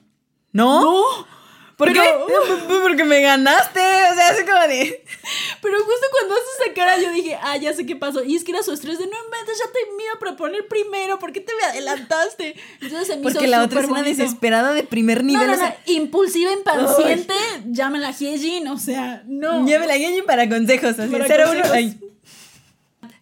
¿no? 0.51 0.81
No. 0.81 1.32
¿Por 1.77 1.91
qué? 1.91 1.99
Porque 2.83 3.03
me 3.03 3.21
ganaste. 3.21 3.79
O 3.79 4.15
sea, 4.15 4.29
así 4.29 4.43
como 4.45 4.61
de. 4.67 5.03
Pero 5.61 5.77
justo 5.79 6.05
cuando 6.11 6.35
hace 6.35 6.63
esa 6.63 6.73
cara 6.73 6.99
yo 6.99 7.11
dije, 7.11 7.37
ah, 7.41 7.57
ya 7.57 7.73
sé 7.73 7.85
qué 7.85 7.95
pasó. 7.95 8.23
Y 8.23 8.35
es 8.35 8.43
que 8.43 8.51
era 8.51 8.61
su 8.63 8.71
estrés 8.71 8.99
de, 8.99 9.05
no 9.07 9.17
inventes, 9.25 9.57
ya 9.57 9.71
te 9.71 9.79
me 9.97 10.03
iba 10.03 10.13
a 10.13 10.19
proponer 10.19 10.67
primero, 10.67 11.17
¿por 11.19 11.31
qué 11.31 11.39
te 11.41 11.53
me 11.55 11.63
adelantaste? 11.63 12.55
Entonces 12.81 13.07
se 13.07 13.15
me 13.17 13.23
Porque 13.23 13.39
hizo 13.39 13.47
la 13.47 13.63
otra 13.63 13.81
es 13.81 13.87
una 13.87 14.03
desesperada 14.03 14.73
de 14.73 14.83
primer 14.83 15.23
No, 15.23 15.31
nivel. 15.31 15.47
no, 15.47 15.53
o 15.53 15.57
sea, 15.57 15.77
no, 15.87 15.93
impulsiva, 15.93 16.51
impaciente, 16.51 17.33
llámenla 17.65 18.09
a 18.09 18.11
Hyejin, 18.11 18.67
o 18.67 18.77
sea, 18.77 19.23
no. 19.25 19.65
Llámela 19.67 19.93
a 19.93 19.97
Genji 19.97 20.21
para 20.21 20.47
consejos. 20.49 20.99
Así, 20.99 21.11
Para 21.11 21.25
01, 21.25 21.45
consejos. 21.47 21.71
ay. 21.71 21.99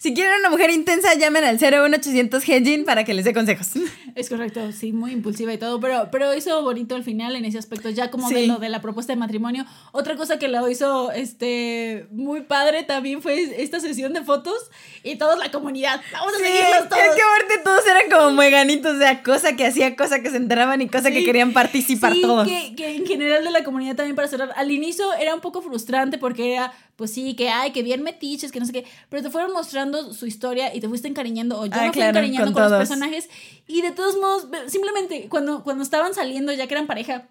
Si 0.02 0.16
quieren 0.16 0.34
una 0.40 0.50
mujer 0.50 0.72
intensa, 0.72 1.14
llamen 1.14 1.44
al 1.44 1.60
01800 1.60 2.44
Genjin 2.44 2.86
para 2.86 3.04
que 3.04 3.14
les 3.14 3.24
dé 3.24 3.36
consejos. 3.36 3.68
Es 4.16 4.30
correcto, 4.30 4.72
sí, 4.72 4.94
muy 4.94 5.12
impulsiva 5.12 5.54
y 5.54 5.60
todo, 5.60 5.80
pero, 5.80 6.10
pero 6.12 6.34
hizo 6.34 6.60
bonito 6.64 6.96
al 6.96 7.04
final 7.04 7.36
en 7.36 7.46
ese 7.46 7.60
aspecto, 7.60 7.88
ya 7.92 8.10
como 8.10 8.28
Sí. 8.28 8.34
de 8.34 8.48
lo 8.48 8.56
de 8.58 8.70
la 8.70 8.82
propuesta 8.82 9.14
de 9.14 9.18
matrimonio. 9.20 9.64
Otra 9.92 10.16
cosa 10.16 10.40
que 10.40 10.48
lo 10.48 10.68
hizo 10.70 11.12
este 11.12 12.08
muy 12.12 12.42
padre 12.42 12.82
también 12.82 13.22
fue 13.22 13.62
esta 13.62 13.80
sesión 13.80 14.12
de 14.14 14.24
fotos 14.24 14.56
y 15.04 15.18
toda 15.18 15.36
la 15.36 15.52
comunidad. 15.52 16.02
Vamos 16.12 16.34
a 16.34 16.38
Sí, 16.40 16.44
seguirlos 16.46 16.90
todos. 16.90 17.04
es 17.04 17.16
que 17.16 17.22
aparte 17.22 17.58
todos 17.64 17.86
eran 17.86 18.10
como 18.12 18.32
mueganitos, 18.36 18.96
o 18.96 18.98
sea, 18.98 19.22
cosa 19.22 19.56
que 19.56 19.68
hacía, 19.68 19.96
cosa 19.96 20.24
que 20.24 20.32
se 20.32 20.38
enteraban 20.38 20.82
y 20.82 20.88
cosa 20.90 21.12
que 21.12 21.20
Sí. 21.20 21.26
querían 21.26 21.54
participar 21.54 22.14
todos. 22.20 22.48
Que, 22.48 22.74
que 22.76 22.96
en 22.96 23.06
general 23.06 23.44
de 23.44 23.52
la 23.52 23.64
comunidad 23.64 23.96
también 23.96 24.16
para 24.16 24.28
cerrar. 24.28 24.52
Al 24.56 24.72
inicio 24.72 25.14
era 25.14 25.36
un 25.36 25.42
poco 25.42 25.62
frustrante 25.62 26.18
porque 26.18 26.54
era, 26.56 26.74
pues 27.02 27.12
sí, 27.12 27.34
que 27.36 27.50
ay, 27.50 27.72
que 27.72 27.82
bien 27.82 28.04
metiches, 28.04 28.52
que 28.52 28.60
no 28.60 28.68
sé 28.68 28.74
qué. 28.74 28.86
Pero 29.10 29.24
te 29.24 29.32
fueron 29.32 29.52
mostrando 29.54 30.14
su 30.14 30.28
historia 30.28 30.76
y 30.76 30.80
te 30.82 30.88
fuiste 30.88 31.08
encariñando, 31.08 31.60
o 31.60 31.66
yo 31.66 31.72
Ah, 31.74 31.78
me 31.82 31.86
fui 31.88 31.94
claro, 31.94 32.10
encariñando 32.12 32.54
con 32.54 32.62
con, 32.62 32.72
los 32.72 32.78
personajes. 32.78 33.28
Y 33.66 33.82
de 33.82 33.90
todos 33.90 34.18
modos, 34.18 34.48
simplemente 34.68 35.28
cuando, 35.28 35.64
cuando 35.64 35.82
estaban 35.84 36.14
saliendo, 36.14 36.54
ya 36.54 36.68
que 36.68 36.76
eran 36.76 36.86
pareja. 36.86 37.28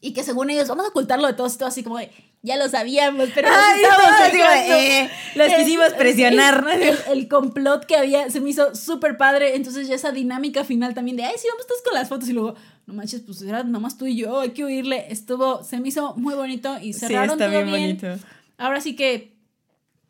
Y 0.00 0.14
que 0.14 0.24
según 0.24 0.48
ellos, 0.48 0.66
vamos 0.66 0.86
a 0.86 0.88
ocultarlo 0.88 1.26
de 1.26 1.34
todos 1.34 1.54
y 1.54 1.58
todo 1.58 1.68
así 1.68 1.82
como 1.84 1.98
de, 1.98 2.10
ya 2.42 2.56
lo 2.56 2.68
sabíamos, 2.70 3.28
pero 3.34 3.48
Ay, 3.52 3.82
de, 3.82 4.38
dejando". 4.38 4.74
eh, 4.74 5.10
los 5.36 5.46
El- 5.52 5.56
quisimos 5.62 5.92
presionar. 5.92 6.66
El, 6.72 6.82
el- 6.82 6.98
el 7.12 7.28
complot 7.28 7.84
que 7.84 7.96
había 7.96 8.30
se 8.30 8.40
me 8.40 8.48
hizo 8.50 8.74
súper 8.74 9.16
padre. 9.18 9.54
Entonces, 9.56 9.86
ya 9.88 9.94
esa 9.94 10.10
dinámica 10.10 10.64
final 10.64 10.94
también 10.94 11.18
de, 11.18 11.24
ay, 11.24 11.34
sí, 11.38 11.46
vamos 11.50 11.66
todos 11.68 11.82
con 11.82 11.92
las 11.94 12.08
fotos. 12.08 12.28
Y 12.30 12.32
luego, 12.32 12.54
no 12.86 12.94
manches, 12.94 13.20
pues 13.20 13.42
era 13.42 13.62
nomás 13.62 13.96
tú 13.96 14.06
y 14.06 14.16
yo, 14.16 14.40
hay 14.40 14.50
que 14.50 14.64
oírle. 14.64 15.06
Estuvo, 15.08 15.62
se 15.62 15.78
me 15.78 15.86
hizo 15.88 16.14
muy 16.16 16.34
bonito 16.34 16.78
y 16.82 16.94
Sí, 16.94 16.98
cerraron 17.00 17.40
está 17.40 17.44
todo 17.44 17.50
bien 17.50 17.66
bien. 17.66 17.96
bonito. 18.00 18.24
Ahora 18.62 18.80
sí 18.80 18.94
que 18.96 19.32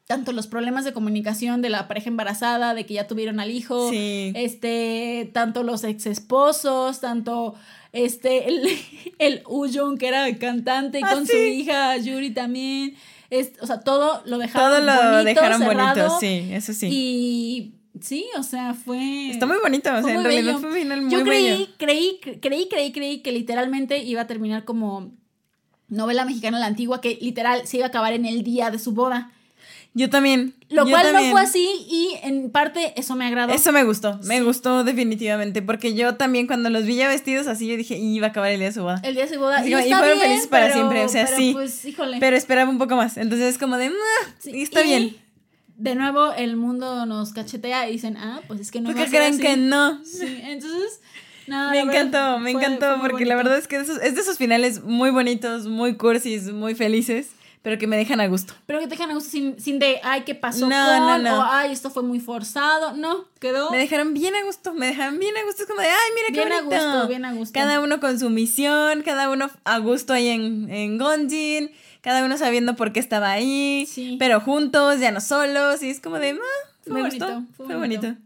tanto 0.06 0.32
los 0.32 0.46
problemas 0.46 0.84
de 0.84 0.92
comunicación 0.92 1.62
de 1.62 1.70
la 1.70 1.88
pareja 1.88 2.08
embarazada, 2.10 2.74
de 2.74 2.84
que 2.84 2.94
ya 2.94 3.06
tuvieron 3.06 3.40
al 3.40 3.50
hijo, 3.50 3.88
Sí. 3.90 4.32
este, 4.34 5.30
tanto 5.32 5.62
los 5.62 5.84
ex 5.84 6.06
esposos, 6.06 7.00
tanto 7.00 7.54
este, 7.92 8.48
el, 8.48 8.62
el 9.18 9.42
Uyun, 9.46 9.96
que 9.98 10.08
era 10.08 10.36
cantante, 10.38 11.00
Ah, 11.02 11.14
con 11.14 11.26
su 11.26 11.36
hija 11.36 11.96
Yuri 11.96 12.30
también. 12.34 12.94
Es, 13.30 13.52
o 13.62 13.66
sea, 13.66 13.80
todo 13.80 14.22
lo 14.26 14.36
dejaron 14.36 14.68
Todo 14.70 14.80
lo 14.84 14.92
bonito, 14.92 15.24
dejaron 15.24 15.58
cerrado, 15.60 15.94
bonito, 16.02 16.20
sí, 16.20 16.48
eso 16.52 16.74
sí. 16.74 16.88
Y 16.92 17.74
sí, 18.00 18.26
o 18.36 18.42
sea, 18.42 18.74
fue... 18.74 19.30
Está 19.30 19.46
muy 19.46 19.56
bonito, 19.62 19.88
o 19.88 20.02
sea, 20.02 20.10
en 20.10 20.16
muy 20.16 20.24
realidad 20.24 20.44
bello. 20.56 20.58
fue 20.58 20.68
un 20.68 20.74
final 20.76 21.00
muy 21.02 21.10
Yo 21.12 21.22
creí, 21.22 21.44
bello. 21.50 21.66
creí, 21.78 22.20
creí, 22.40 22.68
creí, 22.68 22.92
creí 22.92 23.18
que 23.22 23.32
literalmente 23.32 23.98
iba 24.02 24.20
a 24.20 24.26
terminar 24.26 24.64
como 24.66 25.12
novela 25.92 26.24
mexicana 26.24 26.58
la 26.58 26.66
antigua, 26.66 27.00
que 27.00 27.18
literal 27.20 27.66
se 27.66 27.76
iba 27.78 27.86
a 27.86 27.88
acabar 27.88 28.12
en 28.12 28.24
el 28.26 28.42
día 28.42 28.70
de 28.70 28.78
su 28.78 28.92
boda. 28.92 29.30
Yo 29.94 30.08
también. 30.08 30.54
Lo 30.70 30.86
yo 30.86 30.90
cual 30.92 31.02
también. 31.04 31.26
no 31.26 31.32
fue 31.32 31.42
así 31.42 31.68
y 31.86 32.16
en 32.22 32.50
parte 32.50 32.94
eso 32.98 33.14
me 33.14 33.26
agradó. 33.26 33.52
Eso 33.52 33.72
me 33.72 33.84
gustó, 33.84 34.18
me 34.24 34.40
gustó 34.42 34.84
definitivamente, 34.84 35.60
porque 35.60 35.92
yo 35.94 36.14
también 36.16 36.46
cuando 36.46 36.70
los 36.70 36.86
vi 36.86 36.96
ya 36.96 37.08
vestidos 37.08 37.46
así, 37.46 37.66
yo 37.68 37.76
dije, 37.76 37.98
iba 37.98 38.28
a 38.28 38.30
acabar 38.30 38.50
el 38.52 38.58
día 38.58 38.68
de 38.68 38.74
su 38.74 38.80
boda. 38.82 39.02
El 39.04 39.14
día 39.14 39.26
de 39.26 39.34
su 39.34 39.38
boda. 39.38 39.58
Así 39.58 39.68
y, 39.68 39.72
como, 39.72 39.84
y 39.86 39.90
fueron 39.92 40.18
bien, 40.18 40.20
felices 40.30 40.46
para 40.48 40.64
pero- 40.68 40.74
siempre, 40.76 41.04
o 41.04 41.08
sea, 41.10 41.24
pero, 41.26 41.36
sí. 41.36 41.50
Pues, 41.52 41.84
híjole. 41.84 42.16
Pero 42.20 42.36
esperaba 42.36 42.70
un 42.70 42.78
poco 42.78 42.96
más, 42.96 43.18
entonces 43.18 43.48
es 43.52 43.58
como 43.58 43.76
de, 43.76 43.90
"Mua, 43.90 44.34
Sí, 44.38 44.62
está 44.62 44.80
y 44.80 44.84
bien. 44.88 45.16
De 45.76 45.94
nuevo, 45.94 46.32
el 46.34 46.56
mundo 46.56 47.04
nos 47.06 47.32
cachetea 47.32 47.88
y 47.88 47.92
dicen, 47.92 48.16
ah, 48.16 48.40
pues 48.46 48.60
es 48.60 48.70
que 48.70 48.80
no 48.80 48.90
¿Por 48.90 48.96
iba 48.96 49.04
qué 49.04 49.08
a 49.08 49.10
ser 49.10 49.18
creen 49.20 49.34
así. 49.34 49.42
que 49.42 49.56
no? 49.56 50.04
Sí, 50.04 50.40
entonces, 50.44 51.00
no, 51.46 51.70
me 51.70 51.84
verdad, 51.84 51.94
encantó, 52.02 52.38
me 52.38 52.52
fue- 52.52 52.62
encantó, 52.62 52.98
fue 52.98 53.10
porque 53.10 53.24
la 53.24 53.34
bonito. 53.34 53.48
verdad 53.50 53.58
es 53.58 53.68
que 53.68 53.76
esos- 53.76 54.00
es 54.02 54.14
de 54.14 54.20
esos 54.20 54.38
finales 54.38 54.82
muy 54.82 55.10
bonitos, 55.10 55.66
muy 55.66 55.96
cursis, 55.96 56.52
muy 56.52 56.74
felices, 56.74 57.30
pero 57.62 57.78
que 57.78 57.86
me 57.86 57.96
dejan 57.96 58.20
a 58.20 58.26
gusto. 58.26 58.54
Pero 58.66 58.80
que 58.80 58.86
te 58.86 58.96
dejan 58.96 59.10
a 59.10 59.14
gusto 59.14 59.30
sin, 59.30 59.60
sin 59.60 59.78
de, 59.78 60.00
ay, 60.02 60.22
¿qué 60.22 60.34
pasó 60.34 60.68
No, 60.68 60.84
con? 60.84 61.06
no, 61.06 61.18
no. 61.18 61.38
O, 61.38 61.42
ay, 61.42 61.70
esto 61.72 61.90
fue 61.90 62.02
muy 62.02 62.18
forzado. 62.18 62.94
No, 62.96 63.26
quedó 63.38 63.70
Me 63.70 63.78
dejaron 63.78 64.14
bien 64.14 64.34
a 64.34 64.42
gusto, 64.42 64.74
me 64.74 64.86
dejaron 64.86 65.18
bien 65.20 65.36
a 65.36 65.44
gusto, 65.44 65.62
es 65.62 65.68
como 65.68 65.80
de, 65.80 65.86
ay, 65.86 66.10
mira 66.14 66.26
qué 66.28 66.48
bien 66.48 66.52
a 66.52 66.62
bonito. 66.62 66.84
gusto, 66.92 67.08
bien 67.08 67.24
a 67.24 67.32
gusto. 67.32 67.52
Cada 67.54 67.78
uno 67.80 68.00
con 68.00 68.18
su 68.18 68.30
misión, 68.30 69.02
cada 69.02 69.30
uno 69.30 69.48
a 69.64 69.78
gusto 69.78 70.12
ahí 70.12 70.28
en, 70.28 70.68
en 70.70 70.98
Gonjin, 70.98 71.70
cada 72.00 72.24
uno 72.24 72.36
sabiendo 72.36 72.74
por 72.74 72.92
qué 72.92 72.98
estaba 72.98 73.30
ahí, 73.30 73.86
Sí. 73.88 74.16
pero 74.18 74.40
juntos, 74.40 74.98
ya 74.98 75.12
no 75.12 75.20
solos, 75.20 75.84
y 75.84 75.90
es 75.90 76.00
como 76.00 76.18
de, 76.18 76.30
ah, 76.30 76.68
Fue 76.82 76.94
me 76.94 77.02
bonito, 77.02 77.26
gustó, 77.26 77.42
fue 77.56 77.66
fue, 77.66 77.76
bonito. 77.76 78.16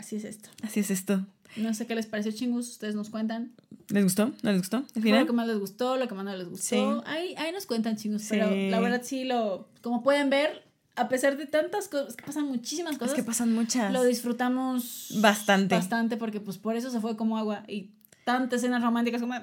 Así 0.00 0.16
es 0.16 0.24
esto. 0.24 0.48
Así 0.62 0.80
es 0.80 0.90
esto. 0.90 1.26
No 1.56 1.74
sé 1.74 1.86
qué 1.86 1.94
les 1.94 2.06
pareció, 2.06 2.32
chingus. 2.32 2.70
Ustedes 2.70 2.94
nos 2.94 3.10
cuentan. 3.10 3.52
¿Les 3.88 4.02
gustó? 4.02 4.32
¿No 4.42 4.50
les 4.50 4.60
gustó? 4.60 4.78
¿Al 4.78 4.84
Fue 4.94 5.02
final? 5.02 5.20
Lo 5.20 5.26
que 5.26 5.32
más 5.34 5.46
les 5.46 5.58
gustó, 5.58 5.98
lo 5.98 6.08
que 6.08 6.14
más 6.14 6.24
no 6.24 6.34
les 6.34 6.48
gustó. 6.48 7.02
Sí. 7.02 7.02
Ahí, 7.04 7.34
ahí 7.36 7.52
nos 7.52 7.66
cuentan, 7.66 7.96
chingus. 7.96 8.22
Sí. 8.22 8.28
Pero 8.30 8.50
la 8.50 8.80
verdad 8.80 9.02
sí 9.04 9.24
lo... 9.24 9.68
Como 9.82 10.02
pueden 10.02 10.30
ver, 10.30 10.64
a 10.96 11.10
pesar 11.10 11.36
de 11.36 11.44
tantas 11.46 11.88
cosas, 11.88 12.16
que 12.16 12.24
pasan 12.24 12.46
muchísimas 12.46 12.92
Es 12.94 12.98
cosas, 12.98 13.14
que 13.14 13.22
pasan 13.22 13.52
muchas. 13.52 13.92
lo 13.92 14.04
disfrutamos 14.04 15.12
Bastante. 15.20 15.74
Bastante 15.74 16.16
porque 16.16 16.40
pues 16.40 16.56
por 16.56 16.76
eso 16.76 16.90
se 16.90 16.98
fue 16.98 17.14
como 17.18 17.36
agua. 17.36 17.62
Y 17.68 17.90
tantas 18.24 18.60
escenas 18.60 18.82
románticas 18.82 19.20
como... 19.20 19.34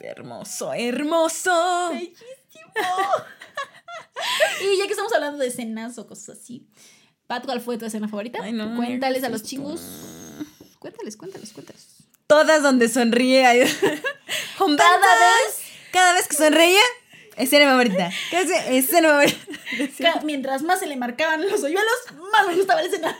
Hermoso, 0.00 0.74
hermoso. 0.74 1.92
Y 4.62 4.78
ya 4.78 4.86
que 4.86 4.92
estamos 4.92 5.12
hablando 5.12 5.38
de 5.38 5.48
escenas 5.48 5.98
o 5.98 6.06
cosas 6.06 6.38
así, 6.38 6.66
Pat, 7.26 7.44
¿cuál 7.44 7.60
fue 7.60 7.78
tu 7.78 7.86
escena 7.86 8.08
favorita? 8.08 8.38
Ay, 8.42 8.52
no, 8.52 8.76
Cuéntales 8.76 9.20
¿qué 9.20 9.26
a 9.26 9.28
los 9.30 9.38
esto? 9.40 9.48
chingus. 9.50 9.80
Cuéntales, 10.78 11.16
cuéntales, 11.16 11.52
cuéntales. 11.52 11.86
Todas 12.26 12.62
donde 12.62 12.88
sonríe. 12.88 13.42
Cada 14.58 14.86
vez- 14.86 15.58
Cada 15.92 16.12
vez 16.14 16.28
que 16.28 16.36
sonreía, 16.36 16.80
escena 17.36 17.70
favorita. 17.70 18.10
Escena 18.68 19.08
favorita. 19.10 19.38
Mientras 20.24 20.62
más 20.62 20.80
se 20.80 20.86
le 20.86 20.96
marcaban 20.96 21.42
los 21.48 21.62
hoyuelos, 21.62 21.92
más 22.32 22.46
me 22.46 22.56
gustaba 22.56 22.80
la 22.82 22.86
escena. 22.88 23.16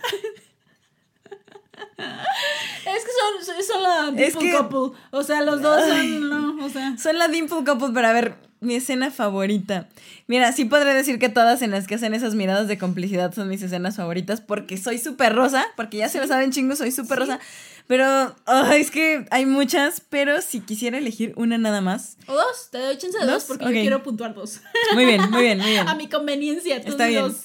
Es 1.98 3.02
que 3.04 3.10
son, 3.44 3.64
son- 3.64 3.82
la 3.82 4.06
dimple 4.06 4.26
Es 4.26 4.36
que- 4.36 4.52
couple. 4.52 4.98
O 5.10 5.22
sea, 5.22 5.42
los 5.42 5.62
dos 5.62 5.80
son, 5.86 6.28
no, 6.28 6.64
o 6.64 6.68
sea. 6.68 6.96
Son 6.98 7.18
la 7.18 7.28
Dimple 7.28 7.64
Couple 7.64 7.90
para 7.94 8.12
ver 8.12 8.34
mi 8.60 8.74
escena 8.76 9.10
favorita. 9.10 9.88
Mira, 10.26 10.52
sí 10.52 10.64
podré 10.64 10.94
decir 10.94 11.18
que 11.18 11.28
todas 11.28 11.60
en 11.62 11.70
las 11.70 11.86
que 11.86 11.96
hacen 11.96 12.14
esas 12.14 12.34
miradas 12.34 12.66
de 12.68 12.78
complicidad 12.78 13.32
son 13.34 13.48
mis 13.48 13.62
escenas 13.62 13.96
favoritas 13.96 14.40
porque 14.40 14.76
soy 14.78 14.98
súper 14.98 15.34
rosa, 15.34 15.66
porque 15.76 15.98
ya 15.98 16.08
se 16.08 16.18
lo 16.18 16.26
saben 16.26 16.50
chingos, 16.52 16.78
soy 16.78 16.90
súper 16.90 17.18
rosa. 17.18 17.40
Pero 17.86 18.34
ay, 18.46 18.80
es 18.80 18.90
que 18.90 19.26
hay 19.30 19.44
muchas, 19.44 20.00
pero 20.00 20.40
si 20.40 20.60
quisiera 20.60 20.96
elegir 20.96 21.34
una 21.36 21.58
nada 21.58 21.82
más. 21.82 22.16
O 22.26 22.32
dos, 22.32 22.70
te 22.70 22.78
doy 22.78 22.96
chance 22.96 23.18
de 23.18 23.24
dos, 23.26 23.34
¿Dos? 23.34 23.44
porque 23.44 23.64
Ok. 23.66 23.70
yo 23.72 23.80
quiero 23.82 24.02
puntuar 24.02 24.34
dos. 24.34 24.60
Muy 24.94 25.04
bien, 25.04 25.30
muy 25.30 25.42
bien, 25.42 25.58
muy 25.58 25.70
bien. 25.70 25.86
A 25.88 25.94
mi 25.94 26.08
conveniencia, 26.08 26.80
tú 26.82 26.88
Está 26.92 27.06
bien. 27.06 27.22
dos. 27.24 27.42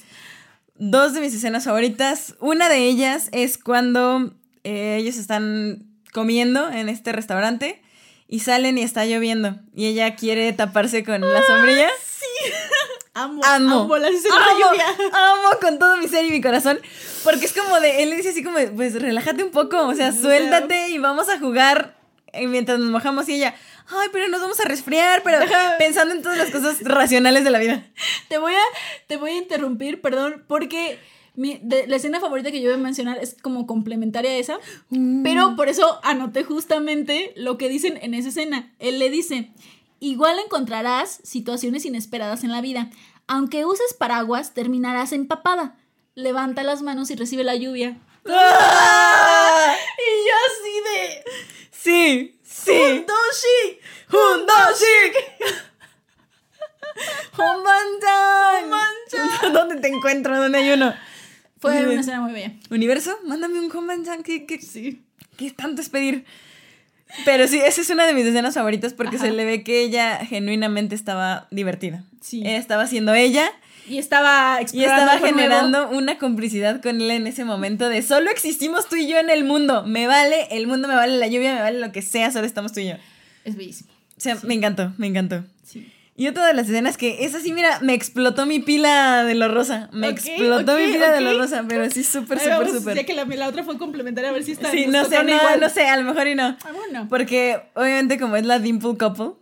Dos 0.79 1.13
de 1.13 1.21
mis 1.21 1.33
escenas 1.33 1.65
favoritas. 1.65 2.35
Una 2.39 2.69
de 2.69 2.85
ellas 2.85 3.29
es 3.33 3.57
cuando 3.57 4.33
eh, 4.63 4.97
ellos 4.99 5.17
están 5.17 5.83
comiendo 6.13 6.69
en 6.69 6.89
este 6.89 7.11
restaurante 7.11 7.81
y 8.27 8.39
salen 8.39 8.77
y 8.77 8.81
está 8.83 9.05
lloviendo 9.05 9.59
y 9.75 9.87
ella 9.87 10.15
quiere 10.15 10.51
taparse 10.53 11.03
con 11.03 11.21
la 11.21 11.43
sombrilla. 11.45 11.89
Amo, 13.13 13.41
Amo. 13.43 13.81
amo 13.81 13.95
escenas 13.97 14.23
de 14.23 14.29
amo, 14.29 14.59
lluvia. 14.71 14.85
amo 15.13 15.59
con 15.59 15.77
todo 15.79 15.97
mi 15.97 16.07
ser 16.07 16.23
y 16.25 16.29
mi 16.31 16.39
corazón. 16.41 16.79
Porque 17.25 17.45
es 17.45 17.53
como 17.53 17.79
de, 17.81 18.03
él 18.03 18.11
le 18.11 18.15
dice 18.17 18.29
así 18.29 18.43
como, 18.43 18.57
pues 18.77 18.93
relájate 19.01 19.43
un 19.43 19.51
poco, 19.51 19.87
o 19.87 19.93
sea, 19.95 20.09
O 20.09 20.11
sea- 20.13 20.21
suéltate 20.21 20.89
y 20.89 20.99
vamos 20.99 21.27
a 21.27 21.37
jugar 21.37 21.97
eh, 22.31 22.47
mientras 22.47 22.79
nos 22.79 22.89
mojamos 22.89 23.27
y 23.27 23.33
ella, 23.35 23.55
ay, 23.91 24.07
pero 24.11 24.27
nos 24.27 24.41
vamos 24.41 24.59
a 24.59 24.65
resfriar, 24.65 25.21
pero 25.23 25.39
pensando 25.79 26.13
en 26.15 26.21
todas 26.21 26.37
las 26.37 26.49
cosas 26.51 26.77
racionales 26.81 27.43
de 27.43 27.49
la 27.51 27.59
vida. 27.59 27.85
Te 28.27 28.37
voy 28.37 28.53
a, 28.53 28.61
te 29.07 29.17
voy 29.17 29.31
a 29.31 29.37
interrumpir, 29.37 30.01
perdón, 30.01 30.43
porque 30.47 30.99
mi, 31.35 31.59
de- 31.63 31.87
la 31.87 31.95
escena 31.95 32.19
favorita 32.19 32.51
que 32.51 32.61
yo 32.61 32.69
voy 32.69 32.79
a 32.79 32.83
mencionar 32.83 33.17
es 33.19 33.35
como 33.41 33.65
complementaria 33.67 34.31
a 34.31 34.35
esa, 34.35 34.59
Mm. 34.89 35.23
pero 35.23 35.55
por 35.55 35.69
eso 35.69 35.99
anoté 36.03 36.43
justamente 36.43 37.33
lo 37.35 37.57
que 37.57 37.69
dicen 37.69 37.97
en 38.01 38.13
esa 38.13 38.29
escena. 38.29 38.73
Él 38.79 38.99
le 38.99 39.09
dice, 39.09 39.51
igual 39.99 40.37
encontrarás 40.39 41.19
situaciones 41.23 41.85
inesperadas 41.85 42.43
en 42.43 42.51
la 42.51 42.61
vida. 42.61 42.89
Aunque 43.27 43.65
uses 43.65 43.93
paraguas, 43.93 44.53
terminarás 44.53 45.13
empapada. 45.13 45.75
Levanta 46.15 46.63
las 46.63 46.81
manos 46.81 47.11
y 47.11 47.15
recibe 47.15 47.43
la 47.43 47.55
lluvia. 47.55 47.97
¡Ah! 48.27 49.75
Y 49.97 50.27
yo 50.27 50.35
así 50.47 50.73
de... 50.89 51.23
Sí, 51.71 52.38
sí. 52.65 53.05
¡Doshi! 53.07 53.79
¡Hundoshi! 54.11 54.97
¡Humbantan! 57.37 59.53
¿Dónde 59.53 59.75
te 59.77 59.87
encuentro? 59.87 60.37
¿Dónde 60.37 60.57
hay 60.57 60.71
uno? 60.71 60.93
Fue 61.59 61.85
una 61.85 61.99
escena 61.99 62.21
muy 62.21 62.33
bella. 62.33 62.53
¿Universo? 62.69 63.17
Mándame 63.25 63.59
un 63.59 63.75
Humbantan. 63.75 64.23
¿Qué, 64.23 64.45
qué, 64.45 64.61
sí. 64.61 65.03
¿Qué 65.37 65.51
tanto 65.51 65.81
es 65.81 65.89
pedir? 65.89 66.25
Pero 67.25 67.47
sí, 67.47 67.59
esa 67.59 67.81
es 67.81 67.89
una 67.89 68.05
de 68.05 68.13
mis 68.13 68.25
escenas 68.25 68.53
favoritas 68.53 68.93
porque 68.93 69.15
Ajá. 69.15 69.25
se 69.25 69.31
le 69.31 69.45
ve 69.45 69.63
que 69.63 69.81
ella 69.81 70.17
genuinamente 70.25 70.95
estaba 70.95 71.47
divertida. 71.51 72.03
Sí. 72.21 72.41
Ella 72.41 72.57
estaba 72.57 72.87
siendo 72.87 73.13
ella 73.13 73.51
Y 73.89 73.97
estaba 73.97 74.59
y 74.61 74.83
estaba 74.83 75.17
nuevo. 75.17 75.25
generando 75.25 75.89
una 75.89 76.17
complicidad 76.17 76.81
con 76.81 77.01
él 77.01 77.11
en 77.11 77.27
ese 77.27 77.43
momento 77.43 77.89
de 77.89 78.01
solo 78.01 78.29
existimos 78.29 78.87
tú 78.87 78.95
y 78.95 79.07
yo 79.07 79.17
en 79.17 79.29
el 79.29 79.43
mundo. 79.43 79.83
Me 79.85 80.07
vale, 80.07 80.47
el 80.51 80.67
mundo 80.67 80.87
me 80.87 80.95
vale, 80.95 81.17
la 81.17 81.27
lluvia 81.27 81.55
me 81.55 81.61
vale 81.61 81.79
lo 81.79 81.91
que 81.91 82.01
sea, 82.01 82.31
solo 82.31 82.45
estamos 82.45 82.71
tú 82.71 82.81
y 82.81 82.89
yo. 82.89 82.95
Es 83.45 83.55
bellísimo. 83.55 83.89
O 84.17 84.21
sea, 84.21 84.37
me 84.43 84.53
encantó, 84.53 84.93
me 84.97 85.07
encantó. 85.07 85.43
Sí. 85.63 85.91
Y 86.19 86.27
otra 86.27 86.45
de 86.45 86.53
las 86.53 86.67
escenas 86.67 86.97
que 86.97 87.23
es 87.23 87.33
así, 87.33 87.53
mira, 87.53 87.79
me 87.79 87.93
explotó 87.93 88.45
mi 88.45 88.59
pila 88.59 89.23
de 89.23 89.35
lo 89.35 89.47
rosa. 89.47 89.89
Me 89.93 90.09
explotó 90.09 90.75
mi 90.75 90.91
pila 90.91 91.13
de 91.13 91.21
lo 91.21 91.37
rosa, 91.37 91.63
pero 91.65 91.89
sí, 91.89 92.03
súper, 92.03 92.37
súper, 92.39 92.69
súper. 92.69 92.97
Ya 92.97 93.05
que 93.05 93.13
la, 93.13 93.23
la 93.23 93.47
otra 93.47 93.63
fue 93.63 93.77
complementaria, 93.77 94.29
a 94.29 94.33
ver 94.33 94.43
si 94.43 94.51
está. 94.51 94.69
Sí, 94.69 94.85
no 94.87 95.05
sé, 95.05 95.23
no, 95.23 95.33
igual. 95.33 95.61
no 95.61 95.69
sé, 95.69 95.87
a 95.87 95.95
lo 95.95 96.03
mejor 96.03 96.27
y 96.27 96.35
no. 96.35 96.57
Ah, 96.65 96.71
bueno. 96.75 97.07
Porque 97.09 97.61
obviamente 97.73 98.19
como 98.19 98.35
es 98.35 98.45
la 98.45 98.59
Dimple 98.59 98.97
Couple, 98.97 99.38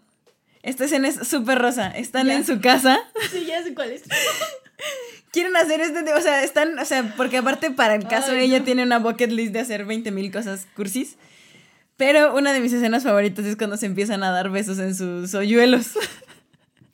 esta 0.67 0.85
escena 0.85 1.07
es 1.07 1.27
súper 1.27 1.57
rosa. 1.59 1.89
Están 1.89 2.27
Ya. 2.27 2.35
en 2.35 2.45
su 2.45 2.59
casa, 2.61 2.99
Sí, 3.31 3.45
ya 3.45 3.63
sé 3.63 3.73
cuál 3.73 3.91
es. 3.91 4.03
quieren 5.31 5.55
hacer 5.55 5.81
este, 5.81 6.13
o 6.13 6.21
sea, 6.21 6.43
están, 6.43 6.77
o 6.79 6.85
sea, 6.85 7.13
porque 7.17 7.37
aparte 7.37 7.71
para 7.71 7.95
el 7.95 8.07
caso 8.07 8.31
Ay, 8.31 8.45
ella 8.45 8.59
no. 8.59 8.65
tiene 8.65 8.83
una 8.83 8.99
bucket 8.99 9.31
list 9.31 9.53
de 9.53 9.59
hacer 9.59 9.85
20 9.85 10.11
mil 10.11 10.31
cosas 10.31 10.67
cursis. 10.75 11.15
Pero 11.97 12.35
una 12.35 12.53
de 12.53 12.59
mis 12.59 12.71
escenas 12.73 13.03
favoritas 13.03 13.43
es 13.45 13.55
cuando 13.55 13.75
se 13.77 13.87
empiezan 13.87 14.21
a 14.23 14.29
dar 14.31 14.49
besos 14.51 14.77
en 14.79 14.93
sus 14.95 15.33
hoyuelos. 15.33 15.87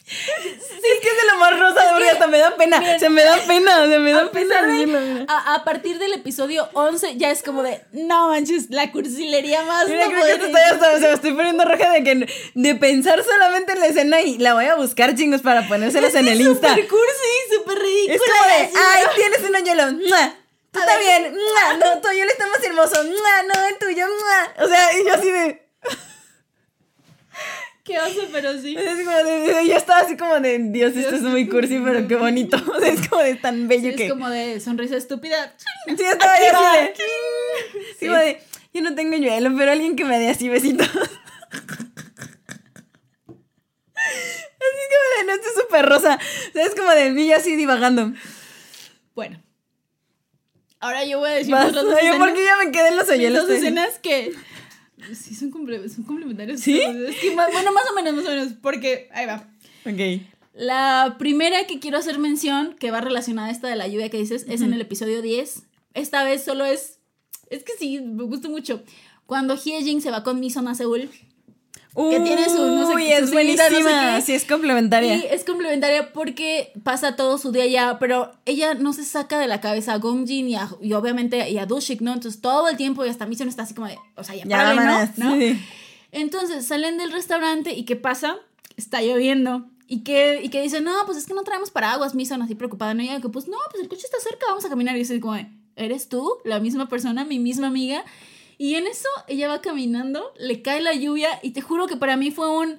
Sí, 0.05 0.17
es 0.19 0.99
que 0.99 1.07
es 1.09 1.15
de 1.17 1.31
lo 1.31 1.37
más 1.37 1.57
rosa, 1.57 1.89
porque 1.91 2.09
hasta 2.09 2.27
me 2.27 2.37
da 2.37 2.55
pena. 2.57 2.79
miren, 2.79 2.99
se 2.99 3.09
me 3.09 3.23
da 3.23 3.37
pena, 3.47 3.87
se 3.87 3.99
me 3.99 4.11
da 4.11 4.31
pena 4.31 4.61
de- 4.61 4.71
decirlo, 4.73 5.25
a, 5.29 5.55
a 5.55 5.63
partir 5.63 5.97
del 5.97 6.13
episodio 6.13 6.69
11 6.73 7.15
ya 7.17 7.31
es 7.31 7.41
como 7.41 7.63
de, 7.63 7.81
no 7.93 8.27
manches, 8.29 8.69
la 8.69 8.91
cursilería 8.91 9.63
más 9.63 9.87
Mira, 9.87 10.05
no 10.07 10.11
creo 10.11 10.39
que 10.39 10.45
estoy 10.45 10.61
hasta, 10.61 10.99
me 10.99 11.13
estoy 11.13 11.31
poniendo 11.33 11.63
roja 11.63 11.91
de 11.91 12.03
que 12.03 12.27
de 12.53 12.75
pensar 12.75 13.23
solamente 13.23 13.71
en 13.73 13.79
la 13.79 13.87
escena 13.87 14.21
y 14.21 14.37
la 14.39 14.53
voy 14.55 14.65
a 14.65 14.75
buscar 14.75 15.15
chingos 15.15 15.41
para 15.41 15.67
ponérselas 15.67 16.13
en 16.15 16.27
el 16.27 16.41
Insta. 16.41 16.69
Super 16.69 16.87
cursi. 16.87 17.13
Es 18.09 18.19
como 18.19 18.43
de, 18.57 18.63
así, 18.63 18.73
ay, 18.75 19.03
¿no? 19.05 19.11
tienes 19.15 19.39
un 19.49 19.55
hoyuelo. 19.55 19.83
¡mua! 20.09 20.35
Tú 20.71 20.79
A. 20.79 21.29
¡mua! 21.31 21.77
No, 21.77 22.01
tu 22.01 22.07
hoyuelo 22.09 22.31
está 22.31 22.47
más 22.47 22.63
hermoso. 22.63 23.03
¡mua! 23.03 23.43
No, 23.53 23.67
el 23.67 23.77
tuyo. 23.77 24.05
¡mua! 24.07 24.65
O 24.65 24.67
sea, 24.67 24.99
y 24.99 25.05
yo 25.05 25.13
así 25.13 25.31
de. 25.31 25.62
Qué 27.83 27.99
oso, 27.99 28.29
pero 28.31 28.57
sí. 28.61 28.75
Es 28.77 29.03
como 29.03 29.11
de, 29.17 29.67
yo 29.67 29.75
estaba 29.75 29.99
así 29.99 30.15
como 30.15 30.39
de, 30.39 30.57
Dios, 30.57 30.95
esto 30.95 31.15
es 31.15 31.21
muy 31.21 31.49
cursi, 31.49 31.79
pero 31.83 32.07
qué 32.07 32.15
bonito. 32.15 32.57
O 32.75 32.79
sea, 32.79 32.89
es 32.89 33.07
como 33.09 33.21
de 33.21 33.35
tan 33.35 33.67
bello 33.67 33.89
Sí, 33.91 33.95
que... 33.97 34.05
es 34.05 34.11
como 34.11 34.29
de 34.29 34.59
sonrisa 34.61 34.95
estúpida. 34.95 35.53
Sí, 35.85 36.03
estaba 36.03 36.37
yo 36.39 36.45
así 36.57 36.81
de... 37.99 38.07
Como 38.07 38.19
de, 38.19 38.41
yo 38.73 38.81
no 38.81 38.95
tengo 38.95 39.17
yuelo, 39.17 39.53
pero 39.57 39.71
alguien 39.71 39.95
que 39.95 40.05
me 40.05 40.17
dé 40.19 40.29
así 40.29 40.49
besitos. 40.49 40.89
Así 44.63 44.81
como 44.89 45.05
de, 45.17 45.25
no, 45.27 45.33
esto 45.33 45.47
es 45.47 45.61
súper 45.61 45.85
rosa. 45.85 46.19
O 46.49 46.51
sea, 46.53 46.65
es 46.65 46.75
como 46.75 46.89
de 46.91 47.11
mí 47.11 47.27
yo 47.27 47.35
así 47.35 47.55
divagando. 47.55 48.13
Bueno. 49.13 49.41
Ahora 50.79 51.05
yo 51.05 51.19
voy 51.19 51.29
a 51.29 51.33
decir 51.33 51.53
Vas, 51.53 51.71
yo 51.73 52.17
porque 52.17 52.43
ya 52.43 52.57
me 52.57 52.71
quedé 52.71 52.89
en 52.89 52.97
los 52.97 53.07
mis 53.07 53.15
hoyuelos. 53.17 53.47
dos 53.47 53.57
escenas 53.57 53.99
que 53.99 54.33
sí 55.13 55.35
son, 55.35 55.51
son 55.51 56.03
complementarias. 56.05 56.59
¿Sí? 56.61 56.79
Es 57.07 57.15
que 57.19 57.35
más- 57.35 57.51
bueno, 57.51 57.71
más 57.73 57.83
o 57.91 57.95
menos, 57.95 58.13
más 58.15 58.25
o 58.25 58.29
menos, 58.29 58.53
porque 58.61 59.09
ahí 59.13 59.25
va. 59.25 59.47
Ok. 59.85 60.21
La 60.53 61.15
primera 61.17 61.65
que 61.65 61.79
quiero 61.79 61.97
hacer 61.97 62.19
mención, 62.19 62.75
que 62.79 62.91
va 62.91 63.01
relacionada 63.01 63.47
a 63.47 63.51
esta 63.51 63.67
de 63.67 63.75
la 63.75 63.87
lluvia 63.87 64.09
que 64.09 64.17
dices, 64.19 64.45
es 64.47 64.61
en 64.61 64.71
el 64.73 64.81
episodio 64.81 65.21
10. 65.21 65.63
Esta 65.95 66.23
vez 66.23 66.43
solo 66.43 66.65
es. 66.65 66.99
Es 67.49 67.63
que 67.63 67.73
sí, 67.79 67.99
me 68.01 68.23
gustó 68.23 68.49
mucho. 68.49 68.83
Cuando 69.25 69.55
Hyejin 69.55 70.01
se 70.01 70.11
va 70.11 70.23
con 70.23 70.39
Mison 70.39 70.67
a 70.67 70.75
Seúl. 70.75 71.09
Que 71.95 72.19
tiene 72.21 72.49
su, 72.49 72.57
no 72.65 72.87
sé, 72.87 72.93
Uy, 72.95 73.03
su 73.03 73.11
es 73.11 73.29
cinta, 73.29 73.69
no 73.69 73.75
sé 73.77 73.83
buenísima. 73.83 74.21
sí, 74.21 74.33
es 74.33 74.45
complementaria. 74.45 75.15
Y 75.15 75.25
es 75.29 75.43
complementaria 75.43 76.11
porque 76.11 76.71
pasa 76.83 77.15
todo 77.15 77.37
su 77.37 77.51
día 77.51 77.63
allá, 77.65 77.97
pero 77.99 78.31
ella 78.45 78.73
no 78.73 78.93
se 78.93 79.03
saca 79.03 79.37
de 79.37 79.45
la 79.47 79.61
cabeza 79.61 79.93
a 79.93 79.97
Gongjin 79.99 80.49
y, 80.49 80.55
a- 80.55 80.69
y 80.81 80.93
obviamente 80.93 81.47
y 81.51 81.57
a 81.59 81.67
Dushik, 81.67 82.01
¿no? 82.01 82.13
Entonces 82.13 82.41
todo 82.41 82.67
el 82.67 82.77
tiempo 82.77 83.05
y 83.05 83.09
hasta 83.09 83.27
Mison 83.27 83.47
está 83.47 83.61
así 83.63 83.75
como 83.75 83.87
de, 83.87 83.97
o 84.15 84.23
sea, 84.23 84.33
ya, 84.35 84.43
ya, 84.45 84.57
párale, 84.57 84.81
¿no? 85.17 85.29
¿No? 85.29 85.35
sí. 85.39 85.59
Entonces 86.11 86.65
salen 86.65 86.97
del 86.97 87.11
restaurante 87.11 87.73
y 87.73 87.83
¿qué 87.85 87.95
pasa? 87.95 88.37
Está 88.77 89.01
lloviendo. 89.01 89.65
Y 89.87 89.99
que, 90.03 90.41
y 90.43 90.49
que 90.49 90.61
dice, 90.61 90.81
no, 90.81 90.93
pues 91.05 91.17
es 91.19 91.25
que 91.27 91.33
no 91.33 91.43
traemos 91.43 91.69
paraguas, 91.69 92.15
Mison, 92.15 92.41
así 92.41 92.55
preocupada. 92.55 92.93
No, 92.93 93.03
y 93.03 93.09
ella 93.09 93.19
que 93.21 93.29
pues 93.29 93.47
no, 93.47 93.57
pues 93.69 93.83
el 93.83 93.89
coche 93.89 94.05
está 94.05 94.17
cerca, 94.19 94.45
vamos 94.47 94.65
a 94.65 94.69
caminar. 94.69 94.95
Y 94.95 94.99
dice 94.99 95.19
como, 95.19 95.33
de, 95.35 95.47
¿eres 95.75 96.09
tú? 96.09 96.37
La 96.45 96.59
misma 96.59 96.87
persona, 96.89 97.25
mi 97.25 97.37
misma 97.37 97.67
amiga. 97.67 98.03
Y 98.57 98.75
en 98.75 98.87
eso 98.87 99.07
ella 99.27 99.47
va 99.47 99.61
caminando, 99.61 100.33
le 100.37 100.61
cae 100.61 100.81
la 100.81 100.93
lluvia 100.93 101.39
y 101.41 101.51
te 101.51 101.61
juro 101.61 101.87
que 101.87 101.97
para 101.97 102.17
mí 102.17 102.31
fue 102.31 102.49
un... 102.49 102.77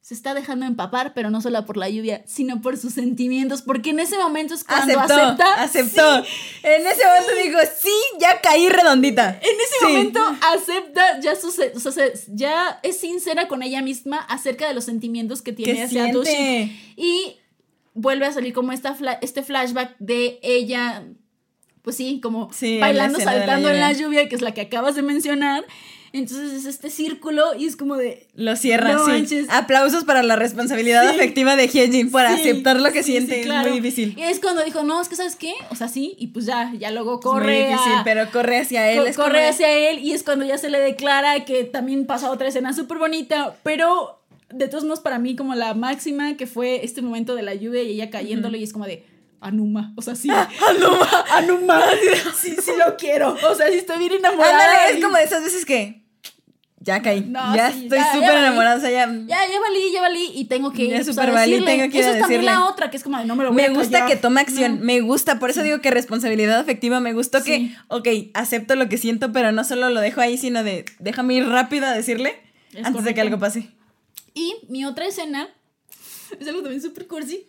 Se 0.00 0.14
está 0.14 0.34
dejando 0.34 0.66
empapar, 0.66 1.14
pero 1.14 1.30
no 1.30 1.40
solo 1.40 1.66
por 1.66 1.76
la 1.76 1.88
lluvia, 1.90 2.22
sino 2.28 2.60
por 2.62 2.76
sus 2.76 2.92
sentimientos, 2.92 3.62
porque 3.62 3.90
en 3.90 3.98
ese 3.98 4.16
momento 4.18 4.54
es 4.54 4.62
cuando 4.62 4.96
Aceptó, 5.00 5.20
acepta. 5.20 5.54
aceptó. 5.62 6.16
En 6.62 6.86
ese 6.86 7.04
momento 7.04 7.32
digo, 7.42 7.58
sí, 7.80 7.90
ya 8.20 8.40
caí 8.40 8.68
redondita. 8.68 9.30
En 9.30 9.40
ese 9.56 9.74
Sí. 9.80 9.84
momento 9.84 10.20
acepta 10.42 11.18
ya 11.18 11.34
sus, 11.34 11.58
o 11.58 11.80
sea, 11.80 11.90
se- 11.90 12.12
ya 12.28 12.78
es 12.84 12.98
sincera 13.00 13.48
con 13.48 13.64
ella 13.64 13.82
misma 13.82 14.18
acerca 14.18 14.68
de 14.68 14.74
los 14.74 14.84
sentimientos 14.84 15.42
que 15.42 15.52
tiene 15.52 15.74
¿Qué 15.74 15.82
hacia? 15.82 16.12
Dushik 16.12 16.70
y 16.96 17.38
vuelve 17.94 18.26
a 18.26 18.32
salir 18.32 18.52
como 18.52 18.70
esta 18.70 18.94
fla- 18.94 19.18
este 19.22 19.42
flashback 19.42 19.96
de 19.98 20.38
ella 20.42 21.02
pues 21.86 21.94
sí, 21.96 22.18
como 22.20 22.52
Sí, 22.52 22.80
bailando, 22.80 23.18
la 23.20 23.24
saltando 23.24 23.70
en 23.70 23.78
la 23.78 23.92
lluvia. 23.92 24.28
que 24.28 24.34
es 24.34 24.42
la 24.42 24.52
que 24.52 24.62
acabas 24.62 24.96
de 24.96 25.02
mencionar. 25.02 25.64
Entonces 26.12 26.52
es 26.52 26.64
este 26.66 26.90
círculo 26.90 27.54
y 27.56 27.66
es 27.66 27.76
como 27.76 27.96
de 27.96 28.26
Lo 28.34 28.56
cierra, 28.56 28.94
No 28.94 29.04
sí. 29.04 29.10
manches. 29.12 29.46
Aplausos 29.50 30.02
para 30.02 30.24
la 30.24 30.34
responsabilidad 30.34 31.02
Sí. 31.08 31.14
afectiva 31.14 31.54
de 31.54 31.68
Hyejin 31.68 32.10
por 32.10 32.22
Sí, 32.26 32.32
aceptar 32.32 32.80
lo 32.80 32.90
que 32.90 33.04
sí, 33.04 33.12
siente. 33.12 33.42
Es 33.42 33.46
muy 33.46 33.70
difícil. 33.80 34.14
Y 34.18 34.22
es 34.22 34.40
cuando 34.40 34.64
dijo, 34.64 34.82
no, 34.82 35.00
es 35.00 35.08
que 35.08 35.14
¿sabes 35.14 35.36
qué? 35.36 35.52
O 35.70 35.76
sea, 35.76 35.86
sí, 35.86 36.16
y 36.18 36.28
pues 36.28 36.44
ya, 36.46 36.72
ya 36.76 36.90
luego 36.90 37.20
Es 37.20 37.24
muy 37.24 37.34
corre 37.34 37.68
difícil, 37.68 37.92
a- 37.98 38.02
pero 38.04 38.28
corre 38.32 38.58
hacia 38.58 38.90
él. 38.90 38.98
Co- 39.00 39.04
es 39.06 39.16
corre 39.16 39.46
hacia 39.46 39.70
él 39.70 40.00
y 40.00 40.10
es 40.12 40.24
cuando 40.24 40.44
ya 40.44 40.58
se 40.58 40.70
le 40.70 40.80
declara 40.80 41.44
que 41.44 41.62
también 41.64 42.04
pasa 42.06 42.32
otra 42.32 42.48
escena 42.48 42.72
súper 42.72 42.98
bonita, 42.98 43.54
pero 43.62 44.18
de 44.50 44.66
todos 44.68 44.82
modos 44.84 45.00
para 45.00 45.18
mí 45.20 45.36
como 45.36 45.54
la 45.54 45.74
máxima 45.74 46.36
que 46.36 46.46
fue 46.48 46.84
este 46.84 47.02
momento 47.02 47.34
de 47.36 47.42
la 47.42 47.54
lluvia 47.54 47.82
y 47.82 47.90
ella 47.90 48.10
cayéndole 48.10 48.58
y 48.58 48.62
es 48.64 48.72
como 48.72 48.86
de 48.86 49.04
Anuma, 49.46 49.92
o 49.96 50.02
sea, 50.02 50.14
sí. 50.16 50.28
Anuma, 50.68 51.24
Anuma, 51.32 51.82
sí, 52.40 52.56
sí 52.60 52.70
lo 52.84 52.96
quiero, 52.96 53.36
o 53.48 53.54
sea, 53.54 53.68
sí 53.68 53.74
estoy 53.78 53.98
bien 53.98 54.12
enamorada. 54.14 54.52
Ándale, 54.52 54.92
y- 54.92 54.96
es 54.98 55.04
como 55.04 55.16
de 55.16 55.24
esas 55.24 55.42
veces 55.44 55.64
que 55.64 56.02
ya 56.80 57.02
caí. 57.02 57.20
No, 57.22 57.54
ya 57.54 57.72
sí, 57.72 57.84
estoy 57.84 57.98
súper 58.12 58.36
enamorada. 58.36 58.76
O 58.76 58.80
sea, 58.80 58.90
ya. 58.90 59.06
Ya, 59.06 59.38
ya 59.50 59.60
valí, 59.60 59.92
ya 59.92 60.00
valí 60.00 60.30
y 60.34 60.44
tengo 60.44 60.72
que 60.72 60.82
ir 60.84 60.90
Ya 60.90 60.96
pues, 60.96 61.08
a 61.08 61.12
súper 61.14 61.32
valí, 61.32 61.64
tengo 61.64 61.90
que 61.90 61.98
ir 61.98 62.04
Eso 62.04 62.12
es 62.14 62.20
también 62.20 62.44
la 62.44 62.64
otra, 62.66 62.90
que 62.90 62.96
es 62.96 63.02
como 63.02 63.18
de 63.18 63.24
no 63.24 63.34
me 63.34 63.42
lo 63.44 63.50
voy 63.52 63.56
Me 63.56 63.66
a 63.66 63.70
gusta 63.70 64.00
callar. 64.00 64.08
que 64.08 64.16
tome 64.16 64.40
acción, 64.40 64.78
No. 64.78 64.84
me 64.84 65.00
gusta, 65.00 65.38
por 65.40 65.50
eso 65.50 65.62
digo 65.62 65.80
que 65.80 65.90
responsabilidad 65.90 66.58
afectiva, 66.60 67.00
me 67.00 67.12
gustó 67.12 67.42
que, 67.42 67.56
Sí. 67.56 67.76
ok, 67.88 68.08
acepto 68.34 68.76
lo 68.76 68.88
que 68.88 68.98
siento, 68.98 69.32
pero 69.32 69.50
no 69.52 69.64
solo 69.64 69.90
lo 69.90 70.00
dejo 70.00 70.20
ahí, 70.20 70.38
sino 70.38 70.62
de, 70.62 70.84
déjame 71.00 71.34
ir 71.34 71.48
rápido 71.48 71.86
a 71.86 71.92
decirle 71.92 72.36
Es 72.72 72.84
antes 72.86 73.02
de 73.04 73.14
que 73.14 73.20
correcto. 73.20 73.20
algo 73.22 73.38
pase. 73.40 73.70
Y 74.34 74.54
mi 74.68 74.84
otra 74.84 75.06
escena 75.06 75.48
es 76.40 76.46
algo 76.46 76.60
también 76.62 76.82
súper 76.82 77.06
cursi, 77.08 77.48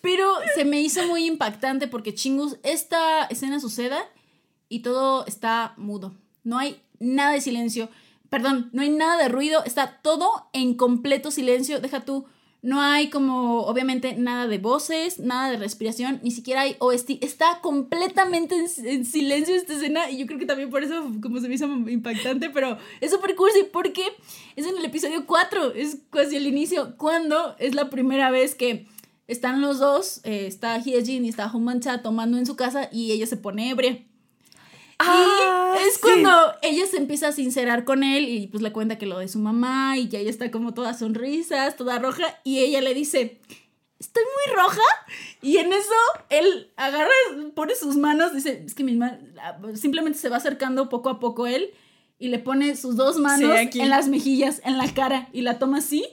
pero 0.00 0.32
se 0.54 0.64
me 0.64 0.80
hizo 0.80 1.06
muy 1.06 1.26
impactante 1.26 1.88
porque 1.88 2.14
chingus, 2.14 2.56
esta 2.62 3.24
escena 3.24 3.60
suceda 3.60 4.02
y 4.68 4.80
todo 4.80 5.26
está 5.26 5.74
mudo. 5.76 6.14
No 6.44 6.58
hay 6.58 6.80
nada 6.98 7.32
de 7.32 7.40
silencio. 7.40 7.88
Perdón, 8.30 8.70
no 8.72 8.82
hay 8.82 8.90
nada 8.90 9.20
de 9.20 9.28
ruido, 9.28 9.64
está 9.64 10.00
todo 10.02 10.48
en 10.52 10.74
completo 10.74 11.30
silencio. 11.30 11.80
Deja 11.80 12.04
tú, 12.04 12.26
no 12.62 12.80
hay 12.80 13.08
como, 13.08 13.62
obviamente, 13.62 14.14
nada 14.14 14.46
de 14.46 14.58
voces, 14.58 15.18
nada 15.18 15.50
de 15.50 15.56
respiración, 15.56 16.20
ni 16.22 16.30
siquiera 16.30 16.62
hay 16.62 16.76
OST. 16.78 17.22
Está 17.22 17.60
completamente 17.60 18.54
en, 18.54 18.66
en 18.86 19.04
silencio 19.04 19.54
esta 19.54 19.72
escena 19.72 20.10
y 20.10 20.18
yo 20.18 20.26
creo 20.26 20.38
que 20.38 20.46
también 20.46 20.70
por 20.70 20.84
eso 20.84 21.10
como 21.22 21.40
se 21.40 21.48
me 21.48 21.54
hizo 21.54 21.66
impactante, 21.66 22.50
pero 22.50 22.76
es 23.00 23.10
súper 23.10 23.34
cursi 23.34 23.64
porque 23.72 24.04
es 24.56 24.66
en 24.66 24.76
el 24.76 24.84
episodio 24.84 25.26
4, 25.26 25.72
es 25.74 25.98
casi 26.10 26.36
el 26.36 26.46
inicio, 26.46 26.96
cuando 26.96 27.56
es 27.58 27.74
la 27.74 27.90
primera 27.90 28.30
vez 28.30 28.54
que 28.54 28.86
están 29.30 29.60
los 29.60 29.78
dos, 29.78 30.20
eh, 30.24 30.46
está 30.46 30.78
Hyejin 30.78 31.24
y 31.24 31.28
está 31.28 31.46
Homancha 31.46 32.02
tomando 32.02 32.36
en 32.36 32.46
su 32.46 32.56
casa 32.56 32.88
y 32.92 33.12
ella 33.12 33.26
se 33.26 33.36
pone 33.36 33.70
ebria. 33.70 34.04
Ah, 34.98 35.76
y 35.78 35.88
es 35.88 35.94
sí. 35.94 36.00
cuando 36.02 36.30
ella 36.62 36.84
se 36.86 36.98
empieza 36.98 37.28
a 37.28 37.32
sincerar 37.32 37.84
con 37.84 38.02
él 38.02 38.28
y 38.28 38.48
pues 38.48 38.62
le 38.62 38.72
cuenta 38.72 38.98
que 38.98 39.06
lo 39.06 39.18
de 39.18 39.28
su 39.28 39.38
mamá 39.38 39.96
y 39.96 40.08
ya 40.08 40.18
ella 40.18 40.30
está 40.30 40.50
como 40.50 40.74
toda 40.74 40.92
sonrisas, 40.92 41.76
toda 41.76 41.98
roja 41.98 42.24
y 42.44 42.58
ella 42.58 42.82
le 42.82 42.92
dice, 42.92 43.40
estoy 43.98 44.22
muy 44.24 44.56
roja 44.56 44.82
y 45.40 45.56
en 45.58 45.72
eso 45.72 45.94
él 46.28 46.72
agarra, 46.76 47.08
pone 47.54 47.74
sus 47.76 47.96
manos, 47.96 48.34
dice, 48.34 48.62
es 48.66 48.74
que 48.74 48.84
mi 48.84 48.98
simplemente 49.74 50.18
se 50.18 50.28
va 50.28 50.36
acercando 50.36 50.88
poco 50.88 51.08
a 51.08 51.20
poco 51.20 51.46
él 51.46 51.70
y 52.18 52.28
le 52.28 52.38
pone 52.38 52.76
sus 52.76 52.96
dos 52.96 53.18
manos 53.18 53.56
en 53.58 53.88
las 53.88 54.08
mejillas, 54.08 54.60
en 54.64 54.76
la 54.76 54.92
cara 54.92 55.28
y 55.32 55.42
la 55.42 55.58
toma 55.58 55.78
así 55.78 56.04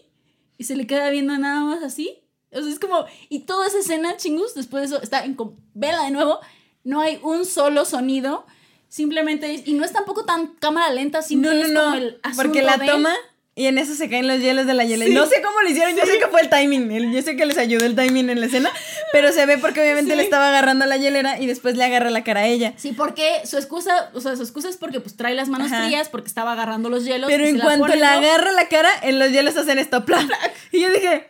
y 0.58 0.64
se 0.64 0.76
le 0.76 0.88
queda 0.88 1.10
viendo 1.10 1.38
nada 1.38 1.62
más 1.62 1.84
así. 1.84 2.20
O 2.52 2.62
sea, 2.62 2.72
es 2.72 2.80
como, 2.80 3.06
y 3.30 3.40
toda 3.42 3.68
esa 3.68 3.80
escena, 3.80 4.16
chingus, 4.18 4.54
después 4.56 4.82
de 4.90 4.96
eso, 4.96 5.04
está 5.04 5.24
en, 5.26 5.36
vela 5.74 6.04
de 6.04 6.12
nuevo, 6.12 6.40
no 6.84 7.02
hay 7.02 7.20
un 7.24 7.46
solo 7.46 7.84
sonido, 7.86 8.46
simplemente 8.88 9.54
es, 9.54 9.68
y 9.68 9.74
no 9.74 9.84
es 9.86 9.92
tampoco 9.92 10.26
tan 10.26 10.48
cámara 10.56 10.92
lenta, 10.94 11.20
No, 11.20 11.24
simple 11.26 11.50
no, 11.54 11.66
es 11.66 11.72
no, 11.72 11.84
como 11.84 11.96
el 11.96 12.20
porque 12.36 12.62
la 12.62 12.78
de- 12.78 12.86
toma 12.88 13.14
y 13.54 13.66
en 13.66 13.80
eso 13.80 13.96
se 13.96 14.08
caen 14.08 14.28
los 14.28 14.40
hielos 14.40 14.68
de 14.68 14.76
la 14.76 14.86
hiela. 14.86 15.06
Sí. 15.06 15.14
No 15.16 15.26
sé 15.26 15.42
cómo 15.42 15.62
lo 15.64 15.68
hicieron, 15.70 15.96
yo 15.96 16.04
Sí. 16.06 16.12
sé 16.12 16.20
que 16.20 16.28
fue 16.28 16.42
el 16.42 16.50
timing, 16.50 16.92
el- 16.92 17.12
yo 17.12 17.22
sé 17.24 17.36
que 17.36 17.44
les 17.48 17.58
ayudó 17.58 17.86
el 17.88 17.96
timing 17.96 18.30
en 18.30 18.40
la 18.40 18.46
escena, 18.46 18.72
pero 19.12 19.34
se 19.34 19.48
ve 19.48 19.58
porque 19.58 19.82
obviamente 19.82 20.12
Sí. 20.12 20.16
le 20.18 20.22
estaba 20.24 20.50
agarrando 20.50 20.84
a 20.86 20.88
la 20.88 20.96
hielera 20.98 21.40
y 21.40 21.48
después 21.48 21.76
le 21.76 21.84
agarra 21.84 22.12
la 22.12 22.24
cara 22.24 22.42
a 22.42 22.46
ella. 22.46 22.74
Sí, 22.78 22.92
porque 22.94 23.42
su 23.46 23.58
excusa, 23.58 24.12
o 24.14 24.22
sea, 24.22 24.36
su 24.36 24.44
excusa 24.44 24.70
es 24.70 24.78
porque 24.78 25.00
pues 25.00 25.18
trae 25.18 25.34
las 25.34 25.50
manos 25.50 25.72
Ajá. 25.72 25.86
frías, 25.86 26.08
porque 26.08 26.28
estaba 26.28 26.54
agarrando 26.54 26.90
los 26.90 27.04
hielos. 27.04 27.28
Pero 27.32 27.46
en 27.46 27.60
cuanto 27.60 27.88
¿no? 27.88 28.06
agarra 28.06 28.52
la 28.52 28.70
cara, 28.70 28.90
en 29.02 29.18
los 29.18 29.32
hielos 29.32 29.58
hacen 29.58 29.80
esto, 29.80 30.06
plac. 30.06 30.30
Y 30.72 30.80
yo 30.82 30.92
dije, 30.92 31.28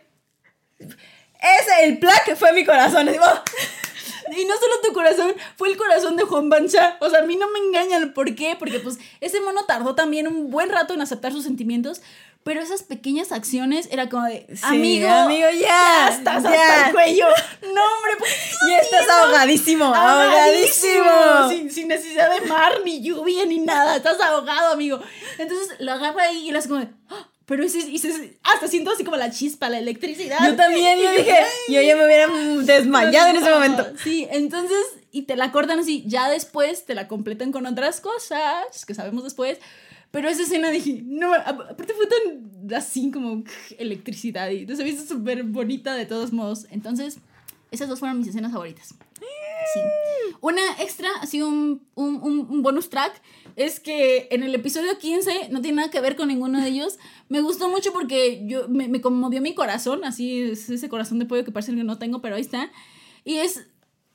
ese, 0.80 1.84
el 1.84 1.98
plac 1.98 2.36
fue 2.36 2.52
mi 2.52 2.64
corazón. 2.64 3.08
Y 3.08 3.16
"Oh". 3.18 3.42
No 4.30 4.54
solo 4.60 4.80
tu 4.84 4.92
corazón, 4.92 5.34
fue 5.56 5.70
el 5.70 5.76
corazón 5.78 6.16
de 6.16 6.24
Juan 6.24 6.50
Bancha. 6.50 6.98
O 7.00 7.08
sea, 7.08 7.20
a 7.20 7.22
mí 7.22 7.36
no 7.36 7.48
me 7.50 7.58
engañan. 7.60 8.12
¿Por 8.12 8.34
qué? 8.34 8.56
Porque 8.58 8.78
pues 8.78 8.98
ese 9.20 9.40
mono 9.40 9.64
tardó 9.64 9.94
también 9.94 10.26
un 10.28 10.50
buen 10.50 10.68
rato 10.68 10.92
en 10.92 11.00
aceptar 11.00 11.32
sus 11.32 11.44
sentimientos. 11.44 12.02
Pero 12.44 12.60
esas 12.60 12.82
pequeñas 12.82 13.32
acciones 13.32 13.88
era 13.90 14.08
como 14.08 14.24
de, 14.24 14.46
Sí, 14.54 14.60
amigo, 14.62 15.08
amigo, 15.08 15.48
ya, 15.50 15.58
ya 15.60 16.08
estás 16.10 16.42
ya. 16.44 16.50
hasta 16.50 16.86
el 16.86 16.92
cuello. 16.94 17.26
No, 17.62 17.68
hombre, 17.68 18.12
pues 18.18 18.30
ya 18.70 18.78
estás 18.78 19.08
ahogadísimo, 19.08 19.84
ahogadísimo. 19.86 21.48
Sin, 21.50 21.70
sin 21.70 21.88
necesidad 21.88 22.30
de 22.30 22.46
mar, 22.46 22.72
ni 22.84 23.02
lluvia, 23.02 23.44
ni 23.44 23.58
nada. 23.58 23.96
Estás 23.96 24.20
ahogado, 24.20 24.72
amigo. 24.72 25.00
Entonces 25.38 25.76
lo 25.80 25.92
agarra 25.92 26.22
ahí 26.24 26.48
y 26.48 26.54
hace 26.54 26.68
como 26.68 26.80
de, 26.80 26.88
"Ah", 27.10 27.28
pero 27.48 27.64
ese, 27.64 27.78
y 27.78 27.98
se- 27.98 28.38
hasta 28.44 28.68
siento 28.68 28.90
así 28.92 29.02
como 29.02 29.16
la 29.16 29.30
chispa, 29.30 29.68
la 29.68 29.78
electricidad. 29.78 30.38
Yo 30.46 30.54
también, 30.54 31.00
yo 31.00 31.10
dije, 31.10 31.34
yo 31.70 31.80
ya 31.82 31.96
me 31.96 32.04
hubiera 32.04 32.28
desmayado 32.64 33.30
en 33.30 33.36
ese 33.36 33.50
momento. 33.50 33.86
Sí, 34.04 34.28
entonces, 34.30 34.78
y 35.10 35.22
te 35.22 35.34
la 35.34 35.50
cortan 35.50 35.80
así, 35.80 36.04
ya 36.06 36.28
después 36.28 36.84
te 36.84 36.94
la 36.94 37.08
completan 37.08 37.50
con 37.50 37.64
otras 37.66 38.00
cosas 38.00 38.84
que 38.86 38.94
sabemos 38.94 39.24
después. 39.24 39.58
Pero 40.10 40.28
esa 40.30 40.42
escena 40.42 40.70
dije, 40.70 41.02
no, 41.04 41.34
ap- 41.34 41.70
aparte 41.70 41.92
fue 41.94 42.06
tan 42.06 42.74
así 42.76 43.10
como 43.10 43.42
electricidad 43.78 44.48
y 44.50 44.66
se 44.66 44.82
me 44.82 44.90
hizo 44.90 45.04
súper 45.06 45.42
bonita 45.42 45.94
de 45.94 46.06
todos 46.06 46.32
modos. 46.32 46.66
Entonces, 46.70 47.18
esas 47.70 47.88
dos 47.88 47.98
fueron 47.98 48.18
mis 48.18 48.28
escenas 48.28 48.52
favoritas. 48.52 48.94
Sí. 49.74 49.80
Una 50.40 50.62
extra, 50.80 51.08
así 51.20 51.42
un, 51.42 51.86
un, 51.94 52.16
un, 52.22 52.62
bonus 52.62 52.88
track, 52.88 53.20
es 53.56 53.80
que 53.80 54.28
en 54.30 54.42
el 54.42 54.54
episodio 54.54 54.96
15, 54.98 55.48
no 55.50 55.60
tiene 55.60 55.76
nada 55.76 55.90
que 55.90 56.00
ver 56.00 56.16
con 56.16 56.28
ninguno 56.28 56.60
de 56.60 56.68
ellos, 56.68 56.98
me 57.28 57.40
gustó 57.42 57.68
mucho 57.68 57.92
porque 57.92 58.44
yo, 58.46 58.68
me, 58.68 58.88
me 58.88 59.00
conmovió 59.00 59.42
mi 59.42 59.54
corazón, 59.54 60.04
así 60.04 60.42
es 60.42 60.70
ese 60.70 60.88
corazón 60.88 61.18
de 61.18 61.26
pollo 61.26 61.44
que 61.44 61.52
parece 61.52 61.74
que 61.74 61.84
no 61.84 61.98
tengo, 61.98 62.22
pero 62.22 62.36
ahí 62.36 62.40
está. 62.40 62.70
Y 63.24 63.36
es 63.36 63.66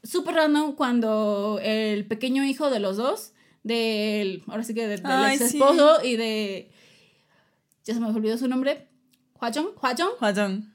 súper 0.03 0.35
random 0.35 0.73
cuando 0.75 1.59
el 1.61 2.07
pequeño 2.07 2.43
hijo 2.45 2.69
de 2.71 2.79
los 2.79 2.97
dos, 2.97 3.33
del, 3.63 4.43
ahora 4.47 4.63
sí 4.63 4.73
que 4.73 4.87
de- 4.87 4.97
del 4.97 5.05
Ay, 5.05 5.35
ex 5.35 5.51
sí. 5.51 5.57
esposo 5.57 6.03
y 6.03 6.15
de, 6.15 6.71
ya 7.85 7.93
se 7.93 7.99
me 7.99 8.07
olvidó 8.07 8.37
su 8.39 8.47
nombre, 8.47 8.87
Hwajong, 9.39 9.75
Hwajong, 9.79 10.13
Hwajong. 10.19 10.72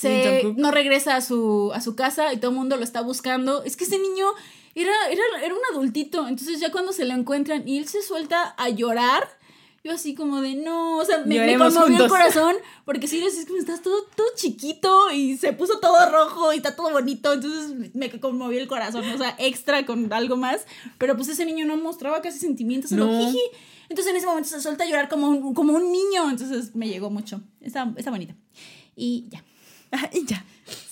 Se 0.00 0.54
no 0.56 0.70
regresa 0.70 1.16
a 1.16 1.20
su, 1.20 1.72
a 1.74 1.80
su 1.80 1.94
casa 1.94 2.32
y 2.32 2.38
todo 2.38 2.50
el 2.50 2.56
mundo 2.56 2.76
lo 2.76 2.84
está 2.84 3.02
buscando. 3.02 3.62
Es 3.64 3.76
que 3.76 3.84
ese 3.84 3.98
niño 3.98 4.26
era, 4.74 4.92
era, 5.10 5.22
era 5.44 5.54
un 5.54 5.60
adultito. 5.72 6.26
Entonces 6.26 6.60
ya 6.60 6.72
cuando 6.72 6.92
se 6.92 7.04
lo 7.04 7.14
encuentran 7.14 7.68
y 7.68 7.78
él 7.78 7.88
se 7.88 8.02
suelta 8.02 8.54
a 8.56 8.68
llorar, 8.70 9.28
yo 9.82 9.92
así 9.92 10.14
como 10.14 10.40
de 10.40 10.56
no, 10.56 10.98
o 10.98 11.04
sea, 11.04 11.18
me, 11.24 11.56
conmovió 11.56 12.04
el 12.04 12.10
corazón 12.10 12.54
porque 12.84 13.08
sí, 13.08 13.22
es 13.24 13.46
que 13.46 13.56
estás 13.56 13.80
todo, 13.80 14.04
todo 14.14 14.26
chiquito 14.36 15.10
y 15.10 15.38
se 15.38 15.54
puso 15.54 15.80
todo 15.80 16.10
rojo 16.10 16.52
y 16.52 16.56
está 16.56 16.76
todo 16.76 16.90
bonito. 16.90 17.32
Entonces 17.32 17.94
me 17.94 18.10
conmovió 18.20 18.60
el 18.60 18.68
corazón, 18.68 19.04
o 19.06 19.18
sea, 19.18 19.34
extra 19.38 19.84
con 19.86 20.12
algo 20.12 20.36
más. 20.36 20.66
Pero 20.98 21.16
pues 21.16 21.28
ese 21.28 21.44
niño 21.44 21.66
no 21.66 21.76
mostraba 21.76 22.22
casi 22.22 22.38
sentimientos, 22.38 22.90
solo 22.90 23.06
jiji. 23.06 23.42
Entonces 23.88 24.12
en 24.12 24.16
ese 24.16 24.26
momento 24.26 24.48
se 24.48 24.60
suelta 24.60 24.84
a 24.84 24.86
llorar 24.86 25.08
como 25.08 25.28
un, 25.28 25.54
como 25.54 25.72
un 25.72 25.90
niño. 25.90 26.30
Entonces 26.30 26.74
me 26.74 26.88
llegó 26.88 27.10
mucho. 27.10 27.40
Está, 27.60 27.92
está 27.96 28.10
bonita. 28.10 28.34
Y 28.96 29.26
ya. 29.30 29.44
y 30.12 30.26
ya. 30.26 30.44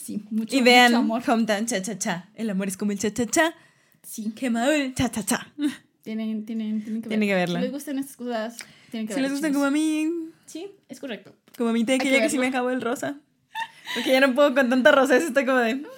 Sí, 0.02 0.22
mucho, 0.30 0.56
y 0.56 0.62
vean 0.62 0.92
mucho 0.92 0.98
amor. 0.98 1.22
Hometown 1.26 1.66
Cha 1.66 1.82
Cha 1.82 1.98
Cha. 1.98 2.28
El 2.34 2.50
amor 2.50 2.68
es 2.68 2.76
como 2.76 2.92
el 2.92 2.98
Cha 2.98 3.12
Cha 3.12 3.26
Cha. 3.26 3.54
Sí. 4.02 4.32
Quemado 4.34 4.72
el 4.72 4.94
Cha 4.94 5.10
Cha 5.10 5.22
Cha. 5.22 5.52
Tienen, 6.02 6.46
tienen, 6.46 6.82
tienen 6.82 7.02
que, 7.02 7.08
tienen 7.08 7.20
ver. 7.20 7.28
que 7.28 7.34
verla. 7.34 7.58
Si 7.58 7.64
les 7.64 7.72
gustan 7.72 7.98
estas 7.98 8.16
cosas, 8.16 8.56
tienen 8.90 9.06
que 9.06 9.12
si 9.12 9.16
verla. 9.16 9.16
Si 9.16 9.20
les 9.22 9.32
gustan 9.32 9.52
como 9.52 9.66
a 9.66 9.70
mí. 9.70 10.08
Sí, 10.46 10.70
es 10.88 11.00
correcto. 11.00 11.34
Como 11.58 11.68
a 11.68 11.72
mí, 11.74 11.84
te 11.84 11.98
que 11.98 12.10
ya 12.10 12.22
que 12.22 12.30
sí 12.30 12.38
me 12.38 12.46
acabó 12.46 12.70
el 12.70 12.80
rosa. 12.80 13.18
Porque 13.94 14.12
ya 14.12 14.20
no 14.20 14.34
puedo 14.34 14.54
con 14.54 14.70
tanta 14.70 14.90
rosa, 14.90 15.16
eso 15.16 15.28
está 15.28 15.44
como 15.44 15.58
de. 15.58 15.74
La, 15.74 15.88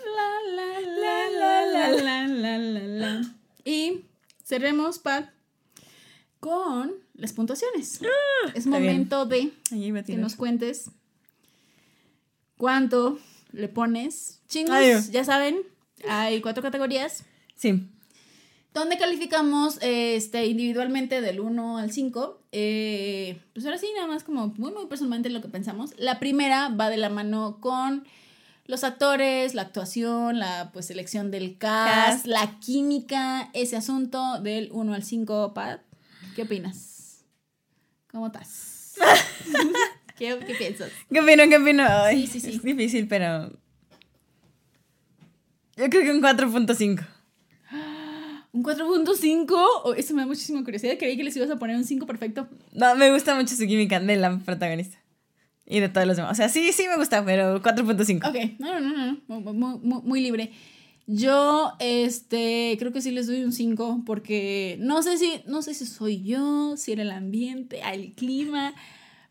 la, 0.56 0.81
la, 0.81 1.66
la, 1.66 2.27
la, 2.27 2.28
la, 2.28 2.59
la, 2.59 3.35
Y 3.64 4.06
cerremos, 4.44 4.98
Pat, 4.98 5.31
con 6.40 6.93
las 7.14 7.32
puntuaciones. 7.32 8.01
Ah, 8.02 8.51
es 8.55 8.66
momento 8.66 9.27
bien. 9.27 9.52
de 9.70 10.05
que 10.05 10.16
nos 10.16 10.35
cuentes 10.35 10.90
cuánto 12.61 13.19
le 13.53 13.69
pones. 13.69 14.43
Chingos, 14.47 14.74
Ay. 14.74 15.01
ya 15.11 15.24
saben, 15.24 15.62
hay 16.07 16.43
cuatro 16.43 16.62
categorías. 16.62 17.24
Sí. 17.57 17.89
donde 18.74 18.99
calificamos 18.99 19.78
este, 19.81 20.47
individualmente 20.47 21.20
del 21.23 21.41
1 21.41 21.78
al 21.78 21.91
5. 21.91 22.43
Eh, 22.53 23.41
pues 23.55 23.65
ahora 23.65 23.78
sí, 23.78 23.89
nada 23.97 24.07
más 24.07 24.23
como 24.24 24.49
muy, 24.59 24.73
muy 24.73 24.87
personalmente 24.87 25.31
lo 25.31 25.41
que 25.41 25.49
pensamos. 25.49 25.95
La 25.99 26.20
primera 26.20 26.69
va 26.69 26.91
de 26.91 26.99
la 26.99 27.09
mano 27.09 27.59
con 27.61 28.05
los 28.66 28.85
actores, 28.85 29.55
la 29.55 29.62
actuación, 29.62 30.39
la 30.39 30.70
pues 30.73 30.87
selección 30.87 31.31
del 31.31 31.57
cast, 31.59 32.12
Cast. 32.12 32.27
la 32.27 32.61
química, 32.61 33.51
ese 33.55 33.77
asunto 33.77 34.39
del 34.41 34.69
1 34.73 34.95
al 34.95 35.03
5, 35.03 35.55
Pat. 35.55 35.81
¿Qué 36.37 36.43
opinas? 36.43 37.24
¿Cómo 38.12 38.27
estás? 38.27 38.95
¿Qué, 40.20 40.38
¿Qué 40.47 40.55
piensas? 40.55 40.90
¿Qué 41.12 41.18
opino? 41.20 41.42
¿Qué 41.48 41.56
opino? 41.56 41.82
Ay, 41.88 42.26
Sí, 42.26 42.38
sí, 42.38 42.40
sí. 42.40 42.56
Es 42.56 42.62
difícil, 42.62 43.09
pero... 43.09 43.51
Yo 45.76 45.88
creo 45.88 46.02
que 46.02 46.10
un 46.12 46.20
4.5. 46.22 47.06
¿Un 48.52 48.62
4.5? 48.62 49.47
Oh, 49.84 49.94
eso 49.94 50.12
me 50.14 50.22
da 50.22 50.26
muchísima 50.26 50.62
curiosidad. 50.62 50.94
Creí 50.98 51.16
que 51.16 51.24
les 51.24 51.34
ibas 51.36 51.51
a 51.51 51.56
poner 51.56 51.76
un 51.76 51.84
5 51.84 52.05
perfecto. 52.06 52.48
No, 52.72 52.94
me 52.97 53.10
gusta 53.12 53.34
mucho 53.34 53.55
su 53.55 53.66
química 53.66 53.98
de 53.98 54.16
la 54.16 54.38
protagonista. 54.40 54.98
Y 55.66 55.80
de 55.80 55.88
todos 55.88 56.06
los 56.06 56.16
demás. 56.16 56.32
O 56.32 56.34
sea, 56.34 56.48
sí, 56.48 56.70
sí 56.72 56.84
me 56.88 56.97
gusta, 56.97 57.24
pero 57.24 57.62
4.5. 57.62 58.28
Ok, 58.28 58.59
no, 58.59 58.78
no, 58.80 58.92
no, 58.92 59.18
no, 59.28 59.40
muy, 59.52 59.78
muy- 59.78 60.02
muy- 60.02 60.20
libre. 60.20 60.51
Yo, 61.06 61.72
este, 61.78 62.76
creo 62.78 62.92
que 62.92 63.01
sí 63.01 63.10
les 63.10 63.26
doy 63.26 63.42
un 63.42 63.52
5 63.52 64.02
porque 64.05 64.76
no 64.80 65.02
sé 65.02 65.16
si, 65.16 65.42
no 65.47 65.62
sé 65.62 65.72
si 65.74 65.86
soy 65.86 66.22
yo, 66.22 66.76
si 66.76 66.92
era 66.92 67.02
el 67.02 67.10
ambiente, 67.10 67.80
el 67.92 68.12
clima, 68.12 68.74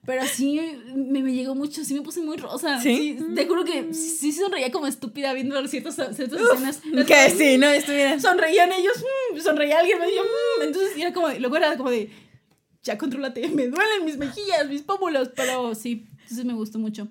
pero 0.06 0.26
sí 0.26 0.60
me, 0.96 1.22
me 1.22 1.34
llegó 1.34 1.56
mucho, 1.56 1.84
sí 1.84 1.94
me 1.94 2.02
puse 2.02 2.22
muy 2.22 2.38
rosa. 2.38 2.82
¿Sí? 2.82 3.18
te 3.36 3.46
juro 3.46 3.64
que 3.66 3.94
sí 3.94 4.32
sonreía 4.32 4.72
como 4.72 4.88
estúpida 4.88 5.34
viendo 5.34 5.68
ciertas, 5.68 5.96
ciertas 6.16 6.42
escenas. 6.42 6.82
Que 7.06 7.30
sí, 7.30 7.58
no, 7.58 7.68
estuviera... 7.70 8.20
Sonreían 8.20 8.72
ellos, 8.72 8.94
mm, 9.34 9.40
sonreía 9.40 9.80
alguien, 9.80 10.00
me 10.00 10.08
dio, 10.08 10.24
mm, 10.24 10.64
entonces 10.64 10.98
era 10.98 11.14
como, 11.14 11.30
luego 11.30 11.58
era 11.58 11.78
como 11.78 11.92
de, 11.92 12.10
ya 12.82 12.98
contrólate, 12.98 13.48
me 13.50 13.68
duelen 13.68 14.06
mis 14.06 14.18
mejillas, 14.18 14.68
mis 14.68 14.82
pómulos, 14.82 15.30
pero 15.36 15.76
sí, 15.76 16.08
entonces 16.22 16.46
me 16.46 16.54
gustó 16.54 16.80
mucho. 16.80 17.08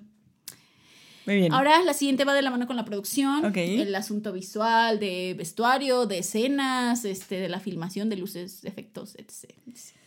Muy 1.25 1.35
bien. 1.35 1.53
Ahora 1.53 1.83
la 1.83 1.93
siguiente 1.93 2.25
va 2.25 2.33
de 2.33 2.41
la 2.41 2.49
mano 2.49 2.65
con 2.65 2.75
la 2.75 2.85
producción, 2.85 3.45
Ok. 3.45 3.57
el 3.57 3.93
asunto 3.93 4.33
visual, 4.33 4.99
de 4.99 5.35
vestuario, 5.37 6.07
de 6.07 6.17
escenas, 6.19 7.05
este, 7.05 7.35
de 7.39 7.49
la 7.49 7.59
filmación, 7.59 8.09
de 8.09 8.15
luces, 8.17 8.61
de 8.61 8.69
efectos, 8.69 9.15
etc. 9.15 9.53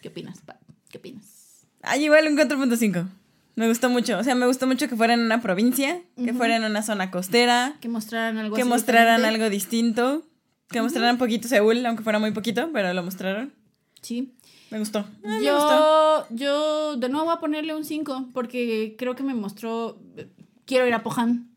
¿Qué 0.01 0.09
opinas, 0.09 0.41
Pat? 0.41 0.61
¿Qué 0.91 0.99
opinas? 0.99 1.41
Ay, 1.83 2.05
igual 2.05 2.27
un 2.29 2.37
4.5. 2.37 3.07
Me 3.55 3.69
gustó 3.69 3.91
mucho. 3.91 4.19
O 4.19 4.25
sea, 4.25 4.35
me 4.35 4.47
gustó 4.47 4.67
mucho 4.67 4.89
que 4.89 4.97
fuera 4.97 5.15
en 5.15 5.21
una 5.21 5.43
provincia, 5.43 6.01
que 6.17 6.33
fuera 6.33 6.57
en 6.57 6.65
una 6.65 6.83
zona 6.83 7.11
costera, 7.11 7.75
Que 7.81 7.89
mostraran 7.89 8.39
algo 8.39 8.57
que 8.57 8.63
así 8.63 8.69
mostraran 8.71 9.17
diferente. 9.19 9.43
algo 9.43 9.51
distinto, 9.51 10.23
que 10.69 10.81
mostraran 10.81 11.19
poquito 11.19 11.49
Seúl, 11.49 11.85
aunque 11.85 12.03
fuera 12.03 12.19
muy 12.19 12.31
poquito, 12.31 12.71
pero 12.73 12.95
lo 12.95 13.03
mostraron. 13.03 13.53
Sí. 14.01 14.33
Me 14.71 14.79
gustó. 14.79 15.01
Ah, 15.23 15.39
me 15.39 15.53
gustó. 15.53 16.27
Yo, 16.31 16.37
yo 16.37 16.97
de 16.97 17.09
nuevo 17.11 17.27
voy 17.27 17.35
a 17.35 17.41
ponerle 17.41 17.75
un 17.75 17.85
5 17.85 18.29
porque 18.33 18.95
creo 18.97 19.15
que 19.15 19.23
me 19.23 19.35
mostró, 19.35 19.99
quiero 20.65 20.87
ir 20.87 20.95
a 20.95 21.03
Pohan. 21.03 21.51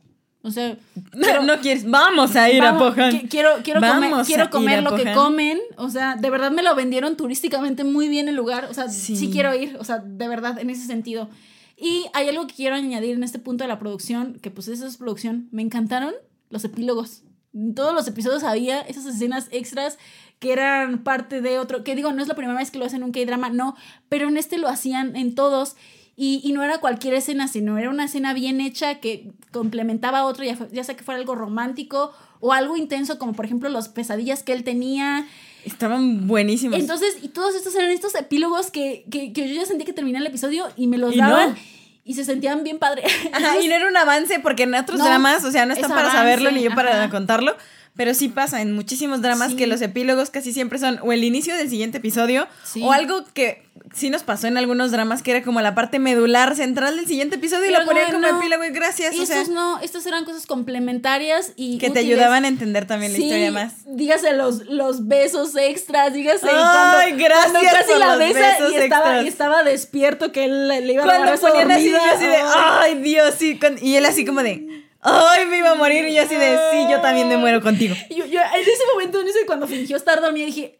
O 0.45 0.51
sea, 0.51 0.77
quiero- 1.11 1.43
no 1.43 1.59
quieres. 1.59 1.89
Vamos 1.89 2.35
a 2.35 2.49
ir 2.51 2.61
Vamos, 2.61 2.81
a 2.91 2.95
Pohan. 2.95 3.11
qui- 3.11 3.29
Quiero, 3.29 3.49
quiero 3.63 3.81
Vamos 3.81 4.09
comer, 4.09 4.25
quiero 4.25 4.49
comer 4.49 4.83
lo 4.83 4.95
que 4.95 5.11
comen. 5.13 5.59
O 5.77 5.89
sea, 5.89 6.15
de 6.15 6.29
verdad 6.29 6.51
me 6.51 6.61
lo 6.63 6.75
vendieron 6.75 7.17
turísticamente 7.17 7.83
muy 7.83 8.07
bien 8.07 8.27
el 8.29 8.35
lugar. 8.35 8.65
O 8.69 8.73
sea, 8.73 8.87
sí. 8.89 9.15
Sí. 9.17 9.29
quiero 9.31 9.53
ir. 9.55 9.75
O 9.79 9.83
sea, 9.83 9.97
de 9.99 10.27
verdad, 10.27 10.59
en 10.59 10.69
ese 10.69 10.85
sentido. 10.85 11.29
Y 11.77 12.05
hay 12.13 12.29
algo 12.29 12.47
que 12.47 12.53
quiero 12.55 12.75
añadir 12.75 13.15
en 13.15 13.23
este 13.23 13.39
punto 13.39 13.63
de 13.63 13.67
la 13.67 13.79
producción, 13.79 14.39
que 14.41 14.51
pues 14.51 14.67
esa 14.67 14.85
es 14.87 14.97
producción. 14.97 15.47
Me 15.51 15.61
encantaron 15.61 16.13
los 16.49 16.63
epílogos. 16.63 17.23
En 17.53 17.73
todos 17.73 17.93
los 17.93 18.07
episodios 18.07 18.43
había 18.43 18.81
esas 18.81 19.05
escenas 19.05 19.47
extras 19.51 19.97
que 20.39 20.51
eran 20.53 21.03
parte 21.03 21.41
de 21.41 21.57
otro, 21.59 21.83
que 21.83 21.95
digo, 21.95 22.11
no 22.11 22.21
es 22.21 22.27
la 22.27 22.35
primera 22.35 22.57
vez 22.59 22.69
que 22.69 22.77
lo 22.77 22.85
hacen 22.85 22.97
en 22.97 23.03
un 23.05 23.11
K-drama, 23.13 23.49
no, 23.49 23.75
pero 24.09 24.27
en 24.27 24.35
este 24.37 24.57
lo 24.57 24.67
hacían 24.67 25.15
en 25.15 25.33
todos. 25.35 25.75
Y, 26.17 26.39
y 26.43 26.53
no 26.53 26.63
era 26.63 26.77
cualquier 26.79 27.13
escena, 27.13 27.47
sino 27.49 27.77
era 27.77 27.89
una 27.89 28.05
escena 28.05 28.33
bien 28.33 28.61
hecha 28.61 28.95
que 29.01 29.31
complementaba 29.51 30.19
a 30.19 30.25
otro, 30.25 30.45
ya, 30.45 30.57
ya 30.71 30.83
sea 30.83 30.95
que 30.95 31.03
fuera 31.03 31.19
algo 31.19 31.35
romántico 31.35 32.13
o 32.39 32.53
algo 32.53 32.77
intenso, 32.77 33.19
como 33.19 33.33
por 33.33 33.45
ejemplo 33.45 33.67
las 33.69 33.89
pesadillas 33.89 34.41
que 34.43 34.53
él 34.53 34.63
tenía. 34.63 35.27
Estaban 35.65 36.27
buenísimos. 36.27 36.79
Entonces, 36.79 37.17
y 37.21 37.29
todos 37.29 37.55
estos 37.55 37.75
eran 37.75 37.89
estos 37.91 38.15
epílogos 38.15 38.71
que, 38.71 39.05
que, 39.11 39.33
que 39.33 39.49
yo 39.49 39.55
ya 39.55 39.65
sentí 39.65 39.83
que 39.83 39.93
terminaba 39.93 40.21
el 40.23 40.29
episodio 40.29 40.67
y 40.77 40.87
me 40.87 40.97
los 40.97 41.13
Y 41.13 41.17
daban 41.17 41.49
no. 41.51 41.57
y 42.05 42.13
se 42.13 42.23
sentían 42.23 42.63
bien 42.63 42.79
padre. 42.79 43.03
Ajá, 43.33 43.59
y 43.59 43.67
no 43.67 43.73
era 43.75 43.87
un 43.87 43.97
avance 43.97 44.39
porque 44.39 44.63
en 44.63 44.75
otros 44.75 44.99
No, 44.99 45.05
dramas, 45.05 45.43
o 45.43 45.51
sea, 45.51 45.65
no 45.65 45.73
están 45.73 45.89
es 45.91 45.95
para 45.95 46.01
avance, 46.11 46.17
saberlo 46.17 46.51
ni 46.51 46.61
yo 46.63 46.73
para 46.75 46.91
ajá. 47.03 47.09
contarlo, 47.09 47.57
pero 47.95 48.13
sí 48.13 48.27
pasa 48.29 48.61
en 48.61 48.73
muchísimos 48.73 49.21
dramas 49.21 49.51
Sí. 49.51 49.57
que 49.57 49.67
los 49.67 49.81
epílogos 49.81 50.29
casi 50.29 50.51
siempre 50.53 50.79
son 50.79 50.99
o 51.01 51.11
el 51.13 51.23
inicio 51.23 51.55
del 51.55 51.69
siguiente 51.69 51.97
episodio 51.99 52.47
Sí. 52.63 52.81
o 52.83 52.91
algo 52.91 53.23
que 53.33 53.63
sí 53.93 54.09
nos 54.09 54.23
pasó 54.23 54.47
en 54.47 54.57
algunos 54.57 54.91
dramas 54.91 55.21
que 55.21 55.31
era 55.31 55.41
como 55.43 55.61
la 55.61 55.75
parte 55.75 55.99
medular 55.99 56.55
central 56.55 56.95
del 56.97 57.07
siguiente 57.07 57.35
episodio 57.35 57.69
y 57.69 57.73
lo 57.73 57.85
ponían 57.85 58.07
no, 58.07 58.13
como 58.19 58.27
no. 58.31 58.37
epílogo 58.39 58.63
y 58.65 58.69
gracias, 58.69 59.15
Y 59.15 59.19
o 59.21 59.25
sea, 59.25 59.41
estos 59.41 59.53
no, 59.53 59.79
estas 59.79 60.05
eran 60.05 60.25
cosas 60.25 60.45
complementarias 60.45 61.53
y 61.55 61.77
que 61.77 61.89
te 61.89 61.99
ayudaban 61.99 62.45
a 62.45 62.47
entender 62.47 62.85
también 62.85 63.13
la 63.13 63.17
historia 63.19 63.51
más. 63.51 63.73
Dígase 63.85 64.33
los, 64.33 64.65
los 64.65 65.07
besos 65.07 65.55
extras, 65.55 66.13
dígase 66.13 66.47
Ay, 66.51 67.11
cuando, 67.13 67.23
gracias 67.23 67.51
cuando 67.51 67.69
casi 67.71 67.89
por 67.91 67.99
la 67.99 68.15
besa 68.17 68.57
y 68.71 68.75
estaba, 68.75 69.21
y 69.23 69.27
estaba 69.27 69.63
despierto 69.63 70.31
que 70.31 70.45
él 70.45 70.67
le, 70.67 70.79
iba 70.93 71.03
a 71.03 71.07
dar 71.07 71.39
Cuando 71.39 71.41
ponían 71.41 71.71
así, 71.71 71.89
yo 71.91 71.97
dormida. 71.97 72.13
así 72.15 72.25
de, 72.25 72.37
ay 72.43 72.95
Dios, 73.01 73.35
sí, 73.37 73.57
con- 73.57 73.77
y 73.81 73.95
él 73.95 74.05
así 74.05 74.25
como 74.25 74.41
de, 74.43 74.84
ay, 75.05 75.45
me 75.45 75.59
iba 75.59 75.71
a 75.71 75.75
morir, 75.75 76.05
y 76.07 76.15
yo 76.15 76.23
así 76.23 76.35
de, 76.35 76.57
sí, 76.71 76.87
yo 76.89 76.99
también 77.01 77.27
me 77.29 77.37
muero 77.37 77.61
contigo. 77.61 77.95
Yo, 78.09 78.25
yo 78.25 78.39
en 78.39 78.61
ese 78.61 78.83
momento, 78.93 79.21
en 79.21 79.27
ese, 79.27 79.45
cuando 79.45 79.67
fingió 79.67 79.97
estar 79.97 80.19
dormida, 80.21 80.45
dije, 80.45 80.79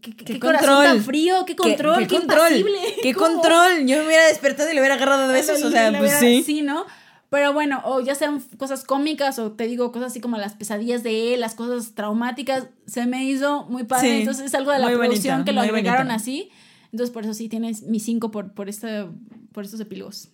¿qué, 0.00 0.16
qué, 0.16 0.24
¿Qué 0.24 0.40
corazón 0.40 0.68
control? 0.68 0.84
tan 0.84 1.04
frío? 1.04 1.44
¿Qué 1.44 1.56
control? 1.56 1.98
¿Qué, 1.98 2.06
¿Qué, 2.06 2.16
control? 2.16 2.66
¿Qué 3.02 3.14
¿Cómo? 3.14 3.26
control? 3.26 3.86
Yo 3.86 3.98
me 3.98 4.06
hubiera 4.06 4.26
despertado 4.26 4.70
y 4.70 4.74
le 4.74 4.80
hubiera 4.80 4.94
agarrado 4.94 5.28
de 5.28 5.34
besos, 5.34 5.62
o 5.62 5.70
sea, 5.70 5.96
pues 5.96 6.12
sí. 6.18 6.42
Sí, 6.44 6.62
¿no? 6.62 6.86
Pero 7.28 7.52
bueno, 7.52 7.82
o 7.84 8.00
ya 8.00 8.14
sean 8.14 8.40
cosas 8.56 8.84
cómicas 8.84 9.38
o 9.38 9.52
te 9.52 9.66
digo 9.66 9.90
cosas 9.90 10.12
así 10.12 10.20
como 10.20 10.38
las 10.38 10.54
pesadillas 10.54 11.02
de 11.02 11.34
él, 11.34 11.40
las 11.40 11.54
cosas 11.54 11.94
traumáticas, 11.94 12.68
se 12.86 13.06
me 13.06 13.24
hizo 13.24 13.64
muy 13.64 13.84
padre. 13.84 14.08
Sí, 14.08 14.16
Entonces 14.20 14.46
es 14.46 14.54
algo 14.54 14.70
de 14.70 14.78
la 14.78 14.90
producción 14.90 15.44
que 15.44 15.52
lo 15.52 15.60
agregaron 15.60 16.10
así. 16.10 16.50
Entonces 16.92 17.12
por 17.12 17.24
eso 17.24 17.34
sí 17.34 17.48
tienes 17.48 17.82
mi 17.82 17.98
5 17.98 18.30
por, 18.30 18.52
por, 18.52 18.68
este, 18.68 19.06
por 19.52 19.64
estos 19.64 19.80
epílogos. 19.80 20.30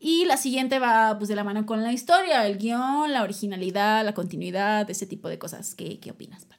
Y 0.00 0.24
la 0.26 0.36
siguiente 0.36 0.78
va 0.78 1.16
pues 1.18 1.28
de 1.28 1.34
la 1.34 1.42
mano 1.44 1.66
con 1.66 1.82
la 1.82 1.92
historia, 1.92 2.46
el 2.46 2.58
guion, 2.58 3.12
la 3.12 3.22
originalidad, 3.22 4.04
la 4.04 4.14
continuidad, 4.14 4.88
ese 4.90 5.06
tipo 5.06 5.28
de 5.28 5.38
cosas. 5.38 5.74
¿Qué, 5.74 5.98
qué 5.98 6.10
opinas? 6.12 6.44
Pam? 6.44 6.58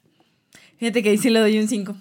Fíjate 0.78 1.02
que 1.02 1.10
ahí 1.10 1.18
sí 1.18 1.30
le 1.30 1.40
doy 1.40 1.58
un 1.58 1.68
5. 1.68 1.96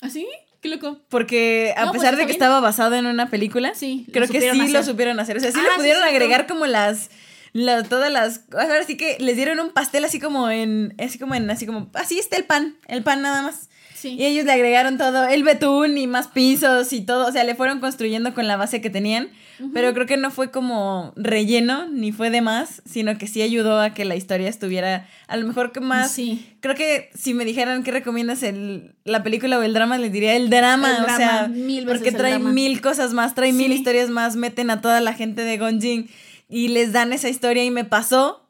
¿Ah, 0.00 0.08
sí? 0.10 0.26
Qué 0.60 0.68
loco. 0.68 0.98
Porque 1.08 1.74
a 1.76 1.86
No, 1.86 1.90
pues, 1.90 2.02
pesar 2.02 2.14
de 2.16 2.22
que 2.22 2.26
bien. 2.26 2.36
estaba 2.36 2.60
basado 2.60 2.94
en 2.94 3.06
una 3.06 3.28
película, 3.30 3.74
Sí, 3.74 4.06
creo 4.12 4.28
que 4.28 4.40
sí 4.52 4.68
lo 4.72 4.82
supieron 4.82 5.18
hacer. 5.20 5.36
O 5.36 5.40
sea, 5.40 5.50
sí 5.52 5.58
Ah, 5.60 5.66
le 5.70 5.76
pudieron 5.76 6.02
agregar 6.04 6.46
como 6.46 6.66
las, 6.66 7.10
la- 7.52 7.82
todas 7.82 8.12
las. 8.12 8.42
Ahora 8.52 8.84
sí 8.84 8.96
que 8.96 9.16
les 9.18 9.36
dieron 9.36 9.58
un 9.60 9.70
pastel 9.70 10.04
así 10.04 10.20
como 10.20 10.48
en. 10.50 10.94
Así 10.98 11.18
como 11.18 11.34
en. 11.34 11.50
Así 11.50 11.66
como. 11.66 11.90
Así 11.94 12.18
está 12.18 12.36
el 12.36 12.44
pan. 12.44 12.76
El 12.86 13.02
pan 13.02 13.22
nada 13.22 13.42
más. 13.42 13.70
Sí. 14.02 14.16
Y 14.18 14.24
ellos 14.26 14.44
le 14.44 14.52
agregaron 14.52 14.98
todo, 14.98 15.28
el 15.28 15.44
betún 15.44 15.96
y 15.96 16.06
más 16.08 16.26
pisos 16.28 16.92
y 16.92 17.02
todo, 17.02 17.28
o 17.28 17.32
sea, 17.32 17.44
le 17.44 17.54
fueron 17.54 17.78
construyendo 17.80 18.34
con 18.34 18.48
la 18.48 18.56
base 18.56 18.80
que 18.80 18.90
tenían, 18.90 19.28
pero 19.72 19.94
creo 19.94 20.06
que 20.06 20.16
no 20.16 20.32
fue 20.32 20.50
como 20.50 21.12
relleno 21.14 21.86
ni 21.88 22.10
fue 22.10 22.30
de 22.30 22.40
más, 22.40 22.82
sino 22.84 23.16
que 23.16 23.28
sí 23.28 23.42
ayudó 23.42 23.80
a 23.80 23.94
que 23.94 24.04
la 24.04 24.16
historia 24.16 24.48
estuviera 24.48 25.06
a 25.28 25.36
lo 25.36 25.46
mejor 25.46 25.70
que 25.70 25.78
más... 25.80 26.10
Sí. 26.10 26.48
Creo 26.58 26.74
que 26.74 27.10
si 27.14 27.32
me 27.32 27.44
dijeran 27.44 27.84
que 27.84 27.92
recomiendas 27.92 28.42
el, 28.42 28.94
la 29.04 29.22
película 29.22 29.58
o 29.58 29.62
el 29.62 29.72
drama, 29.72 29.98
les 29.98 30.10
diría 30.12 30.34
el 30.34 30.50
drama, 30.50 30.96
El 30.98 31.04
o 31.04 31.16
sea, 31.16 31.38
drama, 31.42 31.48
mil 31.48 31.86
veces 31.86 32.00
porque 32.00 32.10
trae 32.16 32.32
drama. 32.32 32.50
mil 32.50 32.80
cosas 32.80 33.12
más, 33.12 33.34
trae 33.36 33.52
mil 33.52 33.68
Sí. 33.68 33.74
historias 33.78 34.10
más, 34.10 34.34
meten 34.34 34.70
a 34.70 34.80
toda 34.80 35.00
la 35.00 35.12
gente 35.14 35.42
de 35.42 35.58
Gonjin 35.58 36.08
y 36.48 36.66
les 36.68 36.92
dan 36.92 37.12
esa 37.12 37.28
historia 37.28 37.62
y 37.64 37.70
me 37.70 37.84
pasó, 37.84 38.44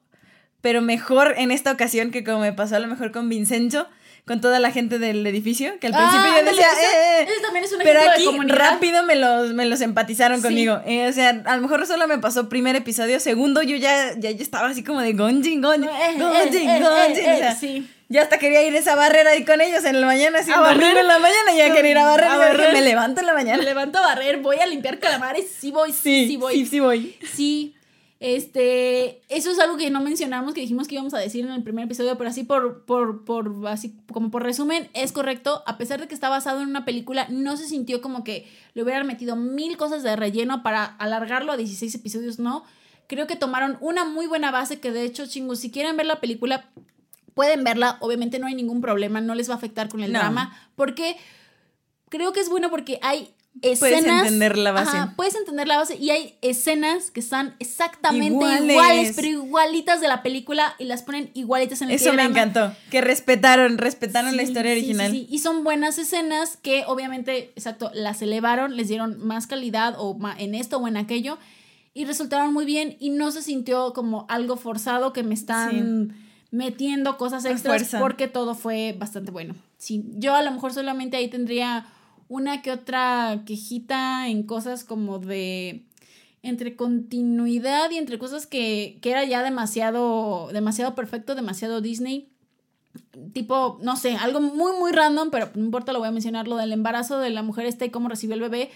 pero 0.63 0.81
mejor 0.81 1.35
en 1.37 1.51
esta 1.51 1.73
ocasión 1.73 2.11
que 2.11 2.25
como 2.25 2.39
me 2.41 2.53
pasó 2.55 2.77
a 2.77 2.81
lo 2.81 2.89
mejor 2.89 3.13
con 3.13 3.29
Vincenzo, 3.29 3.87
con 4.25 4.41
toda 4.41 4.61
la 4.61 4.71
gente 4.71 4.99
del 5.01 5.27
edificio, 5.27 5.79
que 5.81 5.89
al 5.89 5.95
Ah, 5.95 5.99
principio 5.99 6.39
yo 6.39 6.45
decía, 6.51 6.67
ese- 6.73 6.81
eh, 6.83 7.21
eh, 7.23 7.27
ese 7.29 7.41
también 7.43 7.65
es 7.65 7.73
un 7.73 7.79
pero 7.83 8.01
de 8.01 8.09
aquí 8.09 8.25
rápido 8.47 9.03
me 9.03 9.17
los, 9.17 9.53
me 9.53 9.65
los 9.67 9.81
empatizaron 9.81 10.39
Sí. 10.39 10.45
conmigo. 10.45 10.81
Eh, 10.87 11.09
o 11.09 11.13
sea, 11.13 11.43
a 11.45 11.57
lo 11.57 11.63
mejor 11.63 11.85
solo 11.89 12.07
me 12.07 12.19
pasó 12.19 12.49
primer 12.49 12.77
episodio, 12.77 13.19
segundo 13.19 13.63
yo 13.63 13.77
ya, 13.77 14.13
ya, 14.17 14.31
ya 14.31 14.43
estaba 14.43 14.69
así 14.69 14.85
como 14.85 15.01
de 15.01 15.13
Gonjin, 15.15 15.61
Gonjin, 15.61 15.85
Eh, 15.89 15.93
eh, 16.11 16.19
Gonjin, 16.21 16.69
eh, 16.69 16.77
eh, 16.77 16.81
Gonjin. 16.81 17.25
eh, 17.27 17.35
o 17.35 17.39
sea, 17.39 17.55
sí. 17.57 17.89
Ya 18.09 18.23
hasta 18.23 18.39
quería 18.39 18.63
ir 18.63 18.75
a 18.75 18.79
esa 18.79 18.95
barrera 18.95 19.31
ahí 19.31 19.43
con 19.45 19.61
ellos 19.63 19.85
en 19.87 19.99
la 20.01 20.07
mañana, 20.07 20.41
así 20.41 20.53
¿A 20.53 20.61
barrer? 20.61 20.99
en 20.99 21.07
la 21.09 21.19
mañana, 21.19 21.55
ya 21.57 21.73
quería 21.75 21.93
ir 21.93 21.99
a 21.99 22.05
barrer. 22.05 22.29
¿A 22.31 22.35
y 22.35 22.39
barrer? 22.39 22.73
me 22.75 22.83
levanto 22.83 23.21
en 23.23 23.27
la 23.27 23.33
Me 23.33 23.43
mañana. 23.43 23.63
levanto 23.63 23.99
a 23.99 24.03
barrer, 24.03 24.37
voy 24.39 24.57
a 24.59 24.67
limpiar 24.67 24.99
calamares, 24.99 25.47
sí 25.59 25.71
voy, 25.71 25.93
sí, 25.93 25.99
Sí, 26.03 26.27
sí 26.29 26.37
voy. 26.37 26.55
sí, 26.55 26.67
sí 26.67 26.81
voy. 26.81 27.17
Sí, 27.35 27.75
este, 28.23 29.21
eso 29.29 29.51
es 29.51 29.59
algo 29.59 29.77
que 29.77 29.91
no 29.91 30.01
mencionamos, 30.01 30.55
que 30.55 30.61
dijimos 30.61 30.87
que 30.87 30.95
íbamos 30.95 31.13
a 31.15 31.19
decir 31.19 31.45
en 31.45 31.51
el 31.53 31.63
primer 31.63 31.87
episodio, 31.87 32.17
pero 32.17 32.31
así 32.31 32.45
por, 32.45 32.85
por, 32.85 33.25
por, 33.25 33.53
así 33.67 33.95
como 34.13 34.31
por 34.31 34.43
resumen, 34.43 34.89
es 34.95 35.11
correcto, 35.13 35.63
a 35.67 35.77
pesar 35.77 36.01
de 36.01 36.07
que 36.09 36.15
está 36.15 36.29
basado 36.29 36.61
en 36.63 36.69
una 36.69 36.85
película, 36.85 37.27
no 37.29 37.57
se 37.57 37.67
sintió 37.67 38.01
como 38.01 38.23
que 38.23 38.49
le 38.75 38.83
hubieran 38.83 39.07
metido 39.07 39.35
mil 39.37 39.77
cosas 39.77 40.03
de 40.03 40.15
relleno 40.15 40.63
para 40.63 40.85
alargarlo 40.85 41.53
a 41.53 41.57
16 41.57 41.95
episodios, 41.97 42.39
no. 42.39 42.65
Creo 43.09 43.27
que 43.27 43.37
tomaron 43.37 43.77
una 43.81 44.05
muy 44.05 44.27
buena 44.27 44.51
base 44.51 44.79
que 44.81 44.93
de 44.93 45.05
hecho, 45.05 45.27
chingos, 45.27 45.59
si 45.59 45.71
quieren 45.71 45.97
ver 45.97 46.07
la 46.07 46.21
película, 46.21 46.71
pueden 47.35 47.65
verla, 47.65 47.97
obviamente 48.01 48.39
no 48.39 48.47
hay 48.47 48.55
ningún 48.55 48.81
problema, 48.81 49.21
no 49.21 49.35
les 49.35 49.49
va 49.51 49.55
a 49.55 49.57
afectar 49.57 49.89
con 49.89 50.01
el 50.03 50.13
No. 50.13 50.21
drama, 50.21 50.57
porque 50.77 51.17
creo 52.09 52.33
que 52.33 52.41
es 52.41 52.49
bueno 52.49 52.71
porque 52.71 52.99
hay 53.03 53.35
Puedes 53.61 53.83
escenas... 53.83 54.23
entender 54.23 54.57
la 54.57 54.73
base. 54.73 54.97
Ajá, 54.97 55.13
puedes 55.15 55.35
entender 55.35 55.69
la 55.69 55.77
base 55.77 55.97
y 55.97 56.11
hay 56.11 56.37
escenas 56.41 57.11
que 57.11 57.21
están 57.21 57.55
exactamente 57.59 58.27
Iguales. 58.27 58.71
iguales, 58.71 59.13
pero 59.15 59.29
igualitas 59.29 60.01
de 60.01 60.09
la 60.09 60.23
película 60.23 60.75
y 60.79 60.85
las 60.85 61.03
ponen 61.03 61.31
igualitas 61.35 61.83
en 61.83 61.91
el 61.91 61.97
Eso 61.97 62.13
me 62.15 62.25
encantó, 62.25 62.75
que 62.91 63.03
respetaron, 63.03 63.77
respetaron 63.79 64.37
la 64.37 64.43
historia 64.43 64.73
sí, 64.73 64.79
original. 64.79 65.13
sí. 65.13 65.27
Y 65.31 65.39
son 65.41 65.65
buenas 65.65 65.99
escenas 65.99 66.57
que 66.57 66.85
obviamente, 66.87 67.53
exacto, 67.55 67.91
las 67.95 68.23
elevaron, 68.23 68.77
les 68.77 68.89
dieron 68.89 69.25
más 69.25 69.47
calidad 69.47 69.97
o 69.99 70.19
en 70.39 70.55
esto 70.55 70.79
o 70.79 70.89
en 70.89 70.97
aquello 70.97 71.39
y 71.95 72.07
resultaron 72.07 72.53
muy 72.53 72.65
bien 72.65 72.97
y 73.01 73.11
no 73.11 73.31
se 73.33 73.43
sintió 73.43 73.93
como 73.93 74.27
algo 74.29 74.57
forzado 74.57 75.13
que 75.13 75.23
me 75.23 75.35
están 75.35 76.15
metiendo 76.51 77.17
cosas 77.17 77.45
extras 77.45 77.95
porque 77.99 78.29
todo 78.29 78.55
fue 78.55 78.97
bastante 78.99 79.31
bueno. 79.31 79.55
Sí, 79.77 80.05
yo 80.17 80.35
a 80.35 80.43
lo 80.43 80.51
mejor 80.53 80.73
solamente 80.73 81.17
ahí 81.17 81.29
tendría 81.29 81.87
una 82.33 82.63
que 82.63 82.73
otra 82.73 83.43
quejita 83.45 84.29
en 84.29 84.45
cosas 84.45 84.85
como 84.85 85.19
de 85.19 85.85
entre 86.43 86.77
continuidad 86.77 87.91
y 87.91 87.99
entre 87.99 88.19
cosas 88.19 88.47
que, 88.47 88.99
que 89.03 89.11
era 89.11 89.25
ya 89.25 89.43
demasiado 89.43 90.49
demasiado 90.51 90.95
perfecto, 90.95 91.35
demasiado 91.35 91.83
Disney 91.83 92.33
tipo, 93.33 93.79
no 93.83 93.97
sé, 93.97 94.17
algo 94.17 94.41
muy, 94.41 94.73
muy 94.79 94.93
random, 94.93 95.31
pero 95.31 95.51
no 95.55 95.65
importa, 95.65 95.93
lo 95.93 95.99
voy 95.99 96.09
a 96.09 96.13
mencionar, 96.13 96.49
lo 96.49 96.57
del 96.57 96.73
embarazo 96.73 97.19
de 97.19 97.31
la 97.31 97.43
mujer 97.43 97.67
esta 97.67 97.85
y 97.85 97.91
cómo 97.91 98.09
recibió 98.09 98.35
el 98.35 98.41
bebé. 98.41 98.71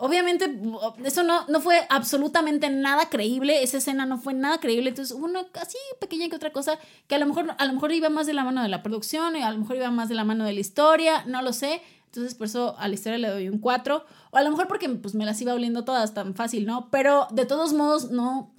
Obviamente, 0.00 0.60
eso 1.04 1.24
no, 1.24 1.44
no 1.48 1.60
fue 1.60 1.80
absolutamente 1.88 2.70
nada 2.70 3.08
creíble, 3.08 3.62
esa 3.62 3.78
escena 3.78 4.06
no 4.06 4.18
fue 4.18 4.32
nada 4.32 4.58
creíble, 4.58 4.90
entonces 4.90 5.16
hubo 5.16 5.24
una 5.24 5.46
así 5.60 5.78
pequeña 6.00 6.28
que 6.28 6.36
otra 6.36 6.52
cosa 6.52 6.78
que 7.08 7.16
a 7.16 7.18
lo 7.18 7.26
mejor, 7.26 7.54
a 7.58 7.64
lo 7.64 7.72
mejor 7.72 7.90
iba 7.92 8.08
más 8.08 8.26
de 8.26 8.34
la 8.34 8.44
mano 8.44 8.62
de 8.62 8.68
la 8.68 8.82
producción, 8.82 9.34
a 9.34 9.50
lo 9.50 9.58
mejor 9.58 9.76
iba 9.76 9.90
más 9.90 10.08
de 10.08 10.14
la 10.14 10.24
mano 10.24 10.44
de 10.44 10.52
la 10.52 10.60
historia, 10.60 11.24
no 11.26 11.42
lo 11.42 11.52
sé, 11.52 11.82
entonces 12.08 12.34
por 12.34 12.46
eso 12.46 12.76
a 12.78 12.88
la 12.88 12.94
historia 12.94 13.18
le 13.18 13.28
doy 13.28 13.48
un 13.48 13.58
4, 13.58 14.04
o 14.30 14.36
a 14.36 14.42
lo 14.42 14.50
mejor 14.50 14.66
porque 14.66 14.88
pues 14.88 15.14
me 15.14 15.24
las 15.24 15.40
iba 15.40 15.54
oliendo 15.54 15.84
todas 15.84 16.14
tan 16.14 16.34
fácil, 16.34 16.66
¿no? 16.66 16.88
Pero 16.90 17.28
de 17.30 17.44
todos 17.46 17.72
modos, 17.72 18.10
no, 18.10 18.52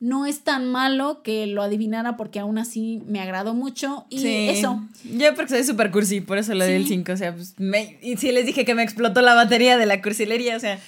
no 0.00 0.26
es 0.26 0.40
tan 0.40 0.66
malo 0.70 1.22
que 1.22 1.46
lo 1.46 1.62
adivinara 1.62 2.16
porque 2.16 2.38
aún 2.38 2.58
así 2.58 3.02
me 3.06 3.20
agradó 3.20 3.54
mucho 3.54 4.06
y 4.10 4.18
Sí. 4.20 4.48
eso. 4.50 4.82
Yo 5.04 5.34
porque 5.34 5.50
soy 5.54 5.64
super 5.64 5.90
cursi, 5.90 6.20
por 6.20 6.36
eso 6.38 6.52
le 6.54 6.66
di 6.66 6.74
el 6.74 6.82
Sí. 6.82 6.88
5. 6.90 7.12
O 7.12 7.16
sea, 7.16 7.34
pues, 7.34 7.54
me- 7.58 7.98
y 8.02 8.16
sí 8.18 8.30
les 8.32 8.44
dije 8.46 8.64
que 8.64 8.74
me 8.74 8.82
explotó 8.82 9.22
la 9.22 9.34
batería 9.34 9.76
de 9.78 9.86
la 9.86 10.02
cursilería. 10.02 10.56
O 10.56 10.60
sea, 10.60 10.78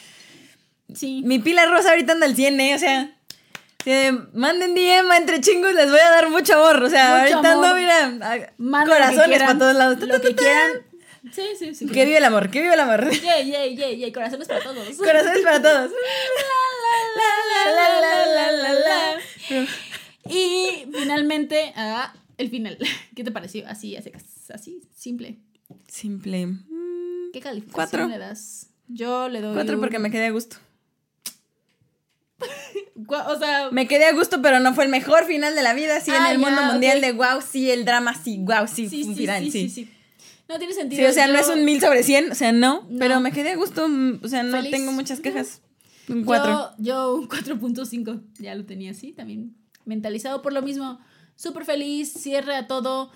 Sí. 0.93 1.23
mi 1.25 1.39
pila 1.39 1.65
rosa 1.67 1.91
ahorita 1.91 2.13
anda 2.13 2.27
al 2.27 2.35
100, 2.37 2.61
¿eh? 2.61 2.75
O 2.75 2.79
sea, 2.79 3.11
manden 4.35 4.75
DM 4.75 5.17
entre 5.17 5.41
chingos, 5.41 5.73
les 5.75 5.91
voy 5.91 6.01
a 6.01 6.11
dar 6.11 6.31
mucho 6.31 6.55
amor. 6.55 6.83
O 6.83 6.91
sea, 6.91 7.21
Mucho 7.23 7.37
ahorita 7.37 7.53
amor. 7.53 7.79
mira, 7.79 8.07
a- 8.33 8.85
corazones 8.85 9.27
quieran, 9.29 9.47
para 9.47 9.59
todos 9.59 9.75
lados. 9.77 9.99
Lo 10.01 10.21
que 10.21 10.35
quieran. 10.35 10.71
Sí, 11.33 11.43
sí, 11.59 11.75
sí. 11.75 11.87
Que 11.87 12.05
vive 12.05 12.19
el 12.19 12.25
amor, 12.25 12.51
que 12.51 12.61
vive 12.61 12.75
el 12.75 12.81
amor. 12.81 13.11
Yay, 13.11 13.51
yay, 13.51 13.77
yay, 13.77 13.97
yay. 13.99 14.13
Corazones 14.13 14.49
para 14.49 14.63
todos. 14.63 14.97
Corazones 14.97 15.43
para 15.43 15.61
todos. 15.63 15.91
La, 17.17 17.73
la, 17.73 18.01
la, 18.01 18.27
la, 18.27 18.53
la, 18.53 18.73
la. 18.73 19.67
Y 20.31 20.87
finalmente, 20.93 21.73
ah, 21.77 22.13
el 22.37 22.51
final. 22.51 22.77
¿Qué 23.17 23.25
te 23.25 23.31
pareció? 23.33 23.67
Así, 23.67 23.97
así, 23.97 24.13
así, 24.53 24.83
simple. 24.95 25.39
Simple. 25.87 26.47
Mm, 26.47 27.31
¿Qué 27.33 27.41
calificación 27.41 27.73
Cuatro. 27.73 28.09
le 28.09 28.19
das? 28.19 28.67
Yo 28.89 29.29
le 29.29 29.41
doy. 29.41 29.55
Cuatro 29.55 29.75
un- 29.77 29.81
porque 29.81 29.99
me 29.99 30.11
quedé 30.11 30.27
a 30.27 30.31
gusto. 30.31 30.57
O 33.09 33.39
sea, 33.39 33.71
Me 33.71 33.87
quedé 33.89 34.05
a 34.07 34.13
gusto, 34.13 34.43
pero 34.43 34.61
no 34.61 34.75
fue 34.75 34.85
el 34.85 34.91
mejor 34.91 35.25
final 35.25 35.55
de 35.55 35.63
la 35.63 35.73
vida. 35.73 36.01
Sí, 36.01 36.11
en 36.11 36.17
Ah, 36.23 36.31
el 36.33 36.39
mundo 36.39 36.61
mundial 36.63 37.01
de 37.01 37.13
wow, 37.13 37.41
sí, 37.41 37.71
el 37.71 37.85
drama, 37.85 38.15
sí, 38.15 38.37
wow, 38.41 38.67
sí, 38.67 38.89
sí, 38.89 39.03
un 39.05 39.15
sí, 39.15 39.21
final, 39.21 39.45
sí, 39.45 39.51
sí. 39.51 39.69
sí, 39.71 39.85
sí. 39.85 39.93
No 40.49 40.59
tiene 40.59 40.73
sentido. 40.75 41.03
Sí, 41.03 41.07
o 41.09 41.13
sea, 41.13 41.27
no 41.27 41.35
Yo- 41.35 41.41
es 41.41 41.49
un 41.49 41.65
mil 41.65 41.81
sobre 41.81 42.03
cien, 42.03 42.33
o 42.33 42.35
sea, 42.35 42.53
no, 42.53 42.87
No. 42.89 42.99
pero 42.99 43.21
me 43.21 43.33
quedé 43.33 43.51
a 43.53 43.57
gusto, 43.57 43.87
mm, 43.89 44.21
o 44.25 44.29
sea, 44.29 44.43
no 44.43 44.57
Feliz. 44.57 44.71
tengo 44.71 44.93
muchas 44.93 45.19
No. 45.19 45.23
quejas. 45.25 45.61
Un 46.09 46.25
cuatro. 46.25 46.71
Yo, 46.79 46.85
yo 46.85 47.15
un 47.17 47.29
4.5. 47.29 48.23
Ya 48.39 48.55
lo 48.55 48.65
tenía 48.65 48.93
así, 48.93 49.13
también 49.13 49.55
mentalizado 49.85 50.41
por 50.41 50.53
lo 50.55 50.63
mismo. 50.63 50.99
Súper 51.37 51.65
feliz, 51.67 52.13
cierre 52.13 52.57
a 52.57 52.67
todo. 52.67 53.13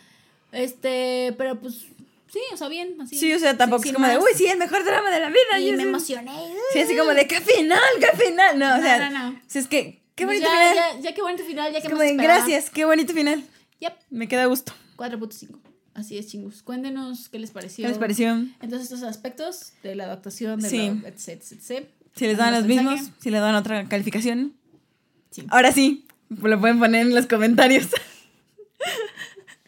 Este, 0.52 1.34
pero 1.38 1.58
pues, 1.58 1.86
sí, 2.30 2.40
o 2.52 2.56
sea, 2.58 2.68
bien. 2.68 3.00
Así, 3.00 3.16
Sí, 3.16 3.32
o 3.32 3.38
sea, 3.38 3.56
tampoco 3.56 3.82
sin 3.84 3.92
es 3.92 3.94
como 3.94 4.06
de, 4.08 4.16
más. 4.16 4.24
uy, 4.24 4.30
sí, 4.36 4.46
el 4.46 4.58
mejor 4.58 4.84
drama 4.84 5.10
de 5.10 5.20
la 5.20 5.28
vida. 5.30 5.58
Y 5.58 5.66
yo 5.68 5.72
me 5.72 5.82
sí. 5.84 5.88
emocioné. 5.88 6.32
Sí, 6.74 6.80
así 6.80 6.96
como 6.96 7.12
de, 7.14 7.26
qué 7.26 7.40
final, 7.40 7.80
qué 7.98 8.16
final. 8.24 8.58
No, 8.58 8.74
o 8.74 8.76
No, 8.76 8.82
sea, 8.82 9.10
no, 9.10 9.30
no. 9.30 9.40
si 9.46 9.58
es 9.58 9.66
que, 9.68 10.02
qué 10.14 10.26
Pues 10.26 10.40
bonito 10.40 10.50
ya, 10.54 10.70
final. 10.70 10.96
Ya, 10.96 11.00
ya 11.00 11.14
qué 11.14 11.22
bonito 11.22 11.44
final, 11.44 11.72
ya 11.72 11.78
Es 11.78 11.84
que 11.84 11.90
como 11.90 12.02
de, 12.02 12.14
gracias, 12.16 12.68
qué 12.68 12.84
bonito 12.84 13.14
final. 13.14 13.42
Yep, 13.80 13.92
Me 14.10 14.28
queda 14.28 14.42
a 14.42 14.46
gusto. 14.46 14.74
4.5. 14.96 15.58
Así 15.94 16.16
es, 16.16 16.28
chingos. 16.28 16.62
Cuéntenos 16.62 17.28
qué 17.28 17.38
les 17.38 17.50
pareció. 17.50 17.84
¿Qué 17.84 17.88
les 17.90 17.98
pareció? 17.98 18.30
Entonces, 18.60 18.82
estos 18.84 19.02
aspectos 19.02 19.72
de 19.82 19.94
la 19.94 20.04
adaptación, 20.04 20.60
de 20.60 20.68
Sí. 20.70 21.00
la, 21.02 21.08
etc, 21.08 21.28
etc. 21.52 21.86
Si 22.16 22.26
les 22.26 22.36
dan 22.38 22.52
los 22.52 22.62
Mándenos 22.62 22.92
mismos, 23.00 23.12
si 23.20 23.30
les 23.30 23.40
dan 23.40 23.54
otra 23.54 23.86
calificación. 23.88 24.54
Sí. 25.30 25.44
Ahora 25.50 25.72
sí, 25.72 26.06
lo 26.28 26.60
pueden 26.60 26.78
poner 26.78 27.06
en 27.06 27.14
los 27.14 27.26
comentarios. 27.26 27.88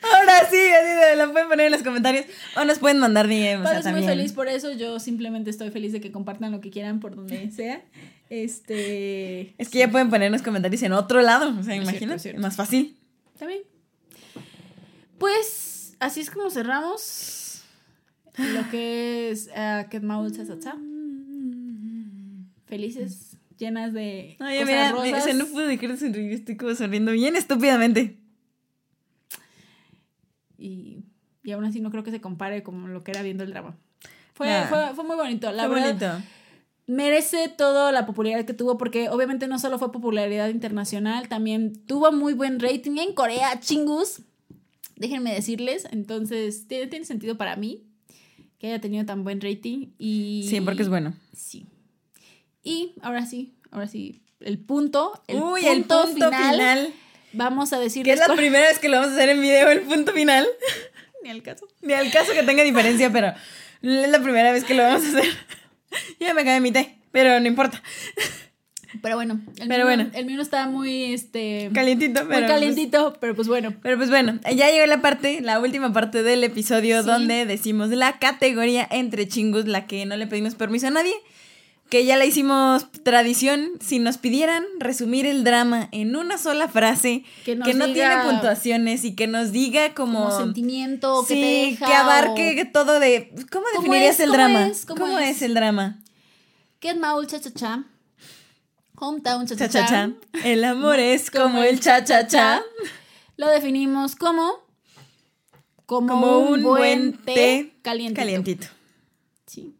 Ahora 0.02 0.34
sí, 0.50 0.56
así 0.58 1.18
lo 1.18 1.32
pueden 1.32 1.48
poner 1.48 1.66
en 1.66 1.72
los 1.72 1.82
comentarios. 1.82 2.26
O 2.56 2.64
nos 2.64 2.78
pueden 2.78 2.98
mandar 2.98 3.26
DM. 3.26 3.60
O 3.60 3.64
sea, 3.64 3.74
Padre 3.74 3.78
es 3.90 3.96
muy 3.96 4.02
feliz 4.04 4.32
por 4.32 4.48
eso. 4.48 4.72
Yo 4.72 5.00
simplemente 5.00 5.48
estoy 5.50 5.70
feliz 5.70 5.92
de 5.92 6.00
que 6.02 6.12
compartan 6.12 6.52
lo 6.52 6.60
que 6.60 6.70
quieran 6.70 7.00
por 7.00 7.16
donde 7.16 7.50
sea. 7.56 7.82
Este. 8.28 9.54
Es 9.56 9.68
que 9.70 9.78
ya 9.78 9.90
pueden 9.90 10.10
poner 10.10 10.30
los 10.30 10.42
comentarios 10.42 10.82
en 10.82 10.92
otro 10.92 11.22
lado. 11.22 11.50
O 11.50 11.62
sea, 11.62 11.74
cierto, 11.74 11.82
imagínate. 11.90 12.34
más 12.34 12.56
fácil. 12.56 12.96
También. 13.38 13.60
Pues 15.18 15.73
así 16.00 16.20
es 16.20 16.30
como 16.30 16.50
cerramos 16.50 17.62
lo 18.38 18.68
que 18.70 19.30
es 19.30 19.48
uh, 19.48 20.34
Sasatsa. 20.34 20.76
Felices, 22.66 23.36
llenas 23.58 23.92
de 23.92 24.36
Oye, 24.40 24.60
cosas 24.60 24.66
mira, 24.66 24.92
me- 24.92 24.98
o 24.98 25.02
rosas. 25.04 25.24
sea, 25.24 25.34
no 25.34 25.46
puedo 25.46 25.66
dejar 25.66 25.90
de 25.92 25.96
sonreír. 25.98 26.32
Estoy 26.32 26.56
como 26.56 26.74
sonriendo 26.74 27.12
bien 27.12 27.36
estúpidamente. 27.36 28.18
y, 30.58 31.04
y 31.42 31.52
aún 31.52 31.64
así 31.64 31.80
no 31.80 31.90
creo 31.90 32.02
que 32.04 32.10
se 32.10 32.20
compare 32.20 32.62
con 32.62 32.92
lo 32.92 33.04
que 33.04 33.10
era 33.10 33.22
viendo 33.22 33.44
el 33.44 33.50
drama. 33.50 33.76
Fue, 34.34 34.48
Nah. 34.48 34.66
fue, 34.66 34.94
fue 34.94 35.04
muy 35.04 35.16
bonito. 35.16 35.52
La 35.52 35.64
Qué 35.64 35.68
verdad, 35.68 36.14
bonito. 36.14 36.28
merece 36.86 37.48
toda 37.48 37.92
la 37.92 38.06
popularidad 38.06 38.44
que 38.46 38.54
tuvo 38.54 38.78
porque 38.78 39.08
obviamente 39.10 39.46
no 39.46 39.58
solo 39.58 39.78
fue 39.78 39.92
popularidad 39.92 40.48
internacional, 40.48 41.28
también 41.28 41.84
tuvo 41.86 42.10
muy 42.12 42.32
buen 42.32 42.58
rating 42.58 42.96
en 42.98 43.14
Corea, 43.14 43.60
chingus. 43.60 44.22
Déjenme 44.96 45.34
decirles, 45.34 45.86
entonces 45.90 46.68
tiene, 46.68 46.86
tiene 46.86 47.04
sentido 47.04 47.36
para 47.36 47.56
mí 47.56 47.84
que 48.58 48.68
haya 48.68 48.80
tenido 48.80 49.04
tan 49.04 49.24
buen 49.24 49.40
rating 49.40 49.88
y 49.98 50.46
Sí, 50.48 50.60
porque 50.60 50.82
es 50.82 50.88
bueno. 50.88 51.14
Sí. 51.34 51.66
Y 52.62 52.94
ahora 53.02 53.26
sí, 53.26 53.54
ahora 53.70 53.88
sí, 53.88 54.22
el 54.40 54.58
punto, 54.58 55.22
el 55.26 55.36
Uy, 55.36 55.62
punto, 55.62 56.04
el 56.04 56.10
punto 56.10 56.26
final, 56.30 56.52
final. 56.52 56.94
Vamos 57.32 57.72
a 57.72 57.80
decir 57.80 58.04
Que 58.04 58.12
es 58.12 58.20
la 58.20 58.34
primera 58.34 58.68
vez 58.68 58.78
que 58.78 58.88
lo 58.88 58.98
vamos 58.98 59.10
a 59.10 59.14
hacer 59.16 59.28
en 59.28 59.40
video, 59.40 59.68
el 59.68 59.80
punto 59.80 60.12
final. 60.12 60.46
Ni 61.22 61.30
al 61.30 61.42
caso. 61.42 61.66
Ni 61.82 61.92
al 61.94 62.10
caso 62.12 62.32
que 62.32 62.42
tenga 62.42 62.62
diferencia, 62.62 63.10
pero 63.10 63.28
es 63.82 64.08
la 64.08 64.22
primera 64.22 64.52
vez 64.52 64.64
que 64.64 64.74
lo 64.74 64.82
vamos 64.82 65.04
a 65.04 65.08
hacer. 65.08 65.24
Ya 66.18 66.34
me 66.34 66.40
acabé 66.40 66.58
mi 66.58 66.72
té, 66.72 66.98
pero 67.12 67.38
no 67.38 67.46
importa. 67.46 67.80
Pero 69.02 69.16
bueno, 69.16 69.40
el 69.58 69.68
Pero 69.68 69.84
mío, 69.86 69.96
bueno. 69.96 70.10
el 70.14 70.26
mío 70.26 70.40
está 70.40 70.66
muy 70.68 71.12
este 71.14 71.70
Calientito, 71.74 72.26
pero. 72.28 72.40
muy 72.40 72.48
calientito, 72.48 73.16
pero 73.20 73.34
pues 73.34 73.48
bueno. 73.48 73.74
Pero 73.82 73.96
pues 73.96 74.10
bueno, 74.10 74.38
ya 74.54 74.70
llegó 74.70 74.86
la 74.86 75.00
parte, 75.00 75.40
la 75.40 75.58
última 75.60 75.92
parte 75.92 76.22
del 76.22 76.42
episodio 76.44 77.00
Sí. 77.02 77.06
donde 77.06 77.46
decimos 77.46 77.90
la 77.90 78.18
categoría 78.18 78.86
entre 78.90 79.28
chingus, 79.28 79.66
la 79.66 79.86
que 79.86 80.06
no 80.06 80.16
le 80.16 80.26
pedimos 80.26 80.54
permiso 80.54 80.86
a 80.86 80.90
nadie, 80.90 81.12
que 81.90 82.04
ya 82.06 82.16
la 82.16 82.24
hicimos 82.24 82.90
tradición, 83.04 83.68
si 83.80 83.98
nos 83.98 84.16
pidieran 84.18 84.64
resumir 84.80 85.26
el 85.26 85.44
drama 85.44 85.88
en 85.92 86.16
una 86.16 86.38
sola 86.38 86.66
frase, 86.68 87.24
Que 87.44 87.54
no 87.56 87.64
tiene 87.92 88.16
puntuaciones 88.24 89.04
y 89.04 89.14
que 89.14 89.26
nos 89.26 89.52
diga 89.52 89.92
como... 89.94 90.24
Como 90.24 90.38
sentimiento 90.38 91.24
que 91.28 91.34
sí, 91.34 91.40
te 91.40 91.46
deja. 91.70 91.86
que 91.86 91.92
abarque 91.94 92.64
o- 92.68 92.72
todo 92.72 92.98
de... 93.00 93.30
¿Cómo 93.52 93.64
¿Cómo 93.74 93.82
definirías 93.82 94.14
es? 94.14 94.20
el 94.20 94.26
¿Cómo 94.30 94.36
drama? 94.38 94.66
es? 94.66 94.86
¿Cómo 94.86 95.00
¿Cómo 95.04 95.18
es? 95.18 95.36
es 95.36 95.42
el 95.42 95.54
drama? 95.54 96.00
Get 96.80 96.96
Maul 96.96 97.26
cha 97.26 97.40
cha 97.40 97.52
cha. 97.52 97.84
Hometown 98.96 99.46
cha 99.46 99.56
cha 99.56 99.68
Cha 99.68 99.86
cha. 99.86 100.10
El 100.44 100.64
amor 100.64 100.98
es 100.98 101.30
como 101.30 101.62
el 101.62 101.80
cha 101.80 102.04
cha 102.04 102.26
cha. 102.26 102.62
Lo 103.36 103.48
definimos 103.48 104.14
como 104.16 104.64
como, 105.86 106.08
Como 106.08 106.38
un 106.38 106.62
buen 106.62 107.12
té 107.12 107.74
calientito. 107.82 108.20
Calientito. 108.20 108.66
Sí. 109.46 109.74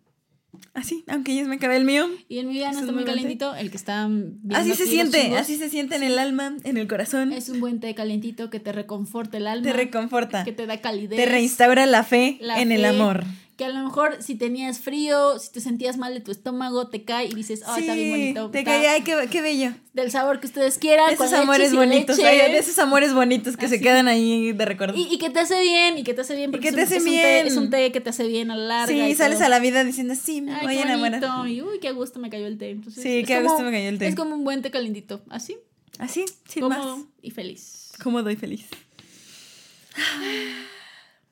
Así, 0.74 1.04
aunque 1.06 1.34
ya 1.34 1.44
me 1.44 1.54
acabé 1.54 1.76
el 1.76 1.84
mío. 1.84 2.08
Y 2.28 2.38
el 2.38 2.46
mío 2.46 2.60
ya 2.60 2.72
no 2.72 2.78
Es 2.78 2.80
está 2.82 2.92
muy 2.92 3.04
té. 3.04 3.10
calientito, 3.12 3.54
el 3.54 3.70
que 3.70 3.76
está 3.76 4.08
Así 4.52 4.74
se 4.74 4.86
siente, 4.86 5.36
así 5.36 5.56
se 5.56 5.70
siente 5.70 5.94
en 5.96 6.02
el 6.02 6.18
alma, 6.18 6.56
en 6.64 6.76
el 6.76 6.88
corazón. 6.88 7.32
Es 7.32 7.48
un 7.48 7.60
buen 7.60 7.80
té 7.80 7.94
calientito 7.94 8.50
que 8.50 8.58
te 8.60 8.72
reconforta 8.72 9.36
el 9.38 9.46
alma, 9.46 9.62
te 9.64 9.72
reconforta. 9.72 10.44
que 10.44 10.52
te 10.52 10.66
da 10.66 10.80
calidez. 10.80 11.16
Te 11.16 11.26
reinstaura 11.26 11.86
la 11.86 12.02
fe 12.02 12.38
la 12.40 12.60
en 12.60 12.72
el 12.72 12.84
amor. 12.84 13.24
Que 13.56 13.64
a 13.66 13.68
lo 13.68 13.84
mejor 13.84 14.20
si 14.20 14.34
tenías 14.34 14.80
frío, 14.80 15.38
si 15.38 15.52
te 15.52 15.60
sentías 15.60 15.96
mal 15.96 16.12
de 16.12 16.18
tu 16.20 16.32
estómago, 16.32 16.88
te 16.88 17.04
cae 17.04 17.26
y 17.26 17.34
dices, 17.34 17.62
ay, 17.66 17.82
está 17.82 17.94
bien 17.94 18.10
bonito. 18.10 18.50
te 18.50 18.64
cae, 18.64 18.88
ay, 18.88 19.02
qué, 19.02 19.28
qué 19.30 19.40
bello. 19.42 19.72
Del 19.92 20.10
sabor 20.10 20.40
que 20.40 20.48
ustedes 20.48 20.76
quieran. 20.78 21.08
Esos 21.12 21.30
con 21.30 21.34
amores 21.38 21.72
bonitos, 21.72 22.16
leche. 22.16 22.28
ay, 22.28 22.50
de 22.52 22.58
esos 22.58 22.76
amores 22.80 23.14
bonitos 23.14 23.56
que 23.56 23.68
se 23.68 23.80
quedan 23.80 24.08
ahí 24.08 24.50
de 24.52 24.64
recuerdo. 24.64 24.98
Y, 24.98 25.02
y 25.14 25.18
que 25.18 25.30
te 25.30 25.38
hace 25.38 25.60
bien, 25.62 25.98
y 25.98 26.02
que 26.02 26.14
te 26.14 26.22
hace 26.22 26.34
bien. 26.34 26.50
porque 26.50 26.70
que 26.70 26.74
te 26.74 26.82
hace 26.82 26.96
es 26.96 27.02
un 27.04 27.08
té- 27.10 27.14
bien. 27.14 27.46
es 27.46 27.56
un 27.56 27.70
té 27.70 27.92
que 27.92 28.00
te 28.00 28.10
hace 28.10 28.26
bien 28.26 28.50
a 28.50 28.56
la 28.56 28.64
larga. 28.64 28.92
sí, 28.92 29.00
y 29.00 29.14
sales 29.14 29.36
todo. 29.38 29.46
a 29.46 29.50
la 29.50 29.60
vida 29.60 29.84
diciendo, 29.84 30.14
sí, 30.20 30.40
me 30.40 30.52
Ay, 30.52 30.66
voy 30.66 30.76
a 30.78 30.82
enamorar. 30.82 31.48
Y 31.48 31.62
uy, 31.62 31.78
qué 31.80 31.92
gusto 31.92 32.18
me 32.18 32.30
cayó 32.30 32.48
el 32.48 32.58
té. 32.58 32.70
Entonces, 32.70 33.02
Sí, 33.04 33.22
qué 33.24 33.36
como- 33.36 33.50
gusto 33.50 33.62
me 33.64 33.70
cayó 33.70 33.88
el 33.88 33.98
té. 34.00 34.08
Es 34.08 34.16
como 34.16 34.34
un 34.34 34.42
buen 34.42 34.62
té 34.62 34.72
calentito. 34.72 35.22
Así, 35.30 35.56
Así, 36.00 36.24
sin 36.48 36.62
cómodo 36.62 36.96
más. 36.96 37.06
y 37.22 37.30
feliz. 37.30 37.92
Cómodo 38.02 38.30
y 38.30 38.36
feliz. 38.36 38.64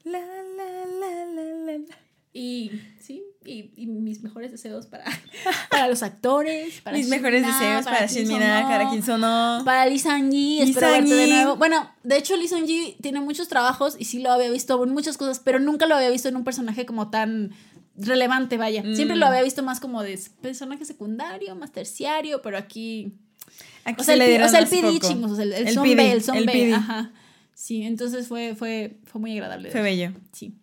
La, 0.05 0.19
la. 0.21 0.52
Y 2.35 2.71
sí, 2.99 3.23
y, 3.45 3.71
y 3.77 3.87
mis 3.87 4.23
mejores 4.23 4.51
deseos 4.53 4.87
para, 4.87 5.05
para 5.71 5.89
los 5.89 6.03
actores. 6.03 6.81
Para 6.81 6.97
Mis 6.97 7.09
mejores 7.09 7.45
deseos 7.47 7.85
para 7.85 8.07
Kim 8.07 8.17
Shin 8.17 8.27
Son 8.27 8.35
Minaj, 8.39 8.65
Ho, 8.65 8.69
para 8.69 8.91
Kim 8.91 9.03
Sono. 9.03 9.63
Para 9.65 9.87
Lee 9.87 9.99
Sang-ji, 9.99 10.63
espero 10.63 10.89
verte 10.93 11.15
de 11.15 11.27
nuevo. 11.29 11.57
Bueno, 11.57 11.91
de 12.05 12.17
hecho 12.17 12.37
Lee 12.37 12.49
Sang-ji 12.49 12.97
tiene 13.03 13.21
muchos 13.21 13.49
trabajos 13.49 13.97
y 13.99 14.05
sí 14.07 14.21
lo 14.21 14.33
había 14.33 14.51
visto 14.51 14.83
en 14.83 14.91
muchas 14.95 15.19
cosas, 15.19 15.41
pero 15.41 15.59
nunca 15.61 15.87
lo 15.87 15.95
había 15.95 16.09
visto 16.09 16.29
en 16.29 16.37
un 16.37 16.45
personaje 16.45 16.87
como 16.87 17.11
tan 17.11 17.51
relevante, 17.99 18.57
vaya. 18.57 18.83
Siempre 18.95 19.17
Mm. 19.17 19.21
lo 19.21 19.27
había 19.27 19.43
visto 19.43 19.63
más 19.63 19.79
como 19.81 20.03
de 20.03 20.19
personaje 20.41 20.85
secundario, 20.87 21.55
más 21.55 21.73
terciario, 21.73 22.41
pero 22.41 22.57
aquí... 22.57 23.13
Aquí 23.85 24.01
O 24.01 24.05
sea, 24.05 24.17
le 24.17 24.37
el, 24.37 24.43
o 24.43 24.49
sea, 24.49 24.61
el 24.61 24.69
chingos, 25.01 25.33
o 25.33 25.35
sea, 25.37 25.45
el, 25.45 25.53
el, 25.53 25.69
El 25.69 25.75
son 25.75 25.85
PD, 25.85 25.97
B, 25.97 26.13
el 26.13 26.23
son 26.23 26.37
el 26.37 26.47
B, 26.47 26.53
PD. 26.53 26.73
ajá. 26.75 27.11
Sí, 27.55 27.83
entonces 27.83 28.27
fue, 28.29 28.55
fue, 28.57 28.97
fue 29.05 29.21
muy 29.21 29.33
agradable. 29.33 29.71
Fue 29.71 29.83
bello. 29.83 30.13
Sí. 30.33 30.55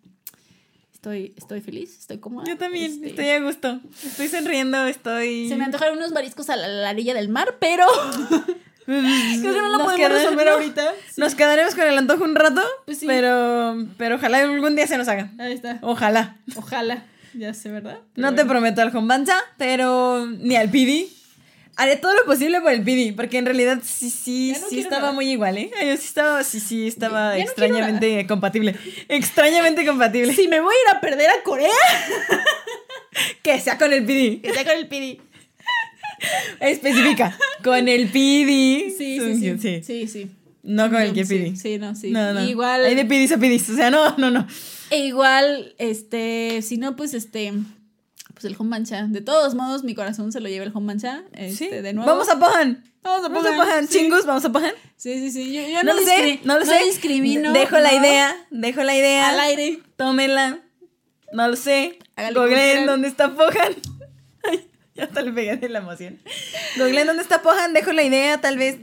Estoy, 1.00 1.32
estoy 1.34 1.62
feliz, 1.62 1.98
estoy 1.98 2.18
cómoda. 2.18 2.44
Yo 2.46 2.58
también, 2.58 2.92
este, 2.92 3.08
estoy 3.08 3.28
a 3.30 3.40
gusto. 3.40 3.80
Estoy 4.04 4.28
sonriendo, 4.28 4.84
estoy. 4.86 5.48
Se 5.48 5.56
me 5.56 5.64
antojaron 5.64 5.96
unos 5.96 6.12
mariscos 6.12 6.50
a 6.50 6.56
la, 6.56 6.68
la 6.68 6.90
orilla 6.90 7.14
del 7.14 7.30
mar, 7.30 7.56
pero 7.58 7.86
Creo 8.84 9.54
que 9.54 9.60
no 9.60 9.68
lo 9.70 9.84
podemos 9.84 10.10
resolver 10.10 10.48
ahorita. 10.48 10.92
Nos 11.16 11.34
quedaremos 11.34 11.74
con 11.74 11.86
el 11.86 11.96
antojo 11.96 12.24
un 12.24 12.34
rato, 12.34 12.60
Pues 12.84 12.98
sí. 12.98 13.06
pero, 13.06 13.76
pero 13.96 14.16
ojalá 14.16 14.40
algún 14.40 14.76
día 14.76 14.86
se 14.86 14.98
nos 14.98 15.08
haga. 15.08 15.30
Ahí 15.38 15.52
está. 15.52 15.78
Ojalá. 15.80 16.36
Ojalá. 16.56 17.04
Ya 17.32 17.54
sé, 17.54 17.70
¿verdad? 17.70 17.98
No 18.16 18.34
te 18.34 18.44
prometo 18.44 18.82
al 18.82 18.94
Honbanza, 18.94 19.38
pero 19.56 20.26
ni 20.26 20.56
al 20.56 20.68
Pidi. 20.70 21.10
Haré 21.80 21.96
todo 21.96 22.14
lo 22.14 22.26
posible 22.26 22.60
por 22.60 22.72
el 22.72 22.82
Pidi, 22.82 23.12
porque 23.12 23.38
en 23.38 23.46
realidad 23.46 23.80
sí, 23.82 24.10
sí, 24.10 24.52
no 24.60 24.68
sí 24.68 24.80
estaba 24.80 25.00
nada. 25.00 25.12
muy 25.12 25.30
igual, 25.30 25.56
¿eh? 25.56 25.70
Yo 25.80 25.96
sí 25.96 26.04
estaba, 26.04 26.44
sí, 26.44 26.60
sí, 26.60 26.86
estaba 26.86 27.38
Ya 27.38 27.44
no 27.46 27.52
quiero 27.54 27.74
extrañamente 27.76 28.26
compatible. 28.26 28.76
Extrañamente 29.08 29.86
compatible. 29.86 30.34
Si 30.34 30.46
me 30.46 30.60
voy 30.60 30.74
a 30.74 30.90
ir 30.90 30.96
a 30.96 31.00
perder 31.00 31.30
a 31.30 31.42
Corea, 31.42 31.70
Que 33.42 33.58
sea 33.60 33.78
con 33.78 33.94
el 33.94 34.04
Pidi. 34.04 34.40
que 34.40 34.52
sea 34.52 34.64
con 34.64 34.76
el 34.76 34.88
PD. 34.88 35.20
Especifica. 36.60 37.38
Con 37.64 37.88
el 37.88 38.08
Pidi. 38.08 38.90
Sí, 38.90 39.18
sí, 39.18 39.58
sí. 39.58 39.82
Sí, 39.82 40.06
sí. 40.06 40.30
No 40.62 40.90
con 40.90 41.00
el 41.00 41.14
que 41.14 41.24
Pidi. 41.24 41.56
Sí, 41.56 41.78
no, 41.78 41.94
sí. 41.94 42.10
No, 42.10 42.34
no. 42.34 42.44
Igual. 42.44 42.84
Hay 42.84 42.94
de 42.94 43.06
Pidis 43.06 43.32
a 43.32 43.38
Pidis. 43.38 43.70
O 43.70 43.76
sea, 43.76 43.90
no, 43.90 44.18
no, 44.18 44.30
no. 44.30 44.46
E 44.90 44.98
igual, 45.06 45.74
este, 45.78 46.60
si 46.60 46.76
no, 46.76 46.94
pues 46.94 47.14
este, 47.14 47.54
pues 48.40 48.52
el 48.52 48.56
Honmancha. 48.58 49.06
De 49.08 49.20
todos 49.20 49.54
modos, 49.54 49.84
mi 49.84 49.94
corazón 49.94 50.32
se 50.32 50.40
lo 50.40 50.48
lleva 50.48 50.64
el 50.64 50.72
Honmancha. 50.74 51.22
Este, 51.32 51.56
Sí. 51.56 51.68
de 51.68 51.92
nuevo. 51.92 52.10
Vamos 52.10 52.28
a 52.28 52.38
Pohan. 52.38 52.84
Vamos 53.02 53.24
a 53.24 53.28
Vamos 53.28 53.44
a 53.46 53.54
Pohan, 53.54 53.66
Pohan. 53.66 53.88
sí. 53.88 53.98
Chingus, 53.98 54.26
vamos 54.26 54.44
a 54.44 54.52
Pohan. 54.52 54.72
Sí, 54.96 55.14
sí, 55.20 55.30
sí. 55.30 55.52
Yo, 55.52 55.62
yo 55.62 55.82
No, 55.84 55.94
no, 55.94 56.00
lo 56.00 56.06
sé, 56.06 56.40
no 56.44 56.58
lo 56.58 56.64
sé. 56.66 56.84
discrimino. 56.84 57.52
Dejo 57.52 57.78
la 57.78 57.94
idea, 57.94 58.34
dejo 58.50 58.82
la 58.82 58.96
idea. 58.96 59.30
Al 59.30 59.40
aire. 59.40 59.80
Tómela. 59.96 60.60
No 61.32 61.48
lo 61.48 61.56
sé. 61.56 61.98
Googleen 62.34 62.86
dónde 62.86 63.08
está 63.08 63.34
Pohan. 63.34 63.74
Ay, 64.42 64.66
ya 64.94 65.04
hasta 65.04 65.22
le 65.22 65.32
pegué 65.32 65.56
de 65.56 65.68
la 65.68 65.78
emoción. 65.78 66.18
Googleen 66.76 67.06
dónde 67.06 67.22
está 67.22 67.40
Pohan, 67.42 67.72
dejo 67.72 67.92
la 67.92 68.02
idea, 68.02 68.40
tal 68.40 68.58
vez 68.58 68.76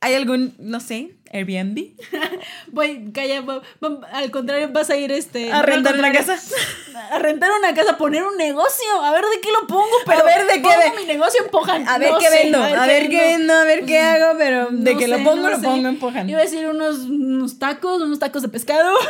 hay 0.00 0.14
algún, 0.14 0.54
no 0.58 0.80
sé, 0.80 1.15
Airbnb. 1.32 1.92
Voy, 2.68 3.10
calla, 3.12 3.40
va- 3.42 3.60
va- 3.82 4.06
al 4.12 4.30
contrario, 4.30 4.68
vas 4.72 4.90
a 4.90 4.96
ir 4.96 5.10
este. 5.12 5.52
A 5.52 5.62
rentar 5.62 5.94
una 5.98 6.12
casa. 6.12 6.38
A 7.10 7.18
rentar 7.18 7.50
una 7.58 7.74
casa, 7.74 7.92
a 7.92 7.98
poner 7.98 8.22
un 8.24 8.36
negocio. 8.38 8.86
A 9.04 9.12
ver 9.12 9.22
de 9.26 9.40
qué 9.40 9.52
lo 9.52 9.66
pongo, 9.66 9.84
pero. 10.06 10.24
ver 10.24 10.46
de 10.46 10.54
qué 10.54 10.60
pongo 10.60 10.96
mi 10.96 11.04
negocio 11.04 11.44
en 11.44 11.50
Pojan. 11.50 11.86
A 11.88 11.98
ver 11.98 12.10
No 12.12 12.18
qué 12.18 12.30
vendo, 12.30 12.62
a 12.62 12.86
ver 12.86 13.08
qué 13.10 13.20
vendo, 13.20 13.52
a 13.54 13.64
ver 13.64 13.84
qué 13.84 14.00
hago, 14.00 14.38
pero 14.38 14.68
de 14.70 14.92
No 14.92 14.98
que 14.98 15.04
sé, 15.04 15.10
lo 15.10 15.18
pongo, 15.18 15.36
no 15.42 15.48
lo 15.50 15.56
sé. 15.56 15.62
pongo 15.62 15.88
en 15.88 15.98
Pohan. 15.98 16.28
Iba 16.30 16.40
a 16.40 16.42
decir 16.42 16.66
unos, 16.66 17.00
unos 17.00 17.58
tacos, 17.58 18.00
unos 18.00 18.18
tacos 18.18 18.40
de 18.42 18.48
pescado. 18.48 18.96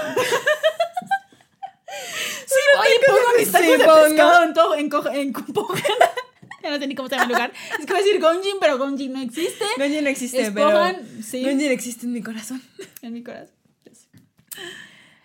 sí, 2.46 2.54
voy 2.76 2.86
y 2.88 3.06
pongo 3.06 3.38
mis 3.38 3.52
tacos 3.52 3.66
Sí, 3.66 3.72
de 3.72 3.84
pongo. 3.84 4.02
pescado 4.04 4.42
en, 4.42 4.52
to- 4.54 4.74
en, 4.74 4.90
en 5.16 5.32
Pojan. 5.32 5.82
Ya 6.66 6.72
no 6.72 6.78
sé 6.78 6.86
ni 6.86 6.94
cómo 6.94 7.08
se 7.08 7.14
llama 7.14 7.24
el 7.24 7.32
lugar. 7.32 7.52
Es 7.78 7.86
que 7.86 7.92
iba 7.92 7.98
a 7.98 8.02
decir 8.02 8.20
Gonjin, 8.20 8.56
pero 8.60 8.78
Gonjin 8.78 9.12
no 9.12 9.20
existe. 9.20 9.64
Gonji 9.78 10.00
no 10.02 10.08
existe, 10.08 10.42
Es 10.42 10.50
pero 10.50 10.70
sí. 11.22 11.44
Existe 11.46 12.06
en 12.06 12.12
mi 12.12 12.22
corazón. 12.22 12.62
En 13.02 13.12
mi 13.12 13.22
corazón. 13.22 13.54
Ya 13.84 13.94
sé. 13.94 14.08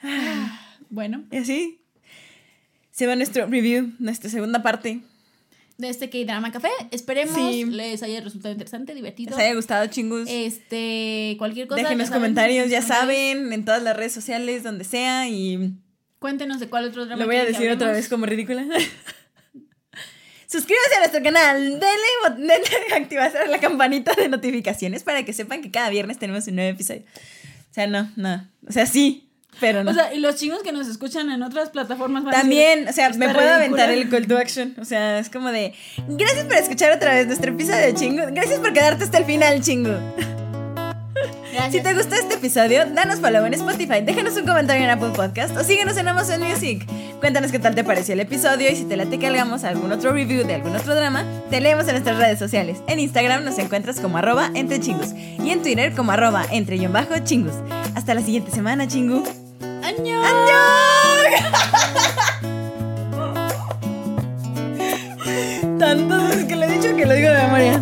Ah, 0.04 0.76
Bueno, 0.90 1.24
Y 1.32 1.38
así 1.38 1.82
se 2.92 3.08
va 3.08 3.16
nuestro 3.16 3.48
review, 3.48 3.94
nuestra 4.00 4.30
segunda 4.30 4.62
parte. 4.62 5.02
de 5.78 5.90
este 5.90 6.10
K-Drama 6.12 6.52
Café. 6.52 6.70
Esperemos 6.92 7.36
Sí. 7.36 7.66
les 7.66 8.04
haya 8.04 8.22
resultado 8.22 8.52
interesante, 8.52 8.94
divertido. 8.94 9.32
Les 9.32 9.40
haya 9.40 9.56
gustado, 9.56 9.88
chingus. 9.88 10.28
Este, 10.30 11.36
cualquier 11.40 11.68
cosa. 11.68 11.82
Dejen 11.82 11.98
los 11.98 12.10
saben, 12.10 12.22
comentarios, 12.22 12.70
ya 12.70 12.84
saben, 12.84 13.52
en 13.52 13.66
todas 13.66 13.82
las 13.82 13.98
redes 13.98 14.12
sociales, 14.14 14.62
donde 14.62 14.84
sea, 14.84 15.28
y 15.28 15.74
Cuéntenos 16.20 16.60
de 16.60 16.68
cuál 16.70 16.86
otro 16.86 17.08
drama 17.08 17.20
lo 17.20 17.26
voy 17.26 17.38
a 17.38 17.46
decir 17.46 17.72
otra 17.72 17.92
vez 17.92 18.08
como 18.10 18.28
ridícula. 18.28 18.64
Suscríbanse 20.52 20.96
a 20.96 21.00
nuestro 21.00 21.24
canal, 21.24 21.80
denle, 21.80 22.46
denle 22.46 22.96
activar 22.96 23.32
la 23.48 23.60
campanita 23.60 24.14
de 24.14 24.28
notificaciones 24.28 25.04
para 25.04 25.24
que 25.24 25.32
sepan 25.32 25.62
que 25.62 25.72
cada 25.72 25.90
viernes 25.90 26.18
tenemos 26.20 26.46
un 26.48 26.56
nuevo 26.58 26.72
episodio. 26.72 27.04
O 27.04 27.74
sea, 27.74 27.88
no, 27.88 28.12
no. 28.18 28.46
O 28.68 28.72
sea, 28.72 28.86
sí, 28.86 29.30
pero 29.62 29.84
no. 29.86 29.92
O 29.92 29.94
sea, 29.94 30.14
y 30.14 30.20
los 30.20 30.36
chingos 30.36 30.62
que 30.62 30.74
nos 30.74 30.88
escuchan 30.90 31.32
en 31.32 31.42
otras 31.42 31.70
plataformas 31.70 32.26
van 32.26 32.36
a 32.36 32.38
También, 32.40 32.88
o 32.88 32.92
sea, 32.92 33.08
"Está 33.08 33.18
me 33.18 33.34
puedo 33.34 33.40
ridícula". 33.40 33.84
aventar 33.84 33.90
el 33.92 34.10
call 34.10 34.28
to 34.28 34.38
action. 34.38 34.76
O 34.78 34.84
sea, 34.84 35.20
es 35.20 35.30
como 35.30 35.52
de. 35.52 35.74
Gracias 36.10 36.44
por 36.46 36.56
escuchar 36.58 36.92
otra 36.92 37.14
vez 37.14 37.28
nuestro 37.28 37.52
episodio 37.52 37.94
chingo. 37.96 38.24
Gracias 38.32 38.60
por 38.60 38.74
quedarte 38.74 39.06
hasta 39.06 39.20
el 39.20 39.26
final, 39.26 39.62
chingo. 39.62 39.92
Gracias. 41.54 41.72
Si 41.72 41.82
te 41.82 41.94
gustó 41.94 42.16
este 42.16 42.36
episodio, 42.36 42.86
danos 42.86 43.20
follow 43.20 43.46
en 43.46 43.54
Spotify, 43.54 44.02
déjanos 44.02 44.36
un 44.38 44.46
comentario 44.46 44.84
en 44.84 44.90
Apple 44.90 45.12
Podcast 45.16 45.56
o 45.58 45.64
síguenos 45.64 45.98
en 45.98 46.08
Amazon 46.08 46.42
Music. 46.42 46.88
Cuéntanos 47.20 47.52
qué 47.52 47.60
tal 47.60 47.76
te 47.76 47.84
pareció 47.84 48.14
el 48.14 48.22
episodio 48.22 48.72
y 48.72 48.76
si 48.76 48.86
te 48.86 48.98
late 48.98 49.20
que 49.20 49.28
hagamos 49.28 49.64
algún 49.64 49.92
otro 49.92 50.12
review 50.12 50.46
de 50.46 50.56
algún 50.56 50.76
otro 50.76 50.96
drama, 50.96 51.24
te 51.50 51.62
leemos 51.62 51.86
en 51.88 51.92
nuestras 51.92 52.18
redes 52.18 52.40
sociales. 52.40 52.80
En 52.88 53.00
Instagram 53.00 53.44
nos 53.44 53.58
encuentras 53.60 54.00
como 54.00 54.18
arroba 54.18 54.50
entre 54.56 54.80
chingus 54.80 55.14
y 55.14 55.52
en 55.52 55.62
Twitter 55.62 55.94
como 55.94 56.12
arroba 56.14 56.46
entre 56.52 56.78
guion 56.78 56.94
bajo 56.94 57.18
chingus. 57.24 57.54
Hasta 57.96 58.14
la 58.14 58.22
siguiente 58.22 58.52
semana, 58.52 58.88
chingu. 58.88 59.24
¡Año! 59.84 60.22
Tantas 65.78 66.30
veces 66.30 66.46
que 66.46 66.56
le 66.56 66.66
he 66.66 66.70
dicho 66.80 66.96
que 66.96 67.06
lo 67.06 67.14
digo 67.14 67.30
de 67.30 67.42
memoria. 67.44 67.82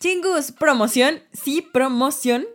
Chingus, 0.00 0.50
promoción, 0.52 1.20
sí, 1.32 1.60
promoción. 1.62 2.46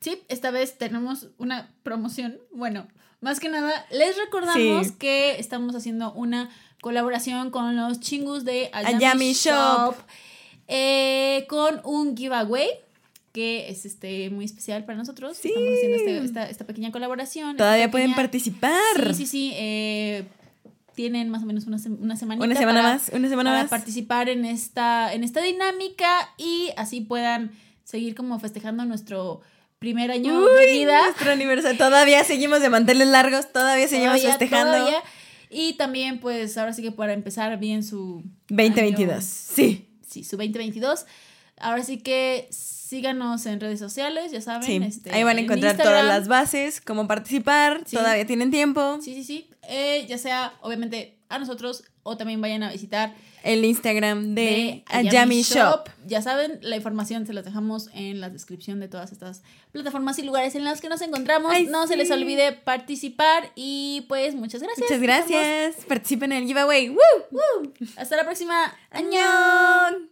Sí, 0.00 0.22
esta 0.28 0.50
vez 0.50 0.78
tenemos 0.78 1.28
una 1.38 1.68
promoción. 1.82 2.38
Bueno, 2.52 2.86
más 3.20 3.40
que 3.40 3.48
nada, 3.48 3.86
les 3.90 4.16
recordamos 4.16 4.86
Sí. 4.88 4.94
que 4.98 5.38
estamos 5.38 5.74
haciendo 5.74 6.12
una 6.12 6.50
colaboración 6.80 7.50
con 7.50 7.76
los 7.76 8.00
chingus 8.00 8.44
de 8.44 8.70
Ayami 8.72 8.94
Ayami, 8.96 9.32
Shop. 9.32 9.52
Shop, 9.52 9.94
eh, 10.68 11.44
con 11.48 11.80
un 11.84 12.16
giveaway 12.16 12.68
que 13.32 13.68
es 13.70 13.84
este 13.86 14.28
muy 14.30 14.44
especial 14.44 14.84
para 14.84 14.98
nosotros. 14.98 15.36
Sí. 15.38 15.48
Estamos 15.48 15.70
haciendo 15.78 15.96
este- 15.98 16.24
esta, 16.24 16.50
esta 16.50 16.66
pequeña 16.66 16.92
colaboración. 16.92 17.56
Todavía 17.56 17.90
pueden 17.90 18.14
participar. 18.14 18.72
Sí, 19.08 19.14
sí, 19.14 19.26
sí. 19.26 19.52
eh, 19.54 20.24
tienen 20.94 21.28
más 21.30 21.42
o 21.42 21.46
menos 21.46 21.66
una, 21.66 21.78
una 22.00 22.16
semanita 22.16 22.44
Una 22.46 22.54
semana 22.56 22.80
para- 22.82 22.94
más, 22.94 23.10
una 23.12 23.28
semana 23.28 23.50
para 23.50 23.62
más. 23.62 23.70
participar 23.70 24.28
en 24.28 24.44
esta, 24.44 25.12
en 25.12 25.24
esta 25.24 25.40
dinámica 25.42 26.08
y 26.38 26.70
así 26.76 27.00
puedan 27.00 27.52
seguir 27.84 28.14
como 28.14 28.38
festejando 28.38 28.84
nuestro 28.84 29.40
primer 29.78 30.10
año 30.12 30.40
de 30.40 30.66
Uy, 30.66 30.78
vida. 30.78 31.02
nuestro 31.04 31.32
aniversario. 31.32 31.76
Todavía 31.78 32.22
seguimos 32.24 32.60
de 32.60 32.70
manteles 32.70 33.08
largos, 33.08 33.52
todavía 33.52 33.88
seguimos 33.88 34.16
Todavía, 34.20 34.38
festejando. 34.38 34.72
todavía. 34.76 34.98
Y 35.50 35.74
también, 35.74 36.20
pues, 36.20 36.56
ahora 36.56 36.72
sí 36.72 36.82
que 36.82 36.92
para 36.92 37.12
empezar 37.12 37.58
bien 37.58 37.82
su... 37.82 38.22
2022. 38.48 39.12
año- 39.16 39.22
Sí. 39.22 39.88
sí, 40.08 40.24
su 40.24 40.36
2022. 40.36 41.04
Ahora 41.58 41.82
sí 41.82 41.98
que 41.98 42.48
síganos 42.92 43.46
en 43.46 43.58
redes 43.58 43.78
sociales, 43.78 44.30
ya 44.32 44.42
saben. 44.42 44.64
Sí, 44.64 44.76
este, 44.76 45.10
ahí 45.12 45.24
van 45.24 45.36
a 45.38 45.40
en 45.40 45.46
encontrar 45.46 45.78
todas 45.78 46.04
las 46.04 46.28
bases, 46.28 46.82
cómo 46.82 47.08
participar, 47.08 47.80
Sí. 47.86 47.96
todavía 47.96 48.26
tienen 48.26 48.50
tiempo. 48.50 48.98
Sí, 49.00 49.14
sí, 49.14 49.24
sí. 49.24 49.48
Eh, 49.68 50.04
ya 50.08 50.18
sea, 50.18 50.52
obviamente, 50.60 51.16
a 51.30 51.38
nosotros 51.38 51.84
o 52.02 52.18
también 52.18 52.42
vayan 52.42 52.62
a 52.64 52.70
visitar 52.70 53.14
El 53.44 53.64
Instagram 53.64 54.34
de, 54.34 54.42
de 54.42 54.84
Ayami 54.88 55.42
Shop. 55.42 55.88
Ya 56.06 56.20
saben, 56.20 56.58
la 56.60 56.76
información 56.76 57.26
se 57.26 57.32
las 57.32 57.44
dejamos 57.46 57.88
en 57.94 58.20
la 58.20 58.28
descripción 58.28 58.78
de 58.78 58.88
todas 58.88 59.10
estas 59.10 59.42
plataformas 59.72 60.18
y 60.18 60.22
lugares 60.22 60.54
en 60.54 60.64
las 60.64 60.80
que 60.82 60.88
nos 60.90 61.00
encontramos. 61.00 61.50
Ay, 61.50 61.66
no 61.66 61.86
se 61.86 61.96
les 61.96 62.10
olvide 62.10 62.52
participar 62.52 63.50
y 63.54 64.04
pues 64.08 64.34
muchas 64.34 64.60
gracias. 64.62 64.84
Muchas 64.86 65.00
gracias. 65.00 65.76
Participen 65.86 66.32
en 66.32 66.42
el 66.42 66.46
giveaway. 66.46 66.90
¡Woo! 66.90 67.72
Hasta 67.96 68.16
la 68.16 68.24
próxima. 68.24 68.74
¡Añón! 68.90 70.10